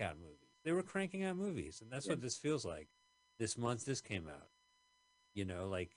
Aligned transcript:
crank 0.00 0.10
out 0.12 0.18
movies. 0.18 0.36
They 0.64 0.72
were 0.72 0.82
cranking 0.82 1.22
out 1.24 1.36
movies, 1.36 1.80
and 1.80 1.90
that's 1.90 2.06
Yeah. 2.06 2.12
what 2.12 2.20
this 2.22 2.36
feels 2.36 2.64
like. 2.64 2.88
This 3.38 3.56
month, 3.56 3.84
this 3.84 4.00
came 4.00 4.28
out. 4.28 4.50
You 5.34 5.44
know, 5.44 5.68
like 5.68 5.96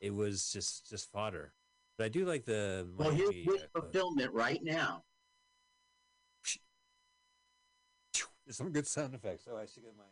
it 0.00 0.10
was 0.14 0.50
just 0.52 0.88
just 0.88 1.10
fodder. 1.10 1.54
But 1.96 2.04
I 2.06 2.08
do 2.08 2.24
like 2.24 2.44
the 2.44 2.88
Well, 2.96 3.10
here's 3.10 3.46
uh, 3.48 3.66
fulfillment 3.72 4.32
right 4.32 4.62
now. 4.62 5.04
There's 8.44 8.56
some 8.56 8.72
good 8.72 8.86
sound 8.86 9.14
effects. 9.14 9.48
Oh, 9.50 9.56
I 9.56 9.66
should 9.66 9.82
get 9.84 9.96
my. 9.96 10.04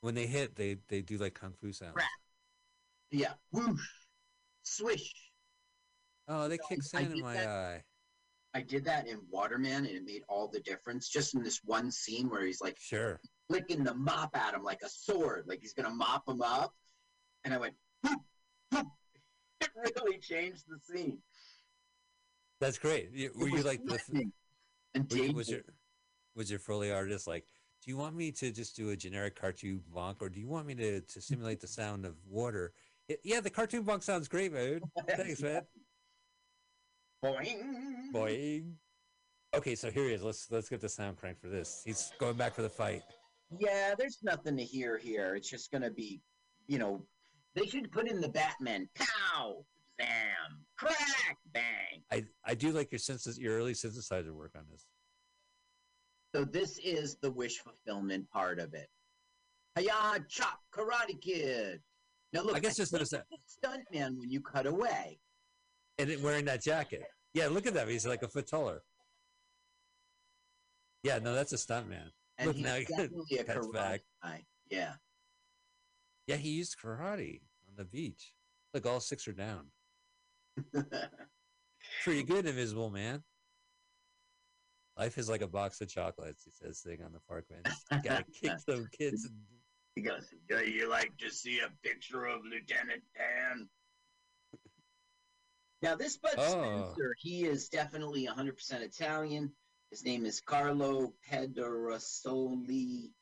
When 0.00 0.14
they 0.14 0.26
hit, 0.26 0.56
they 0.56 0.78
they 0.88 1.02
do 1.02 1.18
like 1.18 1.34
kung 1.34 1.52
fu 1.52 1.72
sounds. 1.72 1.94
Crap. 1.94 2.08
Yeah, 3.10 3.34
whoosh, 3.52 3.86
swish. 4.62 5.30
Oh, 6.26 6.48
they 6.48 6.58
kick 6.68 6.82
sand 6.82 7.12
in 7.12 7.20
my 7.20 7.34
that- 7.34 7.48
eye. 7.48 7.84
I 8.54 8.60
did 8.62 8.84
that 8.84 9.08
in 9.08 9.18
Waterman, 9.30 9.84
and 9.84 9.88
it 9.88 10.04
made 10.04 10.22
all 10.28 10.46
the 10.48 10.60
difference. 10.60 11.08
Just 11.08 11.34
in 11.34 11.42
this 11.42 11.60
one 11.64 11.90
scene 11.90 12.30
where 12.30 12.42
he's 12.46 12.60
like 12.60 12.78
Sure. 12.78 13.20
flicking 13.48 13.82
the 13.82 13.94
mop 13.94 14.36
at 14.36 14.54
him 14.54 14.62
like 14.62 14.82
a 14.82 14.88
sword, 14.88 15.44
like 15.48 15.60
he's 15.60 15.74
gonna 15.74 15.90
mop 15.90 16.28
him 16.28 16.40
up, 16.40 16.74
and 17.42 17.52
I 17.52 17.58
went. 17.58 17.74
"Whoop, 18.02 18.20
whoop." 18.72 18.86
It 19.60 19.70
really 19.76 20.18
changed 20.18 20.64
the 20.68 20.78
scene. 20.78 21.18
That's 22.60 22.78
great. 22.78 23.10
It 23.12 23.36
Were 23.36 23.48
you 23.48 23.62
like 23.62 23.84
the? 23.84 23.98
and 24.94 25.10
were 25.10 25.32
was 25.32 25.50
your 25.50 25.60
was 26.36 26.48
your 26.50 26.60
Foley 26.60 26.92
artist 26.92 27.26
like? 27.26 27.46
Do 27.82 27.90
you 27.90 27.98
want 27.98 28.16
me 28.16 28.32
to 28.32 28.50
just 28.50 28.76
do 28.76 28.90
a 28.90 28.96
generic 28.96 29.34
cartoon 29.38 29.82
bonk, 29.94 30.16
or 30.22 30.30
do 30.30 30.40
you 30.40 30.48
want 30.48 30.66
me 30.66 30.74
to 30.76 31.00
to 31.00 31.20
simulate 31.20 31.60
the 31.60 31.66
sound 31.66 32.06
of 32.06 32.14
water? 32.26 32.72
Y- 33.10 33.16
Yeah, 33.24 33.40
the 33.40 33.50
cartoon 33.50 33.84
bonk 33.84 34.02
sounds 34.02 34.28
great, 34.28 34.52
man. 34.52 34.80
Thanks, 35.16 35.42
man. 35.42 35.66
Boing. 37.24 38.12
Boing. 38.12 38.72
Okay, 39.56 39.74
so 39.74 39.90
here 39.90 40.04
he 40.04 40.12
is. 40.12 40.22
Let's 40.22 40.46
let's 40.50 40.68
get 40.68 40.80
the 40.82 40.88
sound 40.88 41.16
crank 41.16 41.40
for 41.40 41.48
this. 41.48 41.80
He's 41.84 42.12
going 42.18 42.36
back 42.36 42.54
for 42.54 42.60
the 42.62 42.68
fight. 42.68 43.02
Yeah, 43.58 43.94
there's 43.96 44.18
nothing 44.22 44.56
to 44.58 44.64
hear 44.64 44.98
here. 44.98 45.34
It's 45.34 45.48
just 45.48 45.70
gonna 45.72 45.90
be, 45.90 46.20
you 46.66 46.78
know, 46.78 47.06
they 47.54 47.66
should 47.66 47.90
put 47.90 48.10
in 48.10 48.20
the 48.20 48.28
Batman. 48.28 48.88
Pow, 48.94 49.64
bam, 49.96 50.08
crack, 50.76 51.38
bang. 51.54 52.02
I 52.12 52.24
I 52.44 52.54
do 52.54 52.72
like 52.72 52.92
your 52.92 52.98
synthesis, 52.98 53.38
your 53.38 53.56
early 53.56 53.72
synthesizer 53.72 54.32
work 54.34 54.52
on 54.56 54.64
this. 54.70 54.86
So 56.34 56.44
this 56.44 56.78
is 56.78 57.16
the 57.22 57.30
wish 57.30 57.58
fulfillment 57.58 58.28
part 58.28 58.58
of 58.58 58.74
it. 58.74 58.88
Hiya, 59.78 60.26
chop, 60.28 60.60
Karate 60.74 61.18
Kid. 61.22 61.80
Now 62.32 62.42
look, 62.42 62.56
I 62.56 62.60
guess 62.60 62.76
just 62.76 62.92
notice 62.92 63.10
that, 63.10 63.24
stuntman 63.48 64.18
when 64.18 64.30
you 64.30 64.40
cut 64.40 64.66
away. 64.66 65.20
and 65.98 66.10
it, 66.10 66.20
wearing 66.20 66.44
that 66.46 66.60
jacket. 66.60 67.02
Yeah, 67.34 67.48
look 67.48 67.66
at 67.66 67.74
that. 67.74 67.88
He's 67.88 68.06
like 68.06 68.22
a 68.22 68.28
foot 68.28 68.46
taller. 68.46 68.82
Yeah, 71.02 71.18
no, 71.18 71.34
that's 71.34 71.52
a 71.52 71.58
stunt 71.58 71.88
man. 71.88 72.10
And 72.38 72.48
Look, 72.48 72.56
he's 72.56 72.64
now 72.64 72.74
he 72.76 72.84
definitely 72.88 73.38
a 73.38 73.44
karate 73.44 73.72
back. 73.72 74.00
guy. 74.22 74.44
Yeah. 74.70 74.94
Yeah, 76.26 76.36
he 76.36 76.50
used 76.50 76.76
karate 76.82 77.40
on 77.68 77.76
the 77.76 77.84
beach. 77.84 78.32
Look, 78.72 78.86
all 78.86 79.00
six 79.00 79.28
are 79.28 79.32
down. 79.32 79.66
Pretty 82.02 82.22
good, 82.22 82.46
Invisible 82.46 82.90
Man. 82.90 83.22
Life 84.96 85.18
is 85.18 85.28
like 85.28 85.42
a 85.42 85.48
box 85.48 85.80
of 85.80 85.88
chocolates, 85.88 86.44
he 86.44 86.50
says, 86.50 86.78
sitting 86.78 87.04
on 87.04 87.12
the 87.12 87.20
park 87.28 87.46
bench. 87.48 87.74
Gotta 88.04 88.24
kick 88.24 88.52
some 88.66 88.88
kids. 88.96 89.24
And... 89.24 89.34
he 89.96 90.02
goes, 90.02 90.28
Do 90.48 90.64
you 90.64 90.88
like 90.88 91.12
to 91.18 91.30
see 91.30 91.60
a 91.60 91.86
picture 91.86 92.26
of 92.26 92.40
Lieutenant 92.44 93.02
Dan? 93.16 93.68
Now, 95.84 95.94
this 95.96 96.16
Bud 96.16 96.32
Oh. 96.38 96.50
Spencer, 96.94 97.14
he 97.18 97.44
is 97.44 97.68
definitely 97.68 98.26
100% 98.26 98.80
Italian. 98.80 99.52
His 99.90 100.02
name 100.02 100.24
is 100.24 100.40
Carlo 100.40 101.12
Pedersoli, 101.30 103.12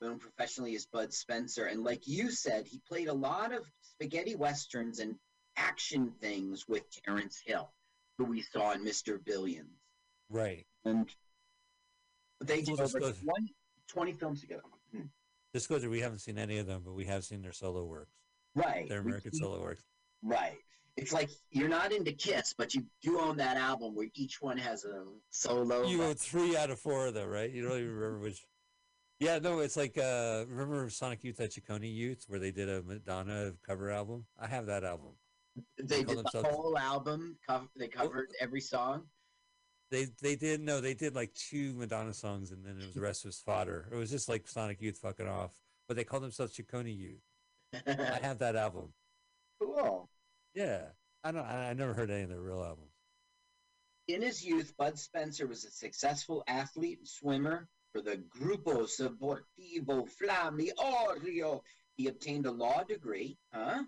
known 0.00 0.20
professionally 0.20 0.76
as 0.76 0.86
Bud 0.86 1.12
Spencer. 1.12 1.64
And 1.66 1.82
like 1.82 2.06
you 2.06 2.30
said, 2.30 2.68
he 2.68 2.80
played 2.86 3.08
a 3.08 3.12
lot 3.12 3.52
of 3.52 3.66
spaghetti 3.82 4.36
westerns 4.36 5.00
and 5.00 5.16
action 5.56 6.12
things 6.20 6.68
with 6.68 6.88
Terence 7.04 7.42
Hill, 7.44 7.68
who 8.16 8.26
we 8.26 8.42
saw 8.42 8.70
in 8.74 8.84
Mr. 8.84 9.22
Billions. 9.22 9.76
Right. 10.30 10.68
And 10.84 11.12
they 12.40 12.62
did 12.62 12.78
over 12.78 13.00
goes- 13.00 13.18
20, 13.18 13.56
20 13.88 14.12
films 14.12 14.40
together. 14.40 14.62
Hmm. 14.92 15.06
Disclosure, 15.52 15.90
we 15.90 15.98
haven't 15.98 16.20
seen 16.20 16.38
any 16.38 16.58
of 16.58 16.68
them, 16.68 16.82
but 16.84 16.92
we 16.92 17.06
have 17.06 17.24
seen 17.24 17.42
their 17.42 17.52
solo 17.52 17.84
works, 17.84 18.14
Right. 18.54 18.88
their 18.88 19.02
We- 19.02 19.08
American 19.10 19.32
solo 19.32 19.60
works. 19.60 19.82
Right. 20.22 20.58
It's 20.98 21.12
like 21.12 21.30
you're 21.52 21.68
not 21.68 21.92
into 21.92 22.10
Kiss, 22.12 22.54
but 22.58 22.74
you 22.74 22.84
do 23.02 23.20
own 23.20 23.36
that 23.36 23.56
album 23.56 23.94
where 23.94 24.08
each 24.14 24.42
one 24.42 24.58
has 24.58 24.84
a 24.84 25.04
solo. 25.30 25.86
You 25.86 26.02
own 26.02 26.16
three 26.16 26.56
out 26.56 26.70
of 26.70 26.80
four 26.80 27.06
of 27.06 27.14
them, 27.14 27.28
right? 27.28 27.48
You 27.48 27.62
don't 27.62 27.78
even 27.78 27.94
remember 27.94 28.18
which. 28.18 28.44
Yeah, 29.20 29.40
no, 29.40 29.58
it's 29.58 29.76
like 29.76 29.98
uh 29.98 30.44
remember 30.46 30.88
Sonic 30.90 31.24
Youth 31.24 31.40
at 31.40 31.50
Ciccone 31.50 31.92
Youth 31.92 32.26
where 32.28 32.38
they 32.38 32.52
did 32.52 32.68
a 32.68 32.84
Madonna 32.84 33.52
cover 33.66 33.90
album? 33.90 34.26
I 34.40 34.46
have 34.46 34.66
that 34.66 34.84
album. 34.84 35.10
they 35.82 36.04
call 36.04 36.22
did 36.22 36.26
the 36.32 36.42
whole 36.44 36.78
album. 36.78 37.36
Cover, 37.44 37.66
they 37.76 37.88
covered 37.88 38.28
every 38.40 38.60
song. 38.60 39.06
They 39.90 40.06
they 40.22 40.36
did 40.36 40.60
no, 40.60 40.80
they 40.80 40.94
did 40.94 41.16
like 41.16 41.34
two 41.34 41.74
Madonna 41.74 42.14
songs 42.14 42.52
and 42.52 42.64
then 42.64 42.76
it 42.78 42.84
was 42.84 42.94
the 42.94 43.00
rest 43.00 43.24
was 43.24 43.42
fodder. 43.44 43.88
It 43.90 43.96
was 43.96 44.08
just 44.08 44.28
like 44.28 44.46
Sonic 44.46 44.80
Youth 44.80 44.98
fucking 44.98 45.26
off. 45.26 45.50
But 45.88 45.96
they 45.96 46.04
called 46.04 46.22
themselves 46.22 46.56
Ciccone 46.56 46.96
Youth. 46.96 47.24
I 47.88 48.20
have 48.22 48.38
that 48.38 48.54
album. 48.54 48.92
cool. 49.60 50.08
Yeah. 50.58 50.86
I 51.22 51.32
don't 51.32 51.44
I, 51.44 51.70
I 51.70 51.74
never 51.74 51.94
heard 51.94 52.10
any 52.10 52.22
of 52.22 52.28
their 52.30 52.40
real 52.40 52.62
albums. 52.62 52.90
In 54.08 54.22
his 54.22 54.44
youth, 54.44 54.74
Bud 54.76 54.98
Spencer 54.98 55.46
was 55.46 55.64
a 55.64 55.70
successful 55.70 56.42
athlete 56.48 56.98
and 56.98 57.08
swimmer 57.08 57.68
for 57.92 58.00
the 58.00 58.16
Grupo 58.16 58.88
Sportivo 58.88 60.08
Flammi 60.08 60.70
Orio. 60.78 61.60
He 61.96 62.08
obtained 62.08 62.46
a 62.46 62.50
law 62.50 62.82
degree, 62.84 63.38
huh? 63.52 63.84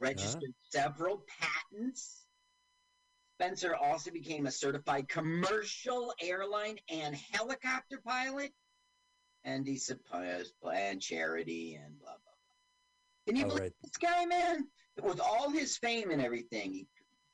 Registered 0.00 0.52
several 0.70 1.24
patents. 1.40 2.26
Spencer 3.38 3.74
also 3.74 4.10
became 4.10 4.46
a 4.46 4.50
certified 4.50 5.08
commercial 5.08 6.12
airline 6.20 6.78
and 6.90 7.14
helicopter 7.32 8.00
pilot. 8.04 8.52
And 9.44 9.66
he 9.66 9.76
supposed 9.76 10.52
planned 10.60 11.00
charity 11.00 11.74
and 11.74 11.98
blah, 11.98 12.10
blah, 12.10 12.16
blah. 12.16 13.26
Can 13.26 13.36
you 13.36 13.44
Oh, 13.44 13.48
believe 13.48 13.62
right. 13.62 13.72
this 13.82 13.96
guy, 13.96 14.26
man? 14.26 14.66
With 15.02 15.20
all 15.20 15.50
his 15.50 15.76
fame 15.76 16.10
and 16.10 16.20
everything, 16.22 16.72
he 16.72 16.86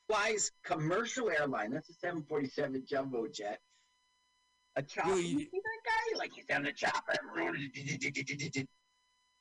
flies 0.09 0.51
commercial 0.63 1.29
airline. 1.29 1.71
That's 1.71 1.89
a 1.89 1.93
747 1.93 2.85
jumbo 2.87 3.27
jet. 3.27 3.59
A 4.75 4.83
chopper. 4.83 5.15
you- 5.17 5.39
You 5.39 5.45
see 5.45 5.61
that 5.63 5.81
guy? 5.85 6.17
Like 6.17 6.31
he's 6.33 6.49
on 6.55 6.65
a 6.65 6.73
chopper. 6.73 7.13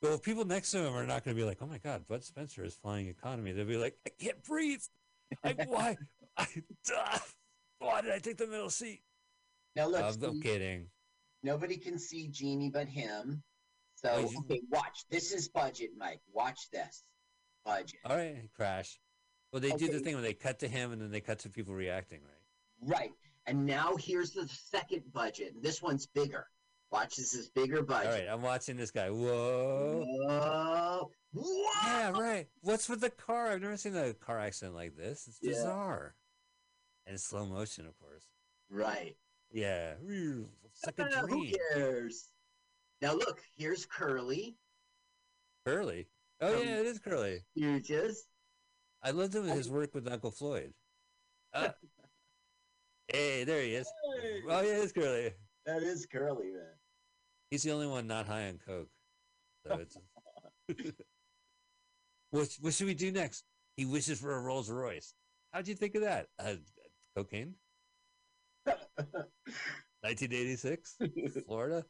Well, 0.03 0.19
people 0.19 0.45
next 0.45 0.71
to 0.73 0.79
him 0.79 0.95
are 0.95 1.07
not 1.07 1.25
going 1.25 1.35
to 1.37 1.41
be 1.41 1.47
like, 1.47 1.59
"Oh 1.63 1.67
my 1.67 1.79
God, 1.79 2.07
Bud 2.07 2.23
Spencer 2.23 2.65
is 2.65 2.75
flying 2.75 3.09
economy." 3.09 3.53
They'll 3.53 3.65
be 3.65 3.77
like, 3.77 3.97
"I 4.07 4.11
can't 4.11 4.43
breathe. 4.45 4.83
I, 5.43 5.53
why? 5.67 5.97
I, 6.37 6.47
ah, 6.95 7.25
why 7.79 8.03
did 8.03 8.13
I 8.13 8.19
take 8.19 8.37
the 8.37 8.47
middle 8.47 8.71
seat?" 8.71 9.03
Now 9.75 9.89
look, 9.89 10.03
I'm, 10.03 10.23
I'm 10.23 10.41
kidding. 10.41 10.91
nobody 11.43 11.77
can 11.77 11.99
see 11.99 12.29
Genie 12.29 12.71
but 12.71 12.89
him. 12.89 13.43
So 13.97 14.11
Oh, 14.13 14.41
okay, 14.41 14.61
watch. 14.71 15.05
This 15.11 15.33
is 15.33 15.49
budget, 15.49 15.91
Mike. 15.97 16.21
Watch 16.33 16.71
this. 16.71 17.03
Budget. 17.67 17.99
All 18.07 18.17
right, 18.17 18.37
crash. 18.55 18.99
Well, 19.53 19.61
they 19.61 19.73
do 19.73 19.89
the 19.89 19.99
thing 20.01 20.15
where 20.15 20.23
they 20.23 20.33
cut 20.35 20.61
to 20.61 20.69
him 20.69 20.93
and 20.93 21.01
then 21.03 21.11
they 21.11 21.21
cut 21.21 21.41
to 21.41 21.51
people 21.51 21.75
reacting, 21.75 22.21
right? 22.23 22.89
Right. 22.99 23.11
And 23.47 23.67
now 23.67 23.97
here's 23.97 24.31
the 24.33 24.49
second 24.49 25.03
budget. 25.13 25.55
This 25.63 25.83
one's 25.83 26.07
bigger. 26.07 26.47
Watch, 26.93 27.17
this 27.17 27.35
is 27.35 27.49
bigger 27.51 27.79
All 27.79 27.85
budget. 27.85 28.27
right, 28.27 28.29
I'm 28.33 28.43
watching 28.43 28.77
this 28.77 28.91
guy. 28.93 29.11
Whoa. 29.11 30.05
Whoa. 30.07 31.11
Whoa. 31.33 31.71
Yeah, 31.85 32.11
right. 32.13 32.47
What's 32.63 32.89
with 32.89 33.01
the 33.01 33.11
car? 33.11 33.49
I've 33.49 33.61
never 33.61 33.77
seen 33.77 33.97
a 33.97 34.15
car 34.15 34.39
accident 34.39 34.75
like 34.77 34.97
this. 34.97 35.27
It's 35.27 35.39
Yeah. 35.43 35.51
bizarre. 35.51 36.15
And 37.07 37.15
it's 37.15 37.25
slow 37.25 37.45
motion, 37.47 37.87
of 37.87 37.99
course. 37.99 38.25
Right. 38.71 39.17
Yeah. 39.53 39.95
It's 40.01 40.87
like 40.87 40.99
a 40.99 41.05
Uh, 41.05 41.27
who 41.27 41.51
cares? 41.73 42.29
Now 43.03 43.15
look, 43.15 43.43
here's 43.57 43.87
Curly. 43.87 44.57
Curly. 45.65 46.07
Oh 46.41 46.55
Um, 46.55 46.61
yeah, 46.67 46.81
it 46.81 46.87
is 46.87 46.99
Curly. 46.99 47.45
You 47.55 47.81
just 47.81 48.25
I 49.03 49.11
loved 49.11 49.35
him 49.35 49.45
his 49.45 49.71
work 49.71 49.95
with 49.95 50.11
Uncle 50.11 50.31
Floyd. 50.31 50.73
Ah. 51.55 51.75
hey, 53.09 53.45
there 53.45 53.63
he 53.63 53.75
is. 53.75 53.91
Hey. 54.21 54.41
Oh 54.49 54.61
yeah, 54.61 54.83
it's 54.83 54.93
Curly. 54.93 55.33
that 55.65 55.83
is 55.83 56.07
Curly, 56.07 56.51
man. 56.53 56.75
He's 57.51 57.63
the 57.63 57.73
only 57.73 57.87
one 57.87 58.07
not 58.07 58.27
high 58.27 58.49
on 58.49 58.59
coke. 58.67 58.89
So 59.67 59.79
it's. 59.79 59.97
what 62.31 62.49
What 62.61 62.75
should 62.75 62.87
we 62.87 62.95
do 62.95 63.13
next? 63.13 63.45
He 63.77 63.87
wishes 63.87 64.21
for 64.21 64.37
a 64.37 64.41
Rolls 64.41 64.71
Royce. 64.71 65.15
How'd 65.53 65.69
you 65.69 65.75
think 65.75 65.95
of 65.95 66.03
that? 66.03 66.27
Uh, 66.39 66.57
cocaine. 67.15 67.55
1986, 68.65 70.97
Florida. 71.47 71.85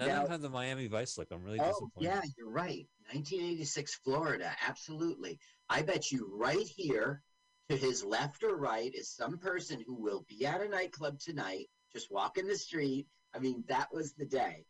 Of 0.00 0.06
Now- 0.06 0.22
them 0.22 0.30
have 0.30 0.40
the 0.40 0.48
Miami 0.48 0.86
Vice 0.86 1.18
look. 1.18 1.28
I'm 1.30 1.44
really 1.44 1.60
oh, 1.60 1.66
disappointed. 1.68 2.06
yeah, 2.06 2.22
you're 2.38 2.50
right. 2.50 2.88
1986 3.12 3.96
Florida, 3.96 4.50
absolutely. 4.66 5.38
I 5.68 5.82
bet 5.82 6.10
you 6.10 6.30
right 6.32 6.66
here 6.66 7.22
to 7.68 7.76
his 7.76 8.02
left 8.02 8.42
or 8.42 8.56
right 8.56 8.94
is 8.94 9.10
some 9.10 9.36
person 9.38 9.84
who 9.86 9.94
will 9.94 10.24
be 10.26 10.46
at 10.46 10.62
a 10.62 10.68
nightclub 10.68 11.18
tonight 11.18 11.68
just 11.92 12.10
walking 12.10 12.46
the 12.46 12.56
street. 12.56 13.08
I 13.34 13.40
mean, 13.40 13.62
that 13.68 13.92
was 13.92 14.14
the 14.14 14.24
day. 14.24 14.64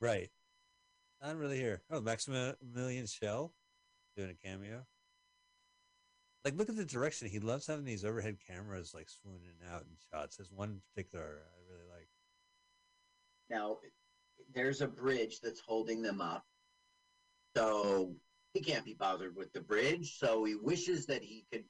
Right. 0.00 0.30
Not 1.22 1.36
really 1.36 1.56
here. 1.56 1.82
Oh, 1.90 2.02
Maximilian 2.02 3.06
Schell 3.06 3.54
doing 4.14 4.30
a 4.30 4.46
cameo. 4.46 4.84
Like, 6.44 6.54
look 6.54 6.68
at 6.68 6.76
the 6.76 6.84
direction. 6.84 7.28
He 7.28 7.40
loves 7.40 7.66
having 7.66 7.86
these 7.86 8.04
overhead 8.04 8.36
cameras 8.46 8.92
like 8.94 9.08
swooning 9.08 9.56
out 9.72 9.82
in 9.82 9.96
shots. 10.12 10.36
There's 10.36 10.52
one 10.52 10.82
particular 10.94 11.24
I 11.24 11.72
really 11.72 11.88
like. 11.88 12.08
Now, 13.48 13.78
there's 14.56 14.80
a 14.80 14.88
bridge 14.88 15.40
that's 15.40 15.60
holding 15.60 16.00
them 16.02 16.20
up. 16.20 16.42
So 17.54 18.14
he 18.54 18.60
can't 18.60 18.86
be 18.86 18.94
bothered 18.94 19.36
with 19.36 19.52
the 19.52 19.60
bridge. 19.60 20.16
So 20.18 20.44
he 20.44 20.54
wishes 20.54 21.06
that 21.06 21.22
he 21.22 21.44
could, 21.52 21.64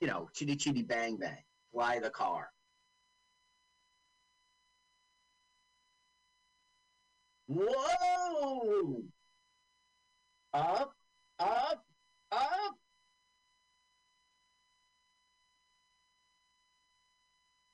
you 0.00 0.08
know, 0.08 0.28
chitty 0.34 0.56
chitty 0.56 0.82
bang 0.82 1.18
bang, 1.18 1.44
fly 1.70 2.00
the 2.00 2.08
car. 2.10 2.48
Whoa! 7.46 9.02
Up, 10.54 10.94
up, 11.38 11.84
up. 12.32 12.78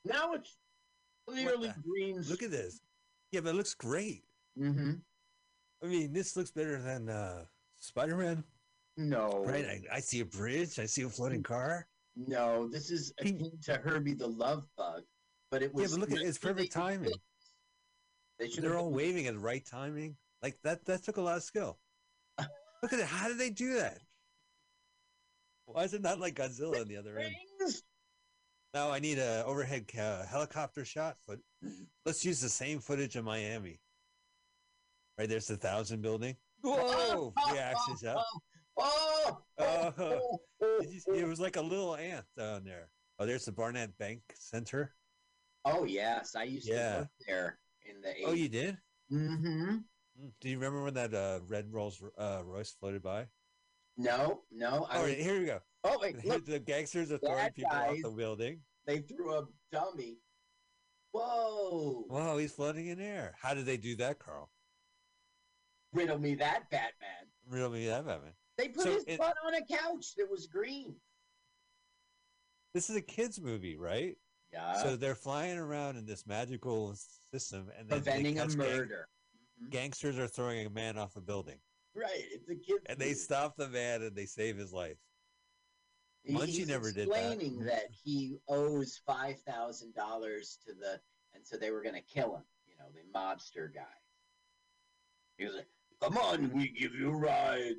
Now 0.05 0.32
it's 0.32 0.56
clearly 1.28 1.73
green. 1.84 2.20
Look 2.23 2.43
at 2.43 2.50
this. 2.50 2.81
Yeah, 3.32 3.40
but 3.40 3.50
it 3.50 3.56
looks 3.56 3.74
great. 3.74 4.24
Mm-hmm. 4.58 4.92
I 5.82 5.86
mean, 5.86 6.12
this 6.12 6.36
looks 6.36 6.50
better 6.50 6.80
than 6.80 7.08
uh, 7.08 7.44
Spider 7.78 8.16
Man. 8.16 8.44
No. 8.96 9.44
Right? 9.46 9.64
I, 9.64 9.96
I 9.96 10.00
see 10.00 10.20
a 10.20 10.24
bridge. 10.24 10.78
I 10.78 10.86
see 10.86 11.02
a 11.02 11.08
floating 11.08 11.42
car. 11.42 11.86
No, 12.16 12.68
this 12.68 12.90
is 12.90 13.12
akin 13.18 13.52
to 13.64 13.74
Herbie 13.74 14.14
the 14.14 14.26
Love 14.26 14.66
Bug, 14.76 15.02
but 15.50 15.62
it 15.62 15.72
was. 15.72 15.92
Yeah, 15.92 15.98
but 15.98 16.10
look 16.10 16.20
at 16.20 16.26
it's 16.26 16.38
perfect 16.38 16.72
timing. 16.72 17.12
They 18.38 18.48
should 18.48 18.64
They're 18.64 18.76
all 18.76 18.90
waving 18.90 19.26
at 19.26 19.34
the 19.34 19.40
right 19.40 19.64
timing. 19.64 20.16
Like 20.42 20.58
that. 20.64 20.84
That 20.86 21.04
took 21.04 21.18
a 21.18 21.22
lot 21.22 21.36
of 21.36 21.42
skill. 21.42 21.78
Look 22.82 22.94
at 22.94 22.98
it. 22.98 23.04
How 23.04 23.28
did 23.28 23.36
they 23.36 23.50
do 23.50 23.74
that? 23.74 23.98
Why 25.66 25.84
is 25.84 25.92
it 25.92 26.00
not 26.00 26.18
like 26.18 26.34
Godzilla 26.34 26.80
on 26.80 26.88
the 26.88 26.96
other 26.96 27.18
end? 27.18 27.34
Now 28.72 28.90
I 28.90 28.98
need 28.98 29.18
a 29.18 29.44
overhead 29.44 29.86
ca- 29.86 30.24
helicopter 30.24 30.84
shot, 30.84 31.16
but 31.28 31.38
let's 32.06 32.24
use 32.24 32.40
the 32.40 32.48
same 32.48 32.78
footage 32.80 33.16
of 33.16 33.24
Miami. 33.24 33.80
Right 35.18 35.28
there's 35.28 35.46
the 35.46 35.56
thousand 35.56 36.02
building. 36.02 36.36
Whoa! 36.62 37.32
Reactions 37.52 38.04
up. 38.04 38.24
Oh, 38.82 39.42
Oh, 39.58 40.38
you? 40.80 41.00
It 41.14 41.26
was 41.26 41.38
like 41.38 41.56
a 41.56 41.60
little 41.60 41.96
ant 41.96 42.24
down 42.38 42.64
there. 42.64 42.88
Oh, 43.18 43.26
there's 43.26 43.44
the 43.44 43.52
Barnett 43.52 43.98
Bank 43.98 44.22
Center. 44.38 44.94
oh, 45.66 45.84
yes, 45.84 46.34
I 46.34 46.44
used 46.44 46.66
Yeah. 46.66 46.92
to 46.92 46.98
work 47.00 47.08
there 47.26 47.58
in 47.84 48.00
the. 48.00 48.14
Oh, 48.24 48.32
you 48.32 48.48
did? 48.48 48.78
Mm-hmm. 49.12 49.70
Mm. 49.70 49.82
Do 50.40 50.48
you 50.48 50.56
remember 50.56 50.82
when 50.82 50.94
that 50.94 51.12
uh, 51.12 51.40
red 51.46 51.70
Rolls 51.70 52.02
uh, 52.16 52.40
Royce 52.44 52.70
floated 52.80 53.02
by? 53.02 53.26
No, 53.98 54.42
no. 54.50 54.86
I 54.88 54.96
All 54.98 55.02
was- 55.04 55.14
here 55.14 55.38
we 55.40 55.44
go. 55.46 55.58
oh 55.84 55.98
wait, 56.00 56.24
look, 56.24 56.46
the 56.46 56.58
gangsters 56.60 57.12
are 57.12 57.18
throwing 57.18 57.50
people 57.52 57.72
off 57.76 57.96
the 58.02 58.10
building. 58.10 58.60
they 58.86 59.00
threw 59.00 59.34
a 59.34 59.44
dummy. 59.72 60.16
Whoa! 61.12 62.04
Whoa, 62.08 62.38
he's 62.38 62.52
floating 62.52 62.86
in 62.88 63.00
air. 63.00 63.34
How 63.40 63.54
did 63.54 63.66
they 63.66 63.76
do 63.76 63.96
that, 63.96 64.18
Carl? 64.18 64.50
Riddle 65.92 66.18
me 66.18 66.34
that, 66.36 66.70
Batman. 66.70 67.26
Riddle 67.48 67.70
me 67.70 67.86
that 67.86 68.06
Batman. 68.06 68.32
They 68.56 68.68
put 68.68 68.84
So 68.84 68.92
his 68.92 69.04
it- 69.06 69.18
butt 69.18 69.36
on 69.44 69.54
a 69.54 69.64
couch 69.66 70.14
that 70.16 70.30
was 70.30 70.46
green. 70.46 70.94
This 72.74 72.88
is 72.90 72.96
a 72.96 73.00
kids' 73.02 73.40
movie, 73.40 73.76
right? 73.76 74.16
Yeah. 74.52 74.82
so 74.82 74.96
they're 74.96 75.14
flying 75.14 75.58
around 75.58 75.96
in 75.96 76.04
this 76.06 76.26
magical 76.26 76.96
system, 77.32 77.70
and 77.78 77.88
preventing 77.88 78.36
a 78.38 78.42
catch 78.42 78.48
gang- 78.56 78.58
murder. 78.58 79.08
Mhm. 79.62 79.70
gangsters 79.70 80.18
are 80.18 80.26
throwing 80.26 80.66
a 80.66 80.70
man 80.70 80.98
off 80.98 81.14
a 81.14 81.20
building, 81.20 81.60
Right, 81.94 82.10
it's 82.32 82.48
a 82.48 82.56
kid. 82.56 82.82
and 82.86 82.98
they 82.98 83.14
stop 83.14 83.54
the 83.56 83.68
man 83.68 84.02
and 84.02 84.16
they 84.16 84.26
save 84.26 84.56
his 84.56 84.72
life. 84.72 84.98
Munchie 86.28 86.46
He's 86.49 86.69
never 86.69 86.93
did 86.93 87.08
that. 87.08 87.12
explaining 87.12 87.64
that. 87.64 87.87
he 88.05 88.37
owes 88.49 89.00
five 89.06 89.40
thousand 89.40 89.94
dollars 89.94 90.58
to 90.67 90.75
the, 90.75 91.00
and 91.34 91.44
so 91.46 91.56
they 91.56 91.70
were 91.70 91.82
going 91.82 91.94
to 91.94 92.02
kill 92.02 92.37
him. 92.37 92.43
You 92.69 92.75
know, 92.78 92.84
the 92.93 93.19
mobster 93.19 93.72
guy. 93.72 93.82
He 95.38 95.44
was 95.46 95.55
like, 95.55 95.69
"Come 96.02 96.19
on, 96.19 96.52
we 96.52 96.69
give 96.69 96.94
you 96.94 97.11
a 97.11 97.17
ride." 97.17 97.76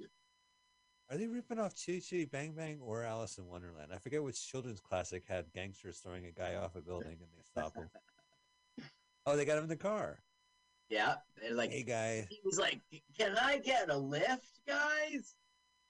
Are 1.10 1.18
they 1.18 1.28
ripping 1.28 1.60
off 1.60 1.76
Chitty 1.76 2.00
Chitty 2.00 2.26
Bang 2.26 2.54
Bang 2.54 2.80
or 2.82 3.04
Alice 3.04 3.38
in 3.38 3.46
Wonderland? 3.46 3.92
I 3.94 3.98
forget 3.98 4.24
which 4.24 4.48
children's 4.48 4.80
classic 4.80 5.24
had 5.28 5.52
gangsters 5.54 5.98
throwing 5.98 6.26
a 6.26 6.32
guy 6.32 6.56
off 6.56 6.76
a 6.76 6.82
building 6.82 7.18
and 7.20 7.30
they 7.36 7.44
stop 7.44 7.76
him. 7.76 7.90
Oh, 9.28 9.36
they 9.38 9.46
got 9.46 9.58
him 9.60 9.66
in 9.66 9.70
the 9.70 9.76
car. 9.76 10.18
Yeah, 10.90 11.14
they're 11.40 11.54
like, 11.54 11.72
hey, 11.72 11.84
guy, 11.84 12.26
he 12.28 12.40
was 12.44 12.58
like, 12.58 12.82
"Can 13.16 13.38
I 13.40 13.60
get 13.60 13.92
a 13.92 13.96
lift, 13.96 14.62
guys?" 14.68 15.36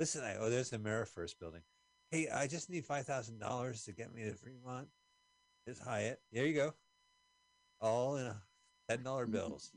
listen. 0.02 0.22
I, 0.22 0.36
oh, 0.36 0.50
there's 0.50 0.70
the 0.70 1.06
First 1.06 1.40
building. 1.40 1.62
Hey, 2.12 2.28
I 2.28 2.46
just 2.48 2.70
need 2.70 2.86
five 2.86 3.06
thousand 3.06 3.40
dollars 3.40 3.84
to 3.86 3.94
get 3.94 4.14
me 4.14 4.24
to 4.24 4.34
Fremont. 4.36 4.88
There's 5.66 5.80
Hyatt. 5.80 6.20
There 6.34 6.46
you 6.46 6.54
go. 6.54 6.74
All 7.80 8.18
in 8.18 8.26
a 8.26 8.42
ten 8.90 9.02
dollar 9.02 9.26
bills. 9.26 9.72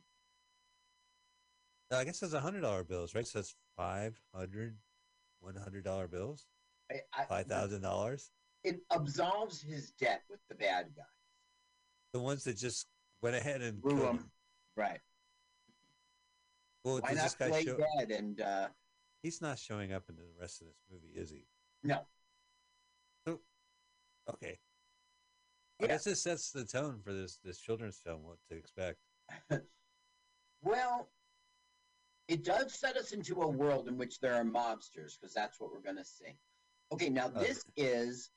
No, 1.90 1.98
I 1.98 2.04
guess 2.04 2.18
that's 2.18 2.32
a 2.32 2.40
hundred 2.40 2.62
dollar 2.62 2.82
bills, 2.82 3.14
right? 3.14 3.26
So 3.26 3.38
that's 3.38 3.54
five 3.76 4.20
hundred, 4.34 4.76
one 5.40 5.54
hundred 5.54 5.84
dollar 5.84 6.08
bills, 6.08 6.46
I, 6.90 7.00
I, 7.16 7.24
five 7.26 7.46
thousand 7.46 7.82
dollars. 7.82 8.32
It 8.64 8.80
absolves 8.90 9.60
his 9.62 9.92
debt 9.92 10.22
with 10.28 10.40
the 10.48 10.56
bad 10.56 10.86
guy. 10.96 11.02
The 12.14 12.20
ones 12.20 12.42
that 12.44 12.56
just 12.56 12.88
went 13.22 13.36
ahead 13.36 13.60
and 13.62 13.80
Blew 13.80 13.96
him. 13.96 14.16
him. 14.16 14.30
Right. 14.76 15.00
Well, 16.82 16.98
Why 17.00 17.12
not 17.12 17.22
this 17.24 17.34
guy 17.34 17.48
play 17.48 17.64
show? 17.64 17.76
dead 17.98 18.10
and 18.10 18.40
uh, 18.40 18.68
He's 19.22 19.40
not 19.40 19.58
showing 19.58 19.92
up 19.92 20.04
in 20.08 20.16
the 20.16 20.22
rest 20.40 20.60
of 20.60 20.66
this 20.66 20.76
movie, 20.90 21.12
is 21.14 21.30
he? 21.30 21.46
no? 21.82 22.00
Okay. 24.28 24.58
I 25.80 25.84
Yeah. 25.84 25.88
guess 25.88 26.04
this 26.04 26.22
sets 26.22 26.50
the 26.52 26.64
tone 26.64 27.00
for 27.02 27.12
this 27.12 27.38
this 27.44 27.58
children's 27.58 27.98
film. 27.98 28.22
What 28.24 28.38
to 28.50 28.56
expect? 28.56 28.98
Well, 30.62 31.10
it 32.26 32.42
does 32.42 32.72
set 32.72 32.96
us 32.96 33.12
into 33.12 33.42
a 33.42 33.46
world 33.46 33.86
in 33.86 33.98
which 33.98 34.18
there 34.18 34.32
are 34.34 34.44
mobsters, 34.44 35.18
because 35.20 35.34
that's 35.34 35.60
what 35.60 35.70
we're 35.70 35.82
going 35.82 35.96
to 35.98 36.04
see. 36.04 36.38
Okay, 36.90 37.10
now 37.10 37.26
Uh, 37.26 37.40
this 37.40 37.66
is 37.76 38.30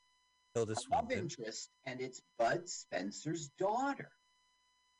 Tilda 0.53 0.73
a 0.73 0.93
love 0.93 1.09
interest, 1.11 1.69
and 1.85 2.01
it's 2.01 2.21
Bud 2.37 2.67
Spencer's 2.67 3.47
daughter. 3.57 4.11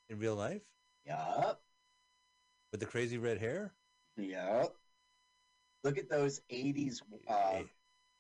in 0.10 0.20
real 0.20 0.36
life 0.36 0.62
Yup, 1.06 1.62
with 2.72 2.80
the 2.80 2.86
crazy 2.86 3.18
red 3.18 3.40
hair. 3.40 3.74
yup. 4.16 4.74
Look 5.84 5.98
at 5.98 6.08
those 6.10 6.40
80s. 6.50 7.02
Uh, 7.28 7.64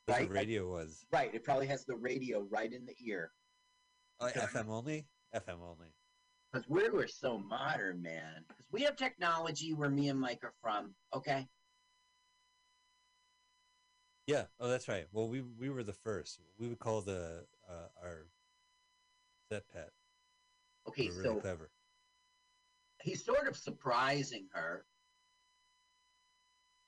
right, 0.07 0.27
the 0.27 0.33
radio 0.33 0.69
was. 0.71 1.05
right, 1.11 1.33
it 1.33 1.43
probably 1.43 1.67
has 1.67 1.85
the 1.85 1.95
radio 1.95 2.45
right 2.49 2.71
in 2.71 2.85
the 2.85 2.95
ear. 3.05 3.31
Uh, 4.19 4.29
FM 4.35 4.69
only. 4.69 5.05
FM 5.35 5.61
only. 5.61 5.87
Because 6.51 6.67
we 6.69 6.87
were 6.89 7.07
so 7.07 7.37
modern, 7.37 8.01
man. 8.01 8.43
Because 8.47 8.65
we 8.71 8.81
have 8.83 8.95
technology 8.95 9.73
where 9.73 9.89
me 9.89 10.07
and 10.09 10.19
Mike 10.19 10.39
are 10.43 10.53
from, 10.61 10.93
okay? 11.13 11.45
Yeah. 14.27 14.45
Oh, 14.59 14.67
that's 14.67 14.87
right. 14.87 15.05
Well, 15.11 15.27
we 15.29 15.41
we 15.41 15.69
were 15.69 15.83
the 15.83 15.93
first. 15.93 16.39
We 16.59 16.67
would 16.67 16.79
call 16.79 17.01
the 17.01 17.45
uh, 17.69 17.87
our 18.03 18.27
set 19.51 19.63
pet. 19.71 19.91
Okay, 20.87 21.03
We 21.09 21.09
were 21.09 21.21
really 21.23 21.35
so 21.35 21.41
clever. 21.41 21.69
he's 23.01 23.23
sort 23.23 23.47
of 23.47 23.55
surprising 23.55 24.47
her. 24.53 24.85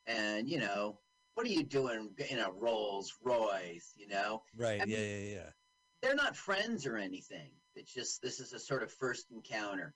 And, 0.08 0.50
you 0.50 0.60
know, 0.60 1.00
what 1.40 1.48
are 1.48 1.52
you 1.52 1.64
doing 1.64 2.10
in 2.30 2.40
a 2.40 2.52
Rolls 2.52 3.14
Royce, 3.24 3.94
you 3.96 4.10
know? 4.10 4.44
Right. 4.58 4.82
I 4.82 4.84
yeah. 4.86 4.98
mean- 4.98 5.26
Yeah. 5.26 5.36
Yeah. 5.36 5.50
They're 6.02 6.16
not 6.16 6.36
friends 6.36 6.86
or 6.86 6.98
anything. 6.98 7.52
It's 7.76 7.94
just 7.94 8.22
this 8.22 8.42
is 8.42 8.52
a 8.52 8.60
sort 8.60 8.84
of 8.84 8.92
first 8.92 9.32
encounter. 9.32 9.94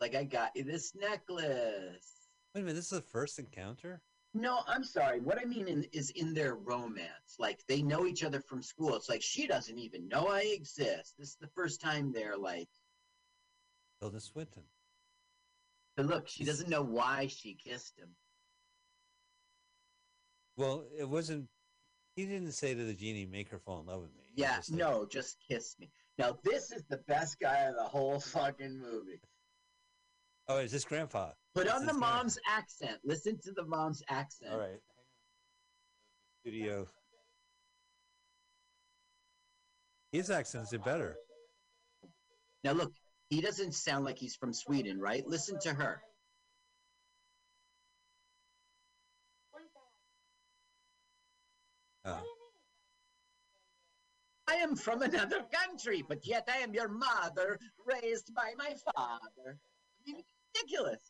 Like 0.00 0.14
I 0.14 0.22
got 0.22 0.52
you 0.54 0.62
this 0.62 0.94
necklace. 0.94 2.28
Wait 2.54 2.60
a 2.60 2.64
minute. 2.64 2.74
This 2.74 2.92
is 2.92 2.98
a 2.98 3.02
first 3.02 3.40
encounter. 3.40 4.00
No, 4.32 4.60
I'm 4.68 4.84
sorry. 4.84 5.18
What 5.18 5.40
I 5.40 5.44
mean 5.44 5.66
in, 5.66 5.84
is 5.92 6.10
in 6.10 6.34
their 6.34 6.54
romance. 6.54 7.34
Like 7.36 7.66
they 7.66 7.82
know 7.82 8.06
each 8.06 8.22
other 8.22 8.40
from 8.40 8.62
school. 8.62 8.94
It's 8.94 9.08
like 9.08 9.22
she 9.22 9.48
doesn't 9.48 9.78
even 9.78 10.06
know 10.06 10.28
I 10.28 10.42
exist. 10.42 11.14
This 11.18 11.30
is 11.30 11.36
the 11.40 11.48
first 11.48 11.80
time 11.80 12.12
they're 12.12 12.38
like, 12.38 12.68
Tilda 14.00 14.20
Swinton. 14.20 14.62
but 15.96 16.06
look, 16.06 16.28
she 16.28 16.44
doesn't 16.44 16.68
know 16.68 16.82
why 16.82 17.26
she 17.26 17.54
kissed 17.54 17.98
him. 17.98 18.10
Well, 20.56 20.84
it 20.98 21.08
wasn't. 21.08 21.48
He 22.14 22.24
didn't 22.24 22.52
say 22.52 22.74
to 22.74 22.84
the 22.84 22.94
genie, 22.94 23.26
"Make 23.26 23.50
her 23.50 23.58
fall 23.58 23.80
in 23.80 23.86
love 23.86 24.02
with 24.02 24.14
me." 24.14 24.24
He 24.34 24.42
Yeah, 24.42 24.56
just 24.56 24.68
said- 24.68 24.78
no, 24.78 25.06
just 25.06 25.38
kiss 25.40 25.78
me. 25.78 25.90
Now 26.18 26.32
this 26.42 26.72
is 26.72 26.82
the 26.88 26.98
best 26.98 27.38
guy 27.38 27.60
of 27.64 27.74
the 27.76 27.84
whole 27.86 28.18
fucking 28.20 28.78
movie. 28.78 29.20
Oh, 30.48 30.58
is 30.58 30.72
this 30.72 30.84
Grandpa? 30.84 31.32
Put 31.54 31.64
This 31.64 31.74
on 31.74 31.84
the 31.84 31.92
is 31.92 31.98
mom's 31.98 32.38
accent. 32.46 33.00
Listen 33.04 33.38
to 33.40 33.52
the 33.52 33.64
mom's 33.64 34.02
accent. 34.08 34.52
All 34.52 34.58
right. 34.60 34.80
Studio. 36.40 36.88
His 40.12 40.30
accents 40.30 40.72
are 40.72 40.78
better. 40.78 41.18
Now 42.64 42.72
look, 42.72 42.92
He 43.28 43.40
doesn't 43.40 43.72
sound 43.72 44.04
like 44.04 44.18
he's 44.18 44.36
from 44.36 44.52
Sweden, 44.54 45.00
right? 45.00 45.26
Listen 45.26 45.58
to 45.60 45.74
her. 45.74 46.00
Uh, 52.04 52.20
I 54.48 54.54
am 54.56 54.76
from 54.76 55.02
another 55.02 55.44
country, 55.52 56.04
but 56.08 56.26
yet 56.26 56.48
I 56.52 56.58
am 56.58 56.72
your 56.72 56.88
mother, 56.88 57.58
raised 57.84 58.32
by 58.34 58.52
my 58.56 58.74
father. 58.94 59.58
I 59.58 60.12
mean, 60.12 60.22
ridiculous. 60.54 61.00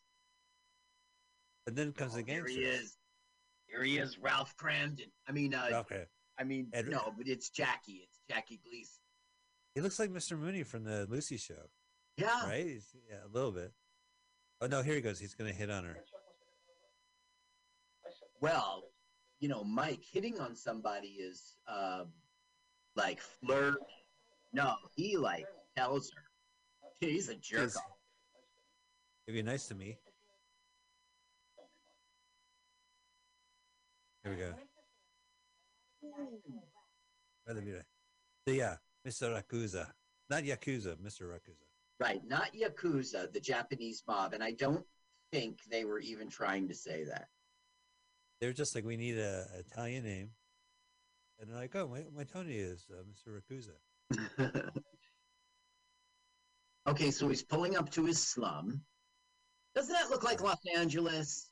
and 1.67 1.77
then 1.77 1.93
comes 1.93 2.15
the 2.15 2.23
Oh, 2.23 2.25
Here 2.25 2.47
he 2.47 2.57
is. 2.65 2.97
Here 3.67 3.83
he 3.83 3.99
is, 3.99 4.19
Ralph 4.19 4.57
Kramden. 4.57 5.11
I 5.29 5.33
mean, 5.33 5.53
uh, 5.55 5.69
Okay. 5.73 6.05
I 6.39 6.45
mean, 6.45 6.69
Ed- 6.73 6.89
no, 6.89 7.13
but 7.17 7.27
it's 7.29 7.51
Jackie. 7.51 8.07
It's 8.09 8.21
Jackie 8.31 8.61
Gleason. 8.65 9.03
He 9.75 9.81
looks 9.81 9.99
like 9.99 10.11
Mr. 10.11 10.39
Mooney 10.39 10.63
from 10.63 10.85
the 10.85 11.07
Lucy 11.11 11.37
show, 11.37 11.69
Yeah. 12.17 12.47
right? 12.47 12.65
He's, 12.67 12.95
yeah, 13.09 13.25
a 13.25 13.29
little 13.29 13.53
bit. 13.53 13.73
Oh 14.61 14.67
no, 14.67 14.81
here 14.83 14.95
he 14.95 15.01
goes. 15.03 15.19
He's 15.19 15.35
gonna 15.35 15.53
hit 15.53 15.71
on 15.71 15.85
her. 15.85 15.97
Well, 18.41 18.85
you 19.41 19.49
know, 19.49 19.65
Mike 19.65 20.03
hitting 20.11 20.39
on 20.41 20.55
somebody 20.55 21.09
is 21.09 21.57
uh, 21.69 22.05
like 22.97 23.21
flirt. 23.21 23.77
No, 24.53 24.75
he 24.97 25.17
like 25.17 25.47
tells 25.77 26.11
her. 26.11 26.23
He's 27.01 27.29
a 27.29 27.35
jerk. 27.35 27.77
Off. 27.77 27.83
If 29.27 29.35
you're 29.35 29.45
nice 29.45 29.67
to 29.69 29.75
me. 29.75 29.99
Here 34.25 34.33
we 34.33 34.39
go. 34.39 34.53
Be 36.03 37.73
right. 37.73 37.83
So 38.47 38.55
yeah, 38.55 38.77
Mr. 39.07 39.41
Rakuza. 39.41 39.87
Not 40.29 40.43
Yakuza, 40.43 40.97
Mr. 40.97 41.23
Rakuza. 41.23 41.63
Right, 42.01 42.21
not 42.27 42.53
Yakuza, 42.53 43.33
the 43.33 43.41
Japanese 43.41 44.03
mob, 44.09 44.33
and 44.33 44.43
I 44.43 44.51
don't 44.53 44.85
think 45.33 45.61
they 45.71 45.85
were 45.85 46.01
even 46.01 46.29
trying 46.29 46.67
to 46.69 46.75
say 46.75 47.05
that. 47.05 47.29
They're 48.41 48.53
just 48.53 48.75
like, 48.75 48.85
we 48.85 48.97
need 48.97 49.17
a 49.17 49.47
a 49.55 49.61
Italian 49.61 50.05
name. 50.05 50.31
And 51.39 51.51
they're 51.51 51.57
like, 51.57 51.77
oh, 51.77 51.89
my, 51.89 52.05
my 52.17 52.25
Tony 52.25 52.55
is 52.55 52.87
uh, 52.91 53.03
Mr. 53.05 53.39
Rakuza. 53.39 54.71
okay, 56.89 57.11
so 57.11 57.29
he's 57.29 57.43
pulling 57.43 57.77
up 57.77 57.91
to 57.91 58.07
his 58.07 58.23
slum. 58.23 58.81
Doesn't 59.75 59.93
that 59.93 60.09
look 60.09 60.25
like 60.25 60.41
Los 60.41 60.61
Angeles? 60.75 61.51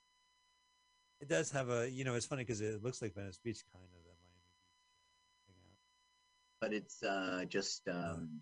It 1.21 1.29
does 1.29 1.50
have 1.50 1.69
a, 1.69 1.91
you 1.91 2.05
know, 2.05 2.14
it's 2.14 2.26
funny 2.26 2.43
because 2.43 2.61
it 2.61 2.83
looks 2.83 3.03
like 3.03 3.14
Venice 3.14 3.38
Beach, 3.45 3.61
kind 3.73 3.85
of, 3.85 3.91
that 4.05 4.17
Miami 4.23 4.43
Beach 4.57 5.43
hangout. 5.47 5.79
But 6.61 6.73
it's 6.73 7.03
uh, 7.03 7.45
just 7.47 7.87
um, 7.88 8.41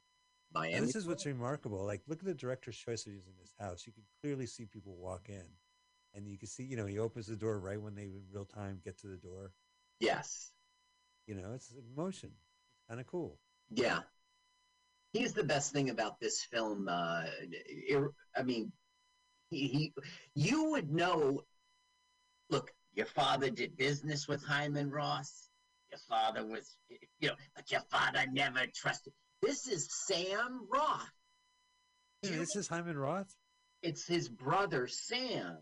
Miami. 0.54 0.86
this 0.86 0.94
is 0.94 1.06
what's 1.06 1.26
remarkable. 1.26 1.84
Like, 1.84 2.02
look 2.06 2.20
at 2.20 2.24
the 2.24 2.34
director's 2.34 2.76
choice 2.76 3.06
of 3.06 3.12
using 3.12 3.32
this 3.40 3.52
house. 3.58 3.84
You 3.86 3.92
can 3.92 4.04
clearly 4.22 4.46
see 4.46 4.66
people 4.66 4.94
walk 4.96 5.28
in, 5.28 5.44
and 6.14 6.28
you 6.28 6.38
can 6.38 6.48
see, 6.48 6.62
you 6.62 6.76
know, 6.76 6.86
he 6.86 6.98
opens 7.00 7.26
the 7.26 7.36
door 7.36 7.58
right 7.58 7.80
when 7.80 7.94
they 7.94 8.04
in 8.04 8.22
real 8.32 8.44
time 8.44 8.80
get 8.84 8.98
to 9.00 9.08
the 9.08 9.16
door. 9.16 9.52
Yes. 9.98 10.52
You 11.32 11.40
know, 11.40 11.52
it's 11.54 11.72
emotion. 11.96 12.28
It's 12.30 12.88
kind 12.90 13.00
of 13.00 13.06
cool. 13.06 13.38
Yeah. 13.70 14.00
He's 15.14 15.32
the 15.32 15.44
best 15.44 15.72
thing 15.72 15.88
about 15.88 16.20
this 16.20 16.44
film. 16.52 16.88
Uh, 16.90 17.22
I 18.36 18.42
mean, 18.44 18.70
he, 19.48 19.66
he, 19.68 19.92
you 20.34 20.70
would 20.72 20.90
know. 20.92 21.40
Look, 22.50 22.70
your 22.92 23.06
father 23.06 23.48
did 23.48 23.78
business 23.78 24.28
with 24.28 24.44
Hyman 24.44 24.90
Roth. 24.90 25.32
Your 25.90 26.00
father 26.06 26.46
was, 26.46 26.76
you 27.18 27.28
know, 27.28 27.34
but 27.56 27.70
your 27.70 27.80
father 27.90 28.26
never 28.30 28.66
trusted. 28.74 29.14
This 29.40 29.66
is 29.68 29.88
Sam 30.06 30.66
Roth. 30.70 31.08
Yeah, 32.22 32.36
this 32.36 32.56
is 32.56 32.68
Hyman 32.68 32.98
Roth. 32.98 33.34
it's 33.82 34.06
his 34.06 34.28
brother 34.28 34.86
Sam 34.86 35.56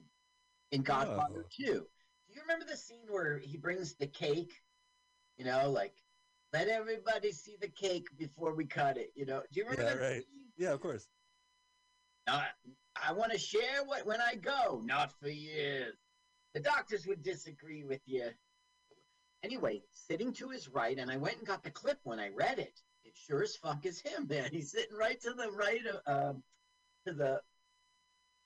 in 0.72 0.82
Godfather 0.82 1.44
Oh. 1.46 1.64
2. 1.64 1.64
Do 1.66 2.34
you 2.34 2.40
remember 2.42 2.66
the 2.68 2.76
scene 2.76 3.06
where 3.08 3.38
he 3.38 3.56
brings 3.56 3.94
the 3.94 4.08
cake? 4.08 4.52
You 5.40 5.46
know, 5.46 5.70
like, 5.70 5.94
let 6.52 6.68
everybody 6.68 7.32
see 7.32 7.56
the 7.58 7.68
cake 7.68 8.08
before 8.18 8.54
we 8.54 8.66
cut 8.66 8.98
it. 8.98 9.10
You 9.14 9.24
know, 9.24 9.40
do 9.50 9.60
you 9.60 9.66
remember 9.66 9.98
Yeah, 9.98 10.06
right. 10.06 10.22
Yeah, 10.58 10.72
of 10.72 10.82
course. 10.82 11.08
Not, 12.26 12.48
I 13.02 13.14
want 13.14 13.32
to 13.32 13.38
share 13.38 13.82
what 13.86 14.04
when 14.04 14.20
I 14.20 14.34
go, 14.34 14.82
not 14.84 15.18
for 15.18 15.30
years. 15.30 15.94
The 16.52 16.60
doctors 16.60 17.06
would 17.06 17.22
disagree 17.22 17.84
with 17.84 18.02
you. 18.04 18.28
Anyway, 19.42 19.80
sitting 19.92 20.34
to 20.34 20.50
his 20.50 20.68
right, 20.68 20.98
and 20.98 21.10
I 21.10 21.16
went 21.16 21.38
and 21.38 21.46
got 21.46 21.64
the 21.64 21.70
clip 21.70 22.00
when 22.02 22.20
I 22.20 22.28
read 22.28 22.58
it. 22.58 22.78
It 23.04 23.14
sure 23.14 23.42
as 23.42 23.56
fuck 23.56 23.86
is 23.86 23.98
him, 23.98 24.28
man. 24.28 24.50
He's 24.52 24.72
sitting 24.72 24.94
right 24.94 25.18
to 25.22 25.32
the 25.32 25.50
right 25.52 25.80
of, 25.86 26.34
um, 26.34 26.42
to 27.06 27.14
the 27.14 27.40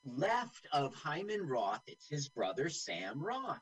left 0.05 0.69
of 0.73 0.95
Hyman 0.95 1.49
Roth. 1.49 1.83
It's 1.89 2.07
his 2.09 2.29
brother 2.29 2.69
Sam 2.69 3.21
Roth. 3.21 3.59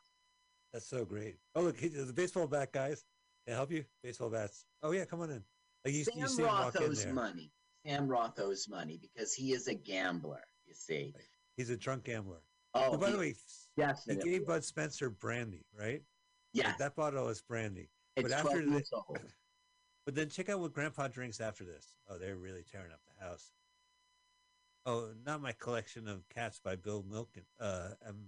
That's 0.74 0.86
so 0.86 1.06
great. 1.06 1.36
Oh, 1.54 1.62
look, 1.62 1.78
he's 1.78 2.10
a 2.10 2.12
baseball 2.12 2.46
bat, 2.46 2.72
guys. 2.72 3.04
Can 3.46 3.54
I 3.54 3.56
help 3.56 3.70
you? 3.72 3.84
Baseball 4.02 4.30
bats. 4.30 4.64
Oh, 4.82 4.92
yeah, 4.92 5.04
come 5.04 5.20
on 5.20 5.30
in. 5.30 5.42
Like, 5.84 5.94
you, 5.94 6.00
you 6.00 6.04
Sam 6.04 6.28
see 6.28 6.42
him 6.42 6.48
Roth 6.48 6.74
walk 6.80 6.98
in 7.04 7.14
money. 7.14 7.50
Sam 7.84 8.06
Roth 8.06 8.38
owes 8.38 8.68
money 8.68 8.98
because 9.00 9.34
he 9.34 9.52
is 9.52 9.66
a 9.66 9.74
gambler. 9.74 10.42
You 10.66 10.74
see. 10.74 11.14
He's 11.56 11.70
a 11.70 11.76
drunk 11.76 12.04
gambler. 12.04 12.42
Oh, 12.74 12.90
Oh, 12.92 12.96
by 12.96 13.06
he- 13.08 13.12
the 13.12 13.18
way, 13.18 13.34
yes, 13.76 14.04
he 14.08 14.16
gave 14.16 14.46
Bud 14.46 14.64
Spencer 14.64 15.10
brandy, 15.10 15.66
right? 15.78 16.02
yeah, 16.52 16.68
Like, 16.68 16.78
that 16.78 16.94
bottle 16.96 17.28
is 17.28 17.42
brandy. 17.42 17.90
it's 18.16 18.28
but 18.28 18.32
after 18.32 18.50
12 18.62 18.64
the- 18.66 18.70
years 18.72 18.90
old. 18.92 19.18
But 20.04 20.16
then 20.16 20.28
check 20.30 20.48
out 20.48 20.58
what 20.58 20.72
Grandpa 20.72 21.06
drinks 21.06 21.40
after 21.40 21.62
this. 21.62 21.94
Oh, 22.10 22.18
they're 22.18 22.34
really 22.36 22.64
tearing 22.64 22.90
up 22.90 22.98
the 23.06 23.24
house. 23.24 23.52
Oh, 24.84 25.10
not 25.24 25.40
my 25.40 25.52
collection 25.52 26.08
of 26.08 26.28
cats 26.28 26.58
by 26.58 26.74
Bill 26.74 27.04
Milken. 27.04 27.44
Uh, 27.60 27.90
um, 28.04 28.24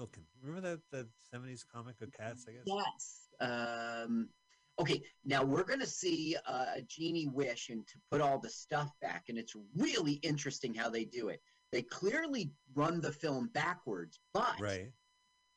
Milken. 0.00 0.24
Remember 0.42 0.68
that 0.68 0.80
that 0.90 1.06
seventies 1.30 1.62
comic 1.72 2.00
of 2.00 2.10
cats? 2.12 2.44
I 2.48 2.52
guess. 2.54 2.64
Yes. 2.66 3.28
Um, 3.40 4.30
okay, 4.78 5.02
now 5.24 5.44
we're 5.44 5.64
going 5.64 5.80
to 5.80 5.86
see 5.86 6.36
uh, 6.46 6.66
a 6.76 6.82
genie 6.82 7.28
wish 7.28 7.68
and 7.68 7.86
to 7.86 7.94
put 8.10 8.20
all 8.20 8.38
the 8.38 8.50
stuff 8.50 8.90
back, 9.00 9.24
and 9.28 9.38
it's 9.38 9.54
really 9.76 10.14
interesting 10.14 10.74
how 10.74 10.88
they 10.88 11.04
do 11.04 11.28
it. 11.28 11.40
They 11.72 11.82
clearly 11.82 12.52
run 12.74 13.00
the 13.00 13.12
film 13.12 13.48
backwards, 13.48 14.20
but 14.34 14.60
Right. 14.60 14.92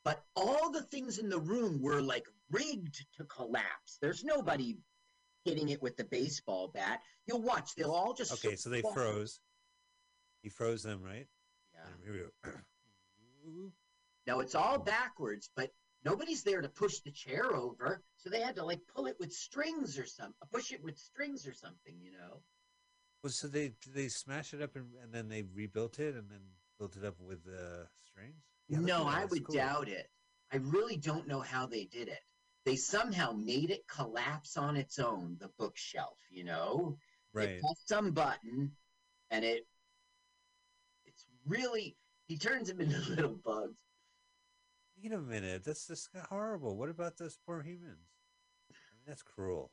but 0.04 0.24
all 0.36 0.72
the 0.72 0.84
things 0.84 1.18
in 1.18 1.30
the 1.30 1.40
room 1.40 1.82
were 1.82 2.02
like 2.02 2.26
rigged 2.52 3.06
to 3.18 3.26
collapse. 3.26 3.98
There's 4.02 4.24
nobody 4.24 4.78
hitting 5.44 5.70
it 5.70 5.82
with 5.82 5.98
the 5.98 6.06
baseball 6.06 6.70
bat. 6.70 7.02
You'll 7.28 7.42
watch; 7.42 7.76
they'll 7.76 7.92
all 7.92 8.14
just 8.14 8.32
Okay, 8.46 8.56
so 8.56 8.70
they 8.70 8.82
froze. 8.94 9.40
He 10.42 10.50
froze 10.50 10.84
them, 10.84 11.02
right? 11.04 11.28
Yeah. 11.74 11.90
Here 12.04 12.14
we 12.44 12.52
go. 12.52 12.52
Now 14.28 14.40
it's 14.40 14.56
all 14.56 14.80
backwards, 14.80 15.52
but 15.56 15.72
nobody's 16.06 16.44
there 16.44 16.62
to 16.62 16.70
push 16.70 17.00
the 17.00 17.12
chair 17.12 17.54
over, 17.56 18.02
so 18.18 18.30
they 18.30 18.42
had 18.42 18.56
to 18.56 18.66
like 18.66 18.82
pull 18.96 19.08
it 19.08 19.18
with 19.20 19.34
strings 19.34 20.00
or 20.00 20.06
something, 20.06 20.36
push 20.52 20.72
it 20.72 20.84
with 20.84 20.98
strings 20.98 21.48
or 21.48 21.54
something, 21.54 22.00
you 22.02 22.12
know. 22.14 22.42
Well, 23.24 23.32
so 23.32 23.48
they 23.48 23.74
they 23.94 24.08
smash 24.08 24.54
it 24.54 24.62
up 24.62 24.76
and, 24.76 24.94
and 25.02 25.12
then 25.12 25.28
they 25.30 25.44
rebuilt 25.44 26.00
it 26.00 26.16
and 26.16 26.30
then 26.30 26.42
built 26.78 26.96
it 26.96 27.04
up 27.04 27.20
with 27.20 27.48
uh, 27.48 27.86
strings. 28.06 28.44
Yeah, 28.68 28.80
no, 28.80 29.06
I 29.06 29.26
would 29.26 29.44
cool. 29.44 29.56
doubt 29.56 29.90
it. 29.90 30.10
I 30.52 30.58
really 30.58 30.98
don't 30.98 31.28
know 31.28 31.42
how 31.42 31.66
they 31.66 31.86
did 31.86 32.08
it. 32.08 32.20
They 32.66 32.76
somehow 32.76 33.32
made 33.32 33.70
it 33.72 33.88
collapse 33.88 34.58
on 34.58 34.76
its 34.76 35.00
own, 35.00 35.38
the 35.40 35.50
bookshelf, 35.60 36.18
you 36.32 36.44
know? 36.44 36.98
right 37.34 37.48
They 37.48 37.48
Right. 37.48 37.60
press 37.62 37.82
some 37.86 38.12
button 38.12 38.72
and 39.32 39.46
it 39.46 39.68
it's 41.06 41.26
really 41.46 41.96
he 42.28 42.38
turns 42.38 42.68
them 42.68 42.82
into 42.82 42.98
little 43.10 43.36
bugs. 43.44 43.78
Wait 45.02 45.12
a 45.12 45.20
minute. 45.20 45.64
That's 45.64 45.88
just 45.88 46.10
horrible. 46.30 46.76
What 46.78 46.90
about 46.90 47.18
those 47.18 47.38
poor 47.46 47.62
humans? 47.62 48.08
I 48.72 48.74
mean, 48.96 49.04
that's 49.08 49.22
cruel. 49.24 49.72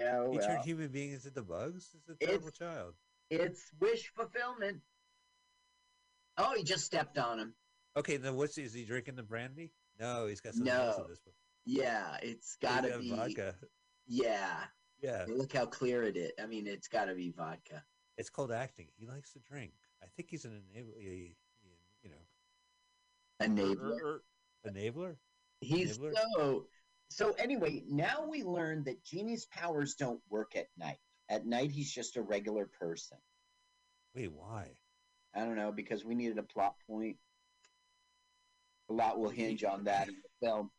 Yeah, 0.00 0.20
oh, 0.20 0.32
he 0.32 0.38
well, 0.38 0.46
turned 0.46 0.64
human 0.64 0.88
beings 0.88 1.26
into 1.26 1.42
bugs. 1.42 1.90
He's 1.92 2.08
a 2.08 2.16
terrible 2.18 2.48
It's- 2.48 2.58
child. 2.58 2.94
it's 3.30 3.70
wish 3.80 4.08
fulfillment. 4.08 4.82
Oh, 6.36 6.54
he 6.56 6.64
just 6.64 6.84
stepped 6.84 7.16
on 7.18 7.38
him. 7.38 7.54
Okay, 7.96 8.16
then 8.16 8.34
what's 8.34 8.58
is 8.58 8.72
he 8.74 8.84
drinking 8.84 9.14
the 9.14 9.22
brandy? 9.22 9.72
No, 10.00 10.26
he's 10.26 10.40
got 10.40 10.54
something 10.54 10.72
else 10.72 10.98
No. 10.98 11.04
in 11.04 11.10
this 11.10 11.20
book. 11.20 11.34
Yeah, 11.64 12.16
it's 12.22 12.56
He's 12.60 12.68
gotta 12.68 12.88
got 12.90 13.00
be 13.00 13.10
vodka. 13.10 13.54
Yeah. 14.06 14.64
Yeah, 14.98 15.26
Look 15.28 15.52
how 15.52 15.66
clear 15.66 16.02
it 16.02 16.16
is. 16.16 16.32
I 16.42 16.46
mean, 16.46 16.66
it's 16.66 16.88
got 16.88 17.04
to 17.06 17.14
be 17.14 17.30
vodka. 17.30 17.84
it's 18.16 18.30
called 18.30 18.50
acting. 18.52 18.88
He 18.96 19.06
likes 19.06 19.32
to 19.34 19.38
drink. 19.40 19.72
I 20.02 20.06
think 20.16 20.30
he's 20.30 20.44
an 20.44 20.62
enabler. 20.74 21.00
You 22.02 22.10
know, 22.10 22.16
Enabler. 23.40 24.18
Enabler. 24.66 25.16
He's 25.60 25.98
Enabler? 25.98 26.14
so. 26.36 26.66
So 27.10 27.32
anyway, 27.38 27.84
now 27.88 28.26
we 28.28 28.42
learn 28.42 28.82
that 28.84 29.04
Genie's 29.04 29.46
powers 29.46 29.94
don't 29.94 30.20
work 30.30 30.56
at 30.56 30.66
night. 30.76 30.98
At 31.28 31.46
night, 31.46 31.70
he's 31.70 31.92
just 31.92 32.16
a 32.16 32.22
regular 32.22 32.66
person. 32.66 33.18
Wait, 34.14 34.32
why? 34.32 34.70
I 35.34 35.40
don't 35.40 35.56
know 35.56 35.72
because 35.72 36.04
we 36.04 36.14
needed 36.14 36.38
a 36.38 36.42
plot 36.42 36.74
point. 36.88 37.16
A 38.90 38.92
lot 38.92 39.18
will 39.18 39.30
hinge 39.30 39.64
on 39.64 39.84
that 39.84 40.08
in 40.08 40.14
the 40.14 40.46
film. 40.46 40.70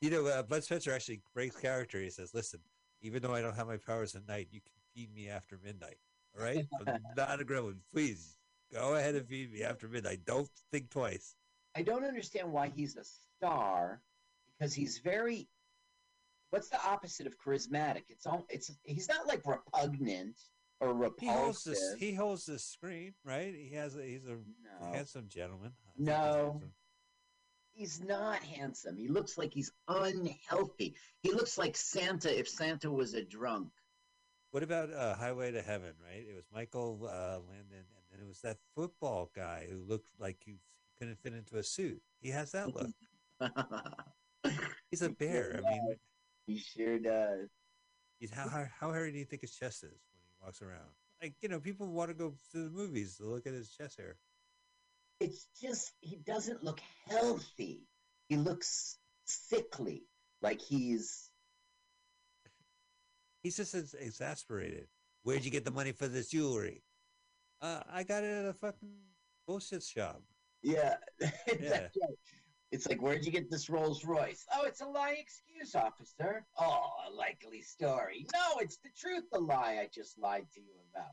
You 0.00 0.10
know, 0.10 0.26
uh, 0.26 0.42
Bud 0.42 0.64
Spencer 0.64 0.92
actually 0.92 1.22
breaks 1.34 1.56
character. 1.56 2.00
He 2.00 2.10
says, 2.10 2.34
"Listen, 2.34 2.60
even 3.00 3.22
though 3.22 3.34
I 3.34 3.40
don't 3.40 3.56
have 3.56 3.66
my 3.66 3.76
powers 3.76 4.14
at 4.14 4.26
night, 4.28 4.48
you 4.50 4.60
can 4.60 4.72
feed 4.94 5.14
me 5.14 5.28
after 5.28 5.58
midnight." 5.62 5.98
All 6.36 6.44
right, 6.44 6.66
I'm 6.86 6.98
not 7.16 7.40
a 7.40 7.44
gremlin. 7.44 7.78
Please 7.92 8.36
go 8.72 8.94
ahead 8.94 9.14
and 9.14 9.26
feed 9.26 9.52
me 9.52 9.62
after 9.62 9.88
midnight. 9.88 10.24
Don't 10.24 10.48
think 10.70 10.90
twice. 10.90 11.34
I 11.74 11.82
don't 11.82 12.04
understand 12.04 12.52
why 12.52 12.68
he's 12.68 12.96
a 12.96 13.04
star 13.04 14.00
because 14.58 14.74
he's 14.74 14.98
very. 14.98 15.48
What's 16.50 16.68
the 16.68 16.84
opposite 16.86 17.26
of 17.26 17.34
charismatic? 17.38 18.02
It's 18.08 18.26
all. 18.26 18.44
It's 18.50 18.70
he's 18.82 19.08
not 19.08 19.26
like 19.26 19.42
repugnant 19.46 20.36
or 20.80 20.88
He 21.18 21.26
holds 21.26 21.66
repulsive. 21.66 21.72
this. 21.72 21.94
He 21.98 22.12
holds 22.12 22.44
the 22.44 22.58
screen, 22.58 23.14
right? 23.24 23.54
He 23.54 23.74
has. 23.74 23.96
A, 23.96 24.02
he's 24.02 24.26
a 24.26 24.36
no, 24.36 24.92
handsome 24.92 25.28
gentleman. 25.28 25.72
I 25.86 25.92
he's 25.96 26.06
No. 26.06 26.62
he's 27.72 28.00
not 28.02 28.42
handsome. 28.42 28.96
He 28.98 29.08
looks 29.08 29.38
like 29.38 29.52
he's 29.54 29.72
unhealthy. 29.88 30.94
He 31.22 31.32
looks 31.32 31.56
like 31.56 31.76
Santa 31.76 32.38
if 32.38 32.48
Santa 32.48 32.90
was 32.90 33.14
a 33.14 33.24
drunk. 33.24 33.70
What 34.50 34.62
about 34.62 34.92
uh, 34.92 35.14
Highway 35.14 35.52
to 35.52 35.62
Heaven? 35.62 35.94
Right? 36.04 36.26
It 36.28 36.34
was 36.34 36.44
Michael 36.52 37.00
uh, 37.04 37.38
Landon, 37.48 37.86
and 37.96 38.04
then 38.10 38.20
it 38.20 38.28
was 38.28 38.40
that 38.42 38.58
football 38.74 39.30
guy 39.34 39.66
who 39.70 39.78
looked 39.78 40.10
like 40.18 40.36
he 40.44 40.58
couldn't 41.02 41.18
fit 41.20 41.32
into 41.34 41.58
a 41.58 41.64
suit. 41.64 42.00
He 42.20 42.28
has 42.28 42.52
that 42.52 42.72
look. 42.72 42.86
He's 44.88 45.02
a 45.02 45.08
bear. 45.18 45.60
I 45.66 45.68
mean, 45.68 45.96
he 46.46 46.58
sure 46.58 47.00
does. 47.00 47.48
he's 48.20 48.32
how 48.32 48.48
how, 48.48 48.64
how 48.78 48.92
hairy 48.92 49.10
do 49.10 49.18
you 49.18 49.24
think 49.24 49.42
his 49.42 49.52
chest 49.52 49.82
is 49.82 49.90
when 49.90 50.22
he 50.22 50.44
walks 50.44 50.62
around? 50.62 50.86
Like 51.20 51.34
you 51.40 51.48
know, 51.48 51.58
people 51.58 51.88
want 51.88 52.10
to 52.10 52.14
go 52.14 52.34
to 52.52 52.58
the 52.64 52.70
movies 52.70 53.16
to 53.16 53.24
look 53.24 53.48
at 53.48 53.52
his 53.52 53.70
chest 53.70 53.96
hair. 53.98 54.16
It's 55.18 55.48
just 55.60 55.90
he 56.00 56.18
doesn't 56.24 56.62
look 56.62 56.80
healthy. 57.08 57.82
He 58.28 58.36
looks 58.36 58.96
sickly, 59.24 60.04
like 60.40 60.60
he's 60.60 61.30
He's 63.42 63.56
just 63.56 63.74
ex- 63.74 63.94
exasperated. 63.94 64.86
Where'd 65.24 65.44
you 65.44 65.50
get 65.50 65.64
the 65.64 65.72
money 65.72 65.90
for 65.90 66.06
this 66.06 66.28
jewelry? 66.30 66.84
Uh, 67.60 67.80
I 67.92 68.04
got 68.04 68.22
it 68.22 68.44
at 68.44 68.44
a 68.44 68.52
fucking 68.52 68.90
bullshit 69.48 69.82
shop. 69.82 70.22
Yeah. 70.62 70.96
Yeah. 71.20 71.30
That's 71.46 71.96
right. 72.00 72.16
It's 72.70 72.88
like, 72.88 73.02
where'd 73.02 73.24
you 73.26 73.30
get 73.32 73.50
this 73.50 73.68
Rolls 73.68 74.02
Royce? 74.04 74.46
Oh, 74.54 74.64
it's 74.64 74.80
a 74.80 74.86
lie 74.86 75.16
excuse, 75.18 75.74
officer. 75.74 76.42
Oh, 76.58 76.88
a 77.06 77.14
likely 77.14 77.60
story. 77.60 78.26
No, 78.32 78.58
it's 78.60 78.78
the 78.78 78.88
truth, 78.96 79.24
the 79.30 79.38
lie 79.40 79.78
I 79.82 79.88
just 79.94 80.18
lied 80.18 80.46
to 80.54 80.60
you 80.60 80.72
about. 80.94 81.10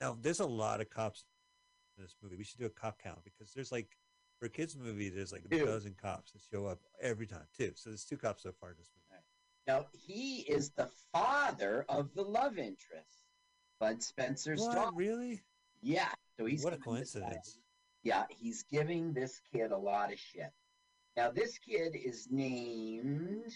Now, 0.00 0.16
there's 0.22 0.38
a 0.38 0.46
lot 0.46 0.80
of 0.80 0.88
cops 0.88 1.24
in 1.98 2.04
this 2.04 2.14
movie. 2.22 2.36
We 2.36 2.44
should 2.44 2.60
do 2.60 2.66
a 2.66 2.70
cop 2.70 3.02
count 3.02 3.18
because 3.24 3.52
there's 3.52 3.72
like 3.72 3.96
for 4.38 4.46
a 4.46 4.48
kids 4.48 4.76
movie, 4.76 5.08
there's 5.08 5.32
like 5.32 5.44
a 5.44 5.48
Two. 5.48 5.66
dozen 5.66 5.96
cops 6.00 6.30
that 6.32 6.40
show 6.52 6.66
up 6.66 6.78
every 7.02 7.26
time 7.26 7.46
too. 7.58 7.72
So 7.74 7.90
there's 7.90 8.04
two 8.04 8.16
cops 8.16 8.44
so 8.44 8.52
far 8.52 8.70
in 8.70 8.76
this 8.78 8.90
movie. 8.94 9.22
Now, 9.66 9.86
he 9.92 10.42
is 10.42 10.70
the 10.70 10.88
father 11.12 11.84
of 11.88 12.14
the 12.14 12.22
love 12.22 12.58
interest, 12.58 13.24
Bud 13.80 14.02
Spencer's 14.02 14.60
What 14.60 14.76
daughter. 14.76 14.92
really? 14.94 15.42
Yeah. 15.82 16.08
So 16.38 16.46
he's 16.46 16.62
what 16.64 16.72
a 16.74 16.78
coincidence! 16.78 17.58
Yeah, 18.02 18.24
he's 18.30 18.62
giving 18.64 19.12
this 19.12 19.40
kid 19.52 19.72
a 19.72 19.78
lot 19.78 20.12
of 20.12 20.18
shit. 20.18 20.50
Now, 21.16 21.30
this 21.30 21.58
kid 21.58 21.96
is 21.96 22.28
named 22.30 23.52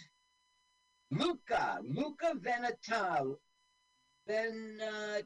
Luca, 1.11 1.79
Luca 1.83 2.35
Venetal, 2.37 3.41
Venatini, 4.29 5.25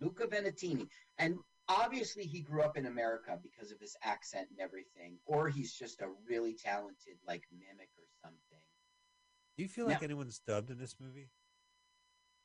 Luca 0.00 0.26
Venatini. 0.26 0.88
And 1.18 1.36
obviously, 1.68 2.24
he 2.24 2.40
grew 2.40 2.62
up 2.62 2.76
in 2.76 2.86
America 2.86 3.38
because 3.42 3.70
of 3.70 3.80
his 3.80 3.96
accent 4.02 4.48
and 4.50 4.60
everything, 4.60 5.18
or 5.24 5.48
he's 5.48 5.72
just 5.72 6.02
a 6.02 6.08
really 6.28 6.54
talented, 6.54 7.16
like, 7.26 7.44
mimic 7.52 7.90
or 7.96 8.04
something. 8.22 8.62
Do 9.56 9.62
you 9.62 9.68
feel 9.68 9.86
like 9.86 10.02
anyone's 10.02 10.40
dubbed 10.46 10.70
in 10.70 10.78
this 10.78 10.96
movie? 11.00 11.30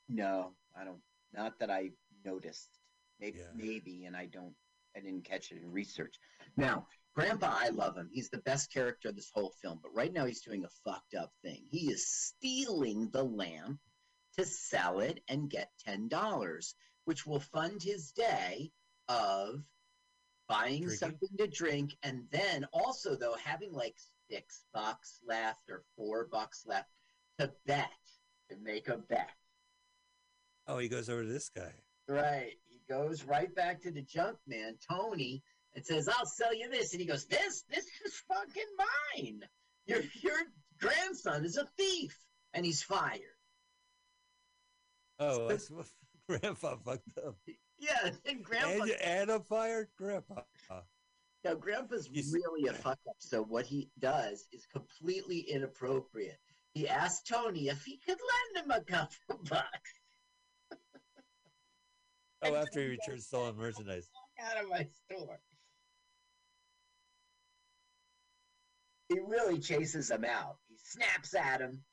No, 0.09 0.53
I 0.75 0.83
don't. 0.83 1.01
Not 1.33 1.59
that 1.59 1.69
I 1.69 1.91
noticed. 2.25 2.79
Maybe, 3.19 3.39
Yeah. 3.39 3.51
maybe, 3.55 4.05
and 4.05 4.15
I 4.15 4.25
don't. 4.25 4.55
I 4.95 5.00
didn't 5.00 5.25
catch 5.25 5.51
it 5.51 5.62
in 5.62 5.71
research. 5.71 6.15
Now, 6.57 6.88
Grandpa, 7.15 7.55
I 7.59 7.69
love 7.69 7.95
him. 7.95 8.09
He's 8.11 8.29
the 8.29 8.39
best 8.39 8.72
character 8.72 9.09
of 9.09 9.15
this 9.15 9.31
whole 9.33 9.53
film. 9.61 9.79
But 9.81 9.94
right 9.94 10.11
now, 10.11 10.25
he's 10.25 10.41
doing 10.41 10.65
a 10.65 10.89
fucked 10.89 11.13
up 11.13 11.31
thing. 11.44 11.63
He 11.70 11.91
is 11.91 12.07
stealing 12.07 13.09
the 13.11 13.24
lamp 13.24 13.79
to 14.37 14.46
sell 14.46 15.00
it 15.00 15.20
and 15.27 15.50
get 15.50 15.70
ten 15.85 16.07
dollars, 16.07 16.75
which 17.05 17.25
will 17.25 17.39
fund 17.39 17.83
his 17.83 18.11
day 18.11 18.72
of 19.07 19.63
buying 20.48 20.83
Drinking? 20.83 20.98
something 20.98 21.29
to 21.37 21.48
drink, 21.48 21.96
and 22.01 22.24
then 22.31 22.65
also 22.74 23.15
though 23.15 23.35
having 23.44 23.72
like 23.74 23.96
six 24.29 24.63
bucks 24.74 25.20
left 25.27 25.70
or 25.70 25.83
four 25.96 26.27
bucks 26.31 26.63
left 26.65 26.89
to 27.39 27.51
bet 27.65 27.91
to 28.50 28.57
make 28.57 28.87
a 28.87 28.98
bet. 28.98 29.29
Oh, 30.68 30.77
he 30.77 30.87
goes 30.87 31.09
over 31.09 31.24
to 31.24 31.29
this 31.29 31.50
guy. 31.50 31.74
Right. 32.07 32.55
Goes 32.89 33.24
right 33.24 33.53
back 33.55 33.81
to 33.83 33.91
the 33.91 34.01
junk 34.01 34.37
man, 34.48 34.75
Tony, 34.91 35.41
and 35.74 35.85
says, 35.85 36.07
I'll 36.07 36.25
sell 36.25 36.53
you 36.55 36.69
this. 36.69 36.91
And 36.93 37.01
he 37.01 37.07
goes, 37.07 37.25
This? 37.25 37.63
This 37.69 37.85
is 38.05 38.22
fucking 38.27 38.63
mine. 38.77 39.41
Your 39.85 40.01
your 40.22 40.37
grandson 40.79 41.46
is 41.46 41.57
a 41.57 41.65
thief. 41.77 42.17
And 42.53 42.65
he's 42.65 42.83
fired. 42.83 43.19
Oh, 45.19 45.48
that's 45.48 45.69
what 45.72 45.87
Grandpa 46.29 46.75
fucked 46.85 47.17
up. 47.25 47.35
Yeah, 47.79 48.11
and 48.25 48.43
grandpa 48.43 48.83
And, 48.83 48.91
and 49.01 49.29
a 49.31 49.39
fired 49.39 49.87
Grandpa. 49.98 50.41
now 51.43 51.53
grandpa's 51.55 52.09
You 52.11 52.22
s- 52.22 52.31
really 52.33 52.69
a 52.69 52.74
fuck 52.74 53.00
up. 53.07 53.15
So 53.19 53.43
what 53.43 53.65
he 53.65 53.89
does 54.00 54.48
is 54.51 54.65
completely 54.72 55.39
inappropriate. 55.39 56.37
He 56.74 56.87
asked 56.87 57.27
Tony 57.27 57.67
if 57.69 57.83
he 57.83 57.98
could 58.05 58.17
lend 58.55 58.65
him 58.65 58.72
a 58.72 58.81
couple 58.83 59.43
bucks. 59.50 59.91
Oh, 62.46 62.56
after 62.56 62.82
he 62.82 62.88
returns 62.88 63.27
stolen 63.27 63.56
merchandise. 63.58 64.10
out 64.42 64.64
of 64.64 64.70
my 64.70 64.88
store. 65.10 65.40
He 69.10 69.20
really 69.27 69.60
chases 69.60 70.10
him 70.10 70.25
out. 70.25 70.58
He 70.70 70.75
snaps 70.84 71.36
at 71.36 71.62
him. 71.62 71.84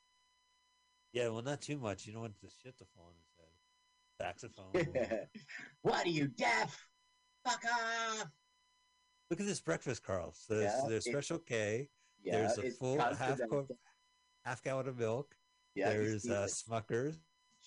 Yeah, 1.12 1.28
well, 1.28 1.42
not 1.42 1.60
too 1.60 1.78
much. 1.78 2.06
You 2.06 2.12
don't 2.12 2.22
want 2.22 2.40
the 2.40 2.48
shit 2.62 2.78
to 2.78 2.84
fall 2.94 3.08
on 3.08 3.14
his 3.18 3.30
head. 3.36 4.86
Saxophone. 4.94 5.26
what 5.82 6.06
are 6.06 6.10
you 6.10 6.28
deaf? 6.28 6.86
Fuck 7.44 7.62
off! 7.64 8.26
Look 9.30 9.40
at 9.40 9.46
this 9.46 9.60
breakfast, 9.60 10.02
Carl. 10.02 10.34
So 10.36 10.54
there's, 10.54 10.72
Yeah, 10.72 10.88
there's 10.88 11.04
Special 11.04 11.38
K. 11.38 11.88
Yeah, 12.22 12.38
there's 12.38 12.58
a 12.58 12.70
full 12.70 12.98
half 12.98 13.18
continental. 13.18 13.66
half 14.44 14.62
gallon 14.62 14.88
of 14.88 14.98
milk. 14.98 15.34
Yeah, 15.74 15.90
there's 15.90 16.26
uh, 16.28 16.46
Smuckers. 16.48 17.16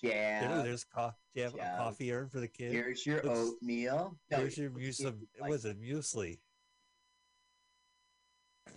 Jam. 0.04 0.50
There- 0.52 0.64
there's 0.64 0.84
co- 0.84 1.14
do 1.34 1.40
you 1.42 1.44
have 1.46 1.56
a 1.56 1.78
coffee 1.78 2.12
urn 2.12 2.30
for 2.30 2.40
the 2.40 2.48
kids. 2.48 2.74
Here's 2.74 3.06
your 3.06 3.26
oatmeal. 3.28 4.18
No, 4.32 4.38
Here's 4.38 4.58
your 4.58 4.70
muesli. 4.72 5.28
like, 5.40 5.50
was 5.50 5.66
it? 5.66 5.80
Muesli. 5.82 6.40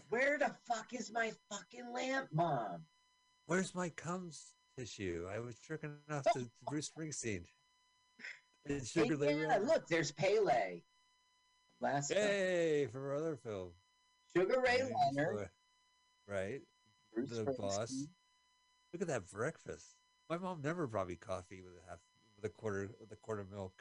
Where 0.09 0.39
the 0.39 0.55
fuck 0.69 0.93
is 0.93 1.11
my 1.13 1.33
fucking 1.51 1.93
lamp, 1.93 2.29
mom? 2.33 2.85
Where's 3.47 3.75
my 3.75 3.89
Comes 3.91 4.55
tissue? 4.79 5.27
I 5.33 5.39
was 5.41 5.59
tricking 5.59 5.97
off 6.11 6.25
to, 6.35 6.49
Bruce 6.69 6.91
Springsteen. 6.91 7.45
And 8.67 8.81
Hey, 8.81 8.85
Sugar 8.85 9.17
Ray 9.17 9.41
yeah, 9.41 9.59
look, 9.59 9.87
there's 9.89 10.13
Pele. 10.13 10.81
Last 11.81 12.13
film. 12.13 12.89
For 12.91 13.11
our 13.11 13.17
other 13.17 13.37
film. 13.37 13.71
Sugar 14.37 14.61
Ray 14.65 14.79
Maybe 14.83 14.95
Leonard. 15.17 15.49
Right. 16.29 16.61
Bruce 17.15 17.31
the 17.31 17.45
boss. 17.45 17.93
Look 18.93 19.03
at 19.03 19.09
that 19.09 19.31
breakfast. 19.31 19.95
My 20.29 20.39
mom 20.39 20.61
never 20.63 20.87
brought 20.87 21.09
me 21.09 21.17
coffee 21.17 21.63
with 21.63 21.75
a 21.75 21.91
half 21.91 21.99
with 22.37 22.45
a 22.45 22.49
quarter 22.49 22.91
with 23.01 23.13
a 23.13 23.17
quart 23.17 23.41
of 23.41 23.51
milk. 23.51 23.73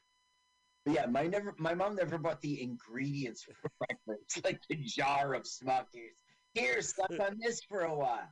But 0.86 0.94
yeah, 0.94 1.06
my 1.08 1.26
never, 1.26 1.56
my 1.58 1.74
mom 1.74 1.96
never 1.96 2.18
bought 2.18 2.42
the 2.42 2.62
ingredients 2.62 3.44
for 3.44 3.54
breakfast, 3.80 4.44
like 4.44 4.62
the 4.70 4.76
jar 4.76 5.34
of 5.34 5.44
Smuckers. 5.44 6.22
Here, 6.54 6.82
suck 6.82 7.12
on 7.20 7.38
this 7.42 7.62
for 7.68 7.82
a 7.82 7.94
while. 7.94 8.30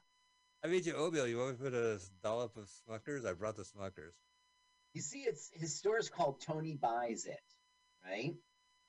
I 0.63 0.67
made 0.67 0.85
you 0.85 0.93
oatmeal. 0.93 1.27
You 1.27 1.39
want 1.39 1.51
me 1.51 1.57
to 1.57 1.63
put 1.63 1.73
a 1.73 1.99
dollop 2.23 2.55
of 2.55 2.69
Smuckers? 2.87 3.25
I 3.27 3.33
brought 3.33 3.55
the 3.57 3.63
Smuckers 3.63 4.13
You 4.93 5.01
see, 5.01 5.19
it's 5.21 5.49
his 5.53 5.75
store 5.75 5.97
is 5.97 6.09
called 6.09 6.41
Tony 6.41 6.75
Buys 6.75 7.25
It, 7.25 7.41
right? 8.05 8.35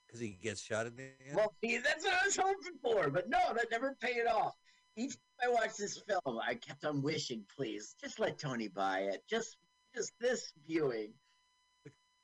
because 0.05 0.21
he 0.21 0.37
gets 0.41 0.61
shot 0.61 0.85
in 0.85 0.95
the 0.95 1.03
end. 1.03 1.35
Well, 1.35 1.53
see, 1.63 1.77
that's 1.79 2.05
what 2.05 2.13
I 2.13 2.25
was 2.25 2.37
hoping 2.37 2.79
for, 2.81 3.09
but 3.09 3.27
no, 3.27 3.39
that 3.55 3.67
never 3.71 3.95
paid 3.99 4.25
off. 4.27 4.53
Each 4.95 5.15
I 5.43 5.47
watched 5.49 5.77
this 5.77 5.97
film, 5.97 6.39
I 6.45 6.55
kept 6.55 6.85
on 6.85 7.01
wishing, 7.01 7.43
please, 7.55 7.95
just 8.01 8.19
let 8.19 8.37
Tony 8.39 8.67
buy 8.67 8.99
it. 9.01 9.23
Just, 9.29 9.57
just 9.93 10.13
this 10.19 10.53
viewing. 10.67 11.13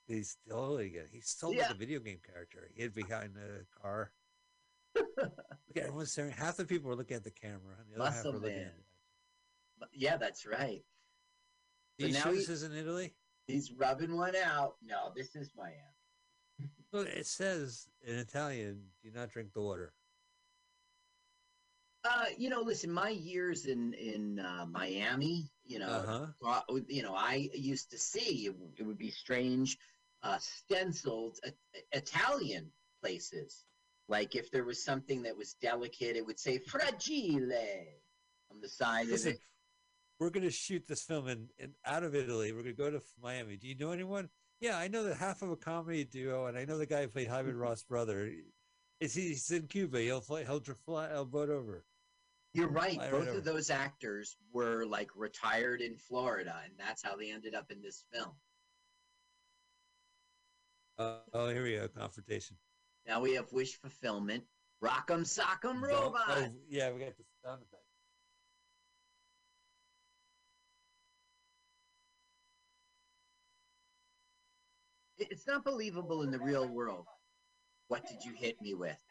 He's 0.07 0.31
still 0.45 0.77
again. 0.77 1.07
He's 1.11 1.27
still 1.29 1.53
Yeah. 1.53 1.63
like 1.67 1.71
a 1.71 1.77
video 1.77 1.99
game 1.99 2.19
character. 2.25 2.69
He 2.73 2.81
hid 2.81 2.93
behind 2.93 3.35
the 3.35 3.65
car. 3.81 4.11
Look 4.95 5.07
at 5.77 5.83
everyone's 5.83 6.11
staring. 6.11 6.31
Half 6.31 6.57
the 6.57 6.65
people 6.65 6.91
are 6.91 6.95
looking 6.95 7.15
at 7.15 7.23
the 7.23 7.31
camera, 7.31 7.75
and 7.79 7.87
the 7.89 8.01
other 8.01 8.05
half 8.11 8.15
Muscle 8.25 8.31
are 8.31 8.39
looking 8.39 8.57
man. 8.57 8.71
at. 9.81 9.87
yeah, 9.93 10.17
that's 10.17 10.45
right. 10.45 10.83
You 11.97 12.11
now 12.11 12.31
this 12.31 12.49
is 12.49 12.63
in 12.63 12.75
Italy? 12.75 13.13
He's 13.47 13.71
rubbing 13.71 14.17
one 14.17 14.35
out. 14.35 14.75
No, 14.83 15.11
this 15.15 15.35
is 15.35 15.51
Miami. 15.55 15.77
Look, 16.91 17.07
it 17.07 17.25
says 17.27 17.87
in 18.01 18.15
Italian, 18.15 18.81
"Do 19.03 19.11
not 19.11 19.29
drink 19.29 19.53
the 19.53 19.61
water." 19.61 19.93
Uh, 22.03 22.25
you 22.37 22.49
know, 22.49 22.61
listen, 22.61 22.91
my 22.91 23.09
years 23.09 23.65
in 23.65 23.93
in 23.93 24.39
uh, 24.39 24.65
Miami, 24.69 25.51
you 25.65 25.77
know, 25.79 25.87
Uh 25.87 26.27
huh. 26.43 26.61
uh, 26.69 26.79
you 26.87 27.03
know, 27.03 27.13
I 27.15 27.49
used 27.53 27.91
to 27.91 27.97
see 27.97 28.47
it, 28.47 28.55
it 28.77 28.83
would 28.83 28.97
be 28.97 29.11
strange 29.11 29.77
uh, 30.23 30.37
stenciled 30.39 31.39
Italian 31.91 32.71
places. 33.01 33.65
Like 34.07 34.35
if 34.35 34.51
there 34.51 34.63
was 34.63 34.83
something 34.83 35.21
that 35.23 35.37
was 35.37 35.53
delicate, 35.61 36.15
it 36.15 36.25
would 36.25 36.39
say 36.39 36.57
fragile 36.57 37.51
on 38.51 38.59
the 38.61 38.69
side 38.69 39.05
of 39.05 39.11
Listen, 39.11 39.33
it. 39.33 39.41
we're 40.19 40.29
going 40.31 40.43
to 40.43 40.51
shoot 40.51 40.85
this 40.87 41.03
film 41.03 41.27
in, 41.27 41.47
in 41.59 41.73
out 41.85 42.03
of 42.03 42.15
Italy. 42.15 42.51
We're 42.51 42.63
going 42.63 42.75
to 42.75 42.81
go 42.83 42.91
to 42.91 43.01
Miami. 43.21 43.57
Do 43.57 43.67
you 43.67 43.75
know 43.77 43.91
anyone? 43.91 44.29
Yeah, 44.59 44.77
I 44.77 44.87
know 44.87 45.03
that 45.03 45.17
half 45.17 45.41
of 45.41 45.49
a 45.49 45.55
comedy 45.55 46.03
duo, 46.03 46.45
and 46.47 46.57
I 46.57 46.65
know 46.65 46.77
the 46.77 46.85
guy 46.85 47.03
who 47.03 47.07
played 47.07 47.27
Hyman 47.27 47.57
Roth's 47.57 47.83
brother. 47.83 48.31
Is 48.99 49.13
he's 49.15 49.49
in 49.49 49.67
Cuba? 49.67 49.99
He'll 49.99 50.21
fly. 50.21 50.43
He'll 50.43 50.59
fly. 50.59 51.09
He'll 51.09 51.25
boat 51.25 51.49
over. 51.49 51.83
You're 52.53 52.67
right. 52.69 52.99
I 52.99 53.09
Both 53.09 53.19
remember. 53.21 53.37
of 53.39 53.43
those 53.45 53.69
actors 53.69 54.35
were 54.51 54.85
like 54.85 55.09
retired 55.15 55.81
in 55.81 55.95
Florida, 55.97 56.55
and 56.65 56.73
that's 56.77 57.01
how 57.01 57.15
they 57.15 57.31
ended 57.31 57.55
up 57.55 57.71
in 57.71 57.81
this 57.81 58.03
film. 58.11 58.31
Uh, 60.97 61.17
oh, 61.33 61.47
here 61.49 61.63
we 61.63 61.75
go. 61.75 61.87
Confrontation. 61.87 62.57
Now 63.07 63.21
we 63.21 63.33
have 63.35 63.51
wish 63.53 63.75
fulfillment. 63.79 64.43
Rock'em 64.83 65.23
sock'em 65.25 65.81
robot. 65.81 66.23
oh, 66.27 66.47
yeah, 66.69 66.91
we 66.91 66.99
got 66.99 67.15
the 67.17 67.23
sound 67.45 67.61
effect. 67.61 67.83
It- 75.17 75.31
It's 75.31 75.47
not 75.47 75.63
believable 75.63 76.23
in 76.23 76.31
the 76.31 76.39
real 76.39 76.67
world. 76.67 77.07
What 77.87 78.05
did 78.07 78.23
you 78.25 78.33
hit 78.33 78.61
me 78.61 78.73
with? 78.73 79.10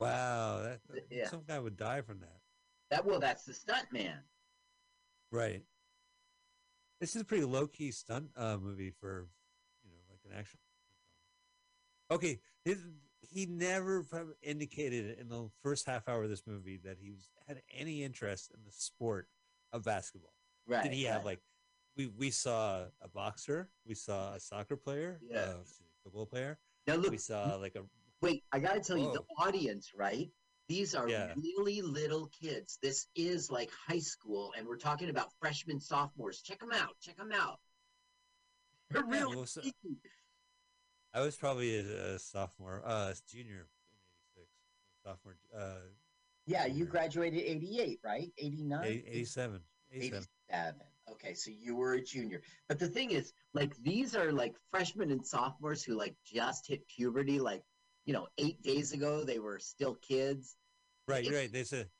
Wow, 0.00 0.62
that, 0.62 0.80
Yeah. 1.10 1.28
some 1.28 1.42
guy 1.46 1.58
would 1.58 1.76
die 1.76 2.02
from 2.02 2.20
that. 2.20 2.40
That 2.90 3.04
well, 3.04 3.18
that's 3.20 3.44
the 3.44 3.52
stunt 3.52 3.92
man. 3.92 4.18
Right. 5.30 5.62
This 7.00 7.14
is 7.14 7.22
a 7.22 7.24
pretty 7.24 7.44
low 7.44 7.66
key 7.66 7.90
stunt 7.90 8.30
uh, 8.36 8.56
movie 8.56 8.90
for, 8.90 9.28
you 9.84 9.90
know, 9.90 9.98
like 10.10 10.20
an 10.24 10.38
action. 10.38 10.58
Okay, 12.10 12.40
his, 12.64 12.78
he 13.20 13.46
never 13.46 14.04
indicated 14.42 15.18
in 15.18 15.28
the 15.28 15.50
first 15.62 15.86
half 15.86 16.08
hour 16.08 16.24
of 16.24 16.30
this 16.30 16.46
movie 16.46 16.78
that 16.84 16.96
he 16.98 17.10
was 17.10 17.28
had 17.46 17.60
any 17.76 18.02
interest 18.02 18.50
in 18.54 18.60
the 18.64 18.72
sport 18.72 19.28
of 19.72 19.84
basketball. 19.84 20.32
Right. 20.66 20.82
Did 20.82 20.92
he 20.92 21.04
have 21.04 21.18
right. 21.18 21.24
like 21.26 21.40
we 21.96 22.06
we 22.06 22.30
saw 22.30 22.84
a 23.02 23.08
boxer, 23.08 23.68
we 23.86 23.94
saw 23.94 24.34
a 24.34 24.40
soccer 24.40 24.76
player, 24.76 25.20
Yeah. 25.28 25.40
uh, 25.40 25.54
football 26.02 26.26
player, 26.26 26.58
now 26.86 26.94
look? 26.94 27.10
we 27.10 27.18
saw 27.18 27.56
like 27.56 27.74
a 27.74 27.82
Wait, 28.20 28.44
I 28.52 28.58
gotta 28.58 28.80
tell 28.80 28.96
you, 28.98 29.12
the 29.12 29.22
audience, 29.38 29.92
right? 29.94 30.28
These 30.68 30.94
are 30.94 31.08
Yeah. 31.08 31.34
really 31.36 31.80
little 31.82 32.26
kids. 32.28 32.78
This 32.82 33.06
is 33.14 33.50
like 33.50 33.70
high 33.70 34.00
school, 34.00 34.52
and 34.56 34.66
we're 34.66 34.76
talking 34.76 35.08
about 35.08 35.32
freshmen, 35.40 35.80
sophomores. 35.80 36.42
Check 36.42 36.58
them 36.58 36.72
out. 36.72 36.98
Check 37.00 37.16
them 37.16 37.32
out. 37.32 37.60
They're 38.90 39.02
Yeah, 39.04 39.20
really 39.22 39.36
well, 39.36 39.46
so- 39.46 39.62
I 41.14 41.20
was 41.20 41.36
probably 41.36 41.76
a, 41.76 42.14
a 42.14 42.18
sophomore, 42.18 42.82
uh, 42.84 43.14
junior 43.26 43.68
in 43.92 43.98
'86, 44.36 44.50
sophomore, 45.04 45.38
uh, 45.54 45.80
Yeah, 46.46 46.66
you 46.66 46.86
graduated 46.86 47.40
88, 47.44 48.00
right? 48.02 48.32
89? 48.38 48.84
87, 48.84 49.64
87. 49.90 50.26
87. 50.50 50.80
Okay, 51.10 51.34
so 51.34 51.50
you 51.50 51.76
were 51.76 51.94
a 51.94 52.02
junior. 52.02 52.42
But 52.68 52.78
the 52.78 52.88
thing 52.88 53.10
is, 53.10 53.32
like, 53.54 53.74
these 53.76 54.14
are 54.14 54.32
like 54.32 54.54
freshmen 54.70 55.10
and 55.10 55.26
sophomores 55.26 55.82
who 55.82 55.94
like 55.94 56.16
just 56.24 56.66
hit 56.66 56.86
puberty, 56.88 57.38
like, 57.40 57.64
you 58.08 58.14
know, 58.14 58.26
eight 58.38 58.62
days 58.62 58.92
ago. 58.92 59.22
They 59.22 59.38
were 59.38 59.58
still 59.58 59.94
kids. 59.96 60.56
Right, 61.06 61.22
you're 61.22 61.34
It's- 61.34 61.44
right. 61.44 61.52
They 61.52 61.64
said, 61.64 61.90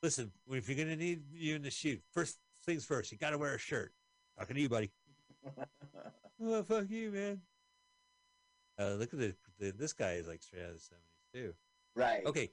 listen, 0.00 0.30
if 0.48 0.68
you're 0.68 0.78
gonna 0.78 0.94
need 0.96 1.24
you 1.32 1.56
in 1.56 1.62
the 1.62 1.70
shoot, 1.72 2.00
first 2.12 2.38
things 2.64 2.84
first, 2.84 3.10
you 3.10 3.18
gotta 3.18 3.36
wear 3.36 3.54
a 3.56 3.58
shirt. 3.58 3.92
Talking 4.38 4.54
to 4.54 4.62
you, 4.62 4.68
buddy. 4.70 4.92
Oh, 6.38 6.62
fuck 6.64 6.90
you, 6.90 7.10
man. 7.12 7.40
Uh, 8.78 8.90
look 8.98 9.14
at 9.14 9.18
the, 9.18 9.34
the 9.58 9.70
this 9.70 9.94
guy 9.94 10.12
is 10.12 10.28
like 10.28 10.42
straight 10.42 10.64
out 10.64 10.68
of 10.68 10.74
the 10.74 10.80
seventies 10.80 11.24
too. 11.32 11.54
right. 11.94 12.26
Okay, 12.26 12.50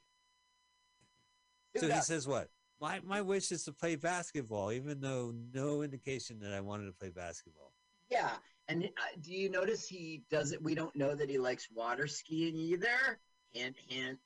so 1.76 1.88
he 1.91 1.99
says 1.99 2.26
what? 2.26 2.49
My 2.80 3.02
my 3.04 3.21
wish 3.21 3.52
is 3.52 3.65
to 3.65 3.73
play 3.73 3.97
basketball, 3.97 4.71
even 4.71 5.02
though 5.02 5.34
no 5.54 5.82
indication 5.82 6.39
that 6.39 6.54
I 6.54 6.62
wanted 6.62 6.86
to 6.86 6.93
play 6.93 7.10
basketball. 7.10 7.73
Yeah. 8.10 8.32
And 8.67 8.86
uh, 8.86 8.88
do 9.21 9.34
you 9.34 9.49
notice 9.49 9.88
he 9.88 10.23
doesn't? 10.32 10.62
We 10.62 10.73
don't 10.76 10.95
know 10.95 11.15
that 11.15 11.30
he 11.30 11.38
likes 11.38 11.67
water 11.73 12.08
skiing 12.08 12.56
either. 12.56 13.19
Hint, 13.52 13.76
hint. 13.89 14.17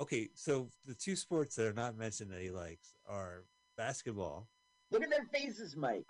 Okay, 0.00 0.28
so 0.34 0.68
the 0.86 0.94
two 0.94 1.14
sports 1.14 1.54
that 1.56 1.66
are 1.66 1.72
not 1.72 1.96
mentioned 1.96 2.30
that 2.32 2.40
he 2.40 2.50
likes 2.50 2.94
are 3.08 3.44
basketball. 3.76 4.48
Look 4.90 5.02
at 5.04 5.10
their 5.10 5.26
faces, 5.32 5.76
Mike. 5.76 6.06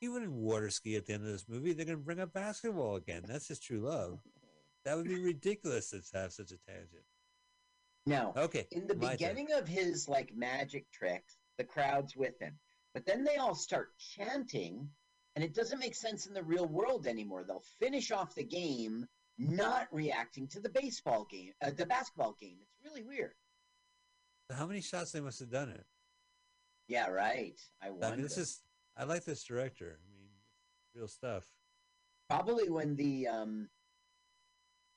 He 0.00 0.08
wouldn't 0.08 0.32
water 0.32 0.70
ski 0.70 0.96
at 0.96 1.06
the 1.06 1.14
end 1.14 1.24
of 1.24 1.32
this 1.32 1.46
movie. 1.48 1.72
They're 1.72 1.86
gonna 1.86 1.98
bring 1.98 2.20
up 2.20 2.32
basketball 2.32 2.96
again. 2.96 3.24
That's 3.26 3.48
just 3.48 3.62
true 3.62 3.80
love. 3.80 4.20
That 4.84 4.96
would 4.96 5.08
be 5.08 5.18
ridiculous 5.18 5.90
to 5.90 6.00
have 6.14 6.32
such 6.32 6.52
a 6.52 6.58
tangent. 6.70 7.02
Now, 8.06 8.32
Okay, 8.36 8.66
in 8.70 8.86
the 8.86 8.94
my 8.94 9.08
turn. 9.08 9.16
beginning 9.16 9.52
of 9.52 9.66
his 9.66 10.08
like 10.08 10.32
magic 10.34 10.90
tricks, 10.92 11.36
the 11.58 11.64
crowd's 11.64 12.14
with 12.16 12.38
him. 12.40 12.56
But 12.94 13.04
then 13.04 13.24
they 13.24 13.36
all 13.36 13.54
start 13.54 13.88
chanting, 13.98 14.88
and 15.36 15.44
it 15.44 15.54
doesn't 15.54 15.78
make 15.78 15.94
sense 15.94 16.26
in 16.26 16.32
the 16.34 16.42
real 16.42 16.66
world 16.66 17.06
anymore. 17.06 17.44
They'll 17.46 17.62
finish 17.78 18.10
off 18.10 18.34
the 18.34 18.42
game 18.42 19.06
not 19.38 19.86
reacting 19.92 20.48
to 20.48 20.60
the 20.60 20.70
baseball 20.70 21.26
game, 21.30 21.52
uh, 21.62 21.70
the 21.76 21.84
basketball 21.84 22.34
game. 22.40 22.56
It's 22.62 22.90
really 22.90 23.02
weird. 23.06 23.34
How 24.50 24.66
many 24.66 24.80
shots 24.80 25.12
they 25.12 25.20
must 25.20 25.38
have 25.40 25.50
done 25.50 25.68
it? 25.68 25.84
Yeah, 26.88 27.08
right. 27.08 27.60
I 27.82 27.88
I 27.88 27.90
wonder. 27.90 28.10
mean, 28.16 28.22
this 28.22 28.38
is. 28.38 28.62
I 28.96 29.04
like 29.04 29.24
this 29.24 29.44
director. 29.44 29.98
I 30.02 30.10
mean, 30.10 30.28
real 30.94 31.08
stuff. 31.08 31.44
probably 32.30 32.70
when 32.70 32.96
the 32.96 33.26
um, 33.28 33.68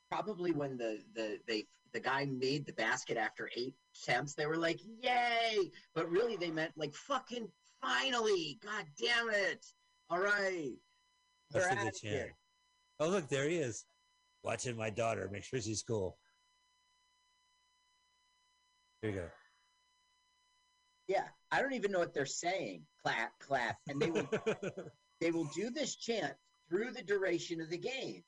probably 0.09 0.51
when 0.53 0.77
the 0.77 0.99
the 1.15 1.39
they 1.47 1.65
the 1.91 1.99
guy 1.99 2.25
made 2.25 2.65
the 2.65 2.73
basket 2.73 3.17
after 3.17 3.49
eight 3.57 3.75
attempts, 3.95 4.35
they 4.35 4.45
were 4.45 4.55
like, 4.57 4.79
"Yay!" 5.01 5.71
But 5.95 6.09
really, 6.09 6.37
they 6.37 6.51
meant 6.51 6.71
like, 6.77 6.93
"Fucking 6.93 7.51
finally! 7.81 8.59
God 8.63 8.85
damn 8.97 9.29
it! 9.31 9.65
All 10.09 10.19
right, 10.19 10.73
That's 11.51 11.65
we're 11.65 11.69
what 11.69 11.81
they 11.81 11.87
out 11.87 11.93
here." 12.01 12.19
chant. 12.23 12.31
Oh, 12.99 13.07
look, 13.09 13.27
there 13.29 13.47
he 13.47 13.57
is, 13.57 13.85
watching 14.43 14.75
my 14.75 14.89
daughter. 14.89 15.29
Make 15.31 15.43
sure 15.43 15.61
she's 15.61 15.83
cool. 15.83 16.17
Here 19.01 19.11
you 19.11 19.17
go. 19.17 19.29
Yeah, 21.07 21.27
I 21.51 21.61
don't 21.61 21.73
even 21.73 21.91
know 21.91 21.99
what 21.99 22.13
they're 22.13 22.25
saying. 22.25 22.83
Clap, 23.03 23.31
clap, 23.39 23.77
and 23.87 24.01
they 24.01 24.11
will 24.11 24.27
they 25.21 25.31
will 25.31 25.49
do 25.55 25.69
this 25.69 25.95
chant 25.95 26.33
through 26.69 26.91
the 26.91 27.03
duration 27.03 27.61
of 27.61 27.69
the 27.69 27.77
game. 27.77 28.23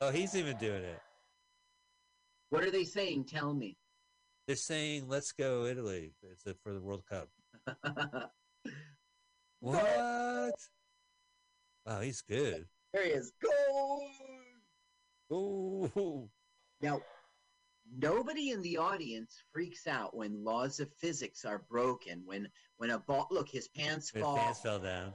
oh, 0.00 0.10
he's 0.10 0.34
even 0.36 0.56
doing 0.58 0.82
it. 0.84 1.00
What 2.50 2.62
are 2.64 2.70
they 2.70 2.84
saying? 2.84 3.24
Tell 3.24 3.52
me. 3.52 3.76
They're 4.46 4.56
saying, 4.56 5.08
"Let's 5.08 5.32
go, 5.32 5.64
Italy." 5.64 6.14
It's 6.22 6.44
for 6.62 6.72
the 6.72 6.80
World 6.80 7.02
Cup. 7.10 7.28
What? 9.64 10.54
Wow, 11.86 12.00
he's 12.00 12.20
good. 12.20 12.66
there 12.92 13.04
he 13.04 13.10
is. 13.12 13.32
Goal. 13.42 14.06
Oh, 15.30 16.28
Now, 16.82 17.00
nobody 17.98 18.50
in 18.50 18.60
the 18.60 18.76
audience 18.76 19.42
freaks 19.52 19.86
out 19.86 20.14
when 20.14 20.44
laws 20.44 20.80
of 20.80 20.92
physics 20.98 21.44
are 21.46 21.64
broken. 21.70 22.22
When 22.26 22.46
when 22.76 22.90
a 22.90 22.98
ball, 22.98 23.26
look, 23.30 23.48
his 23.48 23.68
pants 23.68 24.10
his 24.10 24.22
fall, 24.22 24.36
pants 24.36 24.60
fell 24.60 24.78
down. 24.80 25.14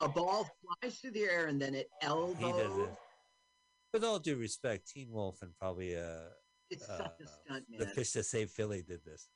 a 0.00 0.08
ball 0.08 0.46
flies 0.80 0.98
through 1.00 1.10
the 1.12 1.22
air, 1.24 1.46
and 1.48 1.60
then 1.60 1.74
it 1.74 1.88
elbows. 2.02 2.36
He 2.38 2.52
does 2.52 2.78
it. 2.78 2.90
With 3.92 4.04
all 4.04 4.18
due 4.20 4.36
respect, 4.36 4.88
Teen 4.88 5.10
Wolf 5.10 5.42
and 5.42 5.52
probably 5.58 5.96
uh, 5.96 6.28
It's 6.70 6.88
uh, 6.88 6.98
such 6.98 7.20
a 7.20 7.26
stunt, 7.26 7.64
the 7.78 7.84
man. 7.84 7.94
fish 7.94 8.12
that 8.12 8.24
saved 8.26 8.52
Philly 8.52 8.82
did 8.86 9.04
this. 9.04 9.28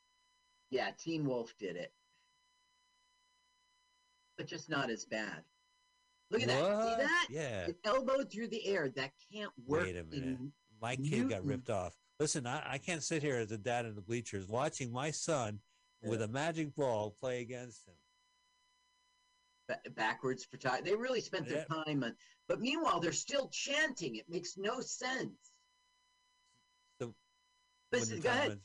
Yeah, 0.70 0.90
Teen 0.98 1.26
Wolf 1.26 1.52
did 1.58 1.74
it, 1.76 1.92
but 4.36 4.46
just 4.46 4.68
not 4.68 4.90
as 4.90 5.04
bad. 5.04 5.42
Look 6.30 6.42
at 6.42 6.48
that! 6.48 6.58
See 6.98 7.02
that? 7.02 7.26
Yeah. 7.30 7.66
It 7.66 7.76
elbowed 7.84 8.30
through 8.32 8.48
the 8.48 8.66
air. 8.66 8.88
That 8.88 9.12
can't 9.32 9.52
work. 9.66 9.84
Wait 9.84 9.96
a 9.96 10.04
minute. 10.04 10.38
My 10.80 10.96
kid 10.96 11.30
got 11.30 11.44
ripped 11.44 11.70
off. 11.70 11.94
Listen, 12.18 12.46
I, 12.46 12.62
I 12.74 12.78
can't 12.78 13.02
sit 13.02 13.22
here 13.22 13.36
as 13.36 13.52
a 13.52 13.58
dad 13.58 13.86
in 13.86 13.94
the 13.94 14.00
bleachers 14.00 14.46
watching 14.48 14.92
my 14.92 15.10
son 15.10 15.60
with 16.02 16.22
a 16.22 16.28
magic 16.28 16.74
ball 16.74 17.10
play 17.18 17.40
against 17.40 17.86
him. 17.86 17.94
ba- 19.68 19.90
backwards 19.90 20.44
for 20.44 20.56
time. 20.56 20.84
They 20.84 20.94
really 20.94 21.20
spent 21.20 21.48
their 21.48 21.64
time 21.64 22.04
on. 22.04 22.14
But 22.48 22.60
meanwhile, 22.60 23.00
they're 23.00 23.12
still 23.12 23.48
chanting. 23.52 24.16
It 24.16 24.26
makes 24.28 24.56
no 24.56 24.80
sense. 24.80 25.32
So 27.00 27.14
Listen, 27.92 28.20
go 28.20 28.28
ahead. 28.28 28.60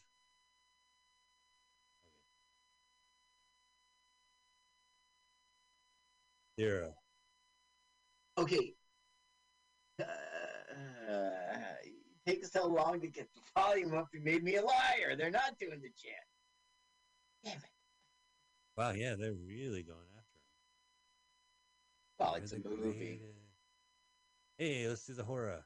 Zero. 6.61 6.93
Okay. 8.37 8.75
Uh, 9.99 10.05
it 11.83 12.29
takes 12.29 12.51
so 12.51 12.67
long 12.67 13.01
to 13.01 13.07
get 13.07 13.27
the 13.33 13.41
volume 13.59 13.95
up. 13.95 14.09
You 14.13 14.21
made 14.21 14.43
me 14.43 14.57
a 14.57 14.61
liar. 14.61 15.15
They're 15.17 15.31
not 15.31 15.57
doing 15.59 15.81
the 15.81 15.89
chant. 15.97 16.27
Damn 17.43 17.57
it. 17.57 17.69
Wow, 18.77 18.91
yeah, 18.91 19.15
they're 19.19 19.33
really 19.33 19.81
going 19.81 20.05
after 20.15 20.37
him. 20.37 22.19
Well, 22.19 22.35
it's 22.35 22.51
a 22.51 22.59
movie. 22.59 23.21
Hey, 24.59 24.87
let's 24.87 25.07
do 25.07 25.15
the 25.15 25.23
horror. 25.23 25.65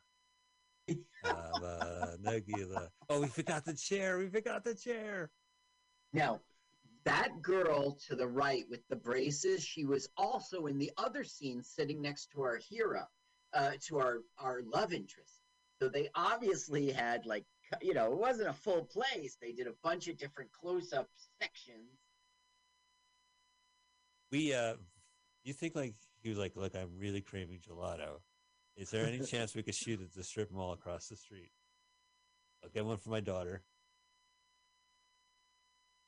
Hava 1.25 2.17
Nagila. 2.23 2.87
Oh, 3.09 3.19
we 3.19 3.27
forgot 3.27 3.65
the 3.65 3.73
chair. 3.73 4.17
We 4.17 4.29
forgot 4.29 4.63
the 4.63 4.75
chair. 4.75 5.29
Now, 6.13 6.39
that 7.05 7.41
girl 7.41 7.97
to 8.07 8.15
the 8.15 8.27
right 8.27 8.63
with 8.69 8.81
the 8.89 8.95
braces, 8.95 9.63
she 9.63 9.85
was 9.85 10.09
also 10.17 10.65
in 10.65 10.77
the 10.77 10.91
other 10.97 11.23
scene 11.23 11.63
sitting 11.63 12.01
next 12.01 12.31
to 12.31 12.41
our 12.41 12.57
hero, 12.57 13.03
uh, 13.53 13.71
to 13.87 13.99
our, 13.99 14.19
our 14.39 14.61
love 14.73 14.91
interest. 14.91 15.41
So 15.81 15.87
they 15.89 16.09
obviously 16.15 16.91
had 16.91 17.25
like, 17.25 17.45
you 17.81 17.93
know, 17.93 18.11
it 18.11 18.17
wasn't 18.17 18.49
a 18.49 18.53
full 18.53 18.85
place. 18.85 19.37
They 19.41 19.51
did 19.51 19.67
a 19.67 19.73
bunch 19.83 20.07
of 20.07 20.17
different 20.17 20.51
close 20.51 20.93
up 20.93 21.09
sections. 21.41 21.89
We 24.31 24.53
uh 24.53 24.75
you 25.43 25.53
think 25.53 25.75
like 25.75 25.93
he 26.21 26.29
was 26.29 26.37
like, 26.37 26.55
look, 26.55 26.75
I'm 26.75 26.97
really 26.97 27.21
craving 27.21 27.59
gelato. 27.59 28.19
Is 28.75 28.89
there 28.89 29.05
any 29.05 29.19
chance 29.25 29.55
we 29.55 29.63
could 29.63 29.75
shoot 29.75 30.01
at 30.01 30.13
the 30.13 30.23
strip 30.23 30.51
mall 30.51 30.73
across 30.73 31.07
the 31.07 31.15
street? 31.15 31.51
I'll 32.63 32.69
get 32.69 32.85
one 32.85 32.97
for 32.97 33.09
my 33.09 33.19
daughter. 33.19 33.61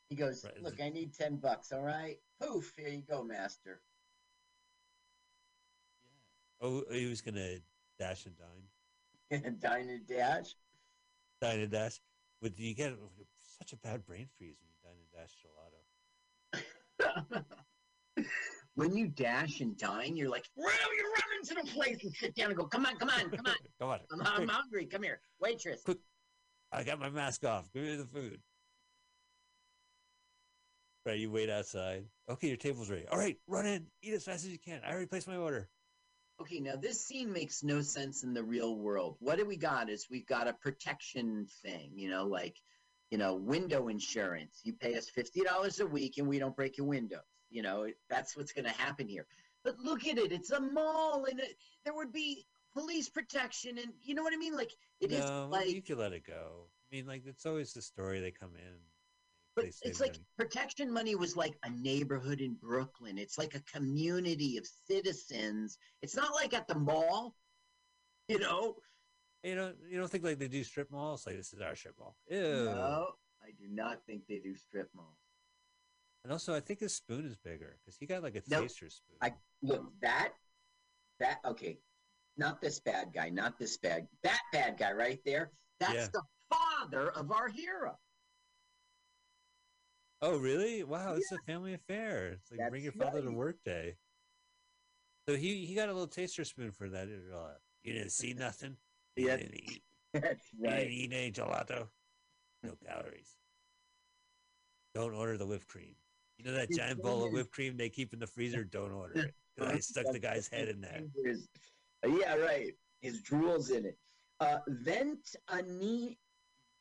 He 0.09 0.15
goes, 0.15 0.43
Right, 0.45 0.63
Look, 0.63 0.81
I 0.81 0.89
need 0.89 1.13
10 1.13 1.37
bucks. 1.37 1.71
All 1.71 1.83
right. 1.83 2.17
Poof. 2.41 2.73
Here 2.77 2.87
you 2.87 3.03
go, 3.09 3.23
master. 3.23 3.81
Oh, 6.61 6.83
he 6.91 7.05
was 7.07 7.21
gonna 7.21 7.57
dash 7.99 8.25
and 8.25 8.35
dine. 8.37 9.57
Dine 9.59 9.89
and 9.89 10.07
dash. 10.07 10.55
Dine 11.41 11.59
and 11.59 11.71
dash. 11.71 11.99
But 12.41 12.57
you 12.57 12.73
get 12.73 12.95
such 13.59 13.73
a 13.73 13.77
bad 13.77 14.05
brain 14.05 14.27
freeze 14.37 14.55
when 14.59 14.69
you 14.69 14.77
dine 14.83 14.95
and 14.97 15.11
dash 15.11 15.35
gelato. 17.13 17.43
when 18.75 18.95
you 18.95 19.07
dash 19.07 19.59
and 19.59 19.77
dine, 19.77 20.15
you're 20.15 20.29
like, 20.29 20.45
well, 20.55 20.67
you 20.97 21.03
run 21.03 21.23
into 21.39 21.53
the 21.55 21.71
place 21.73 22.03
and 22.03 22.13
sit 22.13 22.35
down 22.35 22.47
and 22.47 22.57
go, 22.57 22.65
come 22.65 22.85
on, 22.85 22.95
come 22.97 23.09
on, 23.09 23.29
come 23.29 23.45
on. 23.45 23.55
Come 23.79 23.89
on. 23.89 23.99
I'm, 24.11 24.21
I'm 24.21 24.47
hungry. 24.47 24.87
Come 24.87 25.03
here. 25.03 25.19
Waitress. 25.39 25.83
I 26.71 26.83
got 26.83 26.99
my 26.99 27.11
mask 27.11 27.45
off. 27.45 27.71
Give 27.71 27.83
me 27.83 27.95
the 27.95 28.05
food. 28.05 28.41
Right, 31.07 31.19
you 31.19 31.31
wait 31.31 31.49
outside. 31.49 32.03
Okay, 32.29 32.49
your 32.49 32.57
table's 32.57 32.89
ready. 32.89 33.05
All 33.09 33.17
right, 33.17 33.37
run 33.47 33.65
in. 33.65 33.87
Eat 34.03 34.13
as 34.13 34.25
fast 34.25 34.43
as 34.43 34.51
you 34.51 34.59
can. 34.59 34.81
I 34.85 34.91
already 34.91 35.05
placed 35.05 35.25
my 35.25 35.37
order. 35.37 35.69
Okay, 36.41 36.59
now 36.59 36.75
this 36.75 36.99
scene 36.99 37.31
makes 37.31 37.63
no 37.63 37.81
sense 37.81 38.23
in 38.23 38.33
the 38.33 38.43
real 38.43 38.75
world. 38.75 39.15
What 39.21 39.37
do 39.37 39.45
we 39.45 39.55
got 39.55 39.89
is 39.89 40.07
we've 40.11 40.27
got 40.27 40.49
a 40.49 40.53
protection 40.53 41.47
thing, 41.63 41.93
you 41.95 42.09
know, 42.09 42.25
like, 42.25 42.57
you 43.09 43.17
know, 43.17 43.35
window 43.35 43.87
insurance. 43.87 44.59
You 44.65 44.73
pay 44.73 44.95
us 44.95 45.09
$50 45.09 45.79
a 45.79 45.85
week 45.85 46.17
and 46.17 46.27
we 46.27 46.39
don't 46.39 46.57
break 46.57 46.77
your 46.77 46.87
windows. 46.87 47.21
You 47.49 47.61
know, 47.61 47.87
that's 48.09 48.35
what's 48.35 48.51
going 48.51 48.65
to 48.65 48.71
happen 48.71 49.07
here. 49.07 49.27
But 49.63 49.79
look 49.79 50.05
at 50.05 50.17
it. 50.17 50.33
It's 50.33 50.51
a 50.51 50.59
mall 50.59 51.23
and 51.23 51.39
it, 51.39 51.55
there 51.85 51.95
would 51.95 52.11
be 52.11 52.45
police 52.73 53.07
protection 53.07 53.77
and 53.77 53.93
you 54.03 54.13
know 54.13 54.23
what 54.23 54.33
I 54.33 54.37
mean? 54.37 54.57
Like, 54.57 54.73
it 54.99 55.13
is 55.13 55.23
no, 55.23 55.47
like 55.49 55.69
you 55.69 55.81
could 55.81 55.99
let 55.99 56.11
it 56.11 56.27
go. 56.27 56.65
I 56.91 56.95
mean, 56.97 57.07
like 57.07 57.23
it's 57.25 57.45
always 57.45 57.71
the 57.71 57.81
story. 57.81 58.19
They 58.19 58.31
come 58.31 58.51
in. 58.57 58.75
But 59.57 59.65
it's 59.81 59.99
like 59.99 60.19
protection 60.37 60.93
money 60.93 61.15
was 61.15 61.35
like 61.35 61.57
a 61.63 61.69
neighborhood 61.71 62.41
in 62.41 62.53
Brooklyn. 62.61 63.17
It's 63.17 63.39
like 63.39 63.55
a 63.55 63.61
community 63.61 64.57
of 64.57 64.67
citizens. 64.87 65.79
It's 66.03 66.15
not 66.15 66.31
like 66.35 66.53
at 66.53 66.67
the 66.67 66.75
mall, 66.77 67.35
you 68.27 68.37
know. 68.37 68.75
you 69.43 69.55
know, 69.55 69.73
you 69.89 69.97
don't 69.97 70.09
think 70.11 70.23
like 70.23 70.37
they 70.37 70.47
do 70.47 70.63
strip 70.63 70.91
malls. 70.91 71.25
Like 71.25 71.37
this 71.37 71.53
is 71.53 71.59
our 71.59 71.75
strip 71.75 71.95
mall. 71.99 72.15
Ew. 72.29 72.65
No, 72.65 73.07
I 73.43 73.49
do 73.59 73.67
not 73.67 74.05
think 74.05 74.27
they 74.29 74.37
do 74.37 74.55
strip 74.55 74.89
malls. 74.95 75.17
And 76.23 76.31
also, 76.31 76.53
I 76.53 76.59
think 76.59 76.81
his 76.81 76.93
spoon 76.93 77.25
is 77.25 77.35
bigger 77.35 77.77
because 77.83 77.97
he 77.97 78.05
got 78.05 78.21
like 78.21 78.35
a 78.35 78.43
Nope. 78.47 78.63
taster 78.63 78.89
spoon. 78.91 79.17
I 79.21 79.33
look 79.63 79.91
that 80.01 80.33
that 81.19 81.39
okay, 81.45 81.79
not 82.37 82.61
this 82.61 82.79
bad 82.79 83.11
guy, 83.11 83.29
not 83.29 83.57
this 83.57 83.77
bad 83.77 84.07
that 84.21 84.41
bad 84.53 84.77
guy 84.77 84.91
right 84.91 85.19
there. 85.25 85.51
That's 85.79 85.93
Yeah. 85.95 86.07
the 86.13 86.23
father 86.47 87.09
of 87.11 87.31
our 87.31 87.47
hero. 87.47 87.97
Oh, 90.21 90.37
really? 90.37 90.83
Wow, 90.83 91.13
it's 91.15 91.31
a 91.31 91.37
family 91.45 91.73
affair. 91.73 92.29
It's 92.29 92.51
like 92.51 92.69
bring 92.69 92.83
your 92.83 92.93
That's 92.97 93.11
father 93.11 93.21
to 93.23 93.31
work 93.31 93.57
day. 93.63 93.95
So 95.27 95.35
he 95.35 95.65
he 95.65 95.75
got 95.75 95.89
a 95.89 95.93
little 95.93 96.07
taster 96.07 96.43
spoon 96.43 96.71
for 96.71 96.89
that. 96.89 97.07
Uh, 97.07 97.53
you 97.83 97.93
didn't 97.93 98.11
see 98.11 98.33
nothing. 98.33 98.77
You 99.15 99.27
Yes. 99.27 99.39
didn't 99.41 99.55
eat. 99.55 99.83
That's 100.13 100.53
You 100.53 100.63
didn't 100.63 100.77
right. 100.77 100.89
eat 100.89 101.13
any 101.13 101.31
gelato. 101.31 101.87
No 102.63 102.75
calories. 102.85 103.35
Don't 104.95 105.13
order 105.13 105.37
the 105.37 105.45
whipped 105.45 105.67
cream. 105.67 105.95
You 106.37 106.45
know 106.45 106.53
that 106.53 106.71
giant 106.71 107.01
bowl 107.01 107.23
of 107.23 107.31
whipped 107.33 107.51
cream 107.51 107.77
they 107.77 107.89
keep 107.89 108.13
in 108.13 108.19
the 108.19 108.27
freezer? 108.27 108.63
Don't 108.63 108.91
order 108.91 109.19
it. 109.19 109.33
I 109.61 109.79
stuck 109.79 110.05
the 110.11 110.19
guy's 110.19 110.47
head 110.47 110.67
in 110.69 110.81
there. 110.81 111.01
Yeah, 112.07 112.35
right. 112.35 112.73
His 113.01 113.21
drool's 113.21 113.69
in 113.69 113.85
it. 113.85 113.97
Uh, 114.39 114.59
Vent 114.67 115.35
Ani, 115.51 116.17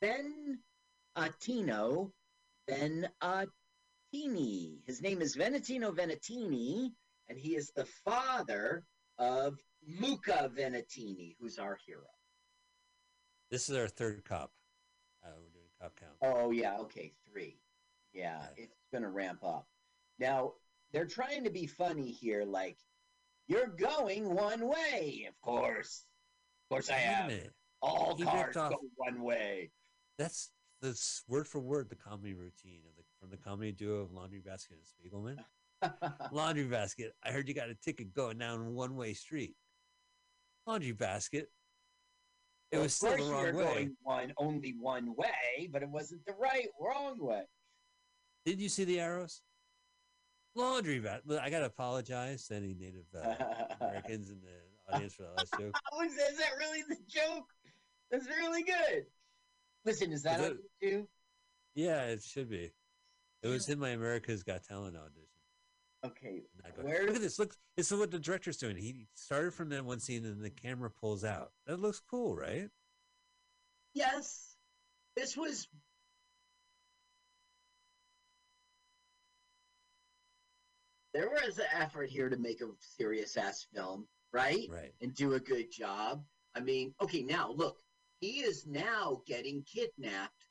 Ben 0.01 0.59
Atino, 1.17 2.13
Ben 2.67 3.09
Attini. 3.23 4.79
His 4.87 5.01
name 5.03 5.23
is 5.23 5.37
Venetino 5.37 5.95
Venetini, 5.95 6.91
and 7.29 7.39
he 7.39 7.55
is 7.57 7.71
the 7.75 7.87
father 8.05 8.85
of 9.19 9.59
Luca 10.01 10.51
Venetini, 10.57 11.37
who's 11.41 11.59
our 11.59 11.79
hero. 11.87 12.03
This 13.51 13.69
is 13.69 13.77
our 13.77 13.89
third 13.89 14.25
cop. 14.25 14.51
Uh, 15.25 15.29
we're 15.41 15.51
doing 15.51 15.69
cop 15.81 15.93
count. 15.97 16.13
Oh 16.23 16.51
yeah, 16.51 16.79
okay, 16.81 17.13
three. 17.31 17.59
Yeah, 18.13 18.41
Yeah. 18.57 18.65
it's 18.65 18.77
gonna 18.93 19.11
ramp 19.11 19.45
up. 19.45 19.67
Now 20.19 20.55
they're 20.93 21.07
trying 21.07 21.45
to 21.45 21.51
be 21.51 21.67
funny 21.67 22.11
here, 22.11 22.45
like 22.45 22.79
you're 23.47 23.69
going 23.69 24.35
one 24.35 24.67
way, 24.67 25.27
of 25.29 25.41
course. 25.41 26.05
Of 26.65 26.75
course, 26.75 26.91
I 26.91 26.97
am. 26.99 27.31
All 27.81 28.17
He 28.17 28.25
cars 28.25 28.57
off- 28.57 28.73
go 28.73 28.81
one 28.97 29.23
way. 29.23 29.71
That's 30.19 30.51
that's 30.87 31.23
word 31.29 31.47
for 31.47 31.61
word 31.61 31.89
the 31.89 31.97
comedy 31.97 32.35
routine 32.35 32.81
of 32.89 32.97
the 32.97 33.03
from 33.21 33.31
the 33.31 33.37
comedy 33.37 33.73
duo 33.73 33.97
of 34.03 34.13
Laundry 34.13 34.41
Basket 34.41 34.79
and 34.79 35.13
Spiegelman. 35.13 35.39
Laundry 36.33 36.65
Basket. 36.65 37.13
I 37.25 37.31
heard 37.31 37.49
you 37.49 37.55
got 37.55 37.69
a 37.69 37.75
ticket 37.75 38.15
going 38.15 38.39
down 38.39 38.75
one 38.75 38.97
way 38.97 39.13
street. 39.15 39.55
Laundry 40.67 40.93
Basket. 40.93 41.49
It 42.73 42.77
Well, 42.77 42.83
was 42.85 42.95
still 42.95 43.17
the 43.17 43.23
wrong 43.33 43.45
you're 43.45 43.55
way. 43.55 43.65
going 43.65 43.97
one 44.03 44.33
only 44.39 44.75
one 44.81 45.15
way, 45.17 45.69
but 45.71 45.83
it 45.83 45.89
wasn't 45.89 46.25
the 46.27 46.33
right 46.35 46.69
wrong 46.81 47.17
way. 47.19 47.43
Did 48.45 48.61
you 48.61 48.69
see 48.69 48.85
the 48.85 49.01
arrows? 49.01 49.43
Laundry 50.55 50.99
Basket. 51.01 51.41
I 51.43 51.51
gotta 51.51 51.67
apologize 51.67 52.47
to 52.49 52.55
any 52.57 52.75
Native 52.75 53.07
uh, 53.15 53.35
Americans 53.81 54.31
in 54.31 54.41
the 54.41 54.95
audience 54.95 55.15
for 55.15 55.23
that 55.25 55.37
last 55.37 55.53
joke. 55.59 55.77
Is 56.05 56.39
that 56.39 56.53
really 56.59 56.83
the 56.89 56.97
joke? 57.09 57.45
That's 58.11 58.27
really 58.27 58.63
good. 58.63 59.05
Listen, 59.87 60.13
is 60.13 60.23
that 60.25 60.41
Is 60.41 60.47
on 60.47 60.53
it- 60.53 60.87
you? 60.87 61.09
Yeah, 61.75 62.07
it 62.07 62.23
should 62.23 62.51
be. 62.51 62.73
It 63.43 63.49
was 63.49 63.69
in 63.69 63.79
my 63.79 63.91
America's 63.91 64.43
Got 64.43 64.65
Talent 64.65 64.97
audition. 64.97 65.23
Okay. 66.05 66.43
Where- 66.81 67.07
look 67.07 67.17
at 67.17 67.23
this. 67.23 67.39
Look, 67.39 67.57
this 67.77 67.93
is 67.93 67.99
what 67.99 68.11
the 68.11 68.19
director's 68.19 68.57
doing. 68.57 68.77
He 68.77 69.07
started 69.15 69.55
from 69.55 69.69
that 69.69 69.85
one 69.85 70.01
scene, 70.01 70.25
and 70.25 70.43
the 70.43 70.51
camera 70.51 70.91
pulls 70.91 71.23
out. 71.25 71.53
That 71.67 71.79
looks 71.79 72.01
cool, 72.01 72.35
right? 72.35 72.69
Yes, 73.95 74.57
this 75.15 75.37
was. 75.37 75.69
There 81.15 81.31
was 81.31 81.59
an 81.59 81.67
effort 81.73 82.11
here 82.11 82.29
to 82.29 82.37
make 82.37 82.61
a 82.61 82.69
serious 82.81 83.37
ass 83.37 83.67
film, 83.75 84.07
right? 84.33 84.69
Right. 84.69 84.93
And 85.01 85.15
do 85.15 85.35
a 85.35 85.41
good 85.41 85.71
job. 85.73 86.25
I 86.55 86.61
mean, 86.61 86.95
okay, 87.01 87.23
now 87.23 87.51
look, 87.53 87.79
he 88.21 88.41
is 88.41 88.67
now 88.67 89.21
getting 89.27 89.63
kidnapped 89.63 90.45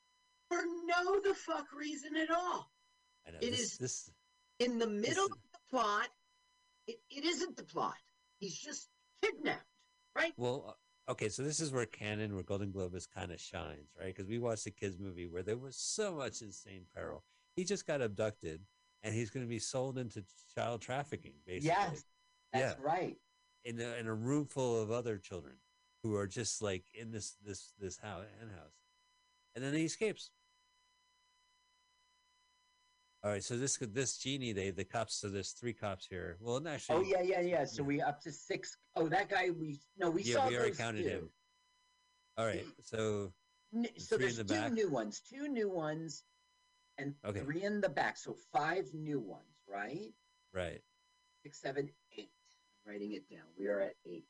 for 0.48 0.62
no 0.84 1.20
the 1.20 1.34
fuck 1.34 1.66
reason 1.76 2.16
at 2.16 2.30
all. 2.30 2.70
I 3.26 3.32
know. 3.32 3.38
It 3.40 3.50
this, 3.50 3.60
is- 3.60 3.78
this. 3.78 4.10
In 4.58 4.78
the 4.78 4.86
middle 4.86 5.24
is- 5.24 5.30
of 5.32 5.38
the 5.52 5.58
plot, 5.70 6.08
it, 6.86 6.96
it 7.10 7.24
isn't 7.24 7.56
the 7.56 7.64
plot. 7.64 7.94
He's 8.38 8.56
just 8.56 8.88
kidnapped, 9.22 9.66
right? 10.16 10.32
Well, 10.36 10.76
uh, 11.08 11.12
okay. 11.12 11.28
So 11.28 11.42
this 11.42 11.60
is 11.60 11.72
where 11.72 11.86
Cannon, 11.86 12.34
where 12.34 12.44
Golan-Globus 12.44 13.08
kind 13.12 13.32
of 13.32 13.40
shines, 13.40 13.90
right? 13.98 14.14
Because 14.14 14.28
we 14.28 14.38
watched 14.38 14.66
a 14.66 14.70
kids 14.70 14.98
movie 14.98 15.26
where 15.26 15.42
there 15.42 15.56
was 15.56 15.76
so 15.76 16.14
much 16.14 16.42
insane 16.42 16.84
peril. 16.94 17.24
He 17.56 17.64
just 17.64 17.86
got 17.86 18.00
abducted, 18.02 18.60
and 19.02 19.14
he's 19.14 19.30
going 19.30 19.44
to 19.44 19.48
be 19.48 19.58
sold 19.58 19.98
into 19.98 20.22
child 20.54 20.80
trafficking, 20.82 21.32
basically. 21.46 21.68
Yes, 21.68 22.04
that's 22.52 22.78
right. 22.80 23.16
in 23.64 23.80
a, 23.80 23.94
in 23.98 24.06
a 24.06 24.14
room 24.14 24.46
full 24.46 24.80
of 24.80 24.90
other 24.90 25.18
children 25.18 25.56
who 26.06 26.16
are 26.16 26.26
just 26.26 26.62
like 26.62 26.84
in 26.94 27.10
this 27.10 27.36
this 27.44 27.72
this 27.78 27.98
house 27.98 28.24
and 28.40 28.50
house, 28.50 28.74
and 29.54 29.64
then 29.64 29.74
he 29.74 29.84
escapes. 29.84 30.30
All 33.24 33.32
right, 33.32 33.42
so 33.42 33.56
this 33.56 33.76
could 33.76 33.92
this 33.92 34.18
genie, 34.18 34.52
they 34.52 34.70
the 34.70 34.84
cops. 34.84 35.16
So 35.16 35.28
there's 35.28 35.50
three 35.50 35.72
cops 35.72 36.06
here. 36.06 36.36
Well, 36.40 36.62
actually. 36.68 36.96
Oh 36.96 37.02
yeah, 37.02 37.22
yeah, 37.22 37.40
yeah. 37.40 37.64
So 37.64 37.82
yeah. 37.82 37.88
we 37.88 38.00
up 38.02 38.20
to 38.22 38.30
six. 38.32 38.76
Oh, 38.94 39.08
that 39.08 39.28
guy. 39.28 39.50
We 39.50 39.80
no, 39.98 40.10
we 40.10 40.22
yeah, 40.22 40.34
saw 40.34 40.48
we 40.48 40.56
already 40.56 40.76
counted 40.76 41.02
two. 41.02 41.08
him. 41.08 41.30
All 42.38 42.46
right, 42.46 42.64
so 42.82 43.32
N- 43.74 43.86
So 43.98 44.16
there's 44.16 44.36
the 44.36 44.44
two 44.44 44.54
back. 44.54 44.72
new 44.72 44.90
ones, 44.90 45.20
two 45.20 45.48
new 45.48 45.70
ones, 45.70 46.22
and 46.98 47.14
Okay. 47.24 47.40
three 47.40 47.62
in 47.64 47.80
the 47.80 47.88
back. 47.88 48.16
So 48.16 48.36
five 48.52 48.84
new 48.92 49.18
ones, 49.18 49.56
right? 49.66 50.12
right, 50.52 50.80
Six, 51.42 51.60
seven, 51.60 51.90
eight. 52.16 52.30
I'm 52.86 52.92
Writing 52.92 53.12
it 53.14 53.28
down. 53.28 53.46
We 53.58 53.66
are 53.66 53.80
at 53.80 53.94
eight. 54.04 54.26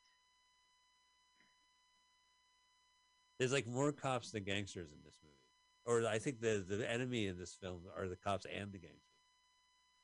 There's 3.39 3.53
like 3.53 3.67
more 3.67 3.93
cops 3.93 4.31
than 4.31 4.45
gangsters 4.45 4.93
in 4.93 4.99
this 5.05 5.19
movie. 5.23 5.35
Or 5.85 6.09
I 6.09 6.19
think 6.19 6.41
the 6.41 6.65
the 6.67 6.91
enemy 6.91 7.27
in 7.27 7.39
this 7.39 7.55
film 7.55 7.83
are 7.97 8.09
the 8.09 8.17
cops 8.17 8.47
and 8.47 8.73
the 8.73 8.79
gangsters. 8.79 9.03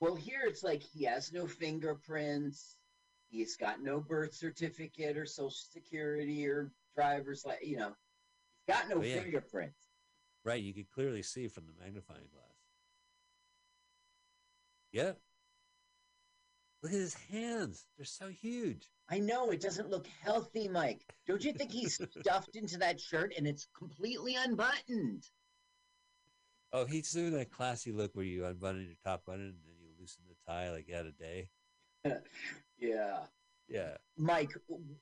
Well, 0.00 0.14
here 0.14 0.42
it's 0.46 0.62
like 0.62 0.82
he 0.82 1.04
has 1.04 1.32
no 1.32 1.46
fingerprints. 1.46 2.76
He's 3.28 3.56
got 3.56 3.80
no 3.82 4.00
birth 4.00 4.34
certificate 4.34 5.16
or 5.16 5.24
social 5.26 5.50
security 5.50 6.46
or 6.46 6.72
driver's 6.94 7.44
like 7.44 7.60
you 7.62 7.76
know, 7.78 7.92
he's 8.66 8.76
got 8.76 8.88
no 8.88 8.98
Oh, 8.98 9.02
yeah. 9.02 9.20
fingerprints. 9.22 9.78
Right, 10.44 10.62
you 10.62 10.74
could 10.74 10.90
clearly 10.90 11.22
see 11.22 11.48
from 11.48 11.64
the 11.66 11.72
magnifying 11.84 12.26
glass. 12.32 12.48
Yep. 14.92 15.18
Look 16.82 16.92
at 16.92 16.98
his 16.98 17.14
hands. 17.14 17.86
They're 17.96 18.04
so 18.04 18.28
huge. 18.28 18.88
I 19.12 19.18
know 19.18 19.50
it 19.50 19.60
doesn't 19.60 19.90
look 19.90 20.06
healthy, 20.22 20.68
Mike. 20.68 21.04
Don't 21.26 21.44
you 21.44 21.52
think 21.52 21.70
he's 21.70 22.00
stuffed 22.20 22.56
into 22.56 22.78
that 22.78 22.98
shirt 22.98 23.34
and 23.36 23.46
it's 23.46 23.68
completely 23.76 24.36
unbuttoned? 24.36 25.28
Oh, 26.72 26.86
he's 26.86 27.10
doing 27.10 27.32
that 27.32 27.50
classy 27.50 27.92
look 27.92 28.12
where 28.14 28.24
you 28.24 28.46
unbutton 28.46 28.86
your 28.86 28.96
top 29.04 29.26
button 29.26 29.42
and 29.42 29.58
then 29.66 29.74
you 29.82 29.90
loosen 30.00 30.22
the 30.30 30.50
tie 30.50 30.70
like 30.70 30.88
you 30.88 30.94
had 30.94 31.06
a 31.06 31.12
day. 31.12 31.48
Yeah. 32.78 33.18
Yeah. 33.68 33.96
Mike, 34.16 34.50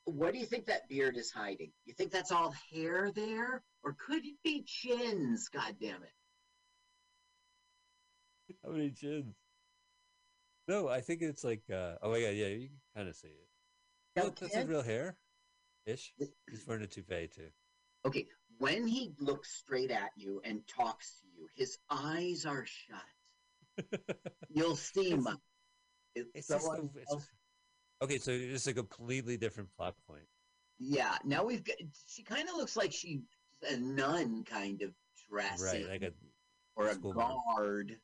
what 0.05 0.35
do 0.35 0.39
you 0.39 0.45
think 0.45 0.67
that 0.67 0.87
beard 0.87 1.17
is 1.17 1.31
hiding? 1.31 1.73
You 1.87 1.95
think 1.95 2.11
that's 2.11 2.31
all 2.31 2.53
hair 2.71 3.11
there? 3.15 3.63
Or 3.83 3.97
could 4.07 4.23
it 4.27 4.37
be 4.45 4.63
chins? 4.67 5.49
God 5.49 5.77
damn 5.81 6.03
it. 6.03 6.13
How 8.63 8.73
many 8.73 8.91
chins? 8.91 9.35
No, 10.69 10.89
I 10.89 11.01
think 11.01 11.23
it's 11.23 11.43
like 11.43 11.63
uh 11.73 11.95
oh 12.03 12.11
my 12.11 12.21
god, 12.21 12.35
yeah, 12.35 12.49
you 12.49 12.69
can 12.69 12.81
kind 12.95 13.09
of 13.09 13.17
see 13.17 13.29
it. 13.29 13.50
Now, 14.17 14.25
Look, 14.25 14.39
that's 14.41 14.53
can't- 14.55 14.69
a 14.69 14.71
real 14.71 14.83
hair. 14.83 15.17
Ish. 15.87 16.13
He's 16.51 16.67
wearing 16.67 16.85
a 16.85 16.87
toupee 16.87 17.29
too. 17.29 17.49
Okay, 18.05 18.27
when 18.59 18.87
he 18.87 19.13
looks 19.19 19.51
straight 19.51 19.91
at 19.91 20.11
you 20.17 20.41
and 20.45 20.67
talks 20.67 21.21
to 21.21 21.27
you, 21.29 21.49
his 21.57 21.79
eyes 21.91 22.45
are 22.47 22.65
shut. 22.67 23.07
You'll 24.51 24.77
see, 24.77 25.09
It's- 25.09 25.23
Mike. 25.25 25.37
It's 26.15 26.31
It's 26.35 26.47
so 26.49 26.59
just 26.59 26.97
it's 26.97 27.29
okay, 28.03 28.19
so 28.19 28.33
it's 28.33 28.67
a 28.67 28.75
completely 28.75 29.37
different 29.37 29.71
plot 29.77 29.95
point. 30.09 30.27
yeah. 30.81 31.17
Now 31.25 31.45
we've 31.45 31.63
got. 31.63 31.77
She 32.07 32.25
kind 32.25 32.49
of 32.49 32.57
looks 32.57 32.77
like 32.77 32.93
she's 32.93 33.21
a 33.71 33.77
nun 33.77 34.43
kind 34.45 34.83
of 34.83 34.93
dress, 35.31 35.63
Right, 35.63 35.89
like 35.89 36.03
a 36.03 36.13
or 36.75 36.89
a 36.89 36.95
school 36.95 37.15
mom. 37.15 37.41
guard. 37.57 38.01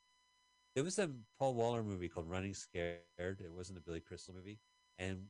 There 0.77 0.85
was 0.85 0.99
a 1.01 1.11
Paul 1.39 1.55
Walker 1.55 1.83
movie 1.83 2.09
called 2.09 2.31
Running 2.31 2.55
Scared. 2.55 3.01
It 3.19 3.53
wasn't 3.53 3.79
a 3.79 3.81
Billy 3.83 4.01
Crystal 4.01 4.33
movie, 4.35 4.61
and 4.99 5.27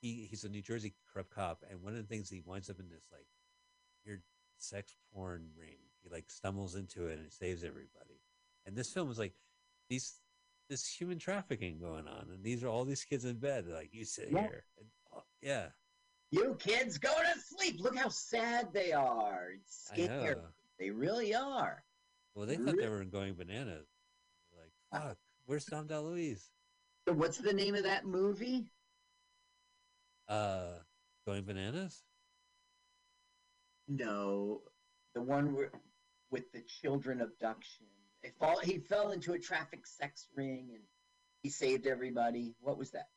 he 0.00 0.26
he's 0.30 0.44
a 0.44 0.48
New 0.48 0.62
Jersey 0.62 0.94
corrupt 1.12 1.30
cop. 1.30 1.64
And 1.70 1.82
one 1.82 1.94
of 1.94 1.98
the 1.98 2.06
things 2.06 2.28
he 2.30 2.42
winds 2.44 2.70
up 2.70 2.78
in 2.78 2.88
this 2.88 3.08
like 3.12 3.26
weird 4.06 4.22
sex 4.58 4.96
porn 5.12 5.48
ring. 5.58 5.76
He 6.02 6.08
like 6.08 6.30
stumbles 6.30 6.74
into 6.74 7.06
it 7.08 7.18
and 7.18 7.32
saves 7.32 7.64
everybody. 7.64 8.20
And 8.66 8.76
this 8.76 8.92
film 8.92 9.10
is 9.10 9.18
like 9.18 9.34
these 9.88 10.18
this 10.68 10.86
human 10.86 11.18
trafficking 11.18 11.78
going 11.78 12.06
on, 12.06 12.28
and 12.32 12.44
these 12.44 12.62
are 12.62 12.68
all 12.68 12.84
these 12.84 13.04
kids 13.04 13.24
in 13.24 13.36
bed. 13.36 13.66
Like 13.66 13.88
you 13.92 14.04
sit 14.04 14.28
Yeah. 14.30 14.42
here, 14.42 14.64
and, 14.78 14.86
oh, 15.14 15.22
yeah, 15.40 15.68
You 16.30 16.56
kids 16.58 16.98
go 16.98 17.08
to 17.08 17.40
sleep. 17.40 17.80
Look 17.80 17.96
how 17.96 18.10
sad 18.10 18.68
they 18.72 18.92
are. 18.92 19.52
It's 19.54 19.88
scared. 19.90 20.38
They 20.78 20.90
really 20.90 21.34
are. 21.34 21.82
Well, 22.34 22.46
they 22.46 22.56
thought 22.56 22.76
they 22.76 22.88
were 22.88 23.04
going 23.04 23.34
bananas. 23.34 23.88
Like 24.56 25.02
fuck, 25.02 25.16
where's 25.46 25.64
Dom 25.64 25.88
DeLuise? 25.88 26.50
So 27.08 27.14
what's 27.14 27.38
the 27.38 27.52
name 27.54 27.74
of 27.74 27.82
that 27.84 28.04
movie? 28.04 28.66
Uh, 30.28 30.74
going 31.26 31.44
bananas. 31.44 32.02
No, 33.88 34.60
the 35.14 35.22
one 35.22 35.54
where, 35.54 35.70
with 36.30 36.52
the 36.52 36.60
children 36.60 37.20
abduction. 37.20 37.86
He 38.22 38.30
fall, 38.38 38.58
he 38.58 38.78
fell 38.78 39.12
into 39.12 39.32
a 39.32 39.38
traffic 39.38 39.86
sex 39.86 40.28
ring 40.36 40.68
and 40.74 40.82
he 41.42 41.48
saved 41.48 41.86
everybody. 41.86 42.54
What 42.60 42.76
was 42.76 42.90
that? 42.90 43.08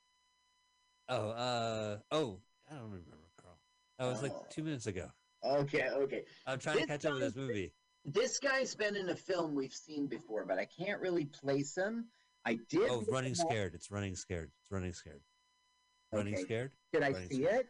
Oh, 1.09 1.31
uh, 1.31 1.97
oh, 2.11 2.39
I 2.69 2.75
don't 2.75 2.83
remember, 2.85 3.17
Carl. 3.41 3.57
That 3.99 4.05
was 4.05 4.21
like 4.21 4.49
two 4.49 4.63
minutes 4.63 4.87
ago. 4.87 5.07
Okay, 5.43 5.89
okay. 5.89 6.23
I'm 6.45 6.59
trying 6.59 6.79
to 6.79 6.87
catch 6.87 7.05
up 7.05 7.13
with 7.13 7.21
this 7.21 7.35
movie. 7.35 7.73
This 8.05 8.39
guy's 8.39 8.75
been 8.75 8.95
in 8.95 9.09
a 9.09 9.15
film 9.15 9.53
we've 9.55 9.73
seen 9.73 10.07
before, 10.07 10.45
but 10.45 10.57
I 10.57 10.65
can't 10.65 11.01
really 11.01 11.25
place 11.25 11.75
him. 11.75 12.05
I 12.45 12.59
did. 12.69 12.89
Oh, 12.89 13.03
running 13.11 13.35
scared. 13.35 13.73
It's 13.75 13.91
running 13.91 14.15
scared. 14.15 14.51
It's 14.61 14.71
running 14.71 14.93
scared. 14.93 15.21
Running 16.11 16.33
Okay. 16.33 16.43
scared. 16.43 16.71
Did 16.91 17.03
I 17.03 17.11
Running 17.11 17.29
see 17.29 17.35
Scared. 17.43 17.65
it? 17.65 17.69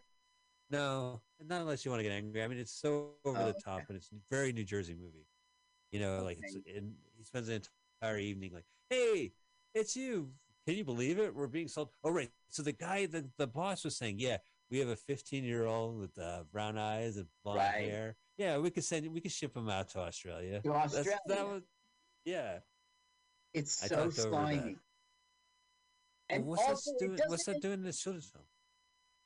No, 0.69 1.21
not 1.43 1.61
unless 1.61 1.83
you 1.85 1.91
want 1.91 1.99
to 1.99 2.03
get 2.03 2.13
angry. 2.13 2.41
I 2.43 2.47
mean, 2.47 2.57
it's 2.57 2.71
so 2.71 3.11
over 3.25 3.39
Oh, 3.41 3.45
the 3.47 3.53
top, 3.53 3.83
and 3.89 3.97
it's 3.97 4.09
a 4.11 4.15
very 4.29 4.53
New 4.53 4.63
Jersey 4.63 4.95
movie. 4.95 5.25
You 5.91 5.99
know, 5.99 6.23
like 6.23 6.39
it's 6.41 6.55
in, 6.65 6.95
he 7.17 7.23
spends 7.23 7.47
the 7.47 7.61
entire 8.01 8.17
evening 8.19 8.53
like, 8.53 8.65
"Hey, 8.89 9.33
it's 9.73 9.95
you. 9.95 10.31
Can 10.65 10.75
you 10.75 10.85
believe 10.85 11.19
it? 11.19 11.35
We're 11.35 11.47
being 11.47 11.67
sold." 11.67 11.89
Oh, 12.03 12.09
right. 12.11 12.31
So 12.49 12.63
the 12.63 12.71
guy, 12.71 13.05
the 13.05 13.29
the 13.37 13.47
boss 13.47 13.83
was 13.83 13.97
saying, 13.97 14.19
"Yeah, 14.19 14.37
we 14.69 14.79
have 14.79 14.87
a 14.87 14.95
15 14.95 15.43
year 15.43 15.65
old 15.65 15.99
with 15.99 16.17
uh, 16.17 16.43
brown 16.51 16.77
eyes 16.77 17.17
and 17.17 17.27
blonde 17.43 17.59
Right. 17.59 17.89
hair. 17.89 18.15
Yeah, 18.37 18.57
we 18.57 18.71
could 18.71 18.85
send, 18.85 19.11
we 19.13 19.19
could 19.21 19.31
ship 19.31 19.55
him 19.55 19.67
out 19.69 19.89
to 19.89 19.99
Australia." 19.99 20.61
To 20.61 20.69
That's, 20.69 20.95
Australia. 20.95 21.19
that 21.27 21.45
was, 21.47 21.63
yeah. 22.23 22.59
it's 23.53 23.83
I 23.83 23.87
so 23.87 23.95
talked 24.09 24.17
Well, 26.31 26.39
And 26.39 26.45
what's 26.47 26.63
also, 26.63 26.91
that 26.91 26.99
doing? 27.05 27.19
What's 27.27 27.45
that 27.45 27.61
doing 27.61 27.73
in 27.75 27.83
this 27.83 27.99
children's 27.99 28.29
film? 28.29 28.45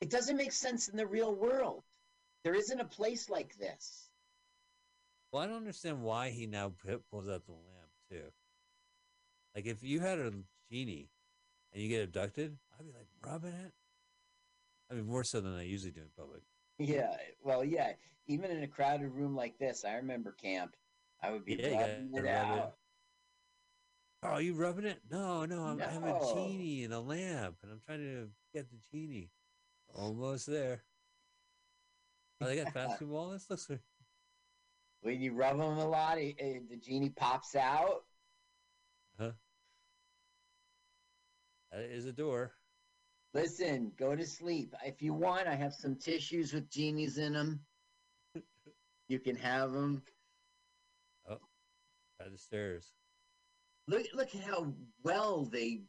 it 0.01 0.09
doesn't 0.09 0.35
make 0.35 0.51
sense 0.51 0.89
in 0.89 0.97
the 0.97 1.07
real 1.07 1.33
world. 1.33 1.83
There 2.43 2.53
isn't 2.53 2.79
a 2.79 2.85
place 2.85 3.29
like 3.29 3.55
this. 3.57 4.09
Well, 5.31 5.41
I 5.41 5.47
don't 5.47 5.55
understand 5.57 6.01
why 6.01 6.29
he 6.29 6.47
now 6.47 6.73
pulls 7.09 7.27
out 7.29 7.45
the 7.45 7.53
lamp 7.53 7.91
too. 8.09 8.31
Like, 9.55 9.65
if 9.65 9.83
you 9.83 10.01
had 10.01 10.19
a 10.19 10.31
genie 10.69 11.09
and 11.73 11.81
you 11.81 11.89
get 11.89 12.03
abducted, 12.03 12.57
I'd 12.77 12.85
be 12.85 12.91
like 12.91 13.07
rubbing 13.25 13.53
it. 13.53 13.71
I 14.91 14.95
mean, 14.95 15.07
more 15.07 15.23
so 15.23 15.39
than 15.41 15.55
I 15.55 15.63
usually 15.63 15.91
do 15.91 16.01
in 16.01 16.07
public. 16.17 16.41
Yeah, 16.77 17.15
well, 17.43 17.63
yeah. 17.63 17.93
Even 18.27 18.51
in 18.51 18.63
a 18.63 18.67
crowded 18.67 19.11
room 19.11 19.35
like 19.35 19.57
this, 19.57 19.85
I 19.85 19.95
remember 19.95 20.33
camp. 20.33 20.75
I 21.23 21.31
would 21.31 21.45
be 21.45 21.55
Yeah, 21.55 21.79
rubbing 21.79 22.11
rub 22.11 22.25
it 22.25 22.27
it. 22.27 22.31
out. 22.35 22.75
Oh, 24.31 24.37
you 24.37 24.53
rubbing 24.53 24.85
it? 24.85 24.99
No, 25.09 25.45
no, 25.45 25.63
I'm, 25.63 25.81
I 25.81 25.85
have 25.85 26.03
a 26.03 26.33
genie 26.33 26.83
in 26.83 26.91
a 26.91 26.99
lamp, 26.99 27.57
and 27.63 27.71
I'm 27.71 27.81
trying 27.85 27.99
to 27.99 28.27
get 28.53 28.69
the 28.69 28.77
genie. 28.91 29.29
Almost 29.93 30.47
there. 30.47 30.83
Oh, 32.41 32.45
they 32.47 32.57
got 32.57 32.73
basketball. 32.73 33.31
This 33.31 33.49
looks 33.49 33.69
like 33.69 33.79
When 35.01 35.21
you 35.21 35.33
rub 35.33 35.57
them 35.57 35.77
a 35.77 35.87
lot, 35.87 36.17
it, 36.17 36.35
it- 36.39 36.69
the 36.69 36.77
genie 36.77 37.09
pops 37.09 37.55
out. 37.55 38.03
Huh? 39.19 39.31
That 41.71 41.81
is 41.83 42.05
a 42.05 42.11
door. 42.11 42.51
Listen, 43.33 43.91
go 43.97 44.15
to 44.15 44.25
sleep. 44.25 44.73
If 44.85 45.01
you 45.01 45.13
want, 45.13 45.47
I 45.47 45.55
have 45.55 45.73
some 45.73 45.95
tissues 45.97 46.53
with 46.53 46.69
genies 46.69 47.17
in 47.17 47.33
them. 47.33 47.59
You 49.07 49.19
can 49.19 49.35
have 49.35 49.71
them. 49.71 50.01
Oh, 51.29 51.37
by 52.17 52.27
the 52.27 52.39
stairs. 52.39 52.91
Look, 53.87 54.05
look 54.13 54.35
at 54.35 54.41
how 54.41 54.73
well 55.03 55.45
they 55.45 55.81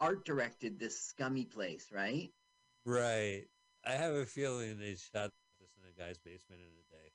art 0.00 0.24
directed 0.24 0.78
this 0.78 1.00
scummy 1.00 1.44
place, 1.44 1.88
right? 1.92 2.30
Right. 2.84 3.44
I 3.86 3.92
have 3.92 4.14
a 4.14 4.26
feeling 4.26 4.78
they 4.78 4.96
shot 4.96 5.30
this 5.60 5.70
in 5.76 5.88
a 5.88 6.06
guy's 6.06 6.18
basement 6.18 6.62
in 6.62 6.68
a 6.68 6.96
day. 6.96 7.12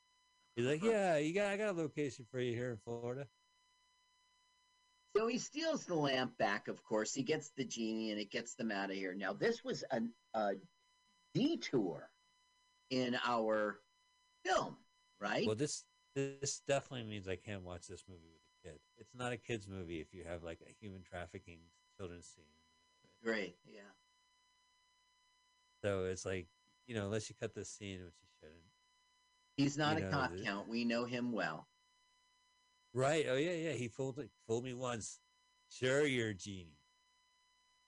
He's 0.56 0.66
like, 0.66 0.84
"Yeah, 0.84 1.18
you 1.18 1.34
got 1.34 1.52
I 1.52 1.58
got 1.58 1.70
a 1.70 1.78
location 1.78 2.26
for 2.32 2.40
you 2.40 2.56
here 2.56 2.72
in 2.72 2.78
Florida." 2.78 3.28
So 5.18 5.28
he 5.28 5.38
steals 5.38 5.86
the 5.86 5.96
lamp 5.96 6.38
back, 6.38 6.68
of 6.68 6.84
course. 6.84 7.14
He 7.14 7.24
gets 7.24 7.52
the 7.58 7.66
genie 7.66 8.12
and 8.12 8.20
it 8.20 8.32
gets 8.32 8.56
them 8.56 8.72
out 8.72 8.92
of 8.92 8.96
here. 8.96 9.14
Now, 9.16 9.34
this 9.34 9.64
was 9.64 9.84
a, 9.92 10.02
a 10.36 10.52
detour 11.34 12.10
in 12.90 13.18
our 13.26 13.80
film, 14.46 14.78
right? 15.20 15.46
Well, 15.46 15.56
this 15.56 15.84
this 16.16 16.62
definitely 16.68 17.10
means 17.10 17.28
I 17.28 17.36
can't 17.36 17.64
watch 17.64 17.88
this 17.88 18.04
movie 18.08 18.30
with 18.32 18.42
kid. 18.64 18.80
It's 18.98 19.16
not 19.16 19.32
a 19.32 19.38
kids 19.38 19.68
movie 19.68 20.00
if 20.00 20.14
you 20.14 20.24
have 20.28 20.44
like 20.44 20.60
a 20.68 20.74
human 20.80 21.02
trafficking 21.04 21.60
children's 21.98 22.28
scene. 22.28 22.46
Great, 23.24 23.56
yeah. 23.66 23.82
So 25.84 26.06
it's 26.06 26.26
like, 26.26 26.48
you 26.88 26.96
know, 26.96 27.06
unless 27.06 27.30
you 27.30 27.36
cut 27.40 27.54
this 27.54 27.70
scene, 27.70 28.00
which 28.04 28.16
you 28.22 28.28
shouldn't. 28.40 28.64
He's 29.58 29.78
not 29.78 29.98
a 29.98 30.02
know, 30.02 30.10
cop 30.10 30.32
the- 30.34 30.42
count. 30.44 30.68
We 30.70 30.86
know 30.86 31.06
him 31.06 31.32
well. 31.32 31.68
Right. 32.94 33.26
Oh 33.30 33.36
yeah, 33.36 33.54
yeah. 33.54 33.72
He 33.74 33.88
fooled 33.88 34.20
fooled 34.48 34.64
me 34.64 34.74
once. 34.74 35.20
Sure, 35.70 36.06
you're 36.06 36.30
a 36.30 36.34
genie. 36.34 36.80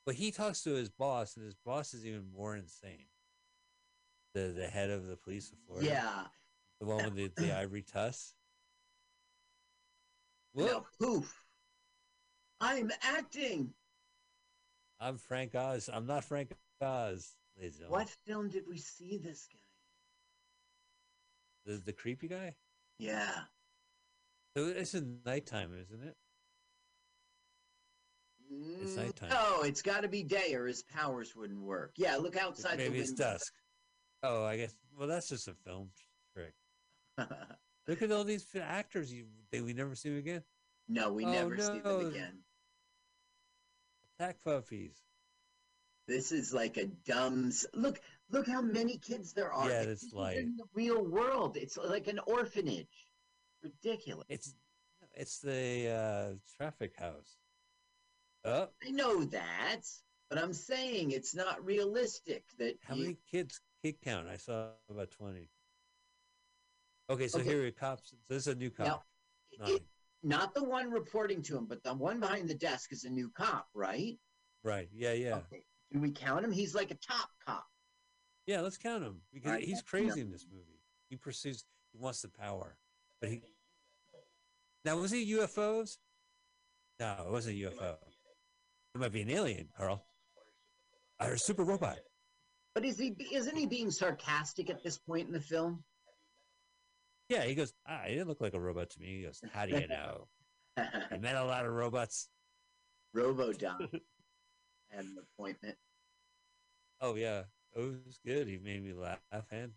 But 0.06 0.16
he 0.16 0.32
talks 0.32 0.64
to 0.64 0.72
his 0.72 0.90
boss, 0.90 1.36
and 1.36 1.46
his 1.46 1.56
boss 1.56 1.94
is 1.94 2.06
even 2.06 2.26
more 2.36 2.56
insane. 2.56 3.08
The 4.34 4.54
the 4.56 4.68
head 4.68 4.90
of 4.90 5.08
the 5.08 5.16
police 5.16 5.52
of 5.52 5.58
Florida. 5.66 5.88
Yeah. 5.88 6.24
The 6.80 6.86
one 6.86 7.04
with 7.04 7.16
the, 7.16 7.32
the 7.36 7.58
ivory 7.58 7.82
tusk. 7.84 8.34
Whoop! 10.54 10.86
poof. 10.99 11.43
I'm 12.60 12.91
acting. 13.02 13.74
I'm 14.99 15.18
Frank 15.18 15.56
Oz. 15.56 15.89
I'm 15.91 16.06
not 16.06 16.24
Frank 16.24 16.52
Oz. 16.82 17.36
What 17.88 18.10
film 18.26 18.49
did 18.49 18.64
we 18.68 18.78
see 18.78 19.18
this 19.18 19.47
guy? 19.52 19.60
The, 21.72 21.78
the 21.78 21.93
creepy 21.93 22.28
guy? 22.28 22.56
Yeah. 22.97 23.32
So 24.58 24.68
it's 24.68 24.93
in 24.93 25.20
nighttime, 25.26 25.72
isn't 25.80 26.04
it? 26.04 26.16
It's 28.82 28.95
Mm, 28.95 29.06
nighttime. 29.06 29.30
No, 29.30 29.62
it's 29.62 29.82
got 29.82 30.02
to 30.02 30.08
be 30.08 30.24
day, 30.24 30.54
or 30.56 30.66
his 30.68 30.84
powers 30.84 31.36
wouldn't 31.36 31.62
work. 31.62 31.93
Yeah, 31.97 32.18
look 32.18 32.36
outside 32.36 32.78
Maybe 32.78 32.97
the 32.97 33.04
it's 33.04 33.12
dusk. 33.12 33.54
Oh, 34.24 34.43
I 34.43 34.58
guess. 34.58 34.76
Well, 34.97 35.08
that's 35.08 35.30
just 35.30 35.47
a 35.47 35.54
film 35.54 35.89
trick. 36.36 36.54
Look 37.88 38.02
at 38.02 38.12
all 38.12 38.24
these 38.24 38.46
actors 38.56 39.12
you 39.12 39.26
they 39.52 39.62
we 39.62 39.74
never 39.74 39.96
see 39.96 40.10
them 40.10 40.18
again. 40.20 40.44
no, 40.88 41.12
we 41.12 41.26
Oh, 41.26 41.32
never 41.32 41.58
see 41.58 41.80
them 41.80 42.08
again. 42.08 42.44
Attack 44.20 44.44
puppies. 44.44 44.96
This 46.08 46.32
is 46.32 46.54
like 46.54 46.78
a 46.78 46.86
dumb. 46.86 47.52
Look, 47.74 48.00
look 48.30 48.48
how 48.48 48.62
many 48.62 48.98
kids 48.98 49.34
there 49.34 49.52
are. 49.52 49.70
Yeah, 49.70 49.86
This 49.86 50.12
like- 50.14 50.38
in 50.38 50.58
the 50.58 50.66
real 50.74 51.04
world. 51.04 51.58
It's 51.58 51.78
like 51.78 52.08
an 52.08 52.20
orphanage. 52.20 53.08
Ridiculous. 53.64 54.26
It's 54.30 54.56
it's 55.14 55.40
the 55.40 55.90
uh, 55.90 56.36
traffic 56.58 56.94
house. 56.98 57.38
Oh, 58.46 58.70
I 58.84 58.90
know 58.92 59.24
that, 59.26 59.82
but 60.30 60.40
I'm 60.40 60.54
saying 60.54 61.12
it's 61.12 61.36
not 61.36 61.64
realistic. 61.64 62.44
That 62.58 62.78
how 62.84 62.96
you- 62.96 63.04
many 63.04 63.18
kids 63.30 63.60
kid 63.84 64.02
count? 64.04 64.28
I 64.28 64.38
saw 64.38 64.70
about 64.90 65.12
twenty. 65.12 65.50
Okay, 67.12 67.28
so 67.28 67.39
Okay. 67.39 67.49
here 67.49 67.68
are 67.68 67.72
cops. 67.72 68.09
So 68.12 68.16
this 68.30 68.47
is 68.47 68.47
a 68.47 68.55
new 68.55 68.70
cop. 68.72 68.86
Now, 68.88 69.03
Not 69.59 69.70
it- 69.70 69.88
not 70.24 70.53
the 70.53 70.64
one 70.64 70.89
reporting 70.89 71.41
to 71.43 71.57
him, 71.57 71.66
but 71.66 71.84
the 71.84 71.93
one 71.93 72.20
behind 72.20 72.47
the 72.49 72.55
desk 72.55 72.93
is 72.93 73.03
a 73.03 73.09
new 73.09 73.30
cop, 73.32 73.70
right? 73.74 74.20
right. 74.64 74.88
Yeah, 74.93 75.14
yeah. 75.14 75.38
Okay. 75.38 75.66
Do 75.91 75.99
we 75.99 76.12
count 76.12 76.45
him? 76.45 76.51
He's 76.51 76.74
like 76.74 76.91
a 76.91 76.95
top 76.95 77.30
cop. 77.45 77.68
Yeah, 78.45 78.62
let's 78.62 78.78
count 78.78 79.03
him 79.03 79.22
because 79.34 79.49
Alright, 79.49 79.66
he's 79.66 79.82
crazy 79.82 80.22
in 80.22 80.32
this 80.32 80.47
movie. 80.49 80.80
He 81.09 81.18
pursues, 81.18 81.66
he 81.91 81.97
wants 81.97 82.22
the 82.22 82.30
power, 82.30 82.78
but 83.20 83.30
he. 83.30 83.43
Now 84.86 84.97
was 84.97 85.12
he 85.12 85.26
UFOs? 85.34 85.97
No, 86.99 87.26
it 87.28 87.32
wasn't 87.32 87.57
a 87.57 87.70
UFO. 87.70 87.97
It 88.95 88.99
might 88.99 89.12
be 89.12 89.22
an 89.22 89.30
alien, 89.30 89.70
Carl. 89.76 90.05
Or 91.20 91.34
a 91.34 91.38
super 91.39 91.64
robot. 91.64 91.99
But 92.74 92.86
is 92.86 92.97
he? 92.97 93.16
Isn't 93.32 93.55
he 93.55 93.66
being 93.66 93.91
sarcastic 93.91 94.70
at 94.70 94.82
this 94.84 94.97
point 94.97 95.28
in 95.28 95.34
the 95.34 95.41
film? 95.41 95.84
Yeah, 97.32 97.44
he 97.44 97.56
goes. 97.56 97.74
Ah, 97.88 98.02
he 98.08 98.16
didn't 98.16 98.28
look 98.28 98.42
like 98.42 98.54
a 98.54 98.60
robot 98.60 98.90
to 98.90 99.00
me. 99.00 99.20
He 99.20 99.24
goes, 99.24 99.42
How 99.54 99.66
do 99.66 99.80
you 99.80 99.88
know? 99.88 100.28
I 100.78 101.18
met 101.18 101.38
a 101.38 101.46
lot 101.46 101.66
of 101.66 101.72
robots. 101.72 102.28
Robodon 103.16 103.88
had 104.90 105.06
an 105.06 105.16
appointment. 105.18 105.78
Oh 107.00 107.16
yeah, 107.16 107.44
it 107.74 107.80
was 107.80 108.20
good. 108.26 108.48
He 108.50 108.58
made 108.58 108.84
me 108.84 108.92
laugh. 108.92 109.20
And 109.50 109.72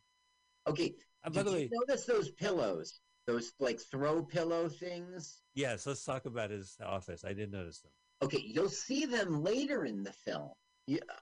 Okay. 0.66 0.94
uh, 1.24 1.30
by 1.30 1.42
Did 1.42 1.46
the 1.46 1.50
you 1.52 1.56
way, 1.58 1.70
notice 1.72 2.06
those 2.06 2.30
pillows? 2.32 3.00
Those 3.28 3.52
like 3.60 3.78
throw 3.80 4.24
pillow 4.24 4.68
things. 4.68 5.38
yes, 5.54 5.86
let's 5.86 6.04
talk 6.04 6.26
about 6.26 6.50
his 6.50 6.76
office. 6.84 7.24
I 7.24 7.28
didn't 7.34 7.52
notice 7.52 7.80
them. 7.80 7.92
Okay, 8.24 8.42
you'll 8.44 8.68
see 8.68 9.06
them 9.06 9.42
later 9.44 9.84
in 9.84 10.02
the 10.02 10.12
film. 10.12 10.50
You, 10.88 10.98
uh, 11.08 11.14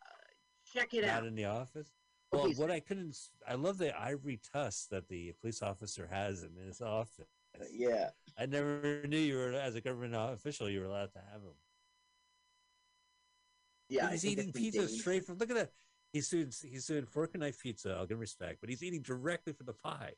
check 0.72 0.94
it 0.94 1.02
Not 1.04 1.10
out. 1.10 1.26
in 1.26 1.34
the 1.34 1.44
office. 1.44 1.90
Well, 2.32 2.50
what 2.56 2.70
I 2.70 2.80
couldn't, 2.80 3.16
I 3.46 3.54
love 3.54 3.76
the 3.76 3.98
ivory 3.98 4.40
tusk 4.52 4.88
that 4.88 5.08
the 5.08 5.34
police 5.40 5.62
officer 5.62 6.08
has 6.10 6.42
in 6.42 6.50
his 6.56 6.80
office. 6.80 7.26
Uh, 7.60 7.64
yeah. 7.70 8.08
I 8.38 8.46
never 8.46 9.02
knew 9.06 9.18
you 9.18 9.36
were, 9.36 9.52
as 9.52 9.74
a 9.74 9.82
government 9.82 10.14
official, 10.16 10.70
you 10.70 10.80
were 10.80 10.86
allowed 10.86 11.12
to 11.12 11.18
have 11.30 11.42
them. 11.42 11.54
Yeah. 13.90 14.10
He's 14.10 14.24
eating 14.24 14.52
pizza 14.52 14.88
straight 14.88 15.26
from. 15.26 15.36
Look 15.36 15.50
at 15.50 15.56
that. 15.56 15.72
He's 16.14 16.28
doing, 16.28 16.50
he's 16.62 16.86
doing 16.86 17.04
fork 17.04 17.30
and 17.34 17.42
knife 17.42 17.60
pizza. 17.60 17.92
I'll 17.92 18.06
give 18.06 18.16
him 18.16 18.20
respect, 18.20 18.58
but 18.60 18.70
he's 18.70 18.82
eating 18.82 19.02
directly 19.02 19.52
from 19.52 19.66
the 19.66 19.74
pie. 19.74 20.12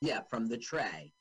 Yeah, 0.00 0.20
from 0.30 0.48
the 0.48 0.58
tray. 0.58 1.12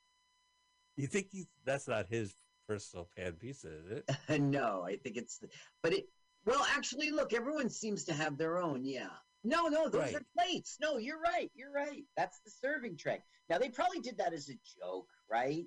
You 0.96 1.08
think 1.08 1.28
he's 1.32 1.48
that's 1.66 1.88
not 1.88 2.08
his 2.08 2.34
personal 2.68 3.10
pan 3.16 3.34
pizza, 3.34 3.68
is 3.68 3.92
it? 3.92 4.42
no, 4.42 4.84
I 4.86 4.96
think 4.98 5.18
it's. 5.18 5.42
But 5.84 5.94
it. 5.94 6.06
Well, 6.46 6.66
actually, 6.76 7.12
look, 7.12 7.34
everyone 7.34 7.70
seems 7.70 8.06
to 8.06 8.14
have 8.14 8.38
their 8.38 8.58
own. 8.58 8.86
Yeah. 8.86 9.08
No, 9.46 9.68
no, 9.68 9.88
those 9.88 10.02
Right. 10.02 10.16
are 10.16 10.26
plates. 10.38 10.78
No, 10.82 10.98
you're 10.98 11.20
right. 11.22 11.52
You're 11.54 11.72
right. 11.72 12.04
That's 12.18 12.40
the 12.40 12.50
serving 12.50 12.98
tray. 12.98 13.22
Now 13.48 13.60
they 13.60 13.70
probably 13.70 14.00
did 14.00 14.18
that 14.18 14.34
as 14.34 14.50
a 14.50 14.56
joke, 14.80 15.08
right? 15.30 15.66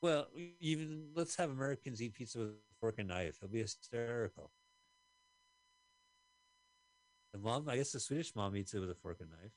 Well, 0.00 0.26
even 0.58 1.12
let's 1.14 1.36
have 1.36 1.50
Americans 1.50 2.02
eat 2.02 2.14
pizza 2.14 2.38
with 2.40 2.48
a 2.48 2.54
fork 2.80 2.96
and 2.98 3.06
knife. 3.08 3.36
It'll 3.40 3.52
be 3.52 3.60
hysterical. 3.60 4.50
The 7.32 7.38
mom, 7.38 7.68
I 7.68 7.76
guess 7.76 7.92
the 7.92 8.00
Swedish 8.00 8.34
mom 8.34 8.56
eats 8.56 8.74
it 8.74 8.80
with 8.80 8.90
a 8.90 8.96
fork 8.96 9.20
and 9.20 9.30
knife. 9.30 9.52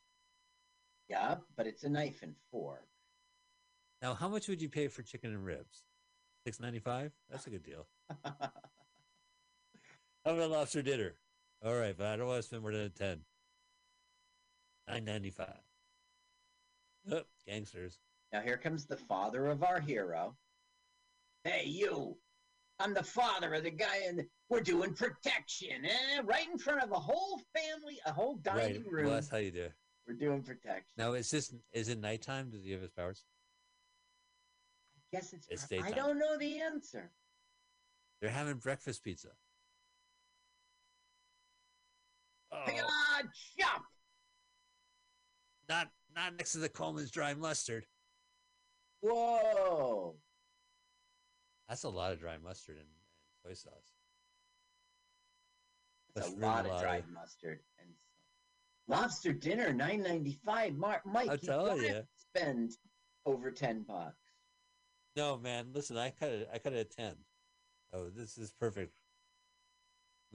Yeah, 1.10 1.38
but 1.58 1.66
it's 1.66 1.84
a 1.84 1.90
knife 1.90 2.22
and 2.22 2.36
fork. 2.52 2.88
Now, 4.04 4.14
how 4.14 4.30
much 4.30 4.48
would 4.48 4.62
you 4.62 4.70
pay 4.70 4.88
for 4.88 5.02
chicken 5.02 5.32
and 5.32 5.44
ribs? 5.44 5.84
Six 6.46 6.60
ninety 6.60 6.80
five. 6.80 7.12
That's 7.28 7.48
a 7.48 7.50
good 7.50 7.64
deal. 7.64 7.88
How 8.24 8.52
about 10.26 10.52
lobster 10.52 10.84
dinner? 10.84 11.16
All 11.66 11.74
right, 11.74 11.98
but 11.98 12.06
I 12.06 12.16
don't 12.16 12.28
want 12.28 12.38
to 12.38 12.44
spend 12.44 12.62
more 12.62 12.72
than 12.72 12.92
ten. 12.92 13.22
Nine 14.88 15.04
ninety 15.04 15.32
five. 15.32 15.58
Oh, 17.12 17.24
gangsters. 17.48 17.98
Now 18.32 18.42
here 18.42 18.58
comes 18.58 18.86
the 18.86 18.98
father 18.98 19.48
of 19.48 19.64
our 19.64 19.80
hero. 19.80 20.36
Hey, 21.44 21.64
you! 21.66 22.18
I'm 22.80 22.94
the 22.94 23.04
father 23.04 23.54
of 23.56 23.64
the 23.64 23.72
guy, 23.72 24.02
and 24.08 24.24
we're 24.50 24.62
doing 24.62 24.94
protection, 24.94 25.86
eh? 25.86 26.22
Right 26.24 26.48
in 26.52 26.60
front 26.60 26.84
of 26.84 26.92
a 26.92 27.00
whole 27.00 27.42
family, 27.56 28.00
a 28.06 28.12
whole 28.14 28.36
dining 28.36 28.84
right. 28.84 28.92
room. 28.92 29.06
Well, 29.06 29.16
that's 29.16 29.30
how 29.30 29.38
you 29.38 29.52
do. 29.52 29.64
it. 29.64 29.74
We're 30.08 30.14
doing 30.14 30.44
protection. 30.44 30.86
Now, 30.98 31.14
is 31.14 31.32
this 31.32 31.52
is 31.74 31.90
it 31.90 32.00
nighttime? 32.00 32.52
Does 32.52 32.64
he 32.64 32.74
have 32.74 32.82
his 32.82 32.92
powers? 32.92 33.24
I 34.98 35.18
guess 35.18 35.34
it's. 35.34 35.48
It's 35.50 35.64
I 35.64 35.78
daytime. 35.78 35.94
don't 35.94 36.20
know 36.20 36.38
the 36.38 36.62
answer. 36.62 37.10
They're 38.22 38.30
having 38.30 38.58
breakfast 38.58 39.04
pizza. 39.04 39.30
Oh, 42.52 42.64
Ah, 42.68 43.22
chop! 43.60 43.82
not 45.68 45.88
not 46.16 46.36
next 46.38 46.54
to 46.54 46.60
the 46.60 46.70
Colman's 46.70 47.12
dry 47.12 47.34
mustard. 47.34 47.86
Whoa! 49.02 50.16
That's 51.68 51.84
a 51.84 51.90
lot 51.90 52.12
of 52.14 52.20
dry 52.20 52.38
mustard 52.38 52.78
and, 52.78 52.88
soy 53.44 53.54
sauce. 53.54 53.94
That's 56.16 56.28
a 56.30 56.32
really 56.32 56.42
lot 56.44 56.66
a 56.66 56.74
of 56.74 56.82
dry 56.82 56.98
of- 56.98 57.10
mustard 57.10 57.60
and 57.80 57.90
lobster 58.88 59.34
dinner, 59.34 59.74
nine 59.74 60.02
ninety 60.04 60.40
five. 60.46 60.76
Mark, 60.76 61.06
Mike, 61.06 61.30
I'm 61.30 61.40
you 61.42 61.48
don't 61.48 61.70
have 61.70 61.82
ya. 61.84 61.94
to 62.02 62.06
spend 62.18 62.72
over 63.26 63.52
ten 63.52 63.84
bucks. 63.84 64.16
No, 65.16 65.38
man. 65.38 65.68
Listen, 65.74 65.98
I 65.98 66.12
cut 66.12 66.30
it. 66.30 66.50
I 66.54 66.60
cut 66.60 66.74
it 66.74 66.80
at 66.80 66.92
ten. 66.92 67.16
Oh, 67.94 68.10
this 68.10 68.38
is 68.38 68.52
perfect. 68.60 68.94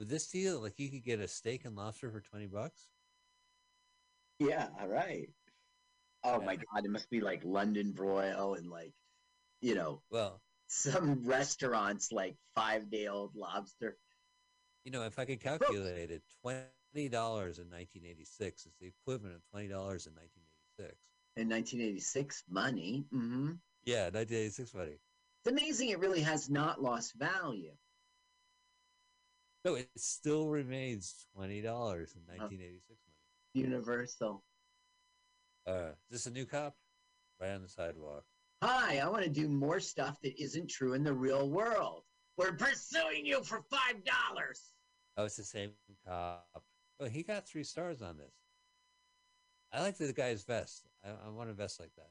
With 0.01 0.09
this 0.09 0.25
deal, 0.25 0.59
like 0.59 0.79
you 0.79 0.89
could 0.89 1.03
get 1.03 1.19
a 1.19 1.27
steak 1.27 1.63
and 1.63 1.75
lobster 1.75 2.09
for 2.09 2.21
twenty 2.21 2.47
bucks. 2.47 2.87
Yeah, 4.39 4.67
all 4.81 4.87
right. 4.87 5.29
Oh 6.23 6.41
my 6.41 6.55
god, 6.55 6.83
it 6.83 6.89
must 6.89 7.07
be 7.11 7.21
like 7.21 7.43
London 7.45 7.91
broil 7.91 8.55
and 8.55 8.67
like, 8.67 8.93
you 9.61 9.75
know, 9.75 10.01
Well, 10.09 10.41
some 10.65 11.23
restaurants 11.23 12.11
like 12.11 12.35
five 12.55 12.89
day 12.89 13.09
old 13.09 13.35
lobster. 13.35 13.99
you 14.85 14.91
know, 14.91 15.03
if 15.03 15.19
I 15.19 15.25
could 15.25 15.39
calculate 15.39 16.09
it, 16.09 16.23
twenty 16.41 17.07
dollars 17.07 17.59
in 17.59 17.69
nineteen 17.69 18.03
eighty 18.03 18.25
six 18.25 18.65
is 18.65 18.73
the 18.81 18.87
equivalent 18.87 19.35
of 19.35 19.43
twenty 19.51 19.67
dollars 19.67 20.07
in 20.07 20.15
nineteen 20.15 20.41
eighty 20.41 20.87
six. 20.87 20.97
In 21.37 21.47
1986, 21.47 22.43
money. 22.49 23.05
hmm 23.11 23.51
Yeah, 23.85 24.09
nineteen 24.11 24.37
eighty 24.37 24.49
six 24.49 24.73
money. 24.73 24.97
It's 25.45 25.51
amazing 25.61 25.89
it 25.89 25.99
really 25.99 26.21
has 26.21 26.49
not 26.49 26.81
lost 26.81 27.13
value. 27.19 27.73
No, 29.63 29.75
it 29.75 29.89
still 29.95 30.47
remains 30.49 31.27
twenty 31.35 31.61
dollars 31.61 32.15
in 32.15 32.21
nineteen 32.27 32.61
eighty 32.61 32.81
six 32.87 32.99
money. 33.07 33.67
Universal. 33.67 34.43
Uh, 35.67 35.89
is 36.09 36.23
this 36.23 36.25
a 36.25 36.31
new 36.31 36.45
cop? 36.45 36.75
Right 37.39 37.51
on 37.51 37.61
the 37.61 37.69
sidewalk. 37.69 38.23
Hi, 38.63 38.97
I 38.97 39.07
want 39.07 39.23
to 39.23 39.29
do 39.29 39.47
more 39.47 39.79
stuff 39.79 40.19
that 40.21 40.41
isn't 40.41 40.69
true 40.69 40.93
in 40.93 41.03
the 41.03 41.13
real 41.13 41.49
world. 41.49 42.03
We're 42.37 42.53
pursuing 42.53 43.25
you 43.25 43.43
for 43.43 43.61
five 43.69 44.03
dollars. 44.03 44.61
Oh, 45.17 45.25
it's 45.25 45.37
the 45.37 45.43
same 45.43 45.71
cop. 46.07 46.63
Oh, 46.99 47.05
he 47.05 47.23
got 47.23 47.47
three 47.47 47.63
stars 47.63 48.01
on 48.01 48.17
this. 48.17 48.33
I 49.73 49.81
like 49.81 49.97
the 49.97 50.11
guy's 50.13 50.43
vest. 50.43 50.87
I, 51.03 51.09
I 51.09 51.29
want 51.29 51.49
a 51.49 51.53
vest 51.53 51.79
like 51.79 51.91
that. 51.97 52.09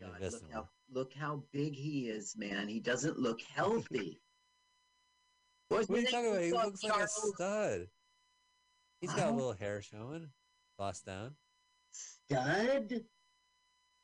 God, 0.00 0.20
look 0.20 0.42
how 0.52 0.68
look 0.92 1.12
how 1.14 1.42
big 1.52 1.74
he 1.74 2.08
is, 2.08 2.34
man. 2.36 2.66
He 2.66 2.80
doesn't 2.80 3.18
look 3.18 3.40
healthy. 3.42 4.20
What's 5.68 5.88
What 5.88 5.98
are 5.98 6.02
you 6.02 6.06
talking 6.08 6.30
about? 6.30 6.42
He 6.42 6.52
What's 6.52 6.64
up, 6.64 6.70
looks 6.72 6.84
like 6.84 7.04
a 7.04 7.08
stud. 7.08 7.88
He's 9.00 9.12
got 9.12 9.28
a 9.28 9.32
little 9.32 9.52
hair 9.52 9.82
showing, 9.82 10.28
bossed 10.78 11.04
down. 11.06 11.36
stud. 11.90 13.04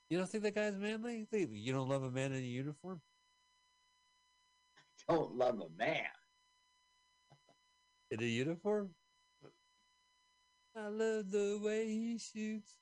You 0.09 0.19
don't 0.19 0.29
think 0.29 0.43
that 0.45 0.55
guy's 0.55 0.75
manly? 0.77 1.19
You 1.19 1.27
think- 1.27 1.51
You 1.53 1.73
don't 1.73 1.89
love 1.89 2.03
a 2.03 2.11
man 2.11 2.33
in 2.33 2.39
a 2.39 2.47
uniform? 2.47 3.01
I 5.09 5.15
don't 5.15 5.35
love 5.37 5.61
a 5.61 5.69
man. 5.79 6.07
In 8.11 8.21
a 8.23 8.27
uniform? 8.27 8.95
I 10.77 10.89
love 10.89 11.31
the 11.31 11.59
way 11.63 11.87
he 11.87 12.19
shoots. 12.19 12.77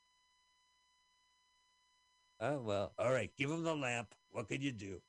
Oh 2.40 2.60
well, 2.60 2.92
all 2.98 3.12
right. 3.12 3.30
Give 3.36 3.50
him 3.50 3.62
the 3.62 3.74
lamp. 3.74 4.14
What 4.30 4.48
could 4.48 4.62
you 4.62 4.72
do? 4.72 5.00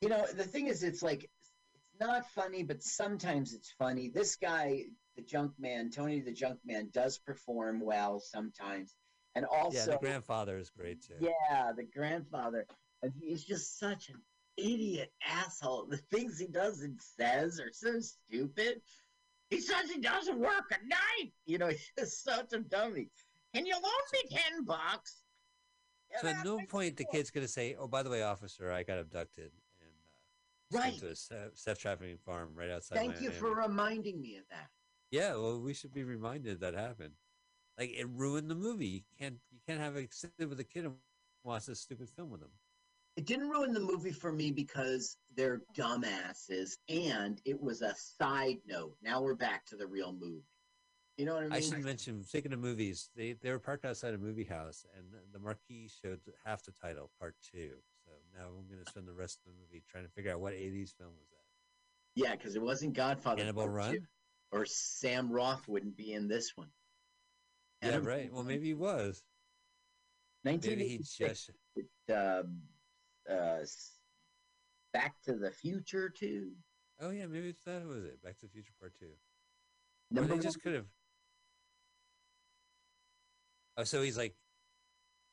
You 0.00 0.08
know, 0.08 0.26
the 0.26 0.44
thing 0.44 0.66
is, 0.68 0.82
it's 0.82 1.02
like 1.02 1.24
it's 1.24 1.37
not 2.00 2.30
funny, 2.30 2.62
but 2.62 2.82
sometimes 2.82 3.54
it's 3.54 3.72
funny. 3.78 4.08
This 4.08 4.36
guy, 4.36 4.84
the 5.16 5.22
Junk 5.22 5.52
Man, 5.58 5.90
Tony 5.90 6.20
the 6.20 6.32
Junk 6.32 6.58
Man, 6.64 6.90
does 6.92 7.18
perform 7.18 7.80
well 7.80 8.20
sometimes, 8.20 8.94
and 9.34 9.44
also 9.44 9.78
yeah, 9.78 9.86
the 9.86 9.98
grandfather 9.98 10.58
is 10.58 10.70
great 10.70 11.02
too. 11.02 11.14
Yeah, 11.20 11.72
the 11.76 11.84
grandfather, 11.84 12.66
and 13.02 13.12
he's 13.20 13.44
just 13.44 13.78
such 13.78 14.08
an 14.08 14.20
idiot 14.56 15.12
asshole. 15.26 15.86
The 15.86 15.96
things 15.96 16.38
he 16.38 16.46
does 16.46 16.82
and 16.82 16.98
says 17.00 17.60
are 17.60 17.72
so 17.72 18.00
stupid. 18.00 18.80
He 19.50 19.60
says 19.60 19.90
he 19.90 20.00
doesn't 20.00 20.38
work 20.38 20.70
at 20.72 20.80
night. 20.86 21.32
You 21.46 21.58
know, 21.58 21.68
he's 21.68 21.92
just 21.98 22.24
such 22.24 22.52
a 22.52 22.60
dummy. 22.60 23.08
Can 23.54 23.66
you 23.66 23.74
loan 23.74 23.82
me 24.12 24.36
ten 24.36 24.64
bucks? 24.64 25.22
Yeah, 26.10 26.20
So 26.20 26.28
at 26.28 26.44
no 26.44 26.58
point 26.68 26.96
the 26.96 27.04
kid's 27.04 27.30
gonna 27.30 27.48
say, 27.48 27.76
"Oh, 27.78 27.86
by 27.88 28.02
the 28.02 28.10
way, 28.10 28.22
officer, 28.22 28.72
I 28.72 28.82
got 28.82 28.98
abducted 28.98 29.52
Right. 30.70 30.98
to 30.98 31.08
a 31.08 31.16
se- 31.16 31.50
sex 31.54 31.78
trafficking 31.80 32.18
farm 32.18 32.54
right 32.54 32.70
outside." 32.70 32.96
Thank 32.96 33.20
you 33.20 33.30
for 33.30 33.54
reminding 33.54 34.20
me 34.20 34.36
of 34.36 34.44
that. 34.48 34.70
Yeah, 35.10 35.32
well, 35.36 35.60
we 35.60 35.72
should 35.74 35.92
be 35.92 36.04
reminded 36.04 36.60
that 36.60 36.74
happened. 36.74 37.14
Like 37.78 37.90
it 37.90 38.08
ruined 38.08 38.50
the 38.50 38.54
movie. 38.54 38.86
You 38.86 39.00
can't 39.18 39.38
you 39.50 39.60
can't 39.66 39.80
have 39.80 39.96
a 39.96 40.08
sit 40.10 40.32
with 40.38 40.60
a 40.60 40.64
kid 40.64 40.84
and 40.84 40.94
watch 41.44 41.66
this 41.66 41.80
stupid 41.80 42.10
film 42.10 42.30
with 42.30 42.40
them. 42.40 42.50
It 43.16 43.24
didn't 43.24 43.48
ruin 43.48 43.72
the 43.72 43.80
movie 43.80 44.12
for 44.12 44.30
me 44.30 44.52
because 44.52 45.16
they're 45.34 45.62
dumbasses, 45.76 46.76
and 46.88 47.40
it 47.44 47.60
was 47.60 47.82
a 47.82 47.94
side 47.96 48.58
note. 48.66 48.94
Now 49.02 49.20
we're 49.22 49.34
back 49.34 49.64
to 49.66 49.76
the 49.76 49.86
real 49.86 50.12
movie. 50.12 50.44
You 51.16 51.24
know 51.24 51.34
what 51.34 51.40
I 51.44 51.46
mean? 51.46 51.52
I 51.52 51.60
should 51.60 51.82
mention, 51.84 52.22
speaking 52.22 52.52
of 52.52 52.60
movies, 52.60 53.10
they 53.16 53.32
they 53.32 53.50
were 53.50 53.58
parked 53.58 53.84
outside 53.84 54.14
a 54.14 54.18
movie 54.18 54.44
house, 54.44 54.86
and 54.96 55.06
the 55.32 55.38
marquee 55.40 55.88
showed 55.88 56.20
half 56.44 56.62
the 56.62 56.70
title, 56.72 57.10
part 57.18 57.34
two. 57.42 57.72
So 58.08 58.14
now 58.38 58.46
I'm 58.48 58.66
going 58.68 58.82
to 58.84 58.90
spend 58.90 59.06
the 59.06 59.12
rest 59.12 59.38
of 59.44 59.52
the 59.52 59.58
movie 59.60 59.82
trying 59.90 60.04
to 60.04 60.10
figure 60.10 60.32
out 60.32 60.40
what 60.40 60.54
'80s 60.54 60.94
film 60.96 61.10
was 61.18 61.28
that. 61.30 61.44
yeah, 62.14 62.32
because 62.34 62.56
it 62.56 62.62
wasn't 62.62 62.94
Godfather. 62.94 63.42
Cannibal 63.42 63.64
Part 63.64 63.74
Run. 63.74 63.92
Two, 63.92 64.00
or 64.52 64.64
Sam 64.64 65.30
Roth 65.30 65.68
wouldn't 65.68 65.96
be 65.96 66.12
in 66.12 66.28
this 66.28 66.52
one. 66.56 66.68
Yeah, 67.82 67.90
Cannibal 67.90 68.08
right. 68.08 68.32
Well, 68.32 68.44
maybe 68.44 68.66
he 68.66 68.74
was. 68.74 69.22
Maybe 70.44 70.88
he 70.88 70.98
just. 70.98 71.50
um, 72.10 72.62
uh, 73.28 73.58
s- 73.60 73.92
Back 74.94 75.20
to 75.24 75.34
the 75.34 75.50
Future 75.50 76.08
too. 76.08 76.52
Oh 77.00 77.10
yeah, 77.10 77.26
maybe 77.26 77.50
it's 77.50 77.62
that 77.64 77.86
was 77.86 78.04
it. 78.04 78.22
Back 78.22 78.38
to 78.38 78.46
the 78.46 78.52
Future 78.52 78.72
Part 78.80 78.94
Two. 78.98 79.06
Or 79.06 79.12
Number 80.10 80.34
they 80.36 80.42
just 80.42 80.62
could 80.62 80.74
have. 80.74 80.86
Oh, 83.76 83.84
so 83.84 84.02
he's 84.02 84.16
like, 84.16 84.34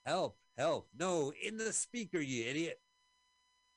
"Help! 0.05 0.37
Help! 0.57 0.89
No, 0.97 1.33
in 1.43 1.57
the 1.57 1.73
speaker, 1.73 2.19
you 2.19 2.45
idiot!" 2.45 2.79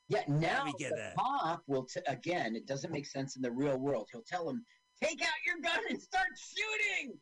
Yeah, 0.09 0.25
now 0.29 0.65
the 0.79 0.89
that. 0.89 1.17
cop 1.17 1.63
will 1.67 1.85
t- 1.85 2.01
again. 2.07 2.57
It 2.57 2.67
doesn't 2.67 2.91
make 2.93 3.07
sense 3.07 3.37
in 3.37 3.43
the 3.43 3.51
real 3.51 3.77
world. 3.77 4.09
He'll 4.11 4.23
tell 4.23 4.49
him, 4.49 4.65
"Take 5.03 5.23
out 5.23 5.29
your 5.47 5.61
gun 5.61 5.81
and 5.91 6.01
start 6.01 6.29
shooting." 6.37 7.21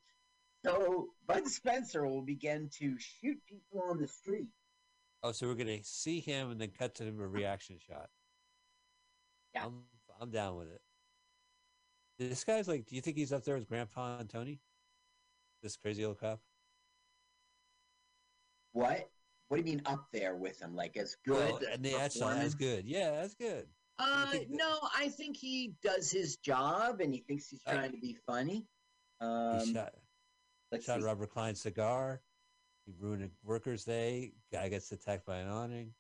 So 0.64 1.14
Bud 1.26 1.46
Spencer 1.46 2.06
will 2.06 2.22
begin 2.22 2.68
to 2.78 2.98
shoot 2.98 3.38
people 3.46 3.82
on 3.82 3.98
the 3.98 4.08
street. 4.08 4.48
Oh, 5.22 5.32
so 5.32 5.46
we're 5.46 5.54
gonna 5.54 5.82
see 5.82 6.20
him 6.20 6.50
and 6.50 6.60
then 6.60 6.70
cut 6.70 6.94
to 6.96 7.04
him 7.04 7.20
a 7.20 7.26
reaction 7.26 7.78
shot. 7.78 8.10
Yeah. 9.54 9.66
I'm 9.66 9.84
I'm 10.20 10.30
down 10.30 10.56
with 10.56 10.68
it. 10.68 10.80
This 12.18 12.44
guy's 12.44 12.68
like, 12.68 12.86
do 12.86 12.96
you 12.96 13.02
think 13.02 13.16
he's 13.16 13.32
up 13.32 13.44
there 13.44 13.56
with 13.56 13.68
Grandpa 13.68 14.18
and 14.18 14.30
Tony? 14.30 14.60
This 15.62 15.76
crazy 15.76 16.04
old 16.04 16.18
cop. 16.18 16.40
What? 18.72 19.10
What 19.48 19.58
do 19.58 19.60
you 19.70 19.76
mean 19.76 19.82
up 19.86 20.06
there 20.12 20.34
with 20.34 20.60
him? 20.60 20.74
Like 20.74 20.96
as 20.96 21.16
good? 21.24 21.34
Well, 21.36 21.60
a 21.68 21.72
and 21.74 21.84
the 21.84 21.94
actual 21.94 22.22
performance? 22.22 22.46
as 22.46 22.54
good. 22.54 22.84
Yeah, 22.86 23.10
that's 23.12 23.34
good. 23.34 23.66
Uh, 23.98 24.30
that- 24.32 24.50
no, 24.50 24.78
I 24.94 25.08
think 25.08 25.36
he 25.36 25.74
does 25.82 26.10
his 26.10 26.36
job 26.36 27.00
and 27.00 27.14
he 27.14 27.20
thinks 27.20 27.48
he's 27.48 27.62
Uh, 27.66 27.72
trying 27.72 27.92
to 27.92 27.98
be 27.98 28.14
funny. 28.26 28.66
He 29.20 29.26
Um, 29.26 29.72
shot 29.72 29.94
shot 30.82 31.00
see. 31.00 31.04
Robert 31.04 31.30
Klein's 31.30 31.60
cigar. 31.62 32.22
He 32.84 32.92
ruined 32.92 33.22
a 33.24 33.30
workers' 33.42 33.84
day. 33.84 34.34
Guy 34.52 34.68
gets 34.68 34.92
attacked 34.92 35.24
by 35.26 35.38
an 35.38 35.48
awning. 35.48 35.94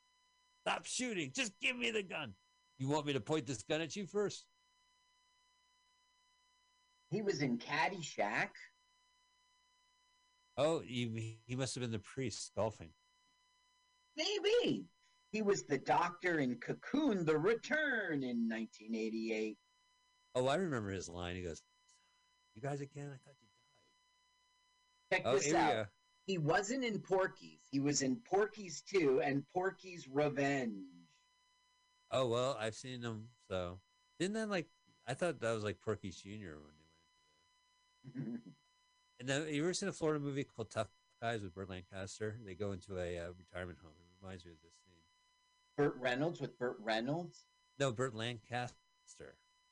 Stop 0.62 0.84
shooting! 0.84 1.32
Just 1.32 1.58
give 1.60 1.76
me 1.76 1.90
the 1.90 2.02
gun. 2.02 2.34
You 2.78 2.88
want 2.88 3.06
me 3.06 3.12
to 3.14 3.20
point 3.20 3.46
this 3.46 3.62
gun 3.62 3.80
at 3.80 3.94
you 3.96 4.06
first? 4.06 4.44
He 7.10 7.22
was 7.22 7.40
in 7.40 7.58
Caddyshack. 7.58 8.50
Oh, 10.56 10.80
he, 10.80 11.40
he 11.46 11.54
must 11.56 11.74
have 11.76 11.82
been 11.82 11.92
the 11.92 11.98
priest 12.00 12.52
golfing. 12.56 12.90
Maybe. 14.16 14.86
He 15.32 15.42
was 15.42 15.64
the 15.64 15.78
doctor 15.78 16.38
in 16.38 16.56
Cocoon 16.56 17.24
The 17.24 17.36
Return 17.36 18.22
in 18.22 18.48
1988. 18.48 19.56
Oh, 20.34 20.46
I 20.46 20.54
remember 20.56 20.90
his 20.90 21.08
line. 21.08 21.36
He 21.36 21.42
goes, 21.42 21.62
"You 22.54 22.62
guys 22.62 22.80
again? 22.80 23.08
I 23.08 23.16
thought 23.18 23.34
you 23.40 23.48
died." 25.10 25.18
Check 25.18 25.22
Oh, 25.26 25.38
this 25.38 25.52
out. 25.52 25.88
He 26.26 26.38
wasn't 26.38 26.84
in 26.84 27.00
Porky's. 27.00 27.60
He 27.70 27.78
was 27.80 28.02
in 28.02 28.16
Porky's 28.16 28.82
2 28.82 29.20
and 29.22 29.44
Porky's 29.54 30.08
Revenge. 30.08 30.84
Oh 32.10 32.26
well, 32.28 32.56
I've 32.58 32.74
seen 32.74 33.00
them. 33.00 33.28
So 33.48 33.78
didn't 34.18 34.34
that 34.34 34.48
like? 34.48 34.68
I 35.06 35.14
thought 35.14 35.40
that 35.40 35.52
was 35.52 35.64
like 35.64 35.80
Porky's 35.80 36.16
Junior 36.20 36.56
when 36.58 36.72
they 38.14 38.20
went. 38.20 38.26
into 38.26 38.42
And 39.20 39.28
then 39.28 39.48
you 39.54 39.62
ever 39.62 39.72
seen 39.72 39.88
a 39.88 39.92
Florida 39.92 40.20
movie 40.20 40.44
called 40.44 40.70
Tough 40.70 40.88
Guys 41.22 41.42
with 41.42 41.54
Burt 41.54 41.70
Lancaster? 41.70 42.38
They 42.44 42.54
go 42.54 42.72
into 42.72 42.98
a 42.98 43.18
uh, 43.18 43.28
retirement 43.38 43.78
home. 43.82 43.92
Reminds 44.26 44.44
me 44.44 44.50
of 44.52 44.58
this 44.60 44.74
scene. 44.84 44.98
Burt 45.76 45.94
Reynolds 46.00 46.40
with 46.40 46.58
Burt 46.58 46.78
Reynolds. 46.82 47.46
No, 47.78 47.92
Burt 47.92 48.12
Lancaster. 48.12 48.74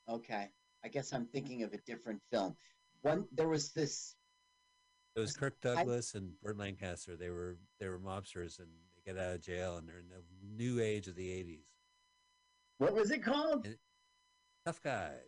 Okay. 0.09 0.49
I 0.85 0.89
guess 0.89 1.13
I'm 1.13 1.27
thinking 1.27 1.65
of 1.65 1.73
a 1.73 1.79
different 1.79 2.21
film. 2.31 2.55
One 3.03 3.25
there 3.33 3.49
was 3.49 3.73
this 3.73 4.15
It 5.17 5.21
was 5.21 5.37
Kirk 5.37 5.61
Douglas 5.61 6.15
and 6.15 6.33
Burt 6.41 6.57
Lancaster. 6.57 7.17
They 7.17 7.31
were 7.31 7.57
they 7.81 7.89
were 7.89 7.99
mobsters 7.99 8.61
and 8.61 8.69
they 8.95 9.13
get 9.13 9.21
out 9.21 9.35
of 9.35 9.43
jail 9.43 9.77
and 9.77 9.89
they're 9.89 9.99
in 9.99 10.09
the 10.09 10.23
new 10.57 10.81
age 10.81 11.09
of 11.09 11.17
the 11.17 11.29
'80s. 11.29 11.65
what 12.79 12.95
was 12.95 13.11
it 13.11 13.25
called? 13.25 13.67
And- 13.67 13.77
Tough 14.65 14.83
Guys. 14.83 15.19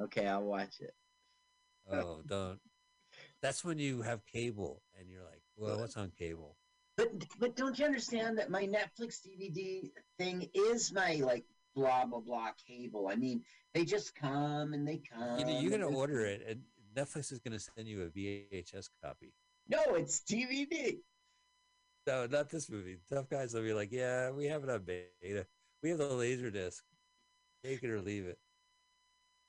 Okay, 0.00 0.26
I'll 0.26 0.44
watch 0.44 0.80
it. 0.80 0.94
Oh, 1.90 2.20
don't. 2.26 2.60
That's 3.40 3.64
when 3.64 3.78
you 3.78 4.02
have 4.02 4.26
cable 4.26 4.82
and 4.98 5.08
you're 5.08 5.24
like, 5.24 5.42
well, 5.56 5.78
what's 5.78 5.96
on 5.96 6.10
cable? 6.10 6.56
But 6.96 7.08
but 7.40 7.56
don't 7.56 7.78
you 7.78 7.84
understand 7.84 8.38
that 8.38 8.50
my 8.50 8.66
Netflix 8.66 9.20
DVD 9.26 9.90
thing 10.18 10.48
is 10.54 10.92
my 10.92 11.16
like 11.16 11.44
blah 11.74 12.04
blah 12.06 12.20
blah 12.20 12.50
cable? 12.68 13.08
I 13.08 13.16
mean, 13.16 13.42
they 13.72 13.84
just 13.84 14.14
come 14.14 14.72
and 14.74 14.86
they 14.86 15.02
come. 15.12 15.38
You 15.38 15.44
know, 15.44 15.60
you're 15.60 15.70
gonna 15.70 15.88
order 15.88 16.24
it, 16.24 16.44
and 16.48 16.60
Netflix 16.96 17.32
is 17.32 17.40
gonna 17.40 17.58
send 17.58 17.88
you 17.88 18.02
a 18.02 18.06
VHS 18.06 18.90
copy. 19.02 19.32
No, 19.68 19.80
it's 19.94 20.20
DVD. 20.20 20.98
No, 22.06 22.26
not 22.26 22.50
this 22.50 22.70
movie. 22.70 22.98
Tough 23.10 23.28
guys 23.30 23.54
will 23.54 23.62
be 23.62 23.72
like, 23.72 23.90
yeah, 23.90 24.30
we 24.30 24.46
have 24.46 24.62
it 24.62 24.70
on 24.70 24.82
beta. 24.82 25.46
We 25.82 25.90
have 25.90 25.98
the 25.98 26.08
laser 26.08 26.50
disc. 26.50 26.84
Take 27.64 27.82
it 27.82 27.90
or 27.90 28.00
leave 28.00 28.26
it. 28.26 28.38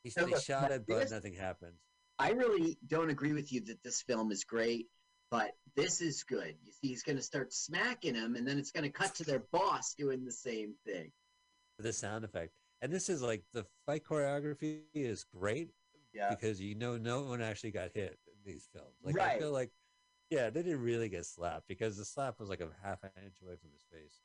He, 0.03 0.11
No, 0.15 0.25
they 0.25 0.31
look, 0.31 0.43
shot 0.43 0.71
it, 0.71 0.85
but 0.87 1.11
nothing 1.11 1.33
happens. 1.33 1.79
I 2.17 2.31
really 2.31 2.77
don't 2.87 3.09
agree 3.09 3.33
with 3.33 3.51
you 3.51 3.59
that 3.65 3.83
this 3.83 4.01
film 4.01 4.31
is 4.31 4.45
great, 4.45 4.87
but 5.31 5.51
this 5.75 6.01
is 6.01 6.23
good. 6.23 6.55
You 6.63 6.71
see, 6.71 6.87
he's 6.89 7.03
going 7.03 7.17
to 7.17 7.21
start 7.23 7.51
smacking 7.53 8.15
him, 8.15 8.35
and 8.35 8.47
then 8.47 8.57
it's 8.57 8.71
going 8.71 8.83
to 8.83 8.89
cut 8.89 9.15
to 9.15 9.23
their 9.23 9.43
boss 9.51 9.93
doing 9.95 10.23
the 10.25 10.31
same 10.31 10.73
thing. 10.85 11.11
The 11.79 11.91
sound 11.93 12.23
effect, 12.23 12.53
and 12.81 12.91
this 12.91 13.09
is 13.09 13.21
like 13.21 13.43
the 13.53 13.65
fight 13.85 14.03
choreography 14.05 14.81
is 14.93 15.25
great 15.25 15.71
Yeah. 16.13 16.29
because 16.29 16.61
you 16.61 16.75
know 16.75 16.97
no 16.97 17.23
one 17.23 17.41
actually 17.41 17.71
got 17.71 17.91
hit 17.93 18.17
in 18.27 18.33
these 18.51 18.67
films. 18.71 18.95
Like 19.03 19.17
Right. 19.17 19.31
I 19.35 19.39
feel 19.39 19.51
like, 19.51 19.71
yeah, 20.29 20.49
they 20.49 20.63
didn't 20.63 20.81
really 20.81 21.09
get 21.09 21.25
slapped 21.25 21.67
because 21.67 21.97
the 21.97 22.05
slap 22.05 22.39
was 22.39 22.47
like 22.49 22.61
a 22.61 22.69
half 22.81 23.03
an 23.03 23.09
inch 23.25 23.41
away 23.41 23.55
from 23.57 23.71
his 23.73 23.83
face. 23.91 24.21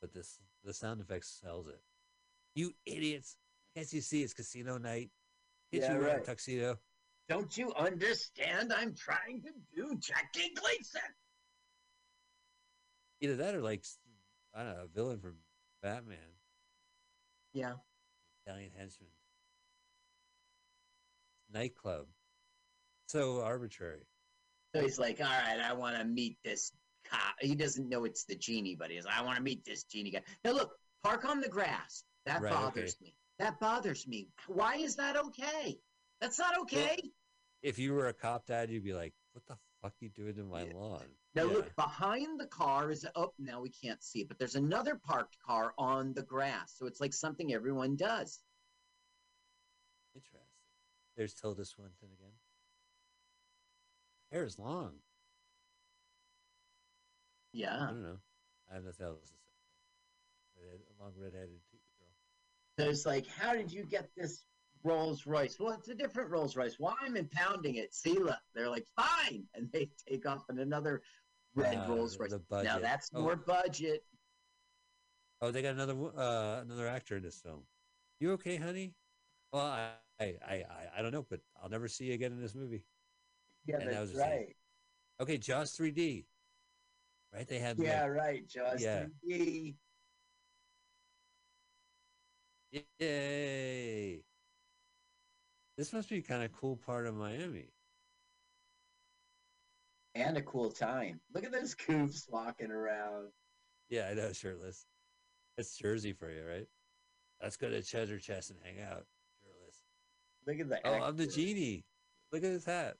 But 0.00 0.12
this 0.12 0.38
the 0.64 0.74
sound 0.74 1.00
effects 1.00 1.38
sells 1.42 1.66
it. 1.68 1.80
You 2.54 2.74
idiots! 2.84 3.36
Can't 3.74 3.90
you 3.92 4.00
see 4.00 4.22
it's 4.22 4.34
casino 4.34 4.76
night? 4.78 5.10
Hit 5.70 5.82
Yeah, 5.82 5.92
you 5.94 5.98
wearing 5.98 6.14
a 6.14 6.16
right. 6.18 6.24
tuxedo. 6.24 6.78
Don't 7.28 7.56
you 7.56 7.72
understand? 7.74 8.72
I'm 8.72 8.94
trying 8.94 9.42
to 9.42 9.50
do 9.74 9.96
Jackie 9.98 10.54
Gleason. 10.54 11.00
Either 13.20 13.36
that 13.36 13.54
or 13.54 13.62
like 13.62 13.84
I 14.54 14.62
don't 14.62 14.74
know, 14.76 14.84
a 14.84 14.88
villain 14.94 15.18
from 15.18 15.36
Batman, 15.82 16.18
Yeah. 17.52 17.74
Italian 18.46 18.70
henchman, 18.76 19.10
nightclub. 21.52 22.06
So 23.08 23.42
arbitrary. 23.42 24.06
So 24.74 24.82
he's 24.82 24.98
like, 24.98 25.20
all 25.20 25.26
right, 25.26 25.60
I 25.60 25.72
want 25.72 25.96
to 25.96 26.04
meet 26.04 26.38
this 26.44 26.72
cop. 27.08 27.34
He 27.40 27.54
doesn't 27.54 27.88
know 27.88 28.04
it's 28.04 28.24
the 28.24 28.34
genie, 28.34 28.76
but 28.78 28.90
he's 28.90 29.04
like, 29.04 29.18
I 29.18 29.22
want 29.22 29.36
to 29.36 29.42
meet 29.42 29.64
this 29.64 29.84
genie 29.84 30.10
guy. 30.10 30.22
Now, 30.44 30.52
look, 30.52 30.72
park 31.02 31.24
on 31.24 31.40
the 31.40 31.48
grass. 31.48 32.04
That 32.26 32.42
Right, 32.42 32.52
bothers 32.52 32.96
me. 33.00 33.14
That 33.38 33.60
bothers 33.60 34.06
me. 34.08 34.28
Why 34.48 34.76
is 34.76 34.96
that 34.96 35.16
okay? 35.16 35.78
That's 36.20 36.38
not 36.38 36.58
okay. 36.62 36.98
if 37.62 37.78
you 37.78 37.92
were 37.94 38.08
a 38.08 38.12
cop 38.14 38.46
dad, 38.46 38.70
you'd 38.70 38.84
be 38.84 38.94
like, 38.94 39.14
"What 39.32 39.44
the 39.46 39.56
fuck 39.82 39.92
are 39.92 40.04
you 40.04 40.08
doing 40.10 40.34
to 40.36 40.44
my 40.44 40.64
Yeah. 40.64 40.74
lawn?" 40.74 41.06
Now 41.34 41.44
Yeah. 41.44 41.52
look 41.52 41.74
behind 41.76 42.40
the 42.40 42.46
car 42.46 42.90
is 42.90 43.06
oh 43.14 43.34
now 43.38 43.60
we 43.60 43.70
can't 43.70 44.02
see 44.02 44.20
it, 44.22 44.28
but 44.28 44.38
there's 44.38 44.54
another 44.56 44.96
parked 44.96 45.38
car 45.40 45.74
on 45.76 46.14
the 46.14 46.22
grass. 46.22 46.72
So 46.76 46.86
it's 46.86 47.00
like 47.00 47.12
something 47.12 47.52
everyone 47.52 47.96
does. 47.96 48.42
Interesting. 50.14 50.40
There's 51.16 51.34
Tilda 51.34 51.64
Swinton 51.64 52.12
again. 52.12 52.32
Hair 54.32 54.44
is 54.44 54.58
long. 54.58 55.02
Yeah. 57.52 57.82
I 57.82 57.86
don't 57.86 58.02
know. 58.02 58.20
I 58.70 58.74
have 58.74 58.84
nothing 58.84 59.06
else 59.06 59.20
to 59.22 59.26
say. 59.28 59.34
Redhead, 60.56 60.80
a 60.98 61.02
long 61.02 61.12
redheaded 61.16 61.60
t- 61.70 61.78
girl. 61.98 62.08
So 62.78 62.90
it's 62.90 63.06
like, 63.06 63.26
how 63.26 63.54
did 63.54 63.72
you 63.72 63.84
get 63.84 64.10
this 64.16 64.44
Rolls 64.86 65.26
Royce? 65.26 65.56
Well, 65.58 65.72
it's 65.72 65.88
a 65.88 65.94
different 65.94 66.30
Rolls 66.30 66.56
Royce. 66.56 66.76
Why 66.78 66.94
I'm 67.02 67.16
impounding 67.16 67.74
it? 67.76 67.92
Sela. 67.92 68.36
They're 68.54 68.70
like, 68.70 68.86
fine. 68.94 69.44
And 69.54 69.70
they 69.72 69.90
take 70.08 70.26
off 70.26 70.44
in 70.48 70.58
another 70.60 71.02
red 71.54 71.76
Ah, 71.76 71.86
Rolls 71.92 72.18
Royce. 72.18 72.32
Now 72.50 72.78
that's 72.78 73.10
Oh. 73.14 73.22
more 73.22 73.36
budget. 73.36 74.04
Oh, 75.42 75.50
they 75.50 75.60
got 75.62 75.74
another 75.74 75.94
uh, 76.16 76.60
another 76.62 76.86
actor 76.88 77.16
in 77.16 77.22
this 77.22 77.40
film. 77.40 77.62
You 78.20 78.32
okay, 78.32 78.56
honey? 78.56 78.94
Well, 79.52 79.66
I, 79.66 79.90
I, 80.20 80.36
I, 80.46 80.64
I- 80.98 81.02
don't 81.02 81.12
know, 81.12 81.26
but 81.28 81.40
I'll 81.62 81.68
never 81.68 81.88
see 81.88 82.06
you 82.06 82.14
again 82.14 82.32
in 82.32 82.40
this 82.40 82.54
movie. 82.54 82.84
Yeah, 83.66 83.76
And 83.80 83.88
that 83.90 83.94
that's 83.94 84.10
same. 84.12 84.20
right. 84.20 84.56
Okay, 85.20 85.36
Jaws 85.38 85.76
3D. 85.76 86.24
Right? 87.34 87.46
They 87.48 87.58
had 87.58 87.78
Yeah, 87.78 88.02
like, 88.02 88.10
right. 88.12 88.48
Just 88.48 88.82
Yeah. 88.82 89.06
D. 89.28 89.74
yay. 92.98 94.22
This 95.76 95.92
must 95.92 96.08
be 96.08 96.22
kind 96.22 96.42
of 96.42 96.52
cool 96.52 96.76
part 96.76 97.06
of 97.06 97.14
Miami. 97.14 97.68
and 100.14 100.38
a 100.38 100.42
cool 100.42 100.70
time. 100.70 101.20
Look 101.34 101.44
at 101.44 101.52
those 101.52 101.74
coops 101.74 102.26
walking 102.30 102.70
around. 102.70 103.28
Yeah, 103.90 104.08
I 104.10 104.14
know, 104.14 104.32
shirtless. 104.32 104.86
That's 105.56 105.76
Jersey 105.76 106.12
for 106.12 106.30
you, 106.30 106.42
right? 106.48 106.66
Let's 107.42 107.58
go 107.58 107.68
to 107.68 107.82
Cheddar 107.82 108.18
Chest 108.18 108.50
and 108.50 108.58
hang 108.64 108.80
out. 108.80 109.04
Shirtless. 109.42 109.84
Look 110.46 110.60
at 110.60 110.68
the. 110.70 110.88
Oh, 110.88 111.04
I'm 111.04 111.16
the 111.16 111.26
genie. 111.26 111.84
Look 112.32 112.42
at 112.42 112.50
his 112.50 112.64
hat. 112.64 112.96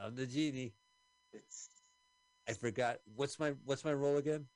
I'm 0.00 0.14
the 0.14 0.26
genie. 0.26 0.72
It's 1.32 1.68
I 2.48 2.52
forgot 2.52 2.98
what's 3.16 3.38
my 3.38 3.54
what's 3.64 3.84
my 3.84 3.92
role 3.92 4.18
again? 4.18 4.46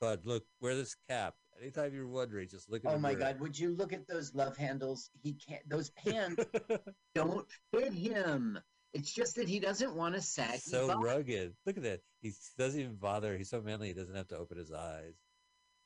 Bud, 0.00 0.20
look, 0.24 0.44
wear 0.60 0.74
this 0.74 0.96
cap. 1.08 1.34
Anytime 1.60 1.94
you're 1.94 2.06
wondering, 2.06 2.48
just 2.48 2.70
look 2.70 2.84
at 2.84 2.92
Oh 2.92 2.98
my 2.98 3.10
mirror. 3.14 3.20
God! 3.32 3.40
Would 3.40 3.58
you 3.58 3.74
look 3.74 3.92
at 3.92 4.06
those 4.06 4.34
love 4.34 4.56
handles? 4.56 5.10
He 5.22 5.32
can't. 5.34 5.68
Those 5.68 5.90
pants 5.90 6.44
don't 7.14 7.46
fit 7.72 7.92
him. 7.92 8.58
It's 8.94 9.12
just 9.12 9.36
that 9.36 9.48
he 9.48 9.60
doesn't 9.60 9.94
want 9.94 10.14
to 10.14 10.20
sag. 10.22 10.60
so 10.60 10.98
rugged. 11.00 11.54
Look 11.66 11.76
at 11.76 11.82
that. 11.82 12.00
He 12.22 12.32
doesn't 12.56 12.80
even 12.80 12.96
bother. 12.96 13.36
He's 13.36 13.50
so 13.50 13.60
manly. 13.60 13.88
He 13.88 13.94
doesn't 13.94 14.14
have 14.14 14.28
to 14.28 14.36
open 14.38 14.56
his 14.58 14.72
eyes. 14.72 15.14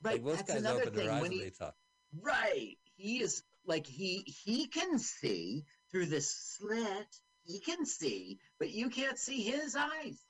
right. 0.02 0.14
like 0.14 0.22
most 0.22 0.36
that's 0.38 0.52
guys 0.52 0.60
another 0.60 0.82
open 0.82 0.94
thing. 0.94 1.04
their 1.06 1.14
eyes 1.14 1.22
When 1.22 1.30
when 1.30 1.32
he, 1.32 1.44
they 1.44 1.50
talk. 1.50 1.74
right, 2.20 2.76
he 2.96 3.20
is 3.22 3.42
like 3.66 3.86
he 3.86 4.18
he 4.26 4.66
can 4.68 4.98
see 4.98 5.64
through 5.90 6.06
this 6.06 6.30
slit. 6.30 7.06
He 7.44 7.58
can 7.58 7.84
see, 7.86 8.38
but 8.60 8.70
you 8.70 8.88
can't 8.88 9.18
see 9.18 9.42
his 9.42 9.74
eyes. 9.74 10.24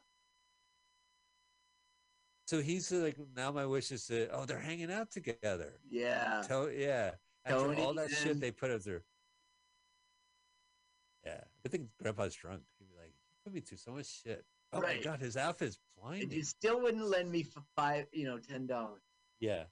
So 2.47 2.61
he's 2.61 2.91
like, 2.93 3.17
now 3.37 3.51
my 3.53 3.65
wish 3.67 3.91
is 3.93 4.07
to. 4.07 4.29
Oh, 4.33 4.45
they're 4.45 4.59
hanging 4.59 4.91
out 4.93 5.11
together. 5.11 5.75
Yeah. 5.89 6.43
To- 6.49 6.73
yeah. 6.77 7.13
After 7.45 7.59
Tony 7.67 7.83
all 7.83 7.95
that 7.95 8.11
shit 8.11 8.41
they 8.41 8.51
put 8.51 8.71
up 8.71 8.83
there. 8.83 9.03
Yeah. 11.25 11.41
I 11.65 11.69
think 11.69 11.89
Grandpa's 12.03 12.35
drunk. 12.35 12.63
He'd 12.79 12.89
be 12.89 12.95
like, 12.97 13.13
you 13.13 13.37
put 13.45 13.53
me 13.55 13.61
through 13.61 13.79
so 13.79 13.93
much 13.93 14.07
shit. 14.23 14.45
Oh 14.73 14.81
Right. 14.81 14.99
my 14.99 15.03
god, 15.03 15.21
his 15.21 15.37
outfit's 15.37 15.79
And 15.97 16.03
blinding. 16.11 16.31
you 16.33 16.45
still 16.45 16.81
wouldn't 16.81 17.05
lend 17.07 17.31
me 17.31 17.43
for 17.43 17.63
five, 17.77 18.07
you 18.13 18.25
know, 18.25 18.39
ten 18.39 18.67
dollars. 18.67 19.03
Yeah. 19.41 19.65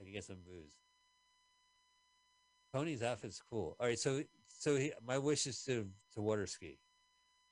I 0.00 0.04
can 0.04 0.12
get 0.12 0.24
some 0.24 0.38
booze. 0.46 0.72
Tony's 2.72 3.02
outfit's 3.02 3.40
cool. 3.50 3.76
All 3.78 3.86
right, 3.86 3.98
so 3.98 4.22
so 4.48 4.76
he, 4.76 4.92
my 5.06 5.18
wish 5.18 5.46
is 5.46 5.62
to 5.64 5.86
to 6.14 6.22
water 6.22 6.46
ski. 6.46 6.78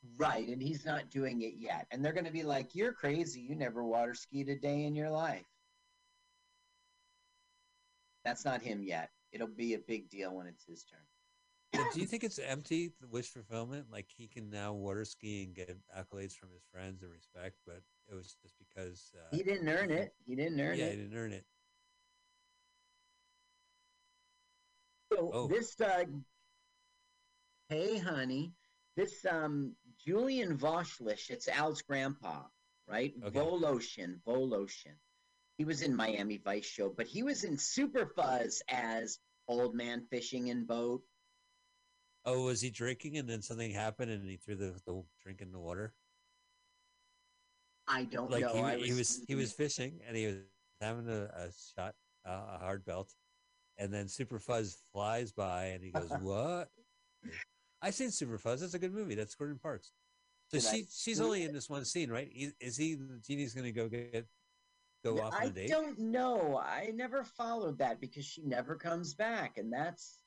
Right, 0.02 0.48
and 0.48 0.60
he's 0.60 0.84
not 0.84 1.10
doing 1.10 1.42
it 1.42 1.54
yet. 1.54 1.86
And 1.90 2.04
they're 2.04 2.12
going 2.12 2.24
to 2.26 2.32
be 2.32 2.42
like, 2.42 2.74
"You're 2.74 2.92
crazy. 2.92 3.40
You 3.40 3.54
never 3.54 3.84
water 3.84 4.14
skied 4.14 4.48
a 4.48 4.58
day 4.58 4.84
in 4.84 4.94
your 4.94 5.10
life." 5.10 5.46
That's 8.24 8.44
not 8.44 8.62
him 8.62 8.82
yet. 8.82 9.10
It'll 9.32 9.46
be 9.46 9.74
a 9.74 9.78
big 9.78 10.08
deal 10.08 10.34
when 10.34 10.46
it's 10.46 10.64
his 10.64 10.84
turn. 10.84 11.00
But 11.72 11.92
do 11.94 12.00
you 12.00 12.06
think 12.06 12.22
it's 12.22 12.38
empty, 12.38 12.92
the 13.00 13.06
wish 13.08 13.30
fulfillment? 13.30 13.90
Like 13.90 14.10
he 14.10 14.28
can 14.28 14.50
now 14.50 14.72
water 14.74 15.04
ski 15.04 15.44
and 15.44 15.54
get 15.54 15.70
accolades 15.96 16.34
from 16.36 16.50
his 16.52 16.62
friends 16.64 17.02
and 17.02 17.10
respect, 17.10 17.56
but 17.66 17.82
it 18.10 18.14
was 18.14 18.34
just 18.42 18.58
because 18.58 19.12
uh, 19.16 19.34
He 19.34 19.42
didn't 19.42 19.68
earn 19.68 19.90
it. 19.90 20.12
He 20.26 20.34
didn't 20.36 20.60
earn 20.60 20.78
yeah, 20.78 20.86
it. 20.86 20.90
he 20.90 20.96
didn't 20.96 21.16
earn 21.16 21.32
it. 21.32 21.44
So 25.12 25.30
Oh. 25.32 25.46
this 25.48 25.80
uh 25.80 26.04
Hey 27.68 27.98
honey, 27.98 28.52
this 28.96 29.24
um 29.24 29.76
Julian 30.06 30.58
Voshlish, 30.58 31.30
it's 31.30 31.48
Al's 31.48 31.82
grandpa, 31.82 32.42
right? 32.88 33.14
Okay. 33.22 33.38
Voloshin, 33.38 34.20
Voloshin. 34.26 34.94
He 35.58 35.64
was 35.64 35.82
in 35.82 35.94
Miami 35.94 36.38
Vice 36.38 36.64
show, 36.66 36.88
but 36.90 37.06
he 37.06 37.22
was 37.22 37.44
in 37.44 37.56
Super 37.56 38.06
Fuzz 38.06 38.62
as 38.68 39.18
old 39.46 39.74
man 39.74 40.06
fishing 40.10 40.48
in 40.48 40.64
boat. 40.64 41.02
Oh, 42.24 42.44
was 42.44 42.60
he 42.60 42.70
drinking 42.70 43.18
and 43.18 43.28
then 43.28 43.42
something 43.42 43.70
happened 43.70 44.10
and 44.10 44.28
he 44.28 44.36
threw 44.36 44.54
the, 44.54 44.80
the 44.86 45.02
drink 45.22 45.40
in 45.40 45.52
the 45.52 45.58
water? 45.58 45.94
I 47.86 48.04
don't 48.04 48.30
Like 48.30 48.42
know. 48.42 48.54
he, 48.54 48.60
I 48.60 48.76
he 48.78 48.92
was 48.92 49.24
he 49.26 49.34
was 49.34 49.52
fishing 49.52 50.00
and 50.06 50.16
he 50.16 50.26
was 50.26 50.36
having 50.80 51.08
a, 51.08 51.24
a 51.24 51.48
shot, 51.76 51.94
uh, 52.24 52.54
a 52.54 52.58
hard 52.58 52.84
belt, 52.84 53.12
and 53.76 53.92
then 53.92 54.08
Super 54.08 54.38
Fuzz 54.38 54.78
flies 54.92 55.32
by 55.32 55.66
and 55.66 55.84
he 55.84 55.90
goes, 55.90 56.10
"What?" 56.22 56.70
I've 57.82 57.94
seen 57.94 58.10
Super 58.10 58.38
Fuzz. 58.38 58.60
That's 58.60 58.74
a 58.74 58.78
good 58.78 58.94
movie. 58.94 59.14
That's 59.14 59.34
Gordon 59.34 59.58
Parks. 59.58 59.90
So 60.48 60.58
Did 60.58 60.66
I 60.66 60.70
she 60.70 60.86
she's 60.90 61.20
only 61.20 61.42
in 61.42 61.52
this 61.52 61.68
one 61.68 61.84
scene, 61.84 62.10
right? 62.10 62.30
Is, 62.34 62.52
is 62.60 62.76
he 62.76 62.94
the 62.94 63.20
genie's 63.26 63.54
going 63.54 63.64
to 63.64 63.72
go 63.72 63.88
get 63.88 64.26
go 65.04 65.18
off 65.20 65.34
on 65.34 65.42
I 65.42 65.44
a 65.46 65.50
date? 65.50 65.64
I 65.70 65.74
don't 65.74 65.98
know. 65.98 66.58
I 66.58 66.90
never 66.94 67.24
followed 67.24 67.78
that 67.78 68.00
because 68.00 68.24
she 68.24 68.42
never 68.44 68.76
comes 68.76 69.14
back, 69.14 69.58
and 69.58 69.72
that's 69.72 70.18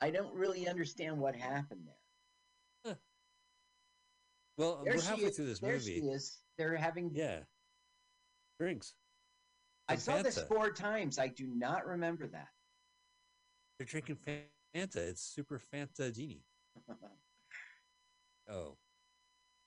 I 0.00 0.10
don't 0.10 0.34
really 0.34 0.68
understand 0.68 1.18
what 1.18 1.34
happened 1.34 1.80
there. 1.86 1.94
Well, 4.56 4.82
There 4.84 4.96
we're 4.96 5.02
halfway 5.02 5.24
is. 5.26 5.36
through 5.36 5.46
this 5.46 5.60
there 5.60 5.74
movie. 5.74 6.00
she 6.00 6.06
is. 6.06 6.40
They're 6.58 6.76
having. 6.76 7.10
Yeah, 7.14 7.38
drinks. 8.58 8.94
I 9.88 9.96
saw 9.96 10.20
this 10.20 10.38
four 10.48 10.70
times. 10.70 11.18
I 11.18 11.28
do 11.28 11.46
not 11.46 11.86
remember 11.86 12.26
that. 12.26 12.48
They're 13.78 13.86
drinking 13.86 14.16
Fanta. 14.16 14.96
It's 14.96 15.22
Super 15.22 15.60
Fanta 15.72 16.14
Genie. 16.14 16.42
Oh, 18.50 18.78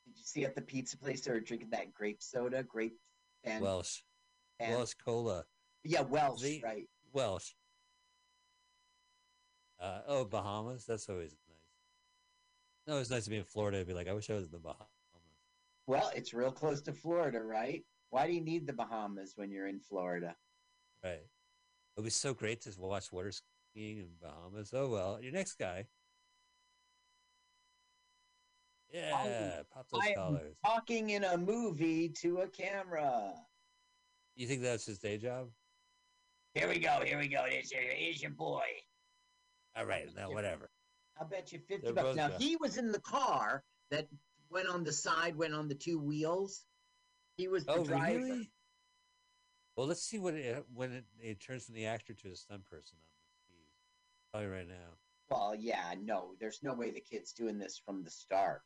Did 0.08 0.18
you 0.18 0.24
see 0.24 0.44
at 0.44 0.56
the 0.56 0.62
pizza 0.62 0.98
place 0.98 1.22
they 1.22 1.32
were 1.32 1.40
drinking 1.40 1.70
that 1.70 1.94
grape 1.94 2.18
soda, 2.20 2.64
grape 2.64 2.98
and, 3.44 3.64
Welch, 3.64 4.04
and 4.60 4.76
Welch 4.76 4.98
cola, 4.98 5.44
yeah, 5.84 6.02
Welch, 6.02 6.42
They- 6.42 6.62
right? 6.64 6.90
Welch. 7.14 7.56
Uh, 9.80 10.02
oh, 10.08 10.26
Bahamas. 10.26 10.86
That's 10.86 11.10
always 11.10 11.36
nice. 11.48 11.58
No, 12.88 12.98
it's 13.00 13.10
nice 13.10 13.26
to 13.26 13.30
be 13.30 13.38
in 13.38 13.44
Florida 13.44 13.78
and 13.78 13.88
be 13.88 13.94
like, 13.94 14.08
I 14.08 14.14
wish 14.14 14.30
I 14.30 14.34
was 14.34 14.46
in 14.46 14.52
the 14.52 14.60
Bahamas. 14.60 14.88
Well, 15.88 16.12
it's 16.16 16.34
real 16.34 16.52
close 16.52 16.82
to 16.84 16.94
Florida, 16.94 17.42
right? 17.42 17.84
Why 18.12 18.28
do 18.28 18.34
you 18.34 18.42
need 18.42 18.68
the 18.68 18.74
Bahamas 18.74 19.34
when 19.36 19.52
you're 19.52 19.68
in 19.68 19.80
Florida? 19.80 20.36
Right. 21.04 21.26
It 21.98 22.02
was 22.02 22.16
so 22.16 22.34
great 22.34 22.62
to 22.62 22.72
watch 22.80 23.12
water 23.12 23.32
skiing 23.32 23.98
in 23.98 24.10
Bahamas. 24.22 24.72
Oh 24.74 24.90
well, 24.90 25.20
your 25.22 25.34
next 25.34 25.56
guy. 25.56 25.86
Yeah, 28.94 29.62
pop 29.74 29.88
those 29.90 30.02
I 30.04 30.10
am 30.10 30.16
collars. 30.16 30.56
talking 30.66 31.12
in 31.12 31.24
a 31.24 31.38
movie 31.38 32.10
to 32.22 32.40
a 32.40 32.48
camera. 32.48 33.34
You 34.36 34.48
think 34.48 34.62
that's 34.62 34.86
his 34.86 35.00
day 35.00 35.18
job? 35.18 35.48
Here 36.54 36.68
we 36.68 36.80
go. 36.80 37.02
Here 37.06 37.18
we 37.18 37.28
go. 37.28 37.46
Here's 37.50 37.72
your, 37.72 37.82
here's 37.82 38.22
your 38.22 38.32
boy. 38.32 38.64
All 39.78 39.86
right, 39.86 40.10
now 40.16 40.30
whatever. 40.32 40.70
I'll 41.20 41.28
bet 41.28 41.54
you 41.54 41.60
50 41.60 41.86
They're 41.86 41.94
bucks. 41.94 42.16
Now, 42.18 42.30
gone. 42.30 42.40
he 42.42 42.58
was 42.58 42.78
in 42.78 42.92
the 42.92 43.00
car 43.00 43.64
that 43.92 44.08
went 44.50 44.68
on 44.68 44.84
the 44.84 44.92
side, 44.92 45.38
went 45.38 45.54
on 45.54 45.68
the 45.70 45.76
two 45.76 46.00
wheels. 46.00 46.66
He 47.38 47.48
was 47.48 47.66
the 47.66 47.74
Oh, 47.74 47.84
driver. 47.86 48.18
really? 48.18 48.52
Well, 49.78 49.88
let's 49.88 50.04
see 50.04 50.20
what 50.20 50.34
it, 50.34 50.66
when 50.74 50.92
it, 50.92 51.06
it 51.20 51.40
turns 51.40 51.64
from 51.66 51.76
the 51.76 51.86
actor 51.86 52.14
to 52.14 52.32
a 52.32 52.36
stunt 52.36 52.66
person 52.70 52.98
on 53.00 53.08
the 53.08 53.54
skis. 53.54 53.72
Probably 54.32 54.50
right 54.50 54.68
now. 54.68 54.98
Well, 55.30 55.56
yeah, 55.58 55.94
no, 56.02 56.34
there's 56.42 56.60
no 56.62 56.74
way 56.74 56.92
the 56.92 57.00
kid's 57.00 57.32
doing 57.32 57.58
this 57.58 57.82
from 57.86 58.04
the 58.04 58.12
start. 58.12 58.62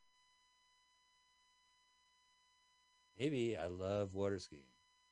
Maybe 3.19 3.57
I 3.57 3.67
love 3.67 4.13
water 4.13 4.39
skiing. 4.39 4.61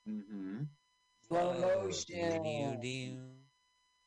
Mm-hmm. 0.08 0.64
Slow 1.28 1.54
Oh, 1.56 1.84
motion. 1.84 2.44
doo-doo-doo. 2.44 3.18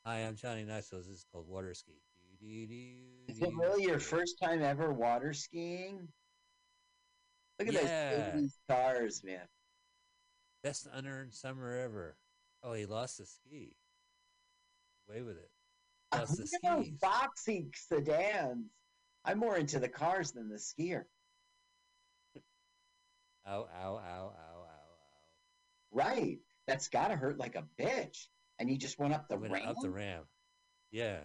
Hi, 0.04 0.18
I'm 0.18 0.36
Johnny 0.36 0.64
Knoxville. 0.64 1.00
This 1.00 1.08
is 1.08 1.24
called 1.32 1.48
water 1.48 1.74
ski. 1.74 1.92
Is 3.28 3.38
it 3.40 3.52
really 3.56 3.84
your 3.84 3.98
first 3.98 4.38
time 4.40 4.62
ever 4.62 4.92
water 4.92 5.32
skiing? 5.32 6.06
Look 7.58 7.68
at 7.68 7.74
Yeah. 7.74 8.10
those 8.32 8.42
80s 8.44 8.58
cars, 8.68 9.24
man. 9.24 9.48
Best 10.62 10.86
unearned 10.92 11.32
summer 11.32 11.72
ever. 11.78 12.16
Oh, 12.62 12.74
he 12.74 12.84
lost 12.84 13.18
the 13.18 13.24
ski. 13.26 13.74
Away 15.08 15.22
with 15.22 15.38
it. 15.38 15.50
Uh, 16.12 16.18
Lost 16.18 16.36
the 16.36 16.42
Look 16.42 16.50
at 16.64 16.76
those 16.76 16.86
skis. 16.86 16.98
boxy 17.00 17.74
sedans. 17.74 18.66
I'm 19.24 19.38
more 19.38 19.56
into 19.56 19.78
the 19.80 19.88
cars 19.88 20.32
than 20.32 20.48
the 20.48 20.56
skier. 20.56 21.04
Ow, 23.48 23.52
ow, 23.52 23.66
ow, 23.84 23.96
ow, 23.96 24.32
ow, 24.32 24.62
ow. 24.64 24.66
Right. 25.92 26.38
That's 26.66 26.88
got 26.88 27.08
to 27.08 27.16
hurt 27.16 27.38
like 27.38 27.54
a 27.54 27.64
bitch. 27.80 28.26
And 28.58 28.70
you 28.70 28.76
just 28.76 28.98
went 28.98 29.14
up 29.14 29.28
the 29.28 29.36
Went 29.36 29.52
ramp. 29.52 29.68
up 29.68 29.76
the 29.82 29.90
ramp. 29.90 30.24
Yeah. 30.90 31.18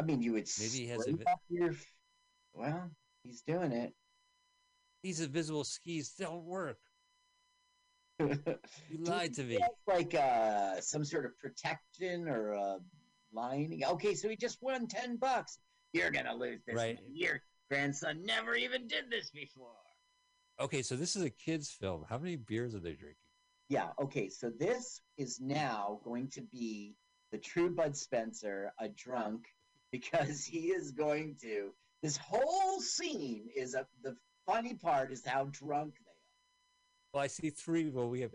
I 0.00 0.04
mean, 0.04 0.22
you 0.22 0.32
would 0.32 0.48
Maybe 0.58 0.70
he 0.78 0.86
has 0.88 1.06
a 1.06 1.12
vi- 1.12 1.24
your. 1.48 1.72
Well, 2.54 2.90
he's 3.24 3.42
doing 3.42 3.72
it. 3.72 3.92
These 5.02 5.20
invisible 5.20 5.64
skis 5.64 6.12
don't 6.18 6.44
work. 6.44 6.78
you 8.20 8.28
You 8.90 9.04
lied 9.04 9.34
to 9.34 9.42
me. 9.42 9.58
Like 9.86 10.14
uh, 10.14 10.80
some 10.80 11.04
sort 11.04 11.26
of 11.26 11.38
protection 11.38 12.28
or 12.28 12.54
uh, 12.54 12.78
lining. 13.32 13.82
Okay, 13.84 14.14
so 14.14 14.28
he 14.28 14.36
just 14.36 14.58
won 14.62 14.86
ten 14.86 15.16
bucks. 15.16 15.58
You're 15.92 16.10
gonna 16.10 16.34
lose 16.34 16.60
this. 16.66 16.76
Right. 16.76 16.98
Your 17.12 17.42
grandson 17.70 18.22
never 18.24 18.54
even 18.54 18.86
did 18.86 19.10
this 19.10 19.30
before. 19.30 19.70
Okay, 20.62 20.80
so 20.80 20.94
this 20.94 21.16
is 21.16 21.24
a 21.24 21.30
kids' 21.30 21.72
film. 21.72 22.04
How 22.08 22.18
many 22.18 22.36
beers 22.36 22.72
are 22.76 22.78
they 22.78 22.92
drinking? 22.92 23.16
Yeah. 23.68 23.88
Okay. 24.00 24.28
So 24.28 24.48
this 24.48 25.00
is 25.18 25.40
now 25.40 25.98
going 26.04 26.28
to 26.28 26.40
be 26.40 26.94
the 27.32 27.38
true 27.38 27.68
Bud 27.68 27.96
Spencer, 27.96 28.72
a 28.78 28.88
drunk, 28.88 29.46
because 29.92 30.44
he 30.44 30.68
is 30.68 30.92
going 30.92 31.36
to. 31.42 31.72
This 32.00 32.16
whole 32.16 32.80
scene 32.80 33.48
is 33.56 33.74
a. 33.74 33.86
The 34.04 34.16
funny 34.46 34.74
part 34.74 35.10
is 35.10 35.24
how 35.26 35.48
drunk 35.50 35.94
they 35.94 36.10
are. 36.10 37.12
Well, 37.14 37.24
I 37.24 37.26
see 37.26 37.50
three. 37.50 37.90
Well, 37.90 38.08
we 38.08 38.20
have 38.20 38.34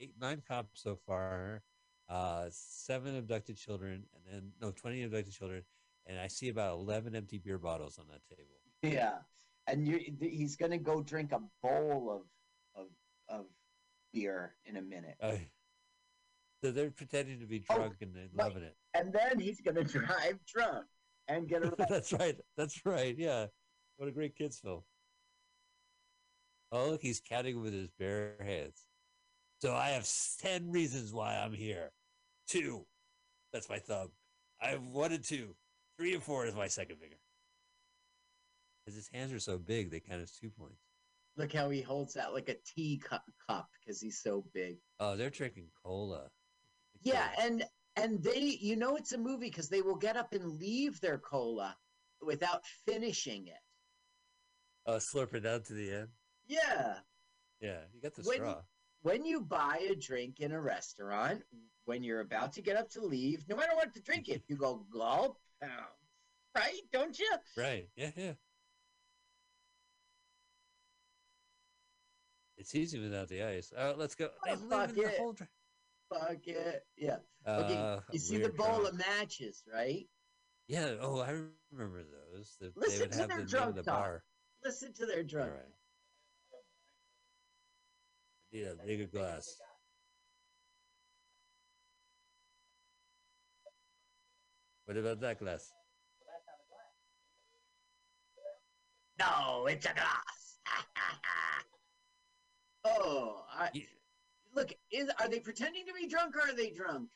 eight, 0.00 0.14
nine 0.20 0.42
cops 0.48 0.82
so 0.82 0.98
far. 1.06 1.62
Uh, 2.08 2.46
seven 2.50 3.16
abducted 3.16 3.56
children, 3.56 4.04
and 4.14 4.24
then 4.26 4.52
no, 4.60 4.72
twenty 4.72 5.04
abducted 5.04 5.32
children, 5.32 5.62
and 6.06 6.18
I 6.18 6.26
see 6.26 6.48
about 6.48 6.78
eleven 6.78 7.14
empty 7.14 7.38
beer 7.38 7.58
bottles 7.58 7.98
on 7.98 8.06
that 8.08 8.22
table. 8.28 8.58
Yeah, 8.82 9.18
and 9.68 9.86
you, 9.86 10.00
he's 10.20 10.56
going 10.56 10.70
to 10.72 10.78
go 10.78 11.02
drink 11.02 11.32
a 11.32 11.40
bowl 11.62 12.10
of 12.10 12.82
of 12.82 12.88
of 13.28 13.46
beer 14.12 14.54
in 14.64 14.76
a 14.76 14.82
minute, 14.82 15.16
Uh, 15.20 15.36
so 16.64 16.70
they're 16.72 16.90
pretending 16.90 17.38
to 17.40 17.46
be 17.46 17.62
Oh, 17.70 17.76
drunk 17.76 17.96
and 18.00 18.14
they're 18.14 18.28
loving 18.34 18.62
it. 18.62 18.74
and 18.94 19.12
then 19.12 19.38
he's 19.38 19.60
going 19.60 19.76
to 19.82 19.84
drive 19.84 20.38
drunk 20.46 20.86
and 21.28 21.46
get 21.48 21.62
arrested. 21.62 21.86
That's 21.88 22.12
right. 22.12 22.36
That's 22.56 22.84
right. 22.86 23.14
Yeah. 23.18 23.46
What 23.98 24.08
a 24.08 24.12
great 24.12 24.34
kids 24.36 24.58
film. 24.58 24.82
Oh, 26.72 26.90
look, 26.90 27.02
he's 27.02 27.20
counting 27.20 27.60
with 27.62 27.72
his 27.72 27.88
bare 27.98 28.36
hands. 28.40 28.86
So 29.60 29.74
I 29.74 29.90
have 29.90 30.08
10 30.40 30.70
reasons 30.70 31.12
why 31.12 31.36
I'm 31.36 31.52
here. 31.52 31.90
Two. 32.46 32.86
That's 33.52 33.68
my 33.68 33.78
thumb. 33.78 34.10
I 34.60 34.68
have 34.68 34.82
one 34.82 35.12
and 35.12 35.24
two. 35.24 35.54
Three 35.98 36.14
and 36.14 36.22
four 36.22 36.46
is 36.46 36.54
my 36.54 36.68
second 36.68 36.96
finger. 36.98 37.16
Because 38.88 38.96
his 39.04 39.10
hands 39.12 39.34
are 39.34 39.38
so 39.38 39.58
big, 39.58 39.90
they 39.90 40.00
count 40.00 40.22
as 40.22 40.32
two 40.32 40.48
points. 40.48 40.80
Look 41.36 41.52
how 41.52 41.68
he 41.68 41.82
holds 41.82 42.14
that 42.14 42.32
like 42.32 42.48
a 42.48 42.56
tea 42.64 42.96
cup 42.96 43.22
cup 43.46 43.68
because 43.78 44.00
he's 44.00 44.22
so 44.22 44.46
big. 44.54 44.78
Oh, 44.98 45.14
they're 45.14 45.28
drinking 45.28 45.66
cola. 45.84 46.30
Yeah, 47.02 47.28
and 47.38 47.66
and 47.96 48.22
they, 48.22 48.38
you 48.38 48.76
know, 48.76 48.96
it's 48.96 49.12
a 49.12 49.18
movie 49.18 49.50
because 49.50 49.68
they 49.68 49.82
will 49.82 49.96
get 49.96 50.16
up 50.16 50.32
and 50.32 50.58
leave 50.58 51.02
their 51.02 51.18
cola 51.18 51.76
without 52.22 52.64
finishing 52.86 53.48
it. 53.48 53.60
Oh, 54.86 54.96
slurp 54.96 55.34
it 55.34 55.40
down 55.40 55.64
to 55.64 55.74
the 55.74 55.92
end. 55.92 56.08
Yeah, 56.46 56.94
Yeah, 57.60 57.80
you 57.92 58.00
got 58.00 58.14
the 58.14 58.22
When- 58.22 58.36
straw. 58.38 58.62
when 59.02 59.26
you 59.26 59.42
buy 59.42 59.86
a 59.90 59.96
drink 59.96 60.40
in 60.40 60.52
a 60.52 60.60
restaurant, 60.62 61.42
when 61.84 62.02
you're 62.02 62.20
about 62.20 62.54
to 62.54 62.62
get 62.62 62.78
up 62.78 62.88
to 62.92 63.02
leave, 63.02 63.46
no 63.50 63.56
matter 63.56 63.76
what 63.76 63.92
to 63.92 64.00
drink 64.00 64.30
it, 64.30 64.44
you 64.48 64.56
go 64.56 64.76
gulp, 64.90 65.38
right? 66.54 66.80
Don't 66.90 67.18
you? 67.18 67.30
Right. 67.54 67.86
Yeah, 67.94 68.12
yeah. 68.16 68.32
It's 72.58 72.74
easy 72.74 72.98
without 72.98 73.28
the 73.28 73.44
ice. 73.44 73.72
Oh, 73.78 73.94
let's 73.96 74.16
go. 74.16 74.28
Oh, 74.46 74.56
fuck 74.68 74.92
the 74.92 75.02
it. 75.02 75.18
whole 75.18 75.34
Fuck 76.12 76.46
it. 76.46 76.82
Yeah. 76.96 77.16
Okay. 77.46 77.76
Uh, 77.76 78.00
you 78.12 78.18
see 78.18 78.38
the 78.38 78.48
bowl 78.48 78.80
drunk. 78.80 78.88
of 78.88 78.98
matches, 78.98 79.62
right? 79.72 80.06
Yeah. 80.66 80.94
Oh, 81.00 81.20
I 81.20 81.38
remember 81.70 82.02
those. 82.02 82.56
That 82.60 82.74
they 82.74 82.98
would 82.98 83.12
to 83.12 83.18
have 83.18 83.28
their 83.28 83.38
the 83.38 83.44
drunk 83.44 83.76
the 83.76 83.82
talk. 83.82 83.94
bar. 84.00 84.24
Listen 84.64 84.92
to 84.94 85.06
their 85.06 85.18
All 85.18 85.22
drunk. 85.24 85.52
right. 85.52 85.62
I 88.52 88.56
need 88.56 88.66
a 88.66 88.74
bigger 88.86 89.06
glass. 89.06 89.56
What 94.86 94.96
about 94.96 95.20
that 95.20 95.38
glass? 95.38 95.70
No, 99.20 99.66
it's 99.66 99.84
a 99.86 99.92
glass. 99.94 100.58
oh, 103.00 103.44
I, 103.52 103.70
Ye- 103.72 103.88
look. 104.54 104.72
Is 104.90 105.10
are 105.20 105.28
they 105.28 105.40
pretending 105.40 105.86
to 105.86 105.92
be 105.92 106.06
drunk 106.06 106.36
or 106.36 106.40
are 106.48 106.54
they 106.54 106.70
drunk? 106.70 107.10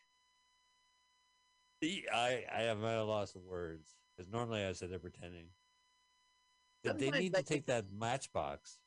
I 2.12 2.44
I 2.52 2.62
am 2.64 2.84
at 2.84 2.98
a 2.98 3.04
loss 3.04 3.34
of 3.34 3.42
words 3.42 3.96
because 4.16 4.30
normally 4.30 4.64
I 4.64 4.72
said 4.72 4.90
they're 4.90 4.98
pretending. 5.00 5.46
They 6.84 7.10
need 7.10 7.34
to 7.34 7.42
take 7.42 7.66
that 7.66 7.86
matchbox 7.92 8.78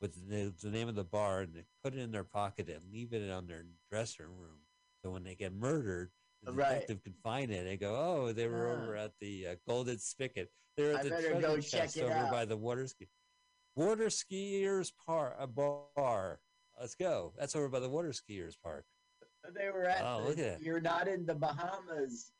with 0.00 0.28
the, 0.28 0.52
the 0.62 0.70
name 0.70 0.88
of 0.88 0.94
the 0.94 1.04
bar 1.04 1.40
and 1.40 1.64
put 1.82 1.94
it 1.94 1.98
in 2.00 2.10
their 2.10 2.24
pocket 2.24 2.68
and 2.68 2.80
leave 2.92 3.12
it 3.12 3.30
on 3.30 3.46
their 3.46 3.64
dressing 3.90 4.26
room. 4.26 4.60
So 5.02 5.10
when 5.10 5.24
they 5.24 5.34
get 5.34 5.52
murdered, 5.52 6.10
the 6.42 6.52
Right. 6.52 6.68
detective 6.68 7.02
can 7.02 7.14
find 7.22 7.50
it 7.50 7.66
and 7.66 7.78
go, 7.80 7.96
"Oh, 7.96 8.32
they 8.32 8.46
were 8.46 8.68
Ah. 8.68 8.72
over 8.82 8.96
at 8.96 9.12
the 9.20 9.48
uh, 9.48 9.56
Golden 9.66 9.98
Spigot. 9.98 10.50
They're 10.76 10.92
at 10.92 11.00
I 11.00 11.02
the 11.04 11.10
better 11.10 11.28
treasure 11.30 11.40
go 11.40 11.56
chest 11.60 11.72
check 11.72 11.96
it 11.96 12.02
over 12.04 12.14
out." 12.14 12.30
by 12.30 12.44
the 12.44 12.56
water 12.56 12.86
ski, 12.86 13.08
water 13.78 14.06
skiers 14.06 14.92
par 15.06 15.36
a 15.38 15.46
bar. 15.46 16.40
Let's 16.78 16.94
go. 16.94 17.32
That's 17.38 17.54
over 17.56 17.68
by 17.68 17.80
the 17.80 17.88
water 17.88 18.10
skiers 18.10 18.54
park. 18.62 18.84
They 19.54 19.70
were 19.70 19.84
at. 19.84 20.02
Oh, 20.04 20.22
the- 20.22 20.28
look 20.28 20.38
at 20.38 20.58
that. 20.58 20.62
You're 20.62 20.80
not 20.80 21.08
in 21.08 21.24
the 21.24 21.34
Bahamas. 21.34 22.32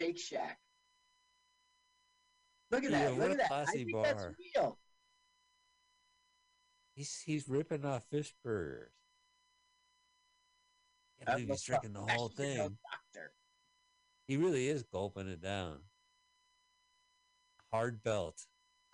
Shake 0.00 0.18
Shack. 0.18 0.58
Look 2.70 2.84
at 2.84 2.90
Yeah, 2.90 3.10
that! 3.10 3.18
Look 3.18 3.28
a 3.28 3.32
at 3.32 3.38
that! 3.38 3.52
I 3.52 3.64
think 3.66 3.90
that's 4.02 4.22
bar. 4.24 4.34
real. 4.56 4.78
He's 6.94 7.22
he's 7.24 7.48
ripping 7.48 7.84
off 7.84 8.04
fish 8.10 8.34
burgers. 8.42 8.90
Uh, 11.26 11.32
believe 11.32 11.48
he's 11.48 11.62
drinking 11.62 11.92
the 11.92 12.00
whole 12.00 12.26
actually, 12.30 12.46
you're 12.48 12.56
no 12.56 12.62
thing. 12.64 12.78
doctor. 13.14 13.32
He 14.26 14.36
really 14.36 14.68
is 14.68 14.82
gulping 14.82 15.28
it 15.28 15.40
down. 15.40 15.78
Hard 17.72 18.02
belt. 18.02 18.42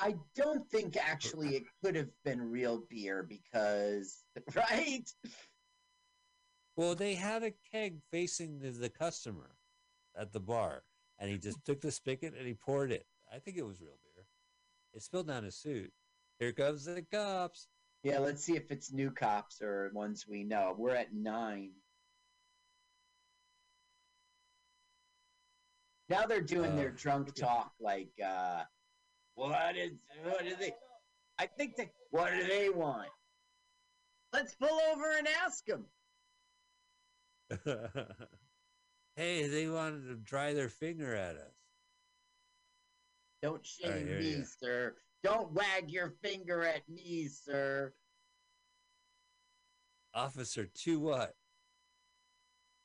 I 0.02 0.16
don't 0.34 0.68
think 0.68 0.96
actually 0.96 1.54
it 1.54 1.62
could 1.82 1.94
have 1.94 2.08
been 2.24 2.40
real 2.50 2.82
beer 2.90 3.22
because, 3.22 4.24
right? 4.56 5.08
Well, 6.76 6.96
they 6.96 7.14
had 7.14 7.44
a 7.44 7.52
keg 7.72 8.00
facing 8.10 8.58
the, 8.58 8.70
the 8.70 8.88
customer 8.88 9.50
at 10.18 10.32
the 10.32 10.40
bar, 10.40 10.82
and 11.20 11.30
he 11.30 11.38
just 11.38 11.64
took 11.64 11.80
the 11.80 11.92
spigot 11.92 12.34
and 12.36 12.48
he 12.48 12.54
poured 12.54 12.90
it. 12.90 13.06
I 13.32 13.38
think 13.38 13.56
it 13.56 13.64
was 13.64 13.80
real 13.80 13.98
beer. 14.02 14.24
It 14.92 15.02
spilled 15.02 15.28
down 15.28 15.44
his 15.44 15.54
suit. 15.54 15.92
Here 16.40 16.52
comes 16.52 16.84
the 16.84 17.02
cops. 17.02 17.68
Yeah, 18.02 18.18
let's 18.18 18.42
see 18.42 18.56
if 18.56 18.72
it's 18.72 18.92
new 18.92 19.12
cops 19.12 19.62
or 19.62 19.92
ones 19.94 20.26
we 20.28 20.42
know. 20.42 20.74
We're 20.76 20.96
at 20.96 21.14
nine. 21.14 21.70
Now 26.08 26.26
they're 26.26 26.40
doing 26.40 26.74
their 26.74 26.88
Uh, 26.88 26.96
drunk 26.96 27.34
talk 27.34 27.72
like, 27.78 28.10
uh, 28.22 28.64
what 29.34 29.76
is, 29.76 29.92
what 30.24 30.44
do 30.44 30.54
they, 30.58 30.72
I 31.38 31.46
think 31.46 31.76
they, 31.76 31.90
what 32.10 32.32
do 32.32 32.46
they 32.46 32.68
want? 32.68 33.08
Let's 34.32 34.54
pull 34.54 34.78
over 34.92 35.16
and 35.18 35.28
ask 35.44 35.64
them. 35.66 35.84
hey, 39.16 39.46
they 39.48 39.68
wanted 39.68 40.08
to 40.08 40.14
dry 40.16 40.54
their 40.54 40.68
finger 40.70 41.14
at 41.14 41.36
us. 41.36 41.52
Don't 43.42 43.54
right, 43.54 43.66
shame 43.66 44.06
here 44.06 44.18
me, 44.20 44.30
you 44.30 44.44
sir. 44.44 44.94
Don't 45.22 45.52
wag 45.52 45.90
your 45.90 46.14
finger 46.22 46.64
at 46.64 46.88
me, 46.88 47.28
sir. 47.28 47.92
Officer, 50.14 50.66
to 50.66 51.00
what? 51.00 51.34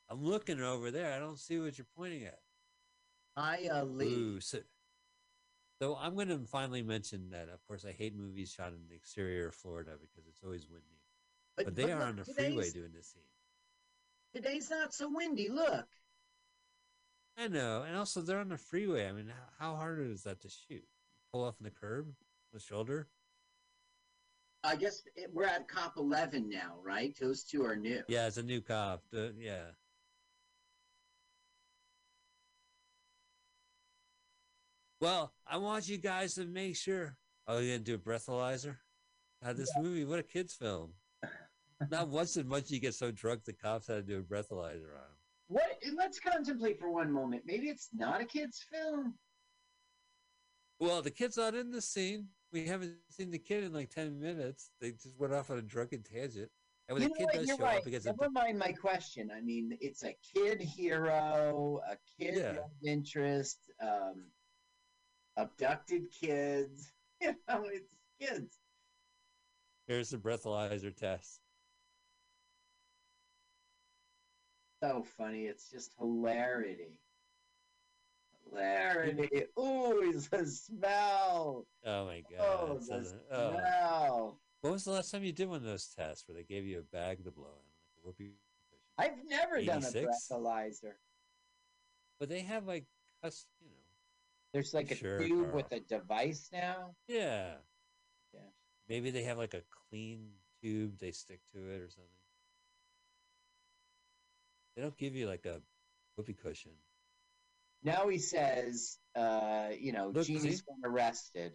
I'm 0.09 0.23
looking 0.23 0.61
over 0.61 0.91
there. 0.91 1.13
I 1.13 1.19
don't 1.19 1.39
see 1.39 1.59
what 1.59 1.77
you're 1.77 1.87
pointing 1.95 2.25
at. 2.25 2.39
I 3.35 3.67
uh, 3.71 3.83
leave. 3.83 4.17
Ooh, 4.17 4.39
so, 4.39 4.59
so 5.79 5.97
I'm 5.99 6.15
going 6.15 6.29
to 6.29 6.39
finally 6.39 6.81
mention 6.81 7.29
that. 7.31 7.49
Of 7.49 7.65
course, 7.67 7.85
I 7.85 7.91
hate 7.91 8.15
movies 8.15 8.51
shot 8.51 8.69
in 8.69 8.79
the 8.89 8.95
exterior 8.95 9.47
of 9.47 9.55
Florida 9.55 9.91
because 9.99 10.27
it's 10.27 10.43
always 10.43 10.67
windy. 10.69 11.01
But 11.55 11.75
they 11.75 11.91
are 11.91 11.99
look, 11.99 12.07
on 12.07 12.15
the 12.17 12.25
freeway 12.25 12.69
doing 12.69 12.91
this 12.93 13.07
scene. 13.07 13.23
Today's 14.33 14.69
not 14.69 14.93
so 14.93 15.09
windy. 15.11 15.49
Look. 15.49 15.87
I 17.37 17.47
know, 17.47 17.83
and 17.87 17.95
also 17.95 18.21
they're 18.21 18.39
on 18.39 18.49
the 18.49 18.57
freeway. 18.57 19.07
I 19.07 19.11
mean, 19.11 19.31
how 19.59 19.75
hard 19.75 19.99
is 19.99 20.23
that 20.23 20.41
to 20.41 20.49
shoot? 20.49 20.83
Pull 21.31 21.43
off 21.43 21.55
on 21.59 21.65
the 21.65 21.71
curb, 21.71 22.07
the 22.51 22.59
shoulder. 22.59 23.07
I 24.63 24.75
guess 24.75 25.03
it, 25.15 25.29
we're 25.33 25.45
at 25.45 25.67
cop 25.67 25.97
11 25.97 26.49
now, 26.49 26.75
right? 26.83 27.15
Those 27.19 27.43
two 27.43 27.63
are 27.63 27.75
new. 27.75 28.01
Yeah, 28.07 28.27
it's 28.27 28.37
a 28.37 28.43
new 28.43 28.61
cop. 28.61 29.03
The, 29.11 29.33
yeah. 29.37 29.65
Well, 34.99 35.33
I 35.45 35.57
want 35.57 35.87
you 35.87 35.97
guys 35.97 36.35
to 36.35 36.45
make 36.45 36.75
sure. 36.75 37.17
Oh, 37.47 37.59
you 37.59 37.71
gonna 37.73 37.79
do 37.79 37.95
a 37.95 37.97
breathalyzer? 37.97 38.77
God, 39.43 39.55
this 39.57 39.69
movie, 39.77 40.05
what 40.05 40.19
a 40.19 40.23
kids' 40.23 40.53
film. 40.55 40.93
Not 41.91 42.07
once 42.09 42.33
did 42.33 42.47
Munchie 42.47 42.81
get 42.81 42.95
so 42.95 43.11
drunk 43.11 43.43
the 43.45 43.53
cops 43.53 43.87
had 43.87 43.95
to 43.95 44.01
do 44.01 44.17
a 44.19 44.21
breathalyzer 44.21 44.95
on 44.95 45.05
him. 45.05 45.17
What? 45.49 45.77
Let's 45.95 46.19
contemplate 46.19 46.79
for 46.79 46.91
one 46.91 47.11
moment. 47.11 47.43
Maybe 47.45 47.67
it's 47.69 47.89
not 47.93 48.19
a 48.19 48.25
kid's 48.25 48.65
film. 48.71 49.13
Well, 50.79 51.01
the 51.01 51.11
kid's 51.11 51.37
not 51.37 51.55
in 51.55 51.71
the 51.71 51.81
scene. 51.81 52.27
We 52.51 52.65
haven't 52.65 52.95
seen 53.09 53.29
the 53.31 53.39
kid 53.39 53.63
in 53.63 53.73
like 53.73 53.89
ten 53.91 54.19
minutes. 54.19 54.71
They 54.81 54.91
just 54.91 55.17
went 55.19 55.33
off 55.33 55.51
on 55.51 55.57
a 55.59 55.61
drunken 55.61 56.01
tangent. 56.03 56.49
And 56.89 56.95
when 56.95 57.03
you 57.03 57.09
the 57.09 57.15
kid 57.15 57.25
what, 57.25 57.33
does 57.33 57.47
You're 57.47 57.57
show 57.57 57.63
right. 57.63 57.77
up, 57.77 57.85
a 57.85 57.89
Never 57.89 58.29
mind 58.31 58.57
my 58.57 58.71
question. 58.71 59.29
I 59.35 59.41
mean, 59.41 59.77
it's 59.81 60.03
a 60.03 60.15
kid 60.33 60.61
hero, 60.61 61.81
a 61.89 61.97
kid 62.19 62.35
Yeah. 62.37 62.49
of 62.61 62.71
interest, 62.85 63.59
um, 63.81 64.23
abducted 65.37 66.11
kids. 66.11 66.91
You 67.19 67.35
know, 67.49 67.63
it's 67.73 67.89
kids. 68.21 68.59
here's 69.87 70.11
the 70.11 70.17
breathalyzer 70.17 70.95
test. 70.95 71.39
So 74.83 75.03
funny. 75.17 75.45
It's 75.45 75.71
just 75.71 75.93
hilarity. 75.97 76.99
Hilarity. 78.47 79.45
Ooh, 79.59 80.01
it's 80.03 80.29
a 80.31 80.45
smell. 80.45 81.65
Oh 81.83 82.05
my 82.05 82.21
god. 82.29 82.39
Oh, 82.39 82.77
the 82.77 82.85
says- 82.85 83.15
oh. 83.31 83.51
smell. 83.53 84.39
When 84.61 84.73
was 84.73 84.83
the 84.85 84.91
last 84.91 85.09
time 85.09 85.23
you 85.23 85.31
did 85.31 85.47
one 85.47 85.57
of 85.57 85.63
those 85.63 85.87
tests 85.87 86.27
where 86.27 86.35
they 86.35 86.43
gave 86.43 86.65
you 86.65 86.77
a 86.77 86.95
bag 86.95 87.23
to 87.23 87.31
blow 87.31 87.45
in, 87.45 88.05
like 88.05 88.15
a? 88.19 88.31
I've 89.01 89.27
never 89.27 89.59
done 89.63 89.83
a 89.83 89.87
breathalyzer. 89.87 90.93
But 92.19 92.29
they 92.29 92.41
have 92.41 92.67
like 92.67 92.85
cus 93.23 93.45
you 93.59 93.69
know. 93.69 93.76
There's 94.53 94.73
like 94.73 94.91
a 94.91 94.95
tube 94.95 95.43
Carl. 95.43 95.55
with 95.55 95.71
a 95.71 95.79
device 95.79 96.49
now. 96.51 96.95
Yeah. 97.07 97.55
Yeah. 98.33 98.39
Maybe 98.87 99.11
they 99.11 99.23
have 99.23 99.37
like 99.37 99.53
a 99.53 99.61
clean 99.89 100.29
tube 100.61 100.97
they 100.99 101.11
stick 101.11 101.41
to 101.53 101.59
it 101.59 101.81
or 101.81 101.89
something. 101.89 102.11
They 104.75 104.81
don't 104.83 104.97
give 104.97 105.15
you 105.15 105.27
like 105.27 105.45
a 105.45 105.61
whoopee 106.15 106.33
cushion. 106.33 106.71
Now 107.83 108.07
he 108.07 108.17
says, 108.17 108.97
uh, 109.15 109.69
you 109.77 109.91
know, 109.91 110.11
Look, 110.13 110.27
Genie's 110.27 110.61
been 110.61 110.89
arrested. 110.89 111.53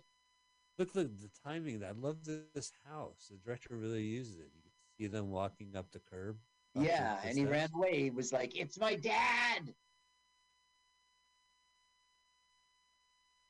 Look, 0.79 0.95
look, 0.95 1.09
the 1.19 1.31
timing. 1.45 1.83
I 1.85 1.93
love 1.93 2.25
this 2.25 2.73
house. 2.89 3.29
The 3.31 3.37
director 3.45 3.77
really 3.77 4.03
uses 4.03 4.39
it. 4.39 4.51
You 4.55 4.63
can 4.63 4.71
see 4.99 5.07
them 5.07 5.31
walking 5.31 5.77
up 5.77 5.91
the 5.93 6.01
curb. 6.01 6.37
up 6.77 6.85
Yeah, 6.85 7.19
the 7.23 7.29
and 7.29 7.39
he 7.39 7.45
ran 7.45 7.69
away. 7.75 8.03
He 8.03 8.11
was 8.11 8.33
like, 8.33 8.57
"It's 8.57 8.79
my 8.79 8.95
dad." 8.95 9.75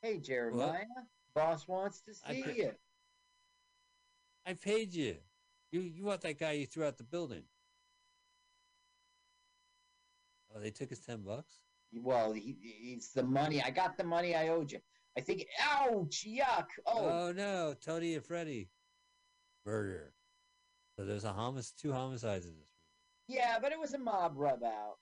Hey, 0.02 0.18
Jeremiah, 0.18 0.84
boss 1.34 1.68
wants 1.68 2.00
to 2.02 2.12
I 2.26 2.34
see 2.34 2.54
you. 2.56 2.72
I 4.44 4.54
paid 4.54 4.92
you. 4.92 5.16
You 5.70 5.80
you 5.80 6.04
want 6.04 6.20
that 6.22 6.38
guy 6.38 6.52
you 6.52 6.66
threw 6.66 6.84
out 6.84 6.98
the 6.98 7.04
building. 7.04 7.44
Oh, 10.54 10.60
they 10.60 10.70
took 10.70 10.90
his 10.90 11.00
ten 11.00 11.22
bucks? 11.22 11.60
Well, 11.94 12.32
he, 12.32 12.56
he's 12.60 13.10
the 13.12 13.22
money. 13.22 13.62
I 13.62 13.70
got 13.70 13.96
the 13.96 14.04
money 14.04 14.34
I 14.34 14.48
owed 14.48 14.72
you. 14.72 14.80
I 15.16 15.20
think. 15.20 15.46
Ouch! 15.62 16.26
Yuck! 16.26 16.66
Oh, 16.86 17.28
Oh, 17.28 17.32
no, 17.32 17.74
Tony 17.84 18.14
and 18.14 18.24
Freddie. 18.24 18.70
Murder. 19.64 20.14
So 20.98 21.04
there's 21.04 21.24
a 21.24 21.32
homicide 21.32 21.74
two 21.80 21.92
homicides 21.92 22.46
in 22.46 22.52
this 22.58 22.68
movie. 23.28 23.38
yeah, 23.40 23.58
but 23.60 23.72
it 23.72 23.78
was 23.78 23.94
a 23.94 23.98
mob 23.98 24.32
rub 24.36 24.62
out. 24.64 24.96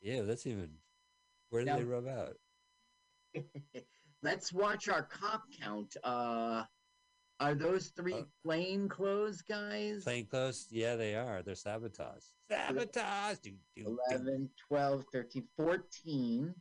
Yeah, 0.00 0.22
that's 0.22 0.46
even 0.46 0.70
where 1.50 1.62
did 1.64 1.70
Now- 1.70 1.76
they 1.78 1.84
rub 1.84 2.06
out? 2.08 2.36
Let's 4.22 4.52
watch 4.52 4.88
our 4.88 5.02
cop 5.04 5.44
count. 5.60 5.96
Uh, 6.02 6.64
are 7.40 7.54
those 7.54 7.88
three 7.96 8.14
Uh, 8.14 8.22
plainclothes 8.44 9.42
guys? 9.42 10.02
Plainclothes? 10.02 10.66
Yeah, 10.70 10.96
they 10.96 11.14
are. 11.14 11.42
They're 11.42 11.54
sabotage. 11.54 12.24
Sabotage! 12.50 13.38
Do, 13.38 13.50
do, 13.76 13.84
do. 13.84 13.98
11, 14.10 14.50
12, 14.68 15.04
13, 15.12 15.46
14. 15.56 16.54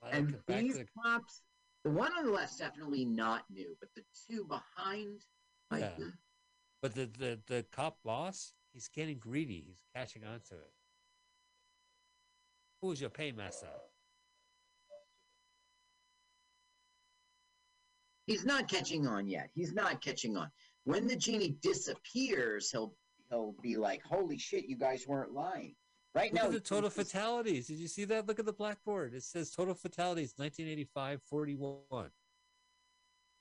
Well, 0.00 0.10
And 0.12 0.28
to 0.28 0.38
these 0.46 0.78
the- 0.78 0.86
cops, 1.02 1.42
the 1.84 1.90
one 1.90 2.10
on 2.16 2.24
the 2.24 2.32
left's 2.32 2.56
definitely 2.56 3.04
not 3.04 3.44
new, 3.50 3.76
but 3.80 3.90
the 3.94 4.02
two 4.30 4.44
behind, 4.46 5.26
like, 5.70 5.92
Yeah. 5.98 6.06
But 6.80 6.94
the, 6.94 7.04
the, 7.18 7.38
the 7.46 7.66
cop 7.70 7.98
boss, 8.02 8.54
he's 8.72 8.88
getting 8.88 9.18
greedy. 9.18 9.62
He's 9.66 9.82
catching 9.94 10.24
on 10.24 10.40
to 10.48 10.54
it. 10.54 10.72
Who's 12.80 13.00
your 13.00 13.10
paymaster? 13.10 13.68
he's 18.30 18.44
not 18.44 18.68
catching 18.68 19.06
on 19.06 19.28
yet. 19.28 19.50
He's 19.54 19.72
not 19.72 20.00
catching 20.00 20.36
on. 20.36 20.48
When 20.84 21.06
the 21.06 21.16
genie 21.16 21.56
disappears, 21.62 22.70
he'll 22.70 22.94
he'll 23.28 23.54
be 23.62 23.76
like, 23.76 24.02
"Holy 24.02 24.38
shit, 24.38 24.66
you 24.66 24.76
guys 24.76 25.06
weren't 25.06 25.32
lying." 25.32 25.74
Right 26.14 26.32
Look 26.32 26.42
now, 26.42 26.48
at 26.48 26.52
the 26.52 26.60
total 26.60 26.90
fatalities. 26.90 27.68
Did 27.68 27.78
you 27.78 27.86
see 27.86 28.04
that? 28.06 28.26
Look 28.26 28.40
at 28.40 28.46
the 28.46 28.52
blackboard. 28.52 29.14
It 29.14 29.22
says 29.22 29.50
total 29.50 29.74
fatalities 29.74 30.34
1985 30.36 31.22
41. 31.22 32.10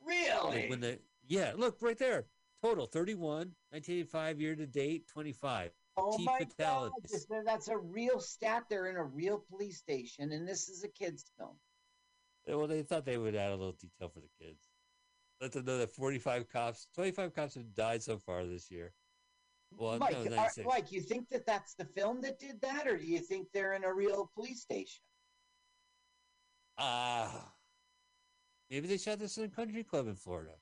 Really? 0.05 0.61
Like 0.61 0.69
when 0.69 0.79
the 0.79 0.99
yeah, 1.27 1.53
look 1.55 1.77
right 1.81 1.97
there. 1.97 2.25
Total 2.61 2.85
31, 2.87 3.53
1985 3.69 4.41
year 4.41 4.55
to 4.55 4.67
date 4.67 5.07
25. 5.07 5.71
Oh 6.01 6.17
T 6.17 6.25
my 6.25 6.39
god, 6.39 6.49
fatalities. 6.49 7.11
this- 7.11 7.27
that's 7.45 7.67
a 7.67 7.77
real 7.77 8.19
stat. 8.19 8.63
They're 8.69 8.87
in 8.87 8.97
a 8.97 9.03
real 9.03 9.39
police 9.49 9.77
station, 9.77 10.31
and 10.31 10.47
this 10.47 10.69
is 10.69 10.83
a 10.83 10.87
kids' 10.89 11.31
film. 11.37 11.57
Well, 12.47 12.67
they 12.67 12.81
thought 12.83 13.05
they 13.05 13.17
would 13.17 13.35
add 13.35 13.51
a 13.51 13.55
little 13.55 13.73
detail 13.73 14.09
for 14.09 14.21
the 14.21 14.29
kids. 14.41 14.69
Let 15.39 15.51
them 15.51 15.65
know 15.65 15.77
that 15.77 15.91
45 15.91 16.49
cops, 16.49 16.87
25 16.95 17.33
cops 17.33 17.55
have 17.55 17.73
died 17.73 18.01
so 18.03 18.17
far 18.17 18.45
this 18.45 18.69
year. 18.71 18.93
Well, 19.71 19.99
Mike, 19.99 20.25
no, 20.25 20.35
are- 20.35 20.49
Mike, 20.65 20.91
you 20.91 21.01
think 21.01 21.29
that 21.29 21.45
that's 21.45 21.75
the 21.75 21.85
film 21.85 22.21
that 22.21 22.39
did 22.39 22.59
that, 22.61 22.87
or 22.87 22.97
do 22.97 23.05
you 23.05 23.19
think 23.19 23.47
they're 23.53 23.73
in 23.73 23.83
a 23.83 23.93
real 23.93 24.31
police 24.33 24.61
station? 24.61 25.03
Ah, 26.77 27.53
maybe 28.69 28.87
they 28.87 28.97
shot 28.97 29.19
this 29.19 29.37
in 29.37 29.43
a 29.43 29.49
country 29.49 29.83
club 29.83 30.07
in 30.07 30.15
Florida, 30.15 30.55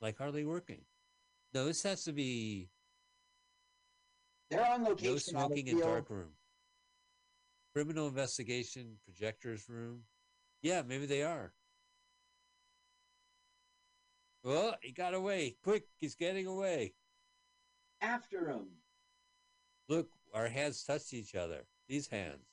like 0.00 0.18
hardly 0.18 0.44
working. 0.44 0.84
No, 1.54 1.64
this 1.64 1.82
has 1.84 2.04
to 2.04 2.12
be 2.12 2.68
They're 4.50 4.66
on 4.66 4.82
no 4.82 4.90
location. 4.90 5.12
at 5.12 5.16
a 5.16 5.20
smoking 5.20 5.66
in 5.68 5.78
dark 5.78 6.10
room, 6.10 6.30
criminal 7.72 8.08
investigation 8.08 8.96
projectors 9.04 9.68
room. 9.68 10.02
Yeah, 10.62 10.82
maybe 10.82 11.06
they 11.06 11.22
are. 11.22 11.52
Well, 14.42 14.74
he 14.82 14.92
got 14.92 15.14
away. 15.14 15.56
Quick, 15.62 15.84
he's 16.00 16.14
getting 16.14 16.46
away. 16.46 16.94
after 18.00 18.48
him. 18.50 18.66
Look, 19.88 20.08
our 20.34 20.48
hands 20.48 20.82
touched 20.84 21.12
each 21.12 21.34
other. 21.34 21.66
These 21.88 22.08
hands. 22.08 22.46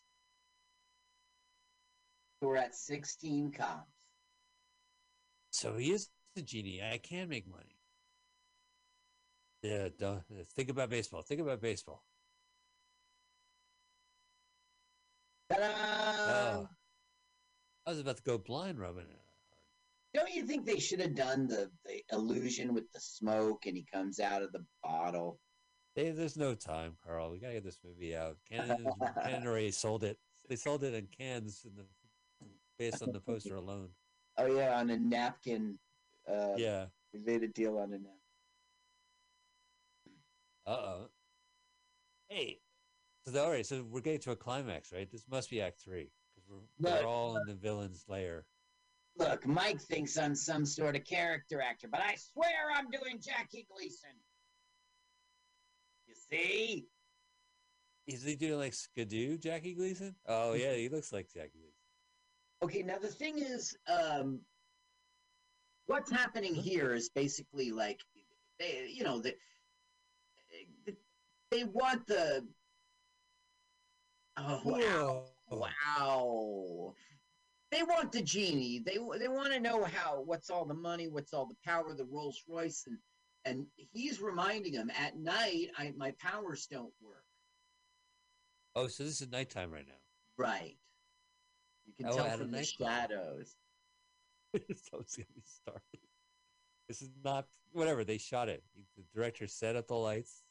We're 2.42 2.58
at 2.58 2.76
16 2.76 3.52
cops. 3.52 3.90
So 5.52 5.78
he 5.78 5.92
is 5.92 6.10
the 6.36 6.42
genie. 6.42 6.82
I 6.84 6.98
can 6.98 7.30
make 7.30 7.48
money. 7.48 7.77
Yeah, 9.62 9.90
don't 9.98 10.24
think 10.56 10.70
about 10.70 10.90
baseball. 10.90 11.22
Think 11.22 11.42
about 11.42 11.62
baseball. 11.62 12.04
Ta-da! 15.52 16.60
Oh, 16.60 16.70
I 17.86 17.90
was 17.90 18.00
about 18.00 18.18
to 18.18 18.24
go 18.24 18.38
blind 18.38 18.80
Robin. 18.80 19.06
Don't 20.14 20.34
you 20.34 20.46
think 20.46 20.66
they 20.66 20.80
should 20.80 21.00
have 21.00 21.16
done 21.16 21.48
the, 21.48 21.70
the 21.86 22.02
illusion 22.12 22.74
with 22.74 22.92
the 22.92 23.00
smoke 23.00 23.66
and 23.66 23.76
he 23.76 23.86
comes 23.92 24.20
out 24.20 24.42
of 24.42 24.52
the 24.52 24.66
bottle? 24.84 25.40
They, 25.96 26.12
there's 26.12 26.38
no 26.38 26.54
time, 26.54 26.94
Carl. 27.06 27.32
We 27.32 27.40
gotta 27.40 27.54
get 27.54 27.64
this 27.64 27.80
movie 27.84 28.16
out. 28.16 28.38
Cannon 28.50 28.88
already 29.46 29.72
sold 29.72 30.04
it. 30.04 30.18
They 30.48 30.56
sold 30.56 30.84
it 30.84 30.94
in 30.94 31.08
cans 31.18 31.66
in 31.66 31.76
the, 31.76 31.86
based 32.78 33.02
on 33.02 33.12
the 33.12 33.20
poster 33.20 33.56
alone. 33.56 33.90
Oh, 34.38 34.46
yeah, 34.46 34.80
on 34.80 34.90
a 34.90 34.98
napkin. 34.98 35.78
Uh, 36.28 36.54
Yeah. 36.58 36.86
We 37.14 37.20
made 37.20 37.44
a 37.44 37.48
deal 37.48 37.78
on 37.78 37.94
a 37.94 37.98
napkin. 37.98 38.17
Uh 40.68 40.72
oh. 40.72 41.10
Hey. 42.28 42.60
So 43.26 43.44
all 43.44 43.50
right. 43.52 43.66
So 43.66 43.86
we're 43.90 44.02
getting 44.02 44.20
to 44.22 44.32
a 44.32 44.36
climax, 44.36 44.92
right? 44.92 45.10
This 45.10 45.24
must 45.32 45.50
be 45.50 45.62
Act 45.62 45.80
Three 45.80 46.12
because 46.36 46.50
we're, 46.50 46.92
we're 46.92 47.08
all 47.08 47.38
in 47.38 47.44
the 47.48 47.54
villain's 47.54 48.04
lair. 48.08 48.46
Look, 49.18 49.48
Mike 49.48 49.82
thinks 49.82 50.18
I'm 50.18 50.36
some 50.36 50.66
sort 50.66 50.96
of 50.96 51.04
character 51.06 51.62
actor, 51.62 51.88
but 51.90 52.02
I 52.02 52.16
swear 52.16 52.72
I'm 52.76 52.90
doing 52.92 53.20
Jackie 53.20 53.66
Gleason. 53.74 54.12
You 56.06 56.14
see? 56.30 56.86
Is 58.06 58.24
he 58.24 58.36
doing 58.36 58.60
like 58.60 58.74
Skidoo, 58.74 59.38
Jackie 59.38 59.74
Gleason? 59.74 60.16
Oh 60.28 60.54
yeah, 60.54 60.74
he 60.74 60.90
looks 60.90 61.12
like 61.12 61.28
Jackie 61.34 61.60
Gleason. 61.60 61.74
Okay, 62.64 62.84
now 62.84 62.98
the 62.98 63.08
thing 63.08 63.40
is, 63.40 63.76
um, 63.88 64.40
what's 65.86 66.12
happening 66.12 66.56
here 66.56 66.94
is 66.94 67.10
basically 67.10 67.72
like, 67.72 68.02
they, 68.60 68.90
you 68.92 69.04
know, 69.04 69.20
the, 69.20 69.34
they 71.52 71.64
want 71.66 72.06
the. 72.08 72.46
Oh 74.38 74.62
wow! 74.64 75.24
Wow! 75.50 76.94
They 77.72 77.84
want 77.84 78.12
the 78.12 78.22
genie. 78.22 78.80
They 78.86 78.98
they 79.20 79.28
want 79.28 79.52
to 79.54 79.60
know 79.60 79.84
how 79.84 80.22
what's 80.26 80.50
all 80.50 80.66
the 80.66 80.74
money, 80.74 81.08
what's 81.08 81.34
all 81.34 81.48
the 81.48 81.56
power, 81.66 81.94
the 81.96 82.06
Rolls 82.06 82.44
Royce, 82.48 82.86
and 82.88 82.98
and 83.46 83.66
he's 83.94 84.22
reminding 84.22 84.74
them 84.74 84.92
at 84.98 85.18
night, 85.18 85.70
I 85.78 85.94
my 85.98 86.12
powers 86.20 86.68
don't 86.70 86.94
work. 87.02 87.24
Oh, 88.76 88.88
so 88.88 89.04
this 89.04 89.22
is 89.22 89.32
nighttime 89.32 89.72
right 89.72 89.88
now. 89.88 89.94
Right. 90.38 90.78
You 91.88 91.94
can 91.94 92.08
Oh, 92.14 92.16
tell 92.18 92.38
from 92.38 92.52
the 92.52 92.64
shadows. 92.80 93.56
so 94.54 94.60
it's 95.00 95.16
gonna 95.16 95.28
be 95.36 95.42
started. 95.44 96.00
This 96.88 97.02
is 97.02 97.10
not 97.24 97.48
whatever 97.72 98.04
they 98.04 98.18
shot 98.18 98.50
it. 98.50 98.64
The 98.96 99.04
director 99.16 99.48
set 99.48 99.76
up 99.76 99.88
the 99.88 99.96
lights. 99.96 100.44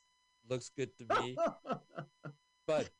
Looks 0.49 0.71
good 0.77 0.91
to 0.99 1.23
me, 1.23 1.37
but 2.67 2.91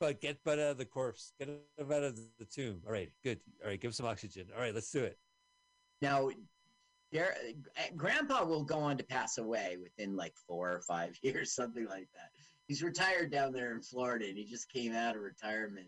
but 0.00 0.20
get 0.20 0.42
Bud 0.44 0.58
out 0.58 0.72
of 0.72 0.78
the 0.78 0.84
corpse. 0.84 1.32
Get 1.38 1.48
him 1.48 1.58
out 1.92 2.02
of 2.02 2.18
the 2.38 2.44
tomb. 2.44 2.82
All 2.86 2.92
right, 2.92 3.10
good. 3.22 3.40
All 3.62 3.68
right, 3.70 3.80
give 3.80 3.88
him 3.88 3.92
some 3.92 4.06
oxygen. 4.06 4.48
All 4.54 4.60
right, 4.60 4.74
let's 4.74 4.90
do 4.90 5.04
it. 5.04 5.18
Now, 6.02 6.30
Gar- 7.12 7.36
Grandpa 7.96 8.44
will 8.44 8.64
go 8.64 8.78
on 8.78 8.98
to 8.98 9.04
pass 9.04 9.38
away 9.38 9.78
within 9.82 10.16
like 10.16 10.34
four 10.46 10.72
or 10.72 10.80
five 10.80 11.16
years, 11.22 11.54
something 11.54 11.86
like 11.86 12.08
that. 12.14 12.30
He's 12.68 12.82
retired 12.82 13.30
down 13.30 13.52
there 13.52 13.72
in 13.72 13.80
Florida, 13.80 14.26
and 14.28 14.36
he 14.36 14.44
just 14.44 14.70
came 14.70 14.92
out 14.92 15.16
of 15.16 15.22
retirement. 15.22 15.86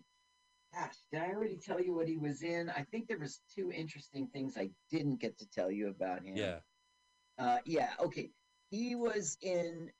Gosh, 0.72 0.94
did 1.10 1.22
I 1.22 1.30
already 1.30 1.56
tell 1.56 1.80
you 1.80 1.94
what 1.94 2.06
he 2.06 2.18
was 2.18 2.42
in? 2.42 2.70
I 2.70 2.84
think 2.90 3.08
there 3.08 3.18
was 3.18 3.40
two 3.54 3.72
interesting 3.72 4.28
things 4.28 4.56
I 4.56 4.70
didn't 4.90 5.20
get 5.20 5.38
to 5.38 5.46
tell 5.50 5.70
you 5.70 5.88
about 5.88 6.22
him. 6.22 6.36
Yeah. 6.36 6.58
Uh, 7.38 7.58
yeah. 7.64 7.90
Okay. 8.00 8.30
He 8.70 8.94
was 8.94 9.38
in. 9.40 9.90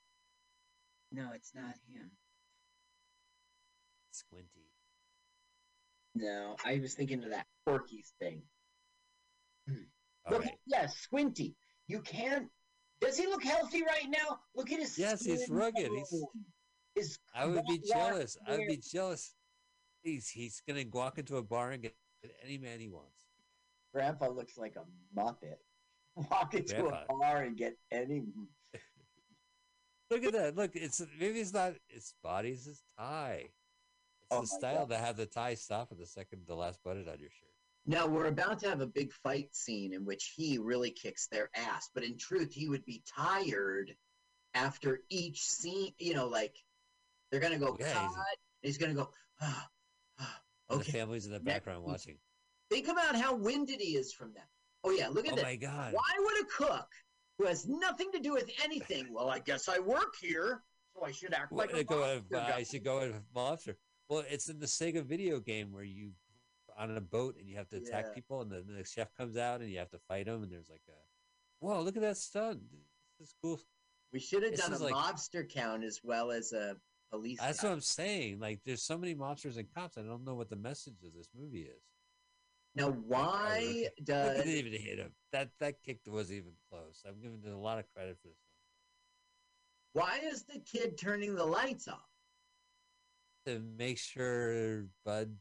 No, 1.13 1.31
it's 1.35 1.53
not 1.55 1.75
him. 1.93 2.11
Squinty. 4.13 4.67
No, 6.15 6.57
I 6.65 6.79
was 6.81 6.95
thinking 6.95 7.23
of 7.23 7.31
that 7.31 7.47
Porky's 7.65 8.13
thing. 8.21 8.43
Hmm. 9.69 9.75
All 10.27 10.33
Look, 10.35 10.45
right. 10.45 10.59
yeah, 10.67 10.87
Squinty. 10.87 11.55
You 11.87 12.01
can't. 12.01 12.49
Does 13.01 13.17
he 13.17 13.27
look 13.27 13.45
healthy 13.45 13.83
right 13.83 14.09
now? 14.09 14.39
Look 14.55 14.73
at 14.73 14.81
his. 14.81 14.99
Yes, 14.99 15.25
he's 15.25 15.49
rugged. 15.49 15.91
He's-. 15.91 16.25
His 16.95 17.19
I 17.35 17.47
would 17.47 17.65
be 17.67 17.79
jealous. 17.79 18.37
I 18.47 18.57
would 18.57 18.67
be 18.67 18.79
jealous. 18.79 19.35
He's 20.03 20.29
he's 20.29 20.63
gonna 20.67 20.85
walk 20.93 21.19
into 21.19 21.37
a 21.37 21.43
bar 21.43 21.71
and 21.71 21.83
get 21.83 21.95
any 22.45 22.59
man 22.59 22.81
he 22.81 22.89
wants. 22.89 23.27
Grandpa 23.95 24.29
looks 24.29 24.59
like 24.59 24.75
a 24.77 24.85
muppet. 25.19 25.57
Walk 26.31 26.55
into 26.55 26.75
Grandpa. 26.75 27.05
a 27.09 27.17
bar 27.19 27.43
and 27.43 27.57
get 27.57 27.77
any. 27.93 28.25
Look 30.11 30.25
at 30.25 30.33
that. 30.33 30.57
Look, 30.57 30.75
it's 30.75 31.03
maybe 31.19 31.41
it's 31.41 31.53
not 31.53 31.75
its 31.91 32.15
body, 32.23 32.51
it's 32.51 32.65
his 32.65 32.83
tie. 32.99 33.45
It's 34.23 34.29
Oh 34.31 34.41
the 34.43 34.47
style 34.47 34.87
God. 34.87 34.91
to 34.91 34.99
have 34.99 35.17
the 35.17 35.27
tie 35.27 35.55
stop 35.55 35.89
at 35.93 35.99
the 35.99 36.07
second 36.07 36.43
the 36.47 36.55
last 36.55 36.83
button 36.83 37.03
on 37.09 37.19
your 37.19 37.31
shirt. 37.31 37.49
Now 37.87 38.07
we're 38.07 38.27
about 38.27 38.59
to 38.61 38.69
have 38.69 38.81
a 38.81 38.87
big 38.87 39.13
fight 39.13 39.55
scene 39.55 39.93
in 39.95 40.05
which 40.05 40.33
he 40.37 40.59
really 40.59 40.91
kicks 40.91 41.27
their 41.29 41.51
ass, 41.55 41.89
but 41.95 42.05
in 42.05 42.19
truth, 42.19 42.53
he 42.53 42.69
would 42.69 42.85
be 42.85 43.03
tired 43.17 43.95
after 44.55 45.01
each 45.11 45.41
scene. 45.43 45.93
You 45.99 46.15
know, 46.15 46.27
like 46.29 46.55
they're 47.31 47.41
gonna 47.41 47.59
go 47.59 47.77
Yeah, 47.79 48.01
he's- 48.09 48.15
He's 48.63 48.77
gonna 48.79 48.95
go. 48.95 49.13
"Ah, 49.41 49.71
ah, 50.19 50.43
And 50.71 50.81
The 50.81 50.83
okay. 50.83 50.93
family's 50.93 51.27
in 51.27 51.33
the 51.33 51.39
background 51.41 51.85
scene. 51.85 51.91
watching. 51.93 52.19
Think 52.71 52.89
about 52.89 53.15
how 53.15 53.35
winded 53.37 53.81
he 53.81 53.97
is 53.97 54.13
from 54.13 54.33
that. 54.35 54.49
Oh 54.85 54.91
yeah, 54.91 55.09
look 55.09 55.27
at 55.27 55.33
Oh 55.33 55.37
this. 55.37 55.45
my 55.45 55.57
god. 55.57 55.93
Why 55.95 56.15
would 56.19 56.43
a 56.43 56.45
cook 56.47 56.93
who 57.39 57.47
has 57.47 57.67
nothing 57.67 58.11
to 58.13 58.19
do 58.19 58.33
with 58.33 58.51
anything? 58.63 59.07
Well, 59.13 59.31
I 59.31 59.39
guess 59.39 59.69
I 59.69 59.79
work 59.79 60.15
here, 60.21 60.63
so 60.95 61.05
I 61.05 61.13
should 61.13 61.33
act 61.33 61.53
What, 61.53 61.73
like 61.73 61.83
a 61.83 61.85
go 61.85 62.01
monster 62.01 62.37
I 62.55 62.63
should 62.65 62.85
go 62.85 63.01
with 63.01 63.15
a 63.15 63.23
monster. 63.35 63.77
Well, 64.09 64.25
it's 64.29 64.49
in 64.49 64.59
the 64.59 64.67
Sega 64.67 65.05
video 65.05 65.39
game 65.39 65.73
where 65.73 65.85
you 65.85 66.13
on 66.77 66.97
a 66.97 67.01
boat 67.01 67.37
and 67.39 67.49
you 67.49 67.57
have 67.57 67.69
to 67.69 67.77
attack 67.77 68.07
Yeah. 68.09 68.15
people, 68.15 68.41
and 68.41 68.51
then 68.53 68.65
the 68.69 68.85
chef 68.85 69.13
comes 69.15 69.37
out 69.37 69.61
and 69.61 69.69
you 69.71 69.79
have 69.79 69.91
to 69.91 69.99
fight 70.09 70.27
him, 70.29 70.43
and 70.45 70.53
there's 70.53 70.69
like 70.69 70.83
a, 70.89 70.93
whoa, 71.59 71.81
look 71.83 71.97
at 71.97 72.03
that 72.03 72.17
stunt. 72.17 72.61
This 73.19 73.29
is 73.29 73.35
cool. 73.43 73.61
We 74.13 74.21
should 74.21 74.43
have 74.45 74.53
This 74.53 74.61
done 74.61 74.73
a 74.73 74.79
like- 74.79 74.95
mobster 74.95 75.49
count 75.49 75.83
as 75.85 76.01
well 76.05 76.31
as 76.31 76.53
a 76.53 76.77
police. 77.11 77.39
That's 77.41 77.61
count. 77.61 77.71
what 77.73 77.75
I'm 77.75 77.81
saying. 77.81 78.39
Like, 78.39 78.61
there's 78.65 78.83
so 78.83 78.97
many 78.97 79.15
monsters 79.15 79.57
and 79.57 79.67
cops. 79.75 79.99
I 79.99 80.03
don't 80.03 80.25
know 80.25 80.35
what 80.37 80.49
the 80.51 80.57
message 80.57 81.03
of 81.05 81.13
this 81.15 81.29
movie 81.37 81.63
is. 81.63 81.83
Now, 82.75 82.91
why 82.91 83.89
does 84.05 84.39
it 84.39 84.45
didn't 84.45 84.67
even 84.67 84.73
hit 84.73 84.99
him. 84.99 85.13
That 85.33 85.51
that 85.61 85.83
kick 85.85 86.01
wasn't 86.07 86.39
even 86.39 86.53
close. 86.71 87.03
I'm 87.07 87.21
giving 87.21 87.41
it 87.45 87.53
a 87.53 87.57
lot 87.57 87.79
of 87.79 87.85
credit 87.95 88.17
for 88.23 88.29
this. 88.29 88.37
why 89.93 90.21
is 90.23 90.45
the 90.45 90.61
kid 90.61 90.99
turning 90.99 91.35
the 91.35 91.45
lights 91.45 91.89
off? 91.89 92.09
To 93.47 93.61
make 93.77 93.99
sure 93.99 94.87
Bud, 95.05 95.35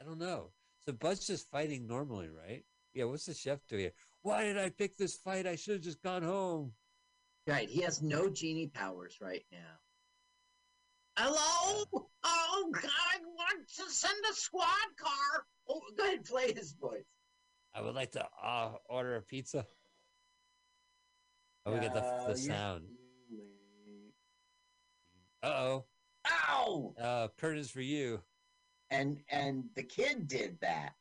I 0.00 0.04
don't 0.04 0.18
know. 0.18 0.50
So 0.86 0.92
Bud's 0.92 1.26
just 1.26 1.50
fighting 1.50 1.86
normally, 1.86 2.28
right? 2.28 2.64
Yeah. 2.94 3.04
What's 3.04 3.26
the 3.26 3.34
chef 3.34 3.60
doing 3.68 3.82
here? 3.82 3.92
Why 4.22 4.44
did 4.44 4.58
I 4.58 4.70
pick 4.70 4.96
this 4.96 5.16
fight? 5.16 5.46
I 5.46 5.56
should 5.56 5.74
have 5.74 5.82
just 5.82 6.02
gone 6.02 6.22
home. 6.22 6.72
Right, 7.46 7.68
he 7.68 7.82
has 7.82 8.02
no 8.02 8.28
genie 8.28 8.66
powers 8.66 9.18
right 9.20 9.44
now. 9.52 9.78
Hello? 11.16 11.84
Oh 12.24 12.70
God, 12.72 12.84
I 12.84 13.18
want 13.24 13.68
to 13.76 13.90
send 13.90 14.18
a 14.30 14.34
squad 14.34 14.66
car. 14.98 15.46
Oh, 15.68 15.80
go 15.96 16.04
ahead, 16.04 16.24
play 16.24 16.52
his 16.52 16.72
voice. 16.72 17.04
I 17.74 17.80
would 17.80 17.94
like 17.94 18.12
to 18.12 18.26
uh, 18.42 18.72
order 18.88 19.16
a 19.16 19.22
pizza. 19.22 19.66
Oh, 21.64 21.72
we 21.72 21.80
get 21.80 21.94
the, 21.94 22.24
the 22.28 22.36
sound. 22.36 22.84
Uh 25.42 25.46
oh. 25.46 25.84
Ow! 26.48 26.94
Uh, 27.00 27.28
curtains 27.38 27.70
for 27.70 27.80
you. 27.80 28.20
And 28.90 29.22
and 29.30 29.64
the 29.74 29.82
kid 29.82 30.28
did 30.28 30.58
that. 30.60 30.92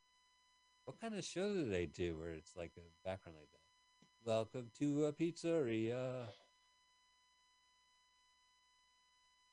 What 0.86 0.99
kind 0.99 1.16
of 1.16 1.24
show 1.24 1.53
do 1.53 1.70
they 1.70 1.88
do 1.88 2.18
where 2.18 2.32
it's 2.32 2.55
like 2.55 2.72
a 2.78 3.07
background 3.07 3.38
like 3.39 3.49
that? 3.51 4.30
Welcome 4.30 4.72
to 4.80 5.05
a 5.05 5.13
pizzeria. 5.13 6.28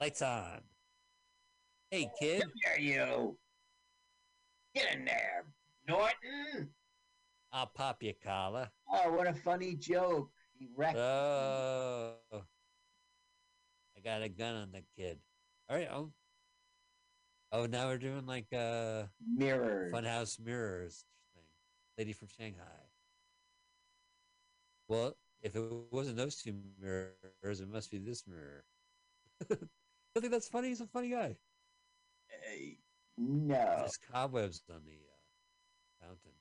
Lights 0.03 0.23
on. 0.23 0.59
Hey, 1.93 2.11
kid. 2.19 2.43
Come 2.43 2.51
here, 2.65 2.97
you. 2.97 3.39
Get 4.75 4.97
in 4.97 5.05
there, 5.05 5.45
Norton. 5.87 6.71
I'll 7.53 7.71
pop 7.73 8.03
your 8.03 8.15
collar. 8.15 8.69
Oh, 8.93 9.13
what 9.13 9.29
a 9.29 9.33
funny 9.33 9.77
joke. 9.77 10.29
He 10.59 10.67
wrecked. 10.77 10.99
Oh. 10.99 12.17
I 12.33 14.01
got 14.05 14.23
a 14.23 14.29
gun 14.29 14.57
on 14.57 14.73
the 14.73 14.83
kid. 14.99 15.21
All 15.71 15.77
right. 15.77 15.89
Oh, 15.89 16.11
oh 17.53 17.67
now 17.67 17.87
we're 17.87 17.99
doing 17.99 18.27
like 18.27 18.53
uh 18.53 19.05
mirrors. 19.25 19.93
Funhouse 19.93 20.41
Mirrors 20.41 21.05
thing. 21.33 21.45
Lady 21.97 22.13
from 22.13 22.27
Shanghai. 22.27 22.65
Well, 24.89 25.17
if 25.43 25.55
it 25.55 25.63
wasn't 25.93 26.17
those 26.17 26.43
two 26.43 26.57
mirrors, 26.81 27.61
it 27.61 27.69
must 27.69 27.93
be 27.93 27.99
this 27.99 28.25
mirror. 28.27 28.65
I 30.17 30.21
think 30.21 30.33
that's 30.33 30.49
funny. 30.49 30.69
He's 30.69 30.81
a 30.81 30.87
funny 30.87 31.11
guy. 31.11 31.37
Uh, 32.31 32.75
no. 33.19 33.75
There's 33.79 33.99
cobwebs 34.13 34.63
on 34.71 34.81
the 34.85 34.93
uh, 34.93 36.07
fountain. 36.07 36.33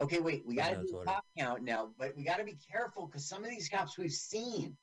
Okay, 0.00 0.20
wait. 0.20 0.42
We 0.46 0.56
got 0.56 0.70
to 0.70 0.82
do 0.82 0.98
a 0.98 1.04
cop 1.04 1.24
count 1.38 1.62
now, 1.62 1.90
but 1.98 2.16
we 2.16 2.24
got 2.24 2.38
to 2.38 2.44
be 2.44 2.56
careful 2.70 3.06
because 3.06 3.28
some 3.28 3.44
of 3.44 3.50
these 3.50 3.68
cops 3.68 3.96
we've 3.96 4.10
seen. 4.10 4.76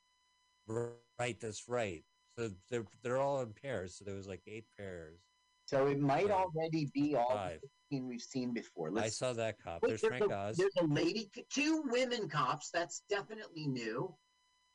Right, 0.68 1.40
that's 1.40 1.68
right. 1.68 2.04
So 2.38 2.52
they're 2.70 2.86
they're 3.04 3.18
all 3.18 3.42
in 3.42 3.54
pairs. 3.54 3.96
So 3.98 4.06
there 4.06 4.16
was 4.16 4.28
like 4.28 4.42
eight 4.48 4.66
pairs. 4.78 5.20
So 5.66 5.88
it 5.88 6.00
might 6.00 6.32
already 6.32 6.90
be 6.96 7.16
all 7.16 7.30
Five. 7.30 7.60
the 7.62 7.68
15 7.92 8.08
we've 8.08 8.22
seen 8.22 8.54
before. 8.54 8.88
I 8.88 8.92
Let's 8.92 9.18
saw 9.20 9.34
that 9.34 9.58
cop. 9.64 9.84
Wait, 9.84 9.90
There's 9.90 10.02
there's, 10.02 10.18
Frank 10.18 10.32
a, 10.32 10.36
Oz. 10.36 10.58
there's 10.58 10.74
a 10.80 10.86
lady, 10.86 11.30
two 11.54 11.84
women 11.92 12.28
cops. 12.28 12.72
That's 12.72 13.04
definitely 13.08 13.68
new. 13.68 14.16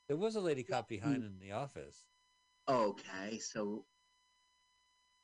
There 0.06 0.16
was 0.16 0.36
a 0.36 0.40
lady 0.40 0.62
cop 0.62 0.88
behind 0.88 1.24
in 1.24 1.38
the 1.40 1.50
office. 1.50 2.04
Okay, 2.68 3.38
so 3.38 3.84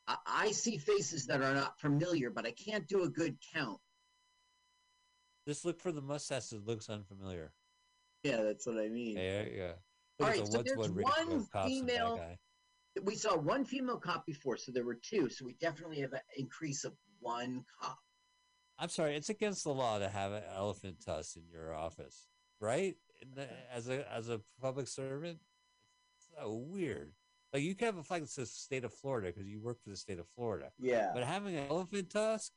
I, 0.06 0.16
I 0.26 0.52
see 0.52 0.76
faces 0.78 1.26
that 1.26 1.42
are 1.42 1.54
not 1.54 1.78
familiar, 1.80 2.30
but 2.30 2.46
I 2.46 2.52
can't 2.52 2.86
do 2.86 3.04
a 3.04 3.08
good 3.08 3.36
count. 3.54 3.78
Just 5.46 5.64
look 5.64 5.80
for 5.80 5.92
the 5.92 6.02
mustache 6.02 6.48
that 6.48 6.66
looks 6.66 6.90
unfamiliar. 6.90 7.52
Yeah, 8.22 8.42
that's 8.42 8.66
what 8.66 8.78
I 8.78 8.88
mean. 8.88 9.16
Yeah, 9.16 9.44
yeah. 9.52 9.72
All 10.20 10.26
Look 10.26 10.28
right, 10.28 10.40
at 10.40 10.46
the 10.46 10.52
so 10.52 10.62
there's 10.62 10.76
one 10.76 11.02
one 11.02 11.32
of 11.32 11.50
cops 11.50 11.72
and 11.72 11.86
bad 11.86 11.94
female-. 11.96 12.36
We 13.02 13.14
saw 13.14 13.36
one 13.36 13.64
female 13.64 13.98
cop 13.98 14.26
before, 14.26 14.56
so 14.56 14.72
there 14.72 14.84
were 14.84 14.98
two. 15.00 15.30
So 15.30 15.46
we 15.46 15.54
definitely 15.54 16.00
have 16.00 16.12
an 16.12 16.20
increase 16.36 16.84
of 16.84 16.92
one 17.20 17.64
cop. 17.80 17.98
I'm 18.78 18.88
sorry, 18.88 19.14
it's 19.14 19.28
against 19.28 19.64
the 19.64 19.72
law 19.72 19.98
to 19.98 20.08
have 20.08 20.32
an 20.32 20.42
elephant 20.54 20.96
tusk 21.04 21.36
in 21.36 21.44
your 21.50 21.74
office, 21.74 22.28
right? 22.60 22.96
In 23.22 23.28
the, 23.34 23.48
as 23.72 23.88
a 23.88 24.10
as 24.12 24.28
a 24.28 24.40
public 24.60 24.88
servant, 24.88 25.38
it's 26.16 26.28
so 26.36 26.54
weird. 26.54 27.12
Like 27.52 27.62
you 27.62 27.74
can 27.74 27.86
have 27.86 27.96
a 27.96 28.02
flag 28.02 28.22
that 28.22 28.30
says 28.30 28.50
state 28.50 28.84
of 28.84 28.94
Florida 28.94 29.28
because 29.28 29.48
you 29.48 29.60
work 29.60 29.82
for 29.82 29.90
the 29.90 29.96
state 29.96 30.18
of 30.18 30.26
Florida. 30.36 30.70
Yeah. 30.78 31.10
But 31.12 31.24
having 31.24 31.56
an 31.56 31.66
elephant 31.68 32.10
tusk, 32.10 32.52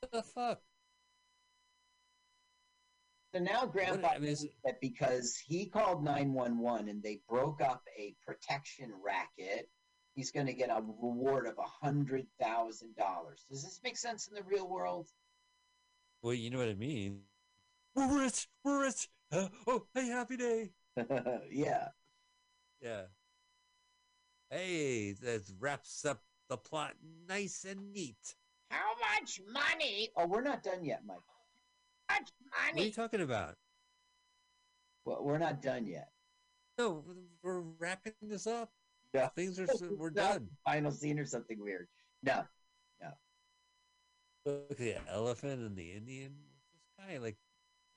what 0.00 0.12
the 0.12 0.22
fuck? 0.22 0.60
So 3.34 3.40
now 3.40 3.64
Grandpa 3.64 4.08
I 4.08 4.18
mean, 4.18 4.28
is- 4.30 4.46
that 4.64 4.80
because 4.80 5.36
he 5.36 5.66
called 5.66 6.04
911 6.04 6.88
and 6.88 7.02
they 7.02 7.20
broke 7.28 7.62
up 7.62 7.82
a 7.98 8.14
protection 8.26 8.92
racket, 9.02 9.70
he's 10.14 10.30
going 10.30 10.46
to 10.46 10.52
get 10.52 10.68
a 10.68 10.82
reward 10.82 11.46
of 11.46 11.54
$100,000. 11.56 12.26
Does 13.50 13.62
this 13.62 13.80
make 13.82 13.96
sense 13.96 14.28
in 14.28 14.34
the 14.34 14.42
real 14.42 14.68
world? 14.68 15.08
Well, 16.20 16.34
you 16.34 16.50
know 16.50 16.58
what 16.58 16.68
I 16.68 16.74
mean. 16.74 17.20
We're 17.94 18.24
rich. 18.24 18.48
We're 18.64 18.82
rich. 18.82 19.08
Uh, 19.30 19.48
oh, 19.66 19.86
hey, 19.94 20.08
happy 20.08 20.36
day. 20.36 20.70
yeah. 21.50 21.88
Yeah. 22.82 23.04
Hey, 24.52 25.12
that 25.22 25.44
wraps 25.58 26.04
up 26.04 26.20
the 26.50 26.58
plot 26.58 26.92
nice 27.26 27.64
and 27.64 27.90
neat. 27.90 28.34
How 28.70 28.92
much 29.00 29.40
money? 29.50 30.10
Oh, 30.14 30.26
we're 30.26 30.42
not 30.42 30.62
done 30.62 30.84
yet, 30.84 31.00
Mike. 31.06 31.16
How 32.08 32.18
much 32.18 32.28
money? 32.50 32.72
What 32.74 32.82
are 32.82 32.84
you 32.84 32.92
talking 32.92 33.20
about? 33.22 33.54
Well, 35.06 35.24
we're 35.24 35.38
not 35.38 35.62
done 35.62 35.86
yet. 35.86 36.10
No, 36.76 37.02
we're 37.42 37.62
wrapping 37.78 38.12
this 38.20 38.46
up. 38.46 38.68
No. 39.14 39.30
Things 39.34 39.58
are 39.58 39.66
we're 39.96 40.10
done. 40.10 40.48
Final 40.66 40.90
scene 40.90 41.18
or 41.18 41.24
something 41.24 41.58
weird. 41.58 41.88
No, 42.22 42.42
no. 43.00 43.08
Look 44.44 44.72
at 44.72 44.76
the 44.76 44.96
elephant 45.10 45.62
and 45.62 45.74
the 45.74 45.92
Indian. 45.92 46.34
This 46.74 46.82
guy, 46.98 47.16
like, 47.16 47.38